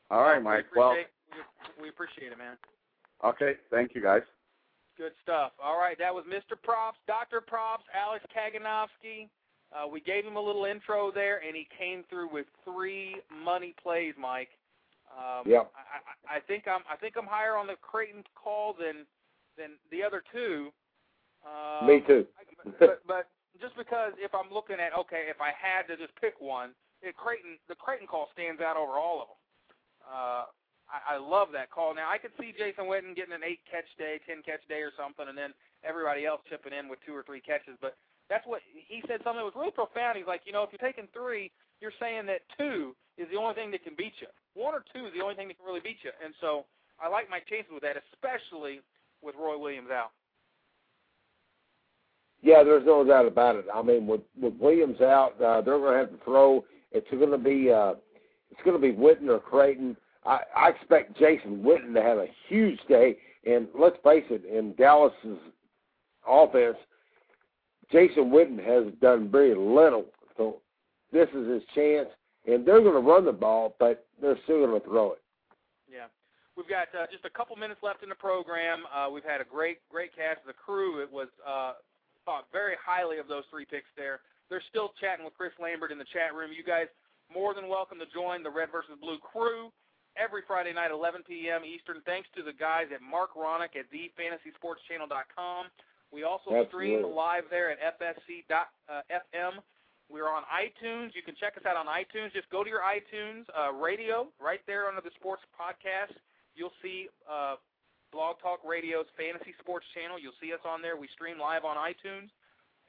All 0.10 0.22
right, 0.24 0.38
We 0.40 0.44
Mike. 0.44 0.66
Well, 0.76 0.96
we, 1.78 1.84
we 1.84 1.90
appreciate 1.90 2.32
it, 2.32 2.38
man. 2.40 2.58
okay. 3.24 3.54
Thank 3.70 3.94
you, 3.94 4.02
guys. 4.02 4.24
Good 5.00 5.16
stuff. 5.24 5.54
All 5.64 5.80
right, 5.80 5.98
that 5.98 6.14
was 6.14 6.26
Mr. 6.28 6.60
Props, 6.62 7.00
Dr. 7.08 7.40
Props, 7.40 7.86
Alex 7.96 8.26
Kaganovsky. 8.36 9.30
Uh, 9.72 9.88
we 9.88 10.02
gave 10.02 10.26
him 10.26 10.36
a 10.36 10.42
little 10.42 10.66
intro 10.66 11.10
there, 11.10 11.40
and 11.40 11.56
he 11.56 11.66
came 11.78 12.04
through 12.10 12.28
with 12.34 12.46
three 12.66 13.16
money 13.32 13.74
plays, 13.82 14.14
Mike. 14.20 14.50
Um, 15.08 15.48
Yep. 15.48 15.72
I, 15.72 16.36
I, 16.36 16.38
I 16.38 16.40
think 16.42 16.68
I'm 16.68 16.82
I 16.92 16.98
think 16.98 17.16
I'm 17.18 17.26
higher 17.26 17.56
on 17.56 17.66
the 17.66 17.76
Crayton 17.82 18.24
call 18.36 18.76
than 18.78 19.08
than 19.58 19.80
the 19.90 20.04
other 20.04 20.22
two. 20.34 20.70
Um, 21.48 21.88
Me 21.88 22.02
too. 22.06 22.28
but, 22.80 23.02
but 23.08 23.30
just 23.62 23.78
because 23.78 24.12
if 24.20 24.36
I'm 24.36 24.52
looking 24.52 24.84
at 24.84 24.92
okay, 25.00 25.32
if 25.32 25.40
I 25.40 25.56
had 25.56 25.88
to 25.88 25.96
just 25.96 26.14
pick 26.20 26.36
one, 26.40 26.72
it 27.02 27.16
Crayton 27.16 27.58
the 27.70 27.76
Crayton 27.76 28.06
call 28.06 28.28
stands 28.34 28.60
out 28.60 28.76
over 28.76 29.00
all 29.00 29.22
of 29.24 29.28
them. 29.32 29.40
Uh, 30.04 30.44
I, 30.90 31.16
I 31.16 31.18
love 31.18 31.50
that 31.54 31.72
call. 31.72 31.94
Now 31.94 32.10
I 32.10 32.18
could 32.18 32.34
see 32.40 32.54
Jason 32.58 32.86
Witten 32.86 33.16
getting 33.16 33.34
an 33.34 33.46
eight 33.46 33.62
catch 33.70 33.88
day, 33.98 34.20
ten 34.26 34.42
catch 34.42 34.66
day 34.68 34.82
or 34.82 34.92
something, 34.98 35.30
and 35.30 35.38
then 35.38 35.54
everybody 35.86 36.26
else 36.26 36.42
chipping 36.50 36.74
in 36.74 36.90
with 36.90 37.00
two 37.06 37.16
or 37.16 37.24
three 37.24 37.42
catches. 37.42 37.78
But 37.80 37.96
that's 38.30 38.46
what 38.46 38.62
he 38.66 39.02
said. 39.08 39.22
Something 39.24 39.42
that 39.42 39.50
was 39.50 39.58
really 39.58 39.74
profound. 39.74 40.18
He's 40.18 40.30
like, 40.30 40.42
you 40.46 40.54
know, 40.54 40.64
if 40.64 40.70
you're 40.74 40.84
taking 40.84 41.10
three, 41.14 41.52
you're 41.82 41.96
saying 42.00 42.26
that 42.28 42.42
two 42.58 42.96
is 43.18 43.28
the 43.32 43.40
only 43.40 43.56
thing 43.56 43.72
that 43.72 43.84
can 43.84 43.96
beat 43.98 44.14
you. 44.22 44.28
One 44.54 44.74
or 44.74 44.84
two 44.94 45.08
is 45.08 45.14
the 45.16 45.24
only 45.24 45.36
thing 45.36 45.48
that 45.48 45.58
can 45.58 45.66
really 45.66 45.84
beat 45.84 46.02
you. 46.04 46.12
And 46.24 46.34
so 46.42 46.66
I 47.02 47.08
like 47.08 47.30
my 47.30 47.40
chances 47.40 47.72
with 47.74 47.84
that, 47.84 47.98
especially 48.14 48.82
with 49.22 49.36
Roy 49.40 49.58
Williams 49.58 49.90
out. 49.92 50.12
Yeah, 52.42 52.64
there's 52.64 52.86
no 52.86 53.04
doubt 53.04 53.26
about 53.26 53.58
it. 53.58 53.66
I 53.74 53.82
mean, 53.82 54.08
with 54.08 54.22
with 54.40 54.54
Williams 54.60 55.02
out, 55.02 55.36
uh, 55.42 55.62
they're 55.62 55.78
going 55.78 55.94
to 55.94 56.00
have 56.00 56.12
to 56.12 56.24
throw. 56.24 56.64
It's 56.92 57.10
going 57.12 57.32
to 57.32 57.38
be 57.38 57.72
uh, 57.72 57.96
it's 58.52 58.62
going 58.64 58.80
to 58.80 58.82
be 58.82 58.94
Witten 58.94 59.28
or 59.28 59.40
Crayton. 59.40 59.98
I, 60.26 60.40
I 60.56 60.70
expect 60.70 61.18
Jason 61.18 61.64
Witten 61.64 61.94
to 61.94 62.02
have 62.02 62.18
a 62.18 62.28
huge 62.48 62.80
day. 62.88 63.18
And 63.46 63.68
let's 63.78 63.96
face 64.04 64.26
it, 64.30 64.44
in 64.46 64.74
Dallas's 64.76 65.40
offense, 66.28 66.78
Jason 67.92 68.26
Witten 68.26 68.64
has 68.64 68.94
done 69.02 69.32
very 69.32 69.56
little. 69.56 70.06
So 70.38 70.62
this 71.12 71.30
is 71.34 71.48
his 71.50 71.64
chance, 71.74 72.10
and 72.46 72.66
they're 72.66 72.82
going 72.82 72.94
to 72.94 73.00
run 73.00 73.26
the 73.26 73.32
ball, 73.32 73.76
but 73.80 74.06
they're 74.22 74.38
still 74.44 74.66
going 74.66 74.80
to 74.80 74.86
throw 74.88 75.14
it. 75.14 75.22
Yeah. 75.92 76.06
We've 76.58 76.68
got 76.68 76.92
uh, 76.92 77.08
just 77.10 77.24
a 77.24 77.30
couple 77.30 77.56
minutes 77.56 77.80
left 77.82 78.04
in 78.04 78.10
the 78.10 78.20
program. 78.20 78.84
Uh, 78.94 79.10
we've 79.10 79.24
had 79.24 79.40
a 79.40 79.48
great, 79.48 79.80
great 79.90 80.14
cast. 80.14 80.42
Of 80.42 80.48
the 80.48 80.60
crew, 80.60 81.02
it 81.02 81.10
was 81.10 81.30
uh, 81.48 81.80
thought 82.26 82.52
very 82.52 82.76
highly 82.76 83.18
of 83.18 83.28
those 83.32 83.48
three 83.50 83.66
picks 83.66 83.90
there. 83.96 84.20
They're 84.50 84.64
still 84.68 84.92
chatting 85.00 85.24
with 85.24 85.34
Chris 85.40 85.54
Lambert 85.56 85.92
in 85.92 85.98
the 85.98 86.10
chat 86.12 86.36
room. 86.36 86.52
You 86.52 86.68
guys 86.68 86.92
more 87.32 87.54
than 87.54 87.70
welcome 87.70 87.98
to 88.00 88.10
join 88.12 88.44
the 88.44 88.52
Red 88.52 88.70
versus 88.76 89.00
Blue 89.00 89.18
crew 89.24 89.72
every 90.20 90.44
Friday 90.46 90.74
night, 90.74 90.92
11 90.92 91.24
p.m. 91.24 91.64
Eastern. 91.64 92.04
Thanks 92.06 92.28
to 92.36 92.44
the 92.44 92.54
guys 92.54 92.92
at 92.94 93.02
Mark 93.02 93.34
Ronick 93.34 93.80
at 93.80 93.88
thefantasysportschannel.com. 93.90 95.66
We 96.12 96.24
also 96.24 96.52
stream 96.68 97.00
Absolutely. 97.00 97.16
live 97.16 97.44
there 97.50 97.72
at 97.72 97.80
fsc.fm. 97.98 99.54
We're 100.10 100.28
on 100.28 100.42
iTunes. 100.50 101.14
You 101.14 101.22
can 101.22 101.38
check 101.38 101.54
us 101.56 101.64
out 101.70 101.78
on 101.78 101.86
iTunes. 101.86 102.34
Just 102.34 102.50
go 102.50 102.64
to 102.66 102.70
your 102.70 102.82
iTunes 102.82 103.46
uh, 103.54 103.72
radio 103.72 104.28
right 104.42 104.62
there 104.66 104.90
under 104.90 105.02
the 105.02 105.14
sports 105.22 105.46
podcast. 105.54 106.18
You'll 106.58 106.74
see 106.82 107.08
uh, 107.30 107.62
Blog 108.12 108.42
Talk 108.42 108.66
Radio's 108.66 109.06
Fantasy 109.14 109.54
Sports 109.62 109.86
Channel. 109.94 110.18
You'll 110.18 110.38
see 110.42 110.50
us 110.50 110.66
on 110.66 110.82
there. 110.82 110.98
We 110.98 111.08
stream 111.14 111.38
live 111.38 111.62
on 111.62 111.78
iTunes. 111.78 112.34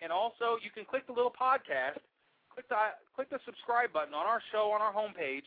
And 0.01 0.09
also, 0.09 0.57
you 0.65 0.73
can 0.73 0.89
click 0.89 1.05
the 1.05 1.13
little 1.13 1.33
podcast, 1.33 2.01
click 2.49 2.65
the 2.73 2.97
click 3.13 3.29
the 3.29 3.39
subscribe 3.45 3.93
button 3.93 4.17
on 4.17 4.25
our 4.25 4.41
show 4.49 4.73
on 4.73 4.81
our 4.81 4.97
homepage, 4.97 5.45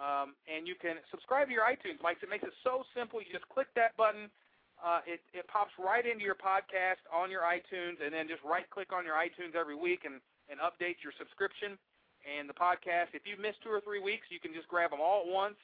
um, 0.00 0.32
and 0.48 0.64
you 0.64 0.74
can 0.74 0.96
subscribe 1.12 1.52
to 1.52 1.54
your 1.54 1.68
iTunes. 1.68 2.00
Mike, 2.00 2.16
it 2.24 2.32
makes 2.32 2.48
it 2.48 2.56
so 2.64 2.88
simple. 2.96 3.20
You 3.20 3.28
just 3.28 3.46
click 3.52 3.68
that 3.76 3.92
button. 4.00 4.32
Uh, 4.80 5.04
it 5.04 5.20
it 5.36 5.44
pops 5.52 5.76
right 5.76 6.08
into 6.08 6.24
your 6.24 6.40
podcast 6.40 7.04
on 7.12 7.28
your 7.28 7.44
iTunes, 7.44 8.00
and 8.00 8.08
then 8.08 8.24
just 8.24 8.40
right 8.40 8.64
click 8.72 8.96
on 8.96 9.04
your 9.04 9.20
iTunes 9.20 9.52
every 9.52 9.76
week 9.76 10.08
and 10.08 10.24
and 10.48 10.56
update 10.58 11.04
your 11.04 11.12
subscription 11.20 11.76
and 12.24 12.48
the 12.48 12.56
podcast. 12.56 13.12
If 13.12 13.28
you've 13.28 13.38
missed 13.38 13.60
two 13.60 13.68
or 13.70 13.84
three 13.84 14.00
weeks, 14.00 14.26
you 14.32 14.40
can 14.40 14.56
just 14.56 14.66
grab 14.72 14.90
them 14.90 15.04
all 15.04 15.28
at 15.28 15.30
once. 15.30 15.60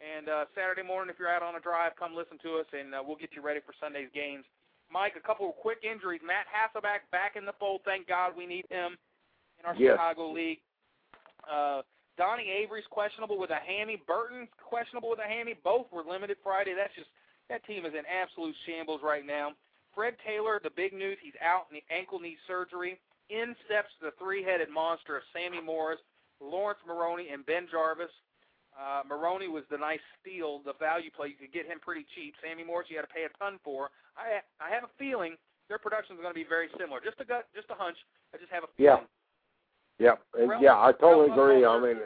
And 0.00 0.26
uh, 0.26 0.46
Saturday 0.54 0.82
morning, 0.82 1.10
if 1.12 1.18
you're 1.18 1.30
out 1.30 1.42
on 1.42 1.54
a 1.54 1.62
drive, 1.62 1.94
come 1.98 2.14
listen 2.14 2.38
to 2.42 2.58
us, 2.58 2.66
and 2.72 2.94
uh, 2.94 3.02
we'll 3.04 3.18
get 3.18 3.34
you 3.34 3.42
ready 3.42 3.60
for 3.62 3.74
Sunday's 3.78 4.10
games. 4.14 4.46
Mike, 4.90 5.14
a 5.16 5.24
couple 5.24 5.48
of 5.48 5.54
quick 5.56 5.78
injuries. 5.86 6.20
Matt 6.26 6.46
Hasselbeck 6.50 7.06
back 7.10 7.34
in 7.36 7.46
the 7.46 7.54
fold. 7.58 7.82
Thank 7.84 8.08
God 8.08 8.32
we 8.36 8.46
need 8.46 8.66
him 8.68 8.98
in 9.58 9.66
our 9.66 9.74
Yes. 9.74 9.94
Chicago 9.94 10.32
League. 10.32 10.60
Uh, 11.46 11.82
Donnie 12.18 12.50
Avery's 12.50 12.88
questionable 12.90 13.38
with 13.38 13.50
a 13.50 13.60
hammy. 13.64 14.00
Burton's 14.06 14.48
questionable 14.62 15.10
with 15.10 15.18
a 15.18 15.28
hammy. 15.28 15.54
Both 15.64 15.86
were 15.92 16.04
limited 16.04 16.36
Friday. 16.42 16.74
That's 16.76 16.94
just 16.94 17.08
that 17.48 17.64
team 17.64 17.84
is 17.86 17.92
in 17.94 18.04
absolute 18.06 18.54
shambles 18.66 19.00
right 19.02 19.26
now. 19.26 19.52
Fred 19.94 20.14
Taylor, 20.24 20.60
the 20.62 20.72
big 20.74 20.92
news, 20.92 21.18
he's 21.20 21.36
out 21.42 21.66
in 21.70 21.80
the 21.80 21.84
ankle 21.94 22.18
knee 22.18 22.36
surgery. 22.46 23.00
In 23.30 23.56
steps 23.64 23.88
the 24.00 24.12
three-headed 24.18 24.68
monster 24.68 25.16
of 25.16 25.22
Sammy 25.32 25.60
Morris, 25.60 26.00
Laurence 26.40 26.80
Maroney, 26.86 27.28
and 27.32 27.46
BenJarvus. 27.46 28.12
Uh, 28.72 29.04
Maroney 29.08 29.48
was 29.48 29.64
the 29.70 29.76
nice 29.76 30.02
steal, 30.20 30.60
the 30.64 30.72
value 30.80 31.08
play. 31.12 31.28
You 31.28 31.38
could 31.40 31.52
get 31.52 31.64
him 31.64 31.80
pretty 31.80 32.04
cheap. 32.16 32.34
Sammy 32.44 32.64
Morris, 32.64 32.88
you 32.88 32.96
had 32.96 33.08
to 33.08 33.12
pay 33.12 33.24
a 33.24 33.32
ton 33.36 33.60
for. 33.64 33.88
I 34.16 34.40
I 34.60 34.72
have 34.72 34.84
a 34.84 34.92
feeling 34.98 35.36
their 35.68 35.78
production 35.78 36.16
is 36.16 36.20
going 36.20 36.32
to 36.32 36.40
be 36.40 36.48
very 36.48 36.68
similar. 36.76 37.00
Just 37.00 37.20
a 37.20 37.24
gut, 37.24 37.48
just 37.56 37.68
a 37.72 37.76
hunch. 37.76 37.96
I 38.34 38.36
just 38.36 38.52
have 38.52 38.64
a 38.64 38.70
feeling. 38.76 39.04
Yeah, 39.04 39.21
Rel- 40.02 40.62
yeah, 40.62 40.74
I 40.78 40.92
totally 40.92 41.30
agree. 41.30 41.64
I 41.64 41.80
mean, 41.80 41.96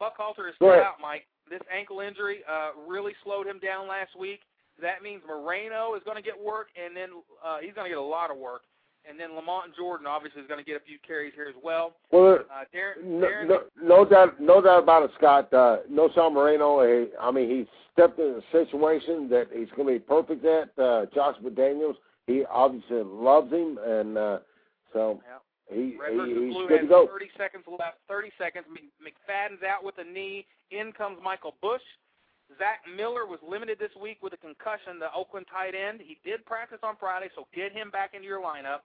Buckhalter 0.00 0.48
is 0.48 0.54
still 0.56 0.70
out, 0.70 0.96
Mike. 1.00 1.26
This 1.48 1.60
ankle 1.74 2.00
injury 2.00 2.38
uh, 2.50 2.70
really 2.88 3.12
slowed 3.22 3.46
him 3.46 3.58
down 3.58 3.86
last 3.86 4.18
week. 4.18 4.40
That 4.80 5.02
means 5.02 5.22
Moreno 5.26 5.94
is 5.94 6.02
going 6.04 6.16
to 6.16 6.22
get 6.22 6.34
work, 6.38 6.68
and 6.74 6.96
then 6.96 7.10
uh, 7.44 7.58
he's 7.60 7.74
going 7.74 7.84
to 7.84 7.90
get 7.90 7.98
a 7.98 8.02
lot 8.02 8.30
of 8.30 8.38
work. 8.38 8.62
And 9.08 9.20
then 9.20 9.36
Lamont 9.36 9.66
and 9.66 9.74
Jordan 9.76 10.06
obviously 10.06 10.40
is 10.40 10.48
going 10.48 10.58
to 10.58 10.64
get 10.64 10.80
a 10.80 10.84
few 10.84 10.96
carries 11.06 11.34
here 11.34 11.46
as 11.46 11.54
well. 11.62 11.94
well, 12.10 12.38
Uh, 12.50 12.64
Darren, 12.74 13.04
no, 13.04 13.26
Darren 13.26 13.48
no, 13.48 13.60
no 13.82 14.04
doubt, 14.06 14.40
no 14.40 14.62
doubt 14.62 14.82
about 14.82 15.02
it, 15.02 15.10
Scott. 15.18 15.52
Uh, 15.52 15.78
Knowshon 15.92 16.32
Moreno. 16.32 16.80
eh, 16.80 17.04
I 17.20 17.30
mean, 17.30 17.48
he 17.50 17.66
stepped 17.92 18.18
in 18.18 18.40
a 18.40 18.42
situation 18.50 19.28
that 19.28 19.48
he's 19.52 19.68
going 19.76 19.86
to 19.88 19.92
be 19.92 19.98
perfect 19.98 20.44
at. 20.46 20.70
Uh, 20.82 21.04
Josh 21.14 21.36
McDaniels, 21.44 21.96
he 22.26 22.44
obviously 22.50 23.02
loves 23.04 23.52
him, 23.52 23.78
and 23.86 24.16
uh, 24.16 24.38
so 24.94 25.20
Yeah. 25.22 25.38
He, 25.70 25.96
Red 25.96 26.12
he 26.12 26.18
versus 26.18 26.36
he's 26.36 26.52
Blue 26.52 26.68
good 26.68 26.80
has 26.80 26.88
to 26.88 27.08
go. 27.08 27.08
30 27.08 27.30
seconds 27.36 27.64
left. 27.68 27.98
30 28.08 28.30
seconds. 28.36 28.64
McFadden's 29.00 29.62
out 29.64 29.84
with 29.84 29.96
a 29.98 30.04
knee. 30.04 30.46
In 30.70 30.92
comes 30.92 31.18
Michael 31.22 31.56
Bush. 31.62 31.84
Zach 32.60 32.84
Miller 32.84 33.24
was 33.24 33.40
limited 33.40 33.80
this 33.80 33.94
week 33.96 34.20
with 34.20 34.36
a 34.36 34.40
concussion, 34.40 35.00
the 35.00 35.08
Oakland 35.16 35.48
tight 35.48 35.72
end. 35.72 36.04
He 36.04 36.20
did 36.22 36.44
practice 36.44 36.78
on 36.84 36.94
Friday, 37.00 37.32
so 37.34 37.48
get 37.56 37.72
him 37.72 37.88
back 37.88 38.12
into 38.12 38.28
your 38.28 38.44
lineup. 38.44 38.84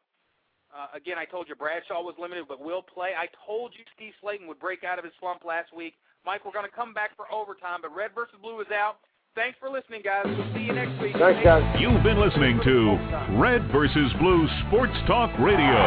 Uh, 0.72 0.88
again, 0.96 1.18
I 1.18 1.26
told 1.26 1.50
you 1.50 1.56
Bradshaw 1.60 2.00
was 2.02 2.16
limited, 2.22 2.46
but 2.48 2.62
will 2.62 2.82
play. 2.82 3.18
I 3.18 3.28
told 3.46 3.74
you 3.76 3.84
Steve 3.98 4.14
Slaton 4.22 4.48
would 4.48 4.62
break 4.62 4.86
out 4.86 4.98
of 4.98 5.04
his 5.04 5.14
slump 5.20 5.44
last 5.44 5.74
week. 5.74 5.98
Mike, 6.26 6.46
we're 6.46 6.56
going 6.56 6.70
to 6.70 6.72
come 6.72 6.94
back 6.94 7.18
for 7.18 7.26
overtime, 7.34 7.82
but 7.82 7.94
Red 7.94 8.14
versus 8.14 8.38
Blue 8.42 8.62
is 8.62 8.70
out. 8.72 9.02
Thanks 9.36 9.58
for 9.60 9.70
listening, 9.70 10.02
guys. 10.04 10.26
We'll 10.26 10.54
see 10.54 10.66
you 10.66 10.74
next 10.74 11.00
week. 11.02 11.16
Thanks, 11.18 11.40
guys. 11.44 11.64
You've 11.80 12.04
been 12.04 12.20
listening 12.20 12.60
to 12.64 12.98
Red 13.38 13.64
versus 13.72 14.12
Blue 14.20 14.48
Sports 14.68 14.94
Talk 15.08 15.32
Radio, 15.40 15.80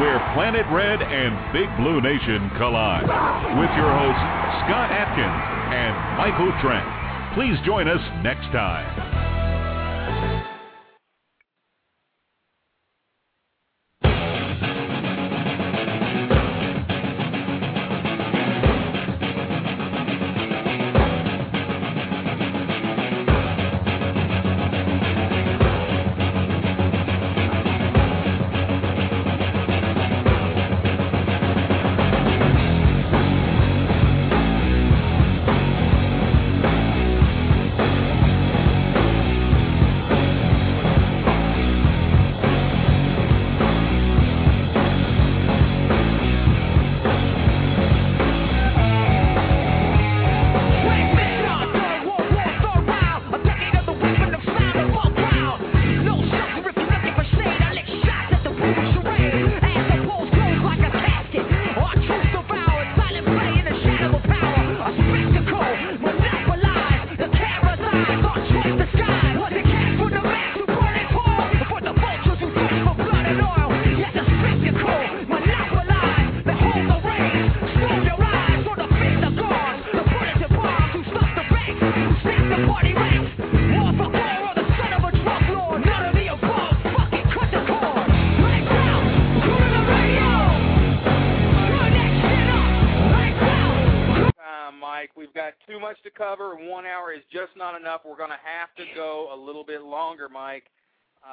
where 0.00 0.16
Planet 0.34 0.64
Red 0.72 1.02
and 1.02 1.34
Big 1.52 1.68
Blue 1.76 2.00
Nation 2.00 2.48
collide. 2.56 3.04
With 3.58 3.72
your 3.76 3.90
hosts, 3.90 4.26
Scott 4.64 4.88
Atkins 4.94 5.42
and 5.74 5.92
Michael 6.16 6.52
Trent. 6.62 6.86
Please 7.34 7.58
join 7.66 7.88
us 7.88 8.00
next 8.22 8.46
time. 8.54 9.35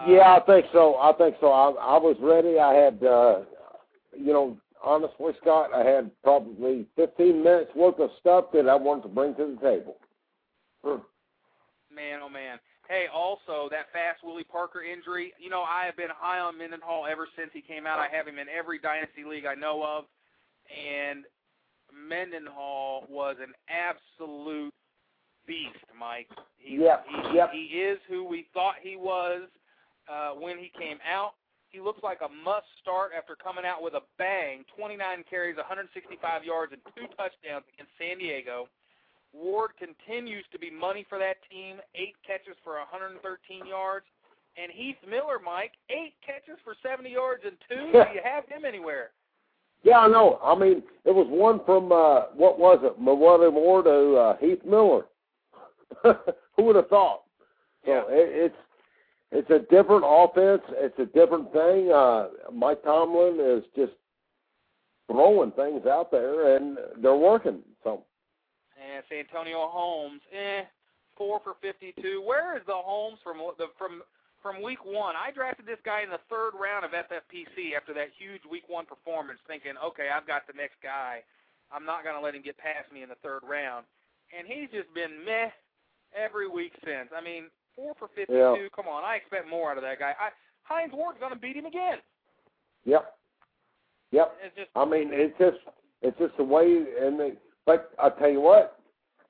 Yeah, 0.08 0.38
I 0.38 0.40
think 0.46 0.66
so. 0.74 0.96
I 0.96 1.14
think 1.14 1.36
so. 1.40 1.52
I, 1.52 1.70
I 1.70 1.98
was 1.98 2.18
ready. 2.20 2.60
I 2.60 2.74
had, 2.74 3.04
uh, 3.04 3.42
you 4.18 4.34
know, 4.34 4.58
honestly, 4.84 5.34
Scott, 5.42 5.70
I 5.74 5.84
had 5.84 6.12
probably 6.24 6.88
15 6.96 7.44
minutes 7.44 7.72
worth 7.76 8.00
of 8.00 8.10
stuff 8.20 8.46
that 8.54 8.68
I 8.68 8.76
wanted 8.76 9.04
to 9.04 9.10
bring 9.10 9.36
to 9.36 9.56
the 9.56 9.62
table. 9.62 9.98
Man, 11.94 12.20
oh 12.24 12.30
man. 12.30 12.58
Hey, 12.90 13.06
also 13.14 13.70
that 13.70 13.94
fast 13.94 14.24
Willie 14.24 14.44
Parker 14.44 14.82
injury. 14.82 15.32
You 15.40 15.50
know, 15.50 15.62
I 15.62 15.86
have 15.86 15.96
been 15.96 16.10
high 16.14 16.40
on 16.40 16.58
Mendenhall 16.58 17.06
ever 17.10 17.28
since 17.38 17.52
he 17.54 17.62
came 17.62 17.88
out. 17.88 18.00
I 18.00 18.08
have 18.14 18.28
him 18.28 18.40
in 18.40 18.48
every 18.50 18.80
dynasty 18.80 19.24
league 19.24 19.46
I 19.46 19.56
know 19.56 19.84
of, 19.84 20.06
and 20.68 21.24
Mendenhall 21.94 23.06
was 23.10 23.38
an 23.42 23.54
absolute 23.70 24.74
beast, 25.48 25.86
Mike. 25.98 26.30
He, 26.58 26.78
yep, 26.78 27.06
he, 27.08 27.38
yep. 27.38 27.52
he 27.52 27.80
is 27.80 28.00
who 28.10 28.24
we 28.24 28.48
thought 28.54 28.76
he 28.82 28.96
was 28.96 29.50
uh, 30.10 30.32
when 30.32 30.58
he 30.58 30.72
came 30.78 30.98
out. 31.04 31.34
He 31.70 31.80
looks 31.82 32.04
like 32.04 32.20
a 32.22 32.30
must 32.30 32.70
start 32.82 33.12
after 33.18 33.36
coming 33.36 33.66
out 33.66 33.82
with 33.82 33.94
a 33.96 34.06
bang 34.18 34.64
29 34.78 35.26
carries, 35.30 35.58
165 35.58 36.44
yards, 36.44 36.72
and 36.72 36.82
two 36.94 37.10
touchdowns 37.18 37.66
against 37.74 37.91
San 37.98 38.20
Diego. 38.20 38.70
Ward 39.34 39.72
continues 39.82 40.46
to 40.54 40.60
be 40.60 40.70
money 40.70 41.06
for 41.10 41.18
that 41.18 41.41
team, 41.50 41.82
eight 41.96 42.14
catches 42.22 42.54
for 42.64 42.78
113 42.78 43.66
yards. 43.66 44.06
And 44.56 44.72
Heath 44.72 45.02
Miller, 45.10 45.41
Mike, 45.44 45.74
eight 45.89 46.14
catches 46.24 46.62
for 46.64 46.76
70 46.86 47.10
yards 47.10 47.41
and 47.41 47.58
two. 47.68 47.89
Do 47.91 48.14
you 48.14 48.22
have 48.24 48.46
him 48.46 48.66
anywhere? 48.66 49.10
Yeah, 49.82 49.98
I 50.00 50.08
know. 50.08 50.39
I 50.44 50.56
mean, 50.56 50.84
it 51.06 51.12
was 51.12 51.28
one 51.30 51.60
from 51.66 51.91
uh 51.91 52.32
what 52.36 52.58
was 52.58 52.80
it, 52.84 53.02
Mewelde 53.02 53.52
Moore 53.52 53.84
to 53.84 54.16
uh, 54.16 54.38
Heath 54.38 54.64
Miller. 54.66 55.06
Who 56.58 56.64
would 56.64 56.76
have 56.76 56.88
thought? 56.88 57.24
So 57.86 57.91
yeah. 57.91 58.04
it, 58.10 58.52
it's 58.52 58.56
it's 59.34 59.50
a 59.50 59.60
different 59.74 60.04
offense. 60.06 60.62
It's 60.78 60.98
a 61.00 61.08
different 61.08 61.52
thing. 61.52 61.91
Uh, 61.91 62.28
Mike 62.54 62.84
Tomlin 62.84 63.39
is 63.41 63.64
just 63.76 63.94
throwing 65.10 65.52
things 65.52 65.86
out 65.88 66.12
there, 66.12 66.56
and 66.56 66.78
they're 67.02 67.16
working. 67.16 67.60
So. 67.84 68.04
And 68.78 69.04
Santonio 69.10 69.68
Holmes, 69.72 70.22
eh, 70.32 70.64
four 71.18 71.41
for 71.44 71.56
fifty-two. 71.62 72.22
Where 72.22 72.56
is 72.56 72.64
the 72.68 72.78
Holmes 72.78 73.18
from 73.24 73.38
the 73.58 73.68
from 73.78 74.04
from 74.41 74.62
week 74.62 74.86
one? 74.86 75.16
I 75.18 75.32
drafted 75.32 75.66
this 75.66 75.82
guy 75.84 76.04
in 76.04 76.10
the 76.10 76.22
third 76.30 76.52
round 76.54 76.86
of 76.86 76.91
FFPC 76.91 77.74
after 77.76 77.94
that 77.96 78.14
huge 78.20 78.46
week 78.50 78.68
one 78.68 78.86
performance, 78.86 79.39
thinking, 79.48 79.74
okay, 79.84 80.14
I've 80.14 80.28
got 80.28 80.46
the 80.46 80.54
next 80.54 80.78
guy. 80.84 81.26
I'm 81.74 81.86
not 81.86 82.04
going 82.04 82.14
to 82.14 82.22
let 82.22 82.36
him 82.36 82.46
get 82.46 82.58
past 82.62 82.94
me 82.94 83.02
in 83.02 83.10
the 83.10 83.18
third 83.26 83.41
round. 83.41 83.86
And 84.30 84.46
he's 84.46 84.70
just 84.70 84.94
been 84.94 85.26
meh 85.26 85.50
every 86.16 86.47
week 86.47 86.74
since. 86.84 87.09
I 87.16 87.24
mean, 87.24 87.45
Four 87.76 87.93
for 87.97 88.07
52. 88.16 88.34
Yeah. 88.34 88.55
Come 88.76 88.88
on, 88.88 89.03
I 89.03 89.16
expect 89.16 89.49
more 89.49 89.72
out 89.72 89.78
of 89.78 89.84
that 89.84 89.99
guy. 89.99 90.14
I, 90.20 90.30
Hines 90.64 90.91
Ward's 90.93 91.20
going 91.20 91.34
to 91.34 91.39
beat 91.39 91.55
him 91.55 91.66
again. 91.66 91.97
Yep. 92.86 93.14
Yep. 94.11 94.38
It's 94.45 94.55
just. 94.55 94.70
I 94.76 94.86
mean, 94.86 95.09
it's 95.11 95.38
just 95.39 95.57
it's 96.01 96.18
just 96.20 96.38
the 96.38 96.43
way. 96.43 96.86
And 97.01 97.20
they, 97.20 97.32
but 97.66 97.91
I 98.01 98.09
tell 98.09 98.30
you 98.30 98.41
what, 98.41 98.80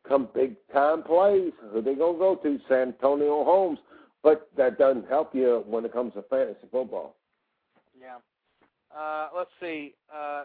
come 0.08 0.28
big 0.34 0.56
time 0.74 1.04
plays, 1.04 1.54
who 1.72 1.82
they 1.82 1.96
gonna 1.96 2.18
go 2.18 2.36
to? 2.44 2.60
Santonio 2.68 3.44
Holmes. 3.44 3.80
But 4.24 4.50
that 4.58 4.78
doesn't 4.78 5.08
help 5.08 5.36
you 5.36 5.64
when 5.68 5.86
it 5.86 5.94
comes 5.94 6.14
to 6.14 6.24
fantasy 6.24 6.68
football. 6.72 7.16
Yeah. 8.00 8.18
Uh, 8.98 9.30
let's 9.36 9.52
see. 9.62 9.94
Uh, 10.14 10.44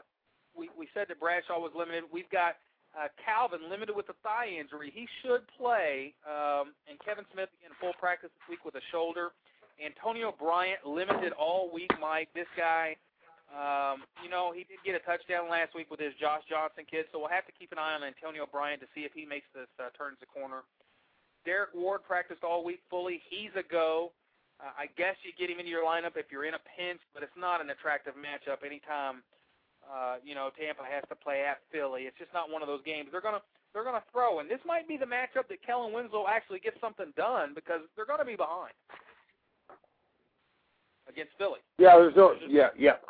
we 0.57 0.69
we 0.79 0.89
said 0.95 1.07
that 1.09 1.19
Bradshaw 1.19 1.59
was 1.59 1.73
limited. 1.77 2.05
We've 2.13 2.31
got 2.31 2.57
uh, 2.99 3.07
Calvin 3.23 3.71
limited 3.71 3.95
with 3.95 4.11
a 4.11 4.19
thigh 4.27 4.51
injury. 4.59 4.91
He 4.91 5.07
should 5.23 5.47
play. 5.55 6.15
Um, 6.27 6.75
and 6.91 6.99
Kevin 6.99 7.25
Smith 7.31 7.49
again 7.63 7.71
full 7.79 7.95
practice 7.95 8.35
this 8.35 8.47
week 8.51 8.67
with 8.67 8.75
a 8.75 8.85
shoulder. 8.91 9.31
Antonio 9.79 10.35
Bryant 10.35 10.83
limited 10.83 11.31
all 11.39 11.71
week. 11.71 11.95
Mike, 12.03 12.27
this 12.35 12.51
guy, 12.59 12.99
um, 13.55 14.03
you 14.19 14.29
know, 14.29 14.51
he 14.51 14.67
did 14.67 14.83
get 14.83 14.99
a 14.99 15.03
touchdown 15.07 15.47
last 15.47 15.71
week 15.79 15.87
with 15.87 16.03
his 16.03 16.11
Josh 16.19 16.43
Johnson 16.51 16.83
kid, 16.91 17.07
so 17.15 17.23
we'll 17.23 17.31
have 17.31 17.47
to 17.47 17.55
keep 17.55 17.71
an 17.71 17.79
eye 17.79 17.95
on 17.95 18.03
Antonio 18.03 18.51
Bryant 18.51 18.83
to 18.83 18.91
see 18.91 19.07
if 19.07 19.15
he 19.15 19.23
makes 19.23 19.47
this 19.55 19.71
uh, 19.79 19.95
turns 19.95 20.19
the 20.19 20.27
corner. 20.27 20.67
Derrick 21.47 21.71
Ward 21.73 22.03
practiced 22.03 22.43
all 22.43 22.67
week 22.67 22.83
fully. 22.91 23.23
He's 23.31 23.55
a 23.55 23.63
go. 23.63 24.11
Uh, 24.59 24.75
I 24.75 24.91
guess 24.99 25.15
you 25.23 25.31
get 25.39 25.47
him 25.47 25.63
into 25.63 25.71
your 25.71 25.87
lineup 25.87 26.19
if 26.19 26.35
you're 26.35 26.45
in 26.45 26.59
a 26.59 26.65
pinch, 26.75 26.99
but 27.15 27.23
it's 27.23 27.39
not 27.39 27.63
an 27.63 27.71
attractive 27.71 28.19
matchup 28.19 28.67
anytime 28.67 29.23
uh, 29.23 29.38
you 30.25 30.35
know, 30.35 30.51
Tampa 30.59 30.85
has 30.85 31.05
to 31.09 31.17
play 31.17 31.45
at 31.45 31.59
Philly. 31.73 32.03
It's 32.05 32.19
just 32.19 32.33
not 32.33 32.51
one 32.51 32.63
of 32.63 32.69
those 32.69 32.83
games. 32.85 33.09
They're 33.13 33.25
gonna 33.25 33.43
they're 33.73 33.85
gonna 33.85 34.05
throw, 34.13 34.41
and 34.41 34.51
this 34.51 34.61
might 34.67 34.89
be 34.89 34.97
the 34.97 35.09
matchup 35.09 35.49
that 35.49 35.65
Kellen 35.65 35.93
Winslow 35.93 36.27
actually 36.29 36.61
gets 36.61 36.81
something 36.81 37.13
done 37.17 37.53
because 37.55 37.81
they're 37.97 38.09
gonna 38.09 38.25
be 38.25 38.37
behind 38.37 38.75
against 41.09 41.33
Philly. 41.39 41.61
Yeah, 41.79 41.97
there's 41.97 42.17
no 42.17 42.35
yeah 42.49 42.69
yeah. 42.77 43.01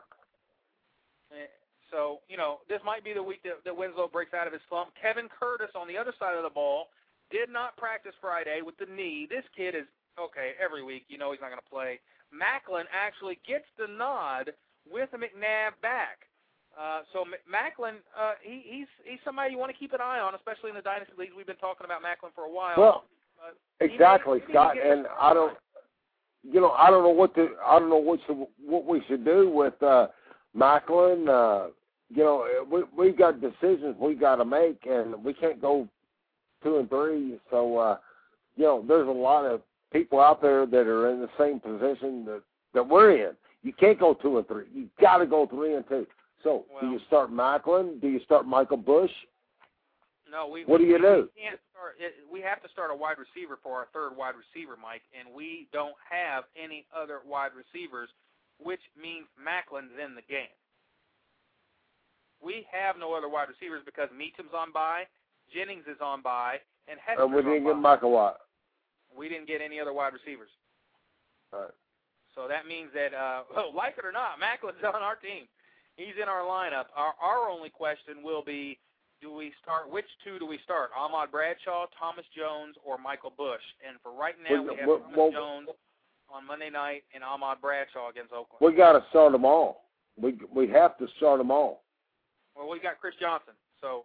Eh, 1.32 1.50
so 1.90 2.20
you 2.28 2.36
know, 2.36 2.58
this 2.68 2.80
might 2.84 3.02
be 3.02 3.12
the 3.12 3.22
week 3.22 3.42
that, 3.42 3.64
that 3.64 3.76
Winslow 3.76 4.08
breaks 4.08 4.34
out 4.34 4.46
of 4.46 4.52
his 4.52 4.62
slump. 4.68 4.90
Kevin 5.00 5.28
Curtis 5.28 5.74
on 5.74 5.88
the 5.88 5.96
other 5.96 6.14
side 6.18 6.36
of 6.36 6.42
the 6.42 6.54
ball 6.54 6.88
did 7.30 7.50
not 7.50 7.76
practice 7.76 8.14
Friday 8.20 8.60
with 8.64 8.76
the 8.78 8.86
knee. 8.86 9.26
This 9.28 9.44
kid 9.56 9.74
is 9.74 9.84
okay 10.18 10.52
every 10.62 10.82
week. 10.82 11.04
You 11.08 11.18
know 11.18 11.32
he's 11.32 11.40
not 11.40 11.50
going 11.50 11.62
to 11.62 11.70
play. 11.70 12.00
Maclin 12.32 12.84
actually 12.92 13.38
gets 13.46 13.64
the 13.78 13.88
nod 13.88 14.52
with 14.90 15.08
McNabb 15.12 15.76
back. 15.80 16.27
Uh, 16.78 17.00
so 17.12 17.24
Maclin, 17.50 17.94
uh, 18.16 18.34
he, 18.40 18.62
he's 18.64 18.86
he's 19.04 19.18
somebody 19.24 19.50
you 19.50 19.58
want 19.58 19.72
to 19.72 19.76
keep 19.76 19.92
an 19.92 20.00
eye 20.00 20.20
on, 20.20 20.34
especially 20.36 20.70
in 20.70 20.76
the 20.76 20.82
dynasty 20.82 21.12
leagues. 21.18 21.32
We've 21.36 21.46
been 21.46 21.56
talking 21.56 21.84
about 21.84 22.02
Maclin 22.02 22.32
for 22.34 22.44
a 22.44 22.50
while. 22.50 22.74
Well, 22.78 23.04
exactly, 23.80 24.38
may, 24.46 24.52
Scott. 24.52 24.76
And 24.80 25.06
I 25.20 25.34
don't, 25.34 25.56
you 26.44 26.60
know, 26.60 26.70
I 26.70 26.88
don't 26.90 27.02
know 27.02 27.10
what 27.10 27.34
to, 27.34 27.48
I 27.66 27.80
don't 27.80 27.90
know 27.90 27.96
what 27.96 28.20
should, 28.26 28.46
what 28.64 28.86
we 28.86 29.02
should 29.08 29.24
do 29.24 29.50
with 29.50 29.80
uh, 29.82 30.06
Maclin. 30.56 31.28
Uh, 31.28 31.70
you 32.10 32.22
know, 32.22 32.46
we 32.70 32.82
we've 32.96 33.18
got 33.18 33.40
decisions 33.40 33.96
we 34.00 34.14
got 34.14 34.36
to 34.36 34.44
make, 34.44 34.86
and 34.88 35.24
we 35.24 35.34
can't 35.34 35.60
go 35.60 35.88
two 36.62 36.78
and 36.78 36.88
three. 36.88 37.40
So, 37.50 37.76
uh, 37.76 37.96
you 38.56 38.64
know, 38.64 38.84
there's 38.86 39.08
a 39.08 39.10
lot 39.10 39.44
of 39.44 39.62
people 39.92 40.20
out 40.20 40.40
there 40.40 40.64
that 40.64 40.86
are 40.86 41.10
in 41.10 41.20
the 41.20 41.28
same 41.36 41.58
position 41.58 42.24
that 42.26 42.42
that 42.74 42.88
we're 42.88 43.16
in. 43.16 43.32
You 43.64 43.72
can't 43.72 43.98
go 43.98 44.14
two 44.14 44.38
and 44.38 44.46
three. 44.46 44.66
You 44.72 44.88
got 45.00 45.18
to 45.18 45.26
go 45.26 45.46
three 45.46 45.74
and 45.74 45.84
two. 45.88 46.06
So, 46.43 46.66
Well- 46.70 46.80
do 46.80 46.91
you 46.91 46.99
start 47.01 47.30
Maclin? 47.30 48.01
Do 48.01 48.09
you 48.09 48.20
start 48.20 48.47
Michael 48.47 48.76
Bush? 48.76 49.12
No, 50.30 50.47
we. 50.47 50.64
What 50.64 50.78
do 50.78 50.84
you 50.84 50.95
we, 50.95 51.01
do? 51.01 51.30
We 51.34 51.43
can't 51.43 51.61
start. 51.70 51.97
We 52.30 52.41
have 52.43 52.62
to 52.62 52.68
start 52.68 52.91
a 52.91 52.95
wide 52.95 53.16
receiver 53.18 53.57
for 53.62 53.76
our 53.76 53.86
third 53.93 54.14
wide 54.14 54.34
receiver, 54.36 54.76
Mike, 54.76 55.03
and 55.18 55.32
we 55.34 55.68
don't 55.72 55.97
have 56.09 56.45
any 56.55 56.86
other 56.95 57.20
wide 57.24 57.53
receivers, 57.57 58.11
which 58.59 58.82
means 59.01 59.26
Maclin's 59.41 59.97
in 59.99 60.14
the 60.14 60.22
game. 60.22 60.53
We 62.41 62.66
have 62.70 62.99
no 62.99 63.14
other 63.14 63.28
wide 63.28 63.49
receivers 63.49 63.82
because 63.84 64.11
Meacham's 64.14 64.55
on 64.55 64.70
by, 64.70 65.09
Jennings 65.53 65.86
is 65.89 66.01
on 66.01 66.22
by, 66.22 66.61
and 66.86 67.01
Hester's 67.01 67.24
And 67.24 67.34
we 67.34 67.43
didn't 67.43 67.64
get. 67.64 67.76
Michael 67.76 68.12
Watt. 68.12 68.39
We 69.16 69.28
didn't 69.28 69.49
get 69.49 69.61
any 69.61 69.80
other 69.80 69.93
wide 69.93 70.12
receivers. 70.12 70.51
All 71.53 71.61
right. 71.61 71.76
So 72.34 72.47
that 72.47 72.66
means 72.68 72.91
that, 72.95 73.14
uh, 73.16 73.43
oh, 73.57 73.70
like 73.74 73.99
it 73.99 74.05
or 74.05 74.12
not, 74.12 74.39
Maclin's 74.39 74.84
on 74.84 75.03
our 75.03 75.16
team. 75.16 75.49
He's 75.99 76.14
in 76.22 76.28
our 76.30 76.46
lineup. 76.46 76.86
Our, 76.94 77.12
our 77.18 77.51
only 77.51 77.70
question 77.70 78.22
will 78.22 78.44
be, 78.46 78.78
do 79.20 79.34
we 79.34 79.51
start? 79.61 79.90
Which 79.90 80.07
two 80.22 80.38
do 80.38 80.46
we 80.46 80.61
start? 80.62 80.90
Ahmad 80.96 81.32
Bradshaw, 81.34 81.86
Thomas 81.99 82.24
Jones, 82.30 82.76
or 82.86 82.99
Michael 83.03 83.34
Bush? 83.36 83.66
And 83.82 83.99
for 84.01 84.14
right 84.14 84.38
now, 84.38 84.62
Well, 84.62 84.74
we 84.74 84.78
have 84.78 84.86
well, 84.88 84.99
Thomas 85.03 85.16
well- 85.18 85.32
Jones 85.34 85.68
on 86.30 86.46
Monday 86.46 86.70
night 86.70 87.03
and 87.12 87.24
Ahmad 87.24 87.59
Bradshaw 87.61 88.11
against 88.11 88.30
Oakland. 88.32 88.62
We 88.62 88.76
got 88.78 88.92
to 88.92 89.03
start 89.11 89.32
them 89.32 89.44
all. 89.44 89.90
We 90.20 90.38
we 90.55 90.68
have 90.68 90.96
to 90.99 91.07
start 91.16 91.38
them 91.38 91.51
all. 91.51 91.82
Well, 92.55 92.68
we 92.68 92.78
got 92.80 93.01
Chris 93.01 93.14
Johnson. 93.18 93.55
So 93.80 94.05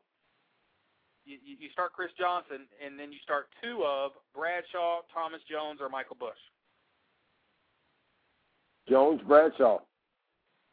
you 1.26 1.38
you 1.44 1.70
start 1.74 1.94
Chris 1.94 2.12
Johnson, 2.18 2.66
and 2.84 2.98
then 2.98 3.12
you 3.12 3.18
start 3.24 3.48
two 3.62 3.84
of 3.84 4.12
Bradshaw, 4.34 5.02
Thomas 5.14 5.42
Jones, 5.50 5.80
or 5.82 5.90
Michael 5.90 6.18
Bush. 6.20 6.38
Jones, 8.90 9.22
Bradshaw. 9.28 9.80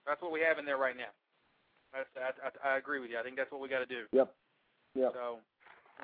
That's 0.07 0.21
what 0.23 0.33
we 0.33 0.41
have 0.41 0.59
in 0.59 0.65
there 0.65 0.79
right 0.79 0.97
now. 0.97 1.13
That's, 1.93 2.09
I, 2.17 2.69
I, 2.69 2.75
I 2.75 2.79
agree 2.79 3.01
with 3.01 3.11
you. 3.11 3.19
I 3.19 3.23
think 3.23 3.37
that's 3.37 3.51
what 3.51 3.61
we 3.61 3.69
got 3.69 3.81
to 3.81 3.87
do. 3.87 4.05
Yep. 4.13 4.33
Yep. 4.95 5.13
So 5.15 5.39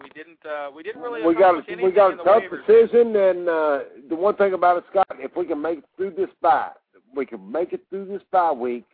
we 0.03 0.11
didn't 0.11 0.39
uh, 0.45 0.71
we 0.75 0.83
didn't 0.83 1.03
really 1.03 1.27
we 1.27 1.35
got 1.35 1.55
a, 1.55 1.83
we 1.83 1.91
got 1.91 2.13
a 2.13 2.17
tough 2.17 2.43
waivers. 2.43 2.67
decision, 2.67 3.17
and 3.17 3.49
uh, 3.49 3.79
the 4.09 4.17
one 4.17 4.37
thing 4.37 4.53
about 4.53 4.79
it, 4.79 4.85
Scott, 4.91 5.07
if 5.19 5.37
we 5.37 5.47
can 5.47 5.61
make 5.61 5.79
it 5.79 5.85
through 5.97 6.11
this 6.11 6.29
bye, 6.43 6.71
we 7.15 7.27
can 7.27 7.51
make 7.51 7.73
it 7.73 7.83
through 7.91 8.07
this 8.07 8.23
bye 8.31 8.53
week. 8.53 8.85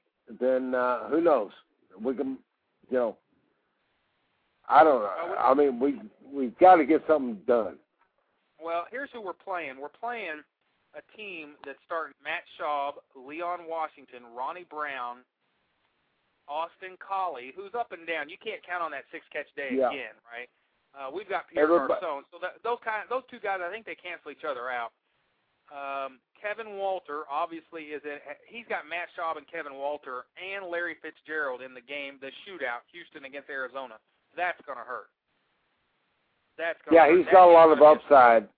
Then 0.41 0.75
uh, 0.75 1.09
who 1.09 1.21
knows? 1.21 1.51
We 2.01 2.15
can, 2.15 2.39
you 2.91 2.97
know. 2.99 3.17
I 4.69 4.85
don't 4.85 5.03
know. 5.03 5.35
I 5.39 5.55
mean, 5.55 5.81
we 5.81 6.01
we've 6.33 6.57
got 6.59 6.77
to 6.77 6.87
get 6.87 7.03
something 7.07 7.39
done. 7.47 7.77
Well, 8.63 8.85
here's 8.91 9.11
who 9.13 9.21
we're 9.21 9.33
playing. 9.33 9.75
We're 9.81 9.89
playing 9.89 10.43
a 10.95 11.03
team 11.17 11.57
that's 11.65 11.81
starting 11.87 12.13
Matt 12.23 12.45
Schaub, 12.59 13.01
Leon 13.17 13.65
Washington, 13.69 14.23
Ronnie 14.37 14.67
Brown, 14.69 15.25
Austin 16.49 16.99
Collie, 17.01 17.53
who's 17.57 17.73
up 17.73 17.93
and 17.93 18.07
down. 18.07 18.29
You 18.29 18.37
can't 18.37 18.61
count 18.67 18.83
on 18.83 18.91
that 18.93 19.05
six 19.11 19.25
catch 19.33 19.49
day 19.57 19.73
Yeah. 19.79 19.89
again, 19.89 20.15
right? 20.29 20.51
Uh, 20.93 21.09
we've 21.11 21.29
got 21.29 21.49
Pierre 21.49 21.65
Everybody- 21.65 22.01
Garcon. 22.01 22.25
So 22.31 22.39
that, 22.41 22.61
those 22.63 22.79
kind, 22.85 23.09
those 23.09 23.25
two 23.31 23.41
guys, 23.41 23.61
I 23.65 23.71
think 23.71 23.87
they 23.87 23.95
cancel 23.95 24.31
each 24.31 24.45
other 24.45 24.69
out. 24.69 24.93
Um, 25.73 26.21
Kevin 26.37 26.77
Walter 26.77 27.25
obviously 27.31 27.97
is 27.97 28.05
in. 28.05 28.21
He's 28.45 28.67
got 28.69 28.85
Matt 28.87 29.09
Schaub 29.17 29.39
and 29.39 29.47
Kevin 29.49 29.77
Walter 29.77 30.27
and 30.37 30.67
Larry 30.67 30.97
Fitzgerald 31.01 31.63
in 31.63 31.73
the 31.73 31.81
game, 31.81 32.19
the 32.21 32.29
shootout, 32.45 32.85
Houston 32.93 33.25
against 33.25 33.49
Arizona. 33.49 33.97
That's 34.37 34.61
going 34.67 34.77
to 34.77 34.85
hurt. 34.85 35.09
That's 36.59 36.79
going 36.83 36.95
Yeah, 36.97 37.07
hurt. 37.09 37.17
he's 37.17 37.25
That 37.27 37.33
got 37.33 37.49
a 37.49 37.53
lot 37.57 37.71
of 37.73 37.81
upside. 37.81 38.49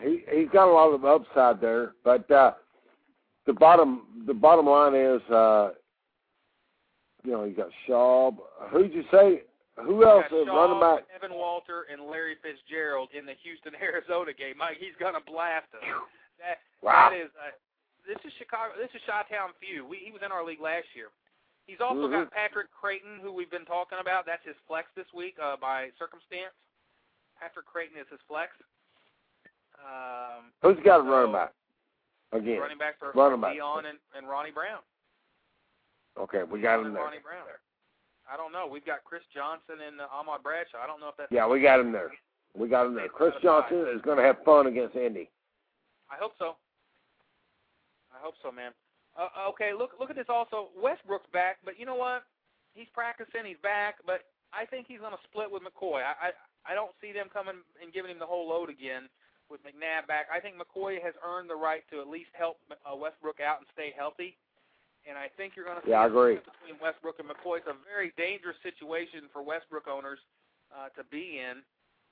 He 0.00 0.24
he's 0.30 0.48
got 0.52 0.68
a 0.68 0.72
lot 0.72 0.92
of 0.94 1.04
upside 1.04 1.60
there, 1.60 1.92
but 2.04 2.28
uh, 2.30 2.52
the 3.46 3.52
bottom 3.52 4.24
the 4.26 4.34
bottom 4.34 4.66
line 4.66 4.94
is, 4.94 5.20
uh, 5.30 5.70
you 7.24 7.32
know, 7.32 7.44
you 7.44 7.54
got 7.54 7.68
Schaub. 7.86 8.36
Who'd 8.70 8.92
you 8.92 9.04
say? 9.12 9.42
Who 9.80 10.04
else 10.04 10.26
is 10.30 10.46
running 10.48 10.80
back? 10.80 11.08
Kevin 11.08 11.36
Walter 11.36 11.86
and 11.90 12.04
Larry 12.04 12.36
Fitzgerald 12.42 13.08
in 13.16 13.24
the 13.24 13.32
Houston 13.42 13.72
Arizona 13.80 14.32
game. 14.32 14.58
Mike, 14.58 14.76
he's 14.78 14.96
gonna 15.00 15.22
blast 15.24 15.68
us. 15.74 15.84
That 16.38 16.58
Wow. 16.82 17.08
that 17.10 17.16
is 17.16 17.30
uh, 17.38 17.52
this 18.06 18.18
is 18.26 18.32
Chicago. 18.38 18.74
This 18.76 18.90
is 18.94 19.00
Chi-Town 19.06 19.54
feud. 19.62 19.86
We, 19.86 20.02
he 20.02 20.10
was 20.10 20.22
in 20.26 20.32
our 20.34 20.42
league 20.44 20.60
last 20.60 20.90
year. 20.98 21.08
He's 21.70 21.78
also 21.80 22.10
Mhm. 22.10 22.26
got 22.26 22.30
Patrick 22.34 22.66
Crayton, 22.74 23.20
who 23.22 23.30
we've 23.32 23.50
been 23.50 23.64
talking 23.64 23.98
about. 24.02 24.26
That's 24.26 24.42
his 24.44 24.56
flex 24.66 24.88
this 24.98 25.06
week 25.14 25.38
uh, 25.38 25.54
by 25.56 25.94
circumstance. 25.98 26.52
Patrick 27.38 27.66
Crayton 27.66 27.96
is 27.96 28.08
his 28.10 28.18
flex. 28.26 28.50
Um, 29.82 30.54
Who's 30.62 30.78
got 30.84 31.00
a 31.00 31.04
so, 31.04 31.10
running 31.10 31.32
back? 31.32 31.52
Again. 32.32 32.60
Running 32.60 32.78
backs 32.78 32.96
are 33.02 33.12
Running 33.12 33.40
back. 33.40 33.54
Leon 33.54 33.84
and, 33.86 33.98
and 34.16 34.28
Ronnie 34.28 34.54
Brown. 34.54 34.80
Okay, 36.18 36.42
we 36.44 36.60
got 36.60 36.78
Leon 36.80 36.86
him 36.86 36.94
there. 36.94 37.02
Ronnie 37.04 37.22
Brown. 37.22 37.44
I 38.30 38.36
don't 38.36 38.52
know. 38.52 38.68
We've 38.70 38.86
got 38.86 39.04
Chris 39.04 39.22
Johnson 39.34 39.82
and 39.84 40.00
uh, 40.00 40.06
Ahmad 40.08 40.42
Bradshaw. 40.42 40.78
I 40.82 40.86
don't 40.86 41.00
know 41.00 41.08
if 41.08 41.16
that's. 41.18 41.32
Yeah, 41.32 41.46
we 41.46 41.60
got 41.60 41.80
him 41.80 41.92
there. 41.92 42.12
We 42.56 42.68
got 42.68 42.86
him 42.86 42.94
there. 42.94 43.08
Chris 43.08 43.34
Johnson 43.42 43.84
is 43.92 44.00
going 44.02 44.18
to 44.18 44.24
have 44.24 44.36
fun 44.44 44.66
against 44.66 44.94
Indy. 44.94 45.28
I 46.10 46.16
hope 46.20 46.32
so. 46.38 46.56
I 48.12 48.20
hope 48.20 48.34
so, 48.42 48.52
man. 48.52 48.72
Uh, 49.16 49.50
okay, 49.50 49.72
look 49.76 49.92
look 49.98 50.08
at 50.08 50.16
this 50.16 50.28
also. 50.28 50.68
Westbrook's 50.76 51.28
back, 51.32 51.58
but 51.64 51.78
you 51.78 51.84
know 51.84 51.96
what? 51.96 52.24
He's 52.74 52.88
practicing. 52.94 53.44
He's 53.44 53.60
back, 53.62 53.96
but 54.06 54.24
I 54.52 54.64
think 54.64 54.86
he's 54.86 55.00
going 55.00 55.12
to 55.12 55.24
split 55.28 55.50
with 55.50 55.64
McCoy. 55.64 56.00
I, 56.00 56.32
I 56.32 56.72
I 56.72 56.74
don't 56.74 56.92
see 57.00 57.12
them 57.12 57.28
coming 57.32 57.60
and 57.82 57.92
giving 57.92 58.10
him 58.10 58.20
the 58.20 58.28
whole 58.28 58.48
load 58.48 58.70
again 58.70 59.08
with 59.52 59.60
McNabb 59.62 60.08
back. 60.08 60.32
I 60.32 60.40
think 60.40 60.56
McCoy 60.56 60.96
has 61.04 61.12
earned 61.20 61.52
the 61.52 61.54
right 61.60 61.84
to 61.92 62.00
at 62.00 62.08
least 62.08 62.32
help 62.32 62.56
uh, 62.72 62.96
Westbrook 62.96 63.38
out 63.44 63.60
and 63.60 63.68
stay 63.76 63.92
healthy. 63.92 64.34
And 65.04 65.18
I 65.20 65.28
think 65.36 65.52
you're 65.54 65.68
going 65.68 65.76
to 65.76 65.84
see 65.84 65.92
Yeah, 65.92 66.02
I 66.02 66.08
agree. 66.08 66.40
between 66.40 66.80
Westbrook 66.80 67.20
and 67.20 67.28
McCoy. 67.28 67.60
It's 67.60 67.68
a 67.68 67.76
very 67.84 68.16
dangerous 68.16 68.56
situation 68.64 69.28
for 69.28 69.44
Westbrook 69.44 69.84
owners 69.86 70.18
uh, 70.72 70.88
to 70.96 71.04
be 71.12 71.42
in. 71.44 71.60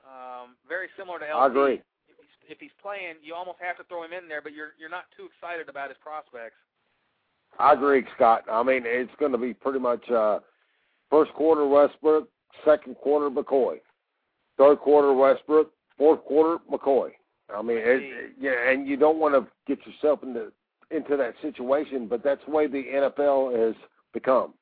Um, 0.04 0.60
very 0.68 0.92
similar 1.00 1.18
to 1.18 1.24
LT. 1.24 1.40
I 1.40 1.46
agree. 1.46 1.76
If 2.10 2.16
he's, 2.20 2.36
if 2.52 2.58
he's 2.60 2.76
playing, 2.82 3.16
you 3.22 3.32
almost 3.32 3.58
have 3.64 3.80
to 3.80 3.84
throw 3.88 4.04
him 4.04 4.12
in 4.12 4.28
there, 4.28 4.42
but 4.42 4.52
you're 4.52 4.72
you're 4.80 4.90
not 4.92 5.04
too 5.16 5.28
excited 5.28 5.68
about 5.68 5.88
his 5.88 5.98
prospects. 6.02 6.56
I 7.58 7.74
agree, 7.74 8.04
Scott. 8.16 8.44
I 8.50 8.62
mean, 8.62 8.82
it's 8.84 9.12
going 9.20 9.32
to 9.32 9.38
be 9.38 9.52
pretty 9.54 9.78
much 9.78 10.02
uh, 10.10 10.40
first 11.10 11.32
quarter 11.34 11.66
Westbrook, 11.66 12.28
second 12.64 12.96
quarter 12.96 13.28
McCoy, 13.30 13.78
third 14.56 14.78
quarter 14.78 15.12
Westbrook, 15.12 15.70
fourth 15.98 16.24
quarter 16.24 16.58
McCoy. 16.70 17.10
I 17.56 17.62
mean, 17.62 17.78
it, 17.78 18.32
yeah, 18.38 18.70
and 18.70 18.86
you 18.86 18.96
don't 18.96 19.18
want 19.18 19.34
to 19.34 19.46
get 19.66 19.84
yourself 19.86 20.22
into 20.22 20.52
into 20.90 21.16
that 21.16 21.34
situation, 21.40 22.08
but 22.08 22.22
that's 22.22 22.40
the 22.46 22.50
way 22.50 22.66
the 22.66 22.82
NFL 22.82 23.54
has 23.54 23.76
become. 24.12 24.54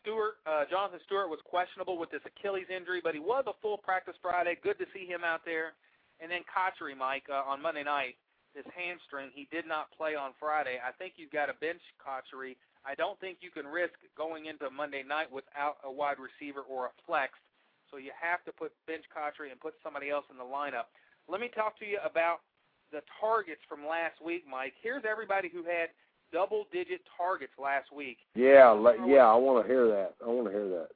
Stewart, 0.00 0.38
uh, 0.46 0.62
Jonathan 0.70 1.00
Stewart 1.06 1.28
was 1.28 1.40
questionable 1.44 1.98
with 1.98 2.10
this 2.10 2.22
Achilles 2.24 2.70
injury, 2.70 3.00
but 3.02 3.14
he 3.14 3.20
was 3.20 3.42
a 3.46 3.52
full 3.60 3.78
practice 3.78 4.14
Friday. 4.22 4.56
Good 4.62 4.78
to 4.78 4.86
see 4.94 5.06
him 5.06 5.24
out 5.24 5.42
there. 5.44 5.74
And 6.20 6.30
then 6.30 6.42
Cotchery, 6.46 6.94
Mike, 6.94 7.26
uh, 7.30 7.42
on 7.46 7.60
Monday 7.62 7.82
night, 7.82 8.14
his 8.54 8.64
hamstring, 8.74 9.30
he 9.34 9.46
did 9.50 9.66
not 9.66 9.90
play 9.94 10.14
on 10.14 10.32
Friday. 10.38 10.78
I 10.82 10.90
think 10.94 11.14
you've 11.16 11.34
got 11.34 11.46
to 11.46 11.54
bench 11.60 11.82
Cotchery. 12.02 12.56
I 12.86 12.94
don't 12.94 13.18
think 13.20 13.38
you 13.42 13.50
can 13.50 13.66
risk 13.66 13.94
going 14.16 14.46
into 14.46 14.70
Monday 14.70 15.02
night 15.02 15.30
without 15.30 15.78
a 15.84 15.90
wide 15.90 16.18
receiver 16.18 16.62
or 16.62 16.86
a 16.86 16.94
flex. 17.06 17.34
So 17.90 17.96
you 17.96 18.10
have 18.14 18.42
to 18.44 18.52
put 18.52 18.72
bench 18.86 19.04
Cotchery 19.12 19.50
and 19.50 19.60
put 19.60 19.74
somebody 19.82 20.10
else 20.10 20.24
in 20.30 20.38
the 20.38 20.46
lineup. 20.46 20.90
Let 21.28 21.40
me 21.40 21.48
talk 21.54 21.78
to 21.78 21.84
you 21.84 21.98
about 22.04 22.40
the 22.90 23.02
targets 23.20 23.60
from 23.68 23.86
last 23.86 24.16
week, 24.24 24.44
Mike. 24.48 24.72
Here's 24.80 25.04
everybody 25.04 25.50
who 25.52 25.62
had 25.62 25.92
double-digit 26.32 27.04
targets 27.16 27.52
last 27.60 27.92
week. 27.92 28.18
Yeah, 28.34 28.72
yeah, 29.04 29.28
I 29.28 29.36
want 29.36 29.64
to 29.64 29.68
hear 29.68 29.88
that. 29.88 30.16
I 30.24 30.28
want 30.28 30.48
to 30.48 30.52
hear 30.52 30.68
that. 30.68 30.88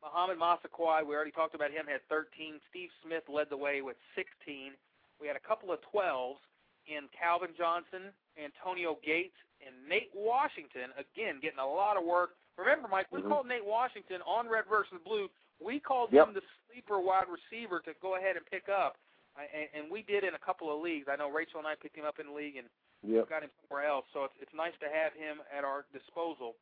Mohamed 0.00 0.40
Massaquoi, 0.40 1.04
we 1.04 1.14
already 1.14 1.32
talked 1.32 1.54
about 1.54 1.70
him, 1.70 1.84
had 1.84 2.00
13. 2.08 2.60
Steve 2.68 2.88
Smith 3.04 3.24
led 3.28 3.48
the 3.48 3.56
way 3.56 3.80
with 3.80 3.96
16. 4.16 4.72
We 5.20 5.28
had 5.28 5.36
a 5.36 5.40
couple 5.40 5.72
of 5.72 5.80
12s 5.92 6.40
in 6.88 7.08
Calvin 7.12 7.52
Johnson, 7.56 8.12
Antonio 8.36 8.98
Gates, 9.04 9.36
and 9.64 9.72
Nate 9.88 10.12
Washington, 10.12 10.92
again, 10.96 11.40
getting 11.40 11.60
a 11.60 11.66
lot 11.66 11.96
of 11.96 12.04
work. 12.04 12.36
Remember, 12.56 12.88
Mike, 12.88 13.08
we 13.10 13.20
Mhm. 13.20 13.28
called 13.28 13.48
Nate 13.48 13.64
Washington 13.64 14.20
on 14.22 14.48
Red 14.48 14.66
versus 14.66 15.00
Blue. 15.04 15.30
We 15.60 15.80
called 15.80 16.12
Yep. 16.12 16.28
him 16.28 16.34
the 16.34 16.42
sleeper 16.66 17.00
wide 17.00 17.28
receiver 17.28 17.80
to 17.80 17.94
go 17.94 18.16
ahead 18.16 18.36
and 18.36 18.44
pick 18.46 18.68
up. 18.68 18.98
I- 19.36 19.50
And, 19.52 19.68
and 19.74 19.84
we 19.90 20.02
did 20.02 20.22
in 20.24 20.34
a 20.34 20.38
couple 20.38 20.70
of 20.74 20.80
leagues. 20.80 21.08
I 21.10 21.16
know 21.16 21.30
Rachel 21.30 21.58
and 21.58 21.66
I 21.66 21.74
picked 21.74 21.96
him 21.96 22.04
up 22.04 22.18
in 22.20 22.26
the 22.26 22.32
league, 22.32 22.56
and 22.56 22.68
Yep. 23.02 23.28
got 23.28 23.42
him 23.42 23.50
somewhere 23.60 23.84
else. 23.86 24.06
So 24.12 24.24
it's, 24.24 24.34
it's 24.40 24.54
nice 24.54 24.72
to 24.80 24.88
have 24.88 25.12
him 25.14 25.42
at 25.52 25.64
our 25.64 25.84
disposal. 25.92 26.56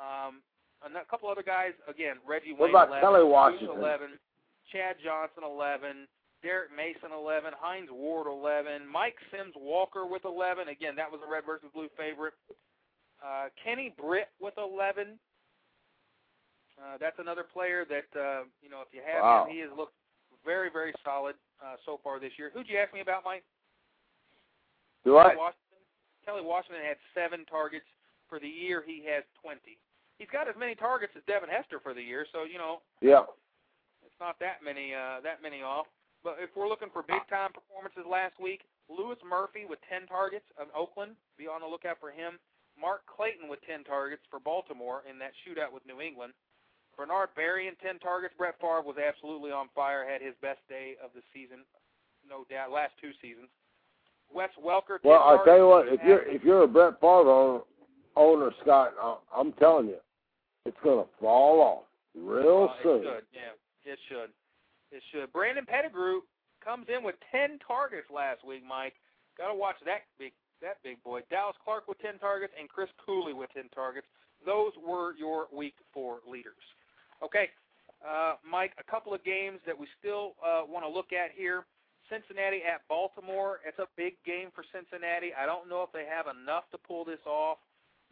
Um, 0.00 0.42
and 0.82 0.96
a 0.96 1.04
couple 1.06 1.28
other 1.28 1.42
guys. 1.42 1.72
Again, 1.88 2.16
Reggie 2.26 2.52
What 2.52 2.68
Wayne 2.68 2.70
about 2.70 2.88
11, 2.88 3.00
Kelly 3.04 3.24
Washington? 3.24 3.76
11, 3.78 4.18
Chad 4.72 4.96
Johnson 5.02 5.44
11, 5.44 6.08
Derrick 6.42 6.70
Mason 6.76 7.12
11, 7.12 7.52
Hines 7.58 7.88
Ward 7.90 8.26
11, 8.28 8.86
Mike 8.86 9.16
Sims 9.30 9.54
Walker 9.56 10.06
with 10.06 10.24
11. 10.24 10.68
Again, 10.68 10.94
that 10.96 11.10
was 11.10 11.20
a 11.26 11.30
red 11.30 11.44
versus 11.44 11.68
blue 11.72 11.88
favorite. 11.96 12.34
Uh, 13.24 13.48
Kenny 13.62 13.94
Britt 13.96 14.28
with 14.40 14.54
11. 14.58 15.18
Uh, 16.76 16.98
that's 16.98 17.18
another 17.18 17.44
player 17.44 17.84
that 17.88 18.08
uh, 18.18 18.42
you 18.60 18.68
know 18.68 18.82
if 18.82 18.88
you 18.92 19.00
have 19.06 19.22
Wow. 19.22 19.44
him, 19.46 19.52
he 19.54 19.60
has 19.60 19.70
looked 19.76 19.94
very 20.44 20.68
very 20.70 20.92
solid 21.04 21.36
uh, 21.62 21.76
so 21.84 22.00
far 22.02 22.18
this 22.18 22.32
year. 22.38 22.50
Who'd 22.54 22.68
you 22.68 22.78
ask 22.78 22.92
me 22.94 23.00
about, 23.00 23.22
Mike? 23.24 23.44
Do 25.04 25.18
I? 25.18 25.34
Kelly 25.34 25.36
Washington. 25.36 25.80
Kelly 26.24 26.44
Washington 26.44 26.82
had 26.84 26.96
seven 27.12 27.44
targets 27.44 27.84
for 28.28 28.40
the 28.40 28.48
year. 28.48 28.82
He 28.86 29.04
has 29.12 29.22
20. 29.42 29.60
He's 30.16 30.30
got 30.32 30.48
as 30.48 30.54
many 30.56 30.74
targets 30.74 31.12
as 31.16 31.22
Devin 31.26 31.50
Hester 31.50 31.80
for 31.82 31.92
the 31.92 32.00
year, 32.02 32.24
so 32.32 32.44
you 32.48 32.56
know 32.56 32.80
Yeah. 33.02 33.26
it's 34.06 34.16
not 34.22 34.38
that 34.40 34.62
many 34.64 34.94
uh, 34.94 35.20
that 35.26 35.42
many 35.42 35.60
off. 35.60 35.86
But 36.22 36.40
if 36.40 36.48
we're 36.56 36.68
looking 36.70 36.88
for 36.88 37.02
big 37.04 37.20
time 37.28 37.52
performances 37.52 38.08
last 38.08 38.40
week, 38.40 38.64
Louis 38.88 39.20
Murphy 39.20 39.68
with 39.68 39.78
10 39.92 40.08
targets 40.08 40.46
of 40.56 40.68
Oakland. 40.72 41.16
Be 41.36 41.44
on 41.44 41.60
the 41.60 41.68
lookout 41.68 42.00
for 42.00 42.08
him. 42.08 42.40
Mark 42.80 43.04
Clayton 43.04 43.46
with 43.52 43.60
10 43.68 43.84
targets 43.84 44.22
for 44.32 44.40
Baltimore 44.40 45.04
in 45.04 45.18
that 45.20 45.36
shootout 45.44 45.68
with 45.70 45.84
New 45.84 46.00
England. 46.00 46.32
Bernard 46.96 47.30
Berrian 47.38 47.78
10 47.82 47.98
targets. 47.98 48.34
Brett 48.36 48.54
Favre 48.60 48.82
was 48.82 48.96
absolutely 48.98 49.50
on 49.50 49.68
fire. 49.74 50.04
Had 50.08 50.22
his 50.22 50.34
best 50.40 50.60
day 50.68 50.94
of 51.02 51.10
the 51.14 51.22
season, 51.32 51.58
no 52.28 52.44
doubt. 52.50 52.70
Last 52.72 52.92
two 53.00 53.10
seasons. 53.20 53.48
Wes 54.32 54.50
Welker. 54.64 54.98
Well, 55.04 55.20
I 55.22 55.42
tell 55.44 55.58
you 55.58 55.68
what, 55.68 55.88
if 55.88 56.00
you're 56.04 56.22
if 56.28 56.42
you're 56.42 56.62
a 56.64 56.68
Brett 56.68 57.00
Favre 57.00 57.30
owner, 57.30 57.60
owner 58.16 58.50
Scott, 58.62 58.94
I'm 59.34 59.52
telling 59.54 59.88
you, 59.88 59.98
it's 60.64 60.76
gonna 60.82 61.04
fall 61.20 61.60
off 61.60 61.84
real 62.16 62.70
Uh, 62.70 62.82
soon. 62.82 63.00
It 63.00 63.04
should, 63.04 63.24
yeah, 63.32 63.92
it 63.92 63.98
should. 64.08 64.30
It 64.90 65.02
should. 65.12 65.32
Brandon 65.32 65.66
Pettigrew 65.66 66.20
comes 66.64 66.86
in 66.88 67.02
with 67.04 67.16
10 67.30 67.58
targets 67.66 68.08
last 68.10 68.44
week, 68.44 68.64
Mike. 68.64 68.94
Got 69.36 69.48
to 69.48 69.54
watch 69.54 69.76
that 69.84 70.02
big 70.18 70.32
that 70.62 70.78
big 70.82 71.02
boy. 71.02 71.20
Dallas 71.30 71.56
Clark 71.62 71.86
with 71.88 71.98
10 71.98 72.18
targets 72.18 72.54
and 72.58 72.68
Chris 72.68 72.88
Cooley 73.04 73.34
with 73.34 73.50
10 73.52 73.68
targets. 73.74 74.06
Those 74.46 74.72
were 74.80 75.14
your 75.18 75.46
week 75.52 75.74
four 75.92 76.20
leaders. 76.26 76.62
Okay, 77.24 77.48
uh, 78.04 78.34
Mike, 78.48 78.72
a 78.78 78.90
couple 78.90 79.14
of 79.14 79.24
games 79.24 79.60
that 79.66 79.78
we 79.78 79.86
still 79.98 80.34
uh, 80.44 80.62
want 80.68 80.84
to 80.84 80.88
look 80.88 81.12
at 81.12 81.30
here. 81.34 81.64
Cincinnati 82.10 82.60
at 82.60 82.82
Baltimore. 82.88 83.60
It's 83.66 83.78
a 83.78 83.88
big 83.96 84.14
game 84.26 84.48
for 84.54 84.62
Cincinnati. 84.72 85.32
I 85.32 85.46
don't 85.46 85.68
know 85.68 85.82
if 85.82 85.92
they 85.92 86.04
have 86.04 86.26
enough 86.28 86.64
to 86.72 86.78
pull 86.78 87.04
this 87.04 87.24
off. 87.26 87.58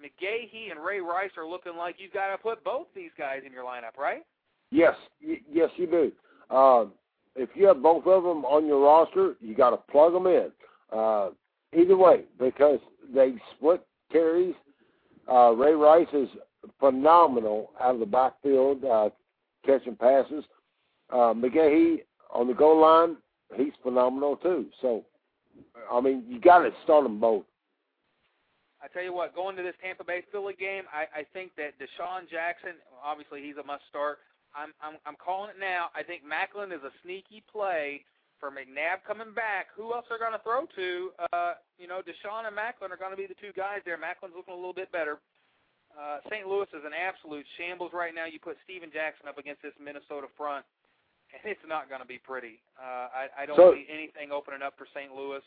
McGahee 0.00 0.70
and 0.70 0.82
Ray 0.82 1.00
Rice 1.00 1.30
are 1.36 1.46
looking 1.46 1.76
like 1.76 1.96
you've 1.98 2.12
got 2.12 2.32
to 2.32 2.38
put 2.38 2.64
both 2.64 2.86
these 2.94 3.10
guys 3.18 3.40
in 3.46 3.52
your 3.52 3.64
lineup, 3.64 3.98
right? 3.98 4.22
Yes, 4.70 4.94
y- 5.22 5.42
yes, 5.50 5.68
you 5.76 5.86
do. 5.86 6.56
Um, 6.56 6.92
if 7.36 7.50
you 7.54 7.66
have 7.66 7.82
both 7.82 8.06
of 8.06 8.22
them 8.22 8.44
on 8.44 8.66
your 8.66 8.80
roster, 8.80 9.34
you 9.40 9.54
got 9.54 9.70
to 9.70 9.76
plug 9.76 10.14
them 10.14 10.26
in. 10.26 10.50
Uh, 10.90 11.30
either 11.76 11.96
way, 11.96 12.24
because 12.38 12.80
they 13.14 13.34
split 13.56 13.84
carries. 14.10 14.54
Uh, 15.30 15.50
Ray 15.50 15.74
Rice 15.74 16.08
is 16.12 16.28
phenomenal 16.80 17.70
out 17.80 17.94
of 17.94 18.00
the 18.00 18.06
backfield, 18.06 18.84
uh, 18.84 19.10
catching 19.64 19.96
passes. 19.96 20.44
Uh, 21.10 21.34
McGahee 21.34 22.02
on 22.32 22.46
the 22.46 22.54
goal 22.54 22.80
line, 22.80 23.16
he's 23.56 23.72
phenomenal 23.82 24.36
too. 24.36 24.66
So, 24.80 25.04
I 25.90 26.00
mean, 26.00 26.24
you 26.26 26.40
got 26.40 26.60
to 26.60 26.70
start 26.84 27.04
them 27.04 27.20
both. 27.20 27.44
I 28.82 28.88
tell 28.88 29.02
you 29.02 29.12
what, 29.12 29.34
going 29.34 29.54
to 29.56 29.62
this 29.62 29.78
Tampa 29.82 30.02
Bay 30.02 30.22
Philly 30.32 30.54
game, 30.58 30.84
I, 30.92 31.20
I 31.20 31.22
think 31.32 31.52
that 31.56 31.78
DeSean 31.78 32.28
Jackson, 32.28 32.82
obviously 33.04 33.42
he's 33.42 33.56
a 33.56 33.62
must 33.62 33.86
start. 33.88 34.18
I'm 34.54 34.74
I'm 34.82 35.00
I'm 35.06 35.16
calling 35.16 35.48
it 35.48 35.60
now. 35.60 35.88
I 35.96 36.02
think 36.02 36.22
Maclin 36.26 36.76
is 36.76 36.82
a 36.84 36.92
sneaky 37.00 37.42
play 37.48 38.04
for 38.42 38.50
McNabb 38.50 39.06
coming 39.06 39.32
back. 39.32 39.70
Who 39.76 39.94
else 39.94 40.04
are 40.10 40.18
going 40.18 40.34
to 40.34 40.42
throw 40.42 40.66
to? 40.66 40.90
Uh, 41.32 41.54
you 41.78 41.86
know, 41.86 42.02
Deshaun 42.02 42.44
and 42.44 42.58
Maclin 42.58 42.90
are 42.90 42.98
going 42.98 43.14
to 43.14 43.16
be 43.16 43.30
the 43.30 43.38
two 43.38 43.54
guys 43.56 43.80
there. 43.86 43.96
Maclin's 43.96 44.34
looking 44.36 44.52
a 44.52 44.58
little 44.58 44.74
bit 44.74 44.90
better. 44.90 45.22
Uh, 45.92 46.18
St. 46.32 46.48
Louis 46.48 46.66
is 46.72 46.84
an 46.84 46.96
absolute 46.96 47.44
shambles 47.60 47.92
right 47.92 48.14
now. 48.14 48.24
You 48.24 48.40
put 48.40 48.56
Steven 48.64 48.88
Jackson 48.92 49.28
up 49.28 49.36
against 49.38 49.60
this 49.62 49.76
Minnesota 49.76 50.26
front, 50.36 50.64
and 51.36 51.40
it's 51.44 51.62
not 51.68 51.88
going 51.88 52.00
to 52.00 52.08
be 52.08 52.18
pretty. 52.18 52.60
Uh, 52.80 53.12
I, 53.12 53.44
I 53.44 53.46
don't 53.46 53.56
So- 53.56 53.74
see 53.76 53.86
anything 53.92 54.32
opening 54.32 54.62
up 54.64 54.74
for 54.76 54.86
St. 54.94 55.12
Louis 55.14 55.42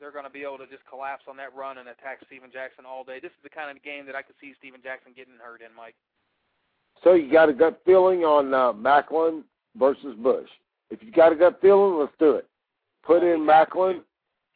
they're 0.00 0.10
going 0.10 0.24
to 0.26 0.30
be 0.30 0.42
able 0.42 0.58
to 0.58 0.66
just 0.66 0.82
collapse 0.90 1.22
on 1.30 1.36
that 1.36 1.54
run 1.54 1.78
and 1.78 1.88
attack 1.88 2.18
Steven 2.26 2.50
Jackson 2.50 2.84
all 2.84 3.04
day. 3.04 3.20
This 3.22 3.30
is 3.30 3.42
the 3.46 3.48
kind 3.48 3.70
of 3.70 3.80
game 3.84 4.06
that 4.06 4.16
I 4.16 4.22
could 4.22 4.34
see 4.40 4.52
Steven 4.58 4.82
Jackson 4.82 5.12
getting 5.14 5.34
hurt 5.38 5.62
in, 5.62 5.70
Mike. 5.70 5.94
So 7.04 7.14
you 7.14 7.30
got 7.30 7.48
a 7.48 7.52
gut 7.54 7.80
feeling 7.86 8.24
on 8.26 8.52
uh, 8.52 8.72
Maclin 8.74 9.42
versus 9.78 10.16
Bush. 10.18 10.48
If 10.90 10.98
you 11.00 11.12
got 11.12 11.30
a 11.32 11.36
gut 11.36 11.60
feeling, 11.62 11.94
let's 11.98 12.12
do 12.18 12.32
it. 12.32 12.46
Put 13.06 13.22
Well, 13.22 13.32
in 13.34 13.40
we 13.42 13.46
Maclin. 13.46 14.00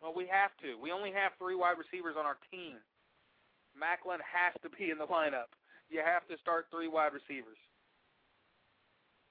Well, 0.03 0.13
we 0.15 0.27
have 0.27 0.51
to. 0.63 0.75
We 0.83 0.91
only 0.91 1.13
have 1.13 1.33
three 1.39 1.55
wide 1.55 1.79
receivers 1.79 2.17
on 2.19 2.27
our 2.27 2.37
team. 2.51 2.75
Maclin 3.79 4.19
has 4.27 4.53
to 4.63 4.69
be 4.75 4.91
in 4.91 4.99
the 4.99 5.07
lineup. 5.07 5.55
You 5.89 6.03
have 6.05 6.27
to 6.29 6.37
start 6.43 6.67
three 6.71 6.89
wide 6.91 7.15
receivers. 7.15 7.57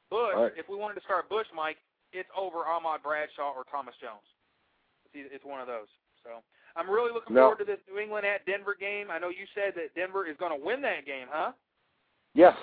Bush, 0.09 0.35
right. 0.35 0.55
if 0.55 0.71
we 0.71 0.79
wanted 0.79 0.95
to 0.95 1.05
start 1.05 1.27
Bush, 1.29 1.47
Mike, 1.53 1.77
it's 2.15 2.29
over 2.31 2.63
Ahmad 2.63 3.03
Bradshaw 3.03 3.51
or 3.51 3.67
Thomas 3.69 3.93
Jones. 3.99 4.23
It's, 5.13 5.27
it's 5.31 5.45
one 5.45 5.59
of 5.59 5.67
those. 5.67 5.91
So 6.23 6.39
I'm 6.79 6.89
really 6.89 7.11
looking 7.11 7.35
No. 7.35 7.51
forward 7.51 7.59
to 7.59 7.67
this 7.67 7.83
New 7.91 7.99
England 7.99 8.25
at 8.25 8.45
Denver 8.47 8.75
game. 8.79 9.11
I 9.11 9.19
know 9.19 9.29
you 9.29 9.45
said 9.53 9.75
that 9.75 9.93
Denver 9.95 10.25
is 10.25 10.39
going 10.39 10.55
to 10.57 10.61
win 10.63 10.81
that 10.87 11.05
game, 11.05 11.27
huh? 11.29 11.51
Yes. 12.33 12.55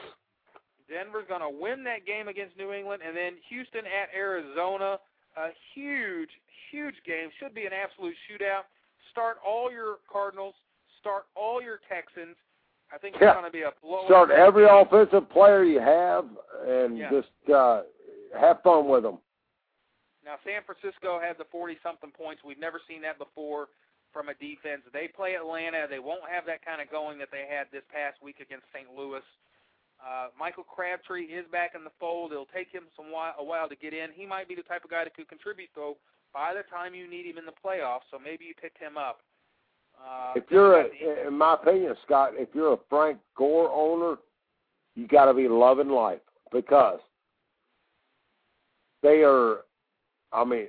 Denver's 0.88 1.28
going 1.28 1.44
to 1.44 1.52
win 1.52 1.84
that 1.84 2.04
game 2.04 2.28
against 2.28 2.56
New 2.56 2.72
England, 2.72 3.02
and 3.04 3.16
then 3.16 3.36
Houston 3.48 3.84
at 3.84 4.08
Arizona. 4.16 4.98
A 5.36 5.48
huge, 5.74 6.30
huge 6.70 6.94
game. 7.04 7.28
Should 7.40 7.54
be 7.54 7.66
an 7.66 7.72
absolute 7.72 8.14
shootout. 8.30 8.70
Start 9.10 9.38
all 9.44 9.70
your 9.70 9.98
Cardinals. 10.10 10.54
Start 11.04 11.28
all 11.36 11.60
your 11.60 11.84
Texans. 11.84 12.32
I 12.88 12.96
think 12.96 13.16
it's 13.20 13.24
going 13.24 13.44
to 13.44 13.52
be 13.52 13.68
a 13.68 13.72
blowout. 13.84 14.08
Start 14.08 14.30
every 14.32 14.64
offensive 14.64 15.28
player 15.28 15.64
you 15.64 15.80
have 15.80 16.24
and 16.64 16.96
Yeah. 16.96 17.10
just 17.12 17.28
uh, 17.52 17.82
have 18.32 18.62
fun 18.64 18.88
with 18.88 19.02
them. 19.04 19.20
Now, 20.24 20.40
San 20.40 20.64
Francisco 20.64 21.20
had 21.20 21.36
the 21.36 21.44
40-something 21.52 22.12
points. 22.16 22.40
We've 22.40 22.58
never 22.58 22.80
seen 22.88 23.02
that 23.04 23.18
before 23.20 23.68
from 24.16 24.32
a 24.32 24.34
defense. 24.40 24.80
They 24.92 25.08
play 25.12 25.34
Atlanta. 25.36 25.84
They 25.90 25.98
won't 26.00 26.24
have 26.30 26.46
that 26.48 26.64
kind 26.64 26.80
of 26.80 26.88
going 26.88 27.18
that 27.20 27.28
they 27.28 27.44
had 27.44 27.68
this 27.68 27.84
past 27.92 28.22
week 28.24 28.40
against 28.40 28.64
St. 28.72 28.88
Louis. 28.96 29.20
Uh, 30.00 30.32
Michael 30.38 30.64
Crabtree 30.64 31.28
is 31.28 31.44
back 31.52 31.76
in 31.76 31.84
the 31.84 31.92
fold. 32.00 32.32
It'll 32.32 32.48
take 32.48 32.72
him 32.72 32.84
some 32.96 33.12
while, 33.12 33.34
a 33.36 33.44
while 33.44 33.68
to 33.68 33.76
get 33.76 33.92
in. 33.92 34.08
He 34.16 34.24
might 34.24 34.48
be 34.48 34.54
the 34.56 34.64
type 34.64 34.84
of 34.84 34.90
guy 34.90 35.04
that 35.04 35.12
could 35.12 35.28
contribute, 35.28 35.68
though, 35.76 35.98
by 36.32 36.54
the 36.56 36.64
time 36.72 36.94
you 36.94 37.04
need 37.10 37.26
him 37.28 37.36
in 37.36 37.44
the 37.44 37.52
playoffs. 37.60 38.08
So 38.10 38.16
maybe 38.16 38.44
you 38.48 38.54
picked 38.56 38.80
him 38.80 38.96
up. 38.96 39.20
Uh, 40.04 40.32
If 40.36 40.44
you're, 40.50 40.82
then 40.82 40.90
you 41.00 41.14
got 41.14 41.24
a, 41.24 41.28
in 41.28 41.38
my 41.38 41.54
opinion, 41.54 41.94
Scott, 42.04 42.32
if 42.34 42.48
you're 42.54 42.74
a 42.74 42.78
Frank 42.90 43.18
Gore 43.36 43.70
owner, 43.72 44.16
you 44.94 45.08
got 45.08 45.26
to 45.26 45.34
be 45.34 45.48
loving 45.48 45.88
life 45.88 46.20
because 46.52 47.00
they 49.02 49.22
are. 49.22 49.60
I 50.32 50.44
mean, 50.44 50.66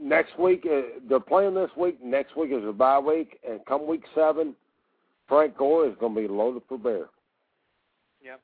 next 0.00 0.38
week 0.38 0.66
uh, 0.70 0.98
they're 1.08 1.18
playing 1.20 1.54
this 1.54 1.70
week. 1.76 2.02
Next 2.04 2.36
week 2.36 2.50
is 2.52 2.64
a 2.64 2.72
bye 2.72 2.98
week, 2.98 3.38
and 3.48 3.64
come 3.66 3.86
week 3.86 4.04
seven, 4.14 4.54
Frank 5.28 5.56
Gore 5.56 5.86
is 5.88 5.94
going 5.98 6.14
to 6.14 6.20
be 6.20 6.28
loaded 6.28 6.62
for 6.68 6.78
bear. 6.78 7.06
Yep. 8.22 8.40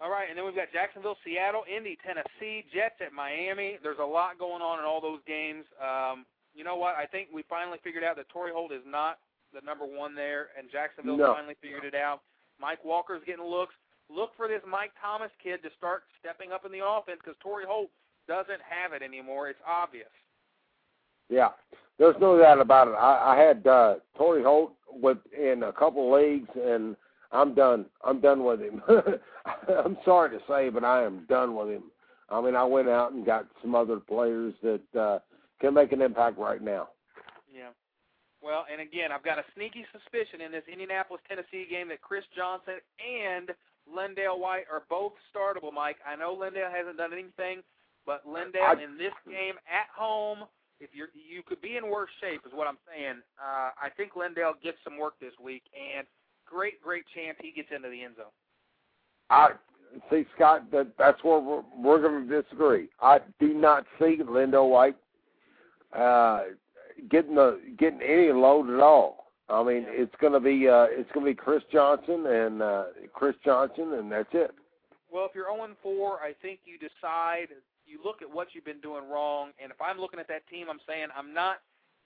All 0.00 0.10
right, 0.10 0.28
and 0.28 0.36
then 0.36 0.44
we've 0.44 0.54
got 0.54 0.72
Jacksonville, 0.74 1.16
Seattle, 1.24 1.62
Indy, 1.74 1.96
Tennessee, 2.04 2.66
Jets 2.72 2.96
at 3.04 3.14
Miami. 3.14 3.78
There's 3.82 3.98
a 3.98 4.04
lot 4.04 4.38
going 4.38 4.60
on 4.60 4.78
in 4.78 4.84
all 4.84 5.00
those 5.00 5.20
games. 5.26 5.64
Um, 5.80 6.26
you 6.56 6.64
know 6.64 6.76
what? 6.76 6.96
I 6.96 7.06
think 7.06 7.28
we 7.32 7.44
finally 7.48 7.78
figured 7.84 8.02
out 8.02 8.16
that 8.16 8.28
Torry 8.30 8.50
Holt 8.52 8.72
is 8.72 8.82
not 8.86 9.18
the 9.52 9.60
number 9.64 9.84
one 9.84 10.14
there, 10.14 10.48
and 10.58 10.70
Jacksonville 10.70 11.16
No. 11.16 11.34
finally 11.34 11.54
figured 11.60 11.84
it 11.84 11.94
out. 11.94 12.20
Mike 12.60 12.84
Walker's 12.84 13.22
getting 13.26 13.44
looks. 13.44 13.74
Look 14.08 14.30
for 14.36 14.48
this 14.48 14.62
Mike 14.66 14.92
Thomas 15.00 15.30
kid 15.42 15.62
to 15.62 15.70
start 15.76 16.04
stepping 16.18 16.52
up 16.52 16.64
in 16.64 16.72
the 16.72 16.84
offense 16.84 17.18
because 17.22 17.36
Torry 17.42 17.64
Holt 17.66 17.90
doesn't 18.28 18.60
have 18.62 18.92
it 18.92 19.02
anymore. 19.02 19.48
It's 19.48 19.60
obvious. 19.66 20.08
Yeah, 21.28 21.50
there's 21.98 22.16
no 22.20 22.38
doubt 22.38 22.60
about 22.60 22.88
it. 22.88 22.92
I, 22.92 23.34
I 23.34 23.38
had 23.38 23.66
uh, 23.66 23.96
Torry 24.16 24.42
Holt 24.42 24.72
with 24.90 25.18
in 25.36 25.64
a 25.64 25.72
couple 25.72 26.12
leagues, 26.12 26.48
and 26.54 26.96
I'm 27.32 27.54
done. 27.54 27.86
I'm 28.04 28.20
done 28.20 28.44
with 28.44 28.60
him. 28.60 28.80
I'm 29.68 29.98
sorry 30.04 30.30
to 30.30 30.38
say, 30.48 30.68
but 30.68 30.84
I 30.84 31.02
am 31.04 31.26
done 31.28 31.54
with 31.56 31.68
him. 31.68 31.84
I 32.30 32.40
mean, 32.40 32.56
I 32.56 32.64
went 32.64 32.88
out 32.88 33.12
and 33.12 33.26
got 33.26 33.46
some 33.62 33.74
other 33.74 33.98
players 33.98 34.54
that 34.62 34.98
uh, 34.98 35.18
can 35.60 35.74
make 35.74 35.92
an 35.92 36.02
impact 36.02 36.38
right 36.38 36.62
now. 36.62 36.88
Yeah. 37.52 37.70
Well, 38.42 38.66
and 38.70 38.80
again, 38.80 39.10
I've 39.12 39.24
got 39.24 39.38
a 39.38 39.44
sneaky 39.54 39.84
suspicion 39.92 40.40
in 40.40 40.52
this 40.52 40.62
Indianapolis 40.70 41.22
Tennessee 41.28 41.66
game 41.68 41.88
that 41.88 42.00
Chris 42.02 42.24
Johnson 42.36 42.78
and 43.00 43.50
Lendale 43.88 44.38
White 44.38 44.64
are 44.70 44.82
both 44.90 45.12
startable, 45.32 45.72
Mike. 45.72 45.96
I 46.06 46.16
know 46.16 46.36
Lendale 46.36 46.70
hasn't 46.70 46.98
done 46.98 47.12
anything, 47.12 47.62
but 48.04 48.26
Lendale 48.26 48.76
I- 48.76 48.82
in 48.82 48.98
this 48.98 49.14
game 49.26 49.54
at 49.66 49.88
home, 49.96 50.44
if 50.80 50.90
you're 50.92 51.08
you 51.14 51.42
could 51.42 51.62
be 51.62 51.76
in 51.76 51.88
worse 51.88 52.10
shape 52.20 52.42
is 52.46 52.52
what 52.52 52.66
I'm 52.66 52.78
saying. 52.86 53.22
Uh 53.40 53.70
I 53.80 53.88
think 53.96 54.12
Lendale 54.12 54.60
gets 54.62 54.76
some 54.84 54.98
work 54.98 55.14
this 55.20 55.32
week 55.42 55.62
and 55.72 56.06
great, 56.44 56.82
great 56.82 57.04
chance 57.14 57.38
he 57.40 57.50
gets 57.50 57.68
into 57.74 57.88
the 57.88 58.02
end 58.04 58.16
zone. 58.16 58.34
I 59.30 59.52
see, 60.10 60.26
Scott. 60.34 60.70
That 60.70 60.88
that's 60.98 61.22
where 61.24 61.38
we're, 61.40 61.62
we're 61.76 62.00
going 62.00 62.28
to 62.28 62.42
disagree. 62.42 62.88
I 63.00 63.20
do 63.40 63.54
not 63.54 63.86
see 63.98 64.18
LenDale 64.18 64.70
White 64.70 64.96
uh, 65.92 66.44
getting 67.10 67.34
the 67.34 67.60
getting 67.78 68.02
any 68.02 68.32
load 68.32 68.70
at 68.72 68.80
all. 68.80 69.32
I 69.48 69.62
mean, 69.62 69.82
Yeah. 69.82 70.02
it's 70.02 70.14
going 70.20 70.32
to 70.32 70.40
be 70.40 70.68
uh, 70.68 70.86
it's 70.90 71.10
going 71.12 71.24
to 71.26 71.30
be 71.32 71.34
Chris 71.34 71.62
Johnson 71.72 72.26
and 72.26 72.62
uh, 72.62 72.84
Chris 73.12 73.36
Johnson, 73.44 73.92
and 73.94 74.10
that's 74.10 74.28
it. 74.32 74.52
Well, 75.10 75.24
if 75.26 75.34
you're 75.34 75.46
0 75.46 75.68
4, 75.82 76.20
I 76.20 76.34
think 76.42 76.60
you 76.64 76.78
decide, 76.78 77.48
you 77.86 78.00
look 78.04 78.22
at 78.22 78.30
what 78.30 78.48
you've 78.52 78.64
been 78.64 78.80
doing 78.80 79.08
wrong, 79.08 79.50
and 79.62 79.70
if 79.70 79.80
I'm 79.80 79.98
looking 79.98 80.18
at 80.18 80.26
that 80.28 80.46
team, 80.48 80.66
I'm 80.68 80.80
saying 80.86 81.08
I'm 81.16 81.32
not 81.32 81.58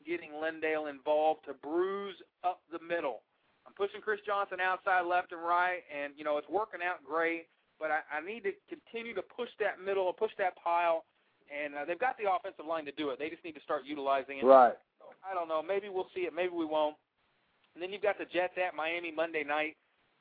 getting 0.06 0.30
LenDale 0.32 0.88
involved 0.90 1.46
to 1.46 1.54
bruise 1.54 2.16
up 2.44 2.60
the 2.70 2.78
middle. 2.84 3.22
I'm 3.66 3.72
pushing 3.72 4.00
Chris 4.00 4.20
Johnson 4.26 4.58
outside 4.60 5.02
left 5.02 5.32
and 5.32 5.40
right, 5.42 5.80
and, 5.88 6.12
you 6.16 6.24
know, 6.24 6.36
it's 6.36 6.48
working 6.48 6.80
out 6.84 7.04
great, 7.04 7.46
but 7.78 7.90
I, 7.90 8.00
I 8.12 8.20
need 8.24 8.44
to 8.44 8.52
continue 8.68 9.14
to 9.14 9.22
push 9.22 9.48
that 9.60 9.80
middle, 9.82 10.12
push 10.12 10.32
that 10.38 10.56
pile, 10.56 11.04
and 11.50 11.74
uh, 11.74 11.84
they've 11.84 11.98
got 11.98 12.16
the 12.16 12.30
offensive 12.30 12.64
line 12.64 12.86
to 12.86 12.92
do 12.92 13.10
it. 13.10 13.18
They 13.18 13.28
just 13.28 13.44
need 13.44 13.58
to 13.58 13.64
start 13.66 13.82
utilizing 13.84 14.38
it. 14.38 14.44
Right. 14.44 14.74
I 15.26 15.34
don't 15.34 15.48
know. 15.48 15.62
Maybe 15.62 15.88
we'll 15.90 16.08
see 16.14 16.22
it. 16.22 16.32
Maybe 16.34 16.54
we 16.54 16.64
won't. 16.64 16.96
And 17.74 17.82
then 17.82 17.92
you've 17.92 18.02
got 18.02 18.18
the 18.18 18.24
Jets 18.24 18.54
at 18.56 18.74
Miami 18.74 19.12
Monday 19.12 19.44
night. 19.44 19.76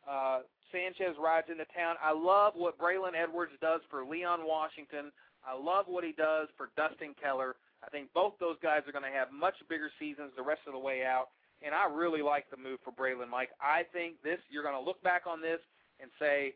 Uh, 0.10 0.41
Sanchez 0.72 1.18
rides 1.22 1.47
into 1.49 1.65
town. 1.73 1.95
I 2.01 2.14
love 2.14 2.53
what 2.56 2.77
Braylon 2.77 3.15
Edwards 3.15 3.53
does 3.61 3.81
for 3.89 4.06
Leon 4.06 4.45
Washington. 4.45 5.11
I 5.45 5.57
love 5.57 5.85
what 5.88 6.03
he 6.03 6.11
does 6.11 6.47
for 6.57 6.69
Dustin 6.76 7.15
Keller. 7.22 7.56
I 7.84 7.89
think 7.89 8.11
both 8.14 8.34
those 8.39 8.57
guys 8.61 8.81
are 8.88 8.91
going 8.91 9.07
to 9.07 9.18
have 9.18 9.31
much 9.31 9.56
bigger 9.69 9.89
seasons 9.97 10.31
the 10.35 10.43
rest 10.43 10.61
of 10.68 10.73
the 10.73 10.80
way 10.80 11.03
out. 11.06 11.30
And 11.61 11.73
I 11.73 11.88
really 11.91 12.22
like 12.22 12.49
the 12.51 12.57
move 12.57 12.80
for 12.84 12.91
Braylon, 12.91 13.30
Mike. 13.30 13.49
I 13.60 13.84
think 13.91 14.22
this 14.23 14.39
you're 14.49 14.64
going 14.64 14.77
to 14.77 14.84
look 14.84 15.01
back 15.03 15.23
on 15.27 15.41
this 15.41 15.60
and 15.99 16.11
say 16.19 16.56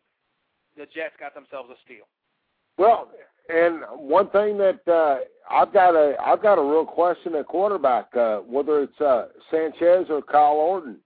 the 0.77 0.85
Jets 0.95 1.15
got 1.19 1.33
themselves 1.35 1.69
a 1.71 1.77
steal. 1.83 2.07
Well, 2.77 3.11
and 3.49 3.81
one 3.97 4.29
thing 4.29 4.57
that 4.57 4.79
uh, 4.87 5.19
I've 5.49 5.73
got 5.73 5.95
a 5.95 6.15
I've 6.23 6.41
got 6.41 6.57
a 6.57 6.61
real 6.63 6.85
question 6.85 7.35
at 7.35 7.45
quarterback, 7.47 8.15
uh, 8.15 8.39
whether 8.39 8.81
it's 8.83 9.01
uh, 9.01 9.27
Sanchez 9.51 10.07
or 10.09 10.21
Kyle 10.21 10.53
Orton. 10.53 10.97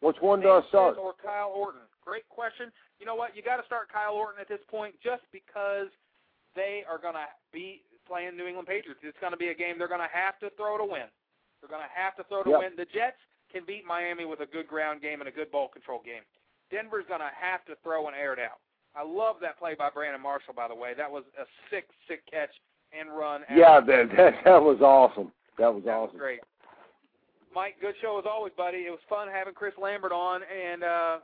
Which 0.00 0.16
one 0.20 0.40
do 0.40 0.48
I 0.50 0.60
Sanchez 0.60 0.68
start? 0.68 0.96
or 0.98 1.14
Kyle 1.24 1.52
Orton? 1.56 1.80
Great 2.04 2.28
question. 2.28 2.70
You 3.00 3.06
know 3.06 3.14
what? 3.14 3.34
You 3.34 3.42
got 3.42 3.56
to 3.56 3.64
start 3.64 3.88
Kyle 3.90 4.12
Orton 4.12 4.40
at 4.40 4.48
this 4.48 4.60
point 4.70 4.94
just 5.02 5.22
because 5.32 5.88
they 6.54 6.84
are 6.88 6.98
going 7.00 7.14
to 7.16 7.24
be 7.52 7.80
playing 8.06 8.36
New 8.36 8.46
England 8.46 8.68
Patriots. 8.68 9.00
It's 9.02 9.16
going 9.20 9.32
to 9.32 9.40
be 9.40 9.48
a 9.48 9.54
game 9.56 9.78
they're 9.78 9.88
going 9.88 10.04
to 10.04 10.12
have 10.12 10.38
to 10.44 10.52
throw 10.60 10.76
to 10.76 10.84
win. 10.84 11.08
They're 11.60 11.72
going 11.72 11.80
to 11.82 11.94
have 11.96 12.12
to 12.20 12.24
throw 12.28 12.44
to 12.44 12.50
Yep. 12.52 12.60
win. 12.60 12.72
The 12.76 12.84
Jets 12.92 13.16
can 13.50 13.64
beat 13.64 13.88
Miami 13.88 14.28
with 14.28 14.40
a 14.44 14.46
good 14.46 14.68
ground 14.68 15.00
game 15.00 15.24
and 15.24 15.28
a 15.28 15.32
good 15.32 15.48
ball 15.50 15.68
control 15.72 16.04
game. 16.04 16.22
Denver's 16.70 17.08
going 17.08 17.24
to 17.24 17.32
have 17.32 17.64
to 17.64 17.74
throw 17.82 18.06
and 18.06 18.14
air 18.16 18.36
it 18.36 18.38
out. 18.38 18.60
I 18.96 19.02
love 19.02 19.36
that 19.40 19.58
play 19.58 19.74
by 19.74 19.90
Brandon 19.90 20.22
Marshall, 20.22 20.54
by 20.54 20.68
the 20.68 20.74
way. 20.74 20.92
That 20.96 21.10
was 21.10 21.24
a 21.40 21.44
sick, 21.70 21.86
sick 22.06 22.22
catch 22.30 22.50
and 22.98 23.10
run. 23.10 23.42
Yeah, 23.54 23.80
that, 23.80 24.08
that 24.16 24.34
that 24.44 24.62
was 24.62 24.80
awesome. 24.80 25.32
That 25.58 25.72
was 25.72 25.82
that 25.84 25.96
was 25.96 26.08
awesome. 26.10 26.18
great. 26.18 26.40
Mike, 27.54 27.76
good 27.80 27.94
show 28.02 28.18
as 28.18 28.24
always, 28.28 28.52
buddy. 28.56 28.78
It 28.78 28.90
was 28.90 29.00
fun 29.08 29.28
having 29.32 29.54
Chris 29.54 29.74
Lambert 29.80 30.12
on 30.12 30.42
and 30.42 30.82
uh 30.84 31.18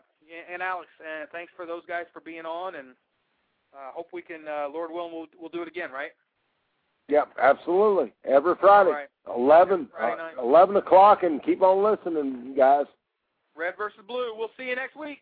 and 0.53 0.63
Alex. 0.63 0.89
And 0.99 1.29
thanks 1.31 1.53
for 1.57 1.67
those 1.67 1.83
guys 1.87 2.07
for 2.13 2.21
being 2.21 2.47
on 2.47 2.75
and 2.77 2.89
uh 3.75 3.93
hope 3.93 4.09
we 4.13 4.23
can 4.23 4.47
uh 4.49 4.69
Lord 4.73 4.91
willing 4.91 5.13
we'll 5.13 5.27
we'll 5.39 5.51
do 5.51 5.63
it 5.63 5.69
again, 5.69 5.91
right? 5.91 6.11
Yep, 7.09 7.31
absolutely. 7.43 8.13
Every 8.25 8.55
Friday, 8.61 8.91
right. 8.91 9.09
eleven 9.35 9.89
Friday 9.97 10.23
uh, 10.39 10.43
eleven 10.43 10.77
o'clock, 10.77 11.25
and 11.25 11.43
keep 11.43 11.63
on 11.63 11.83
listening, 11.83 12.55
guys. 12.57 12.87
Red 13.57 13.75
versus 13.77 14.01
blue. 14.07 14.33
We'll 14.37 14.51
see 14.57 14.65
you 14.65 14.77
next 14.77 14.97
week. 14.97 15.21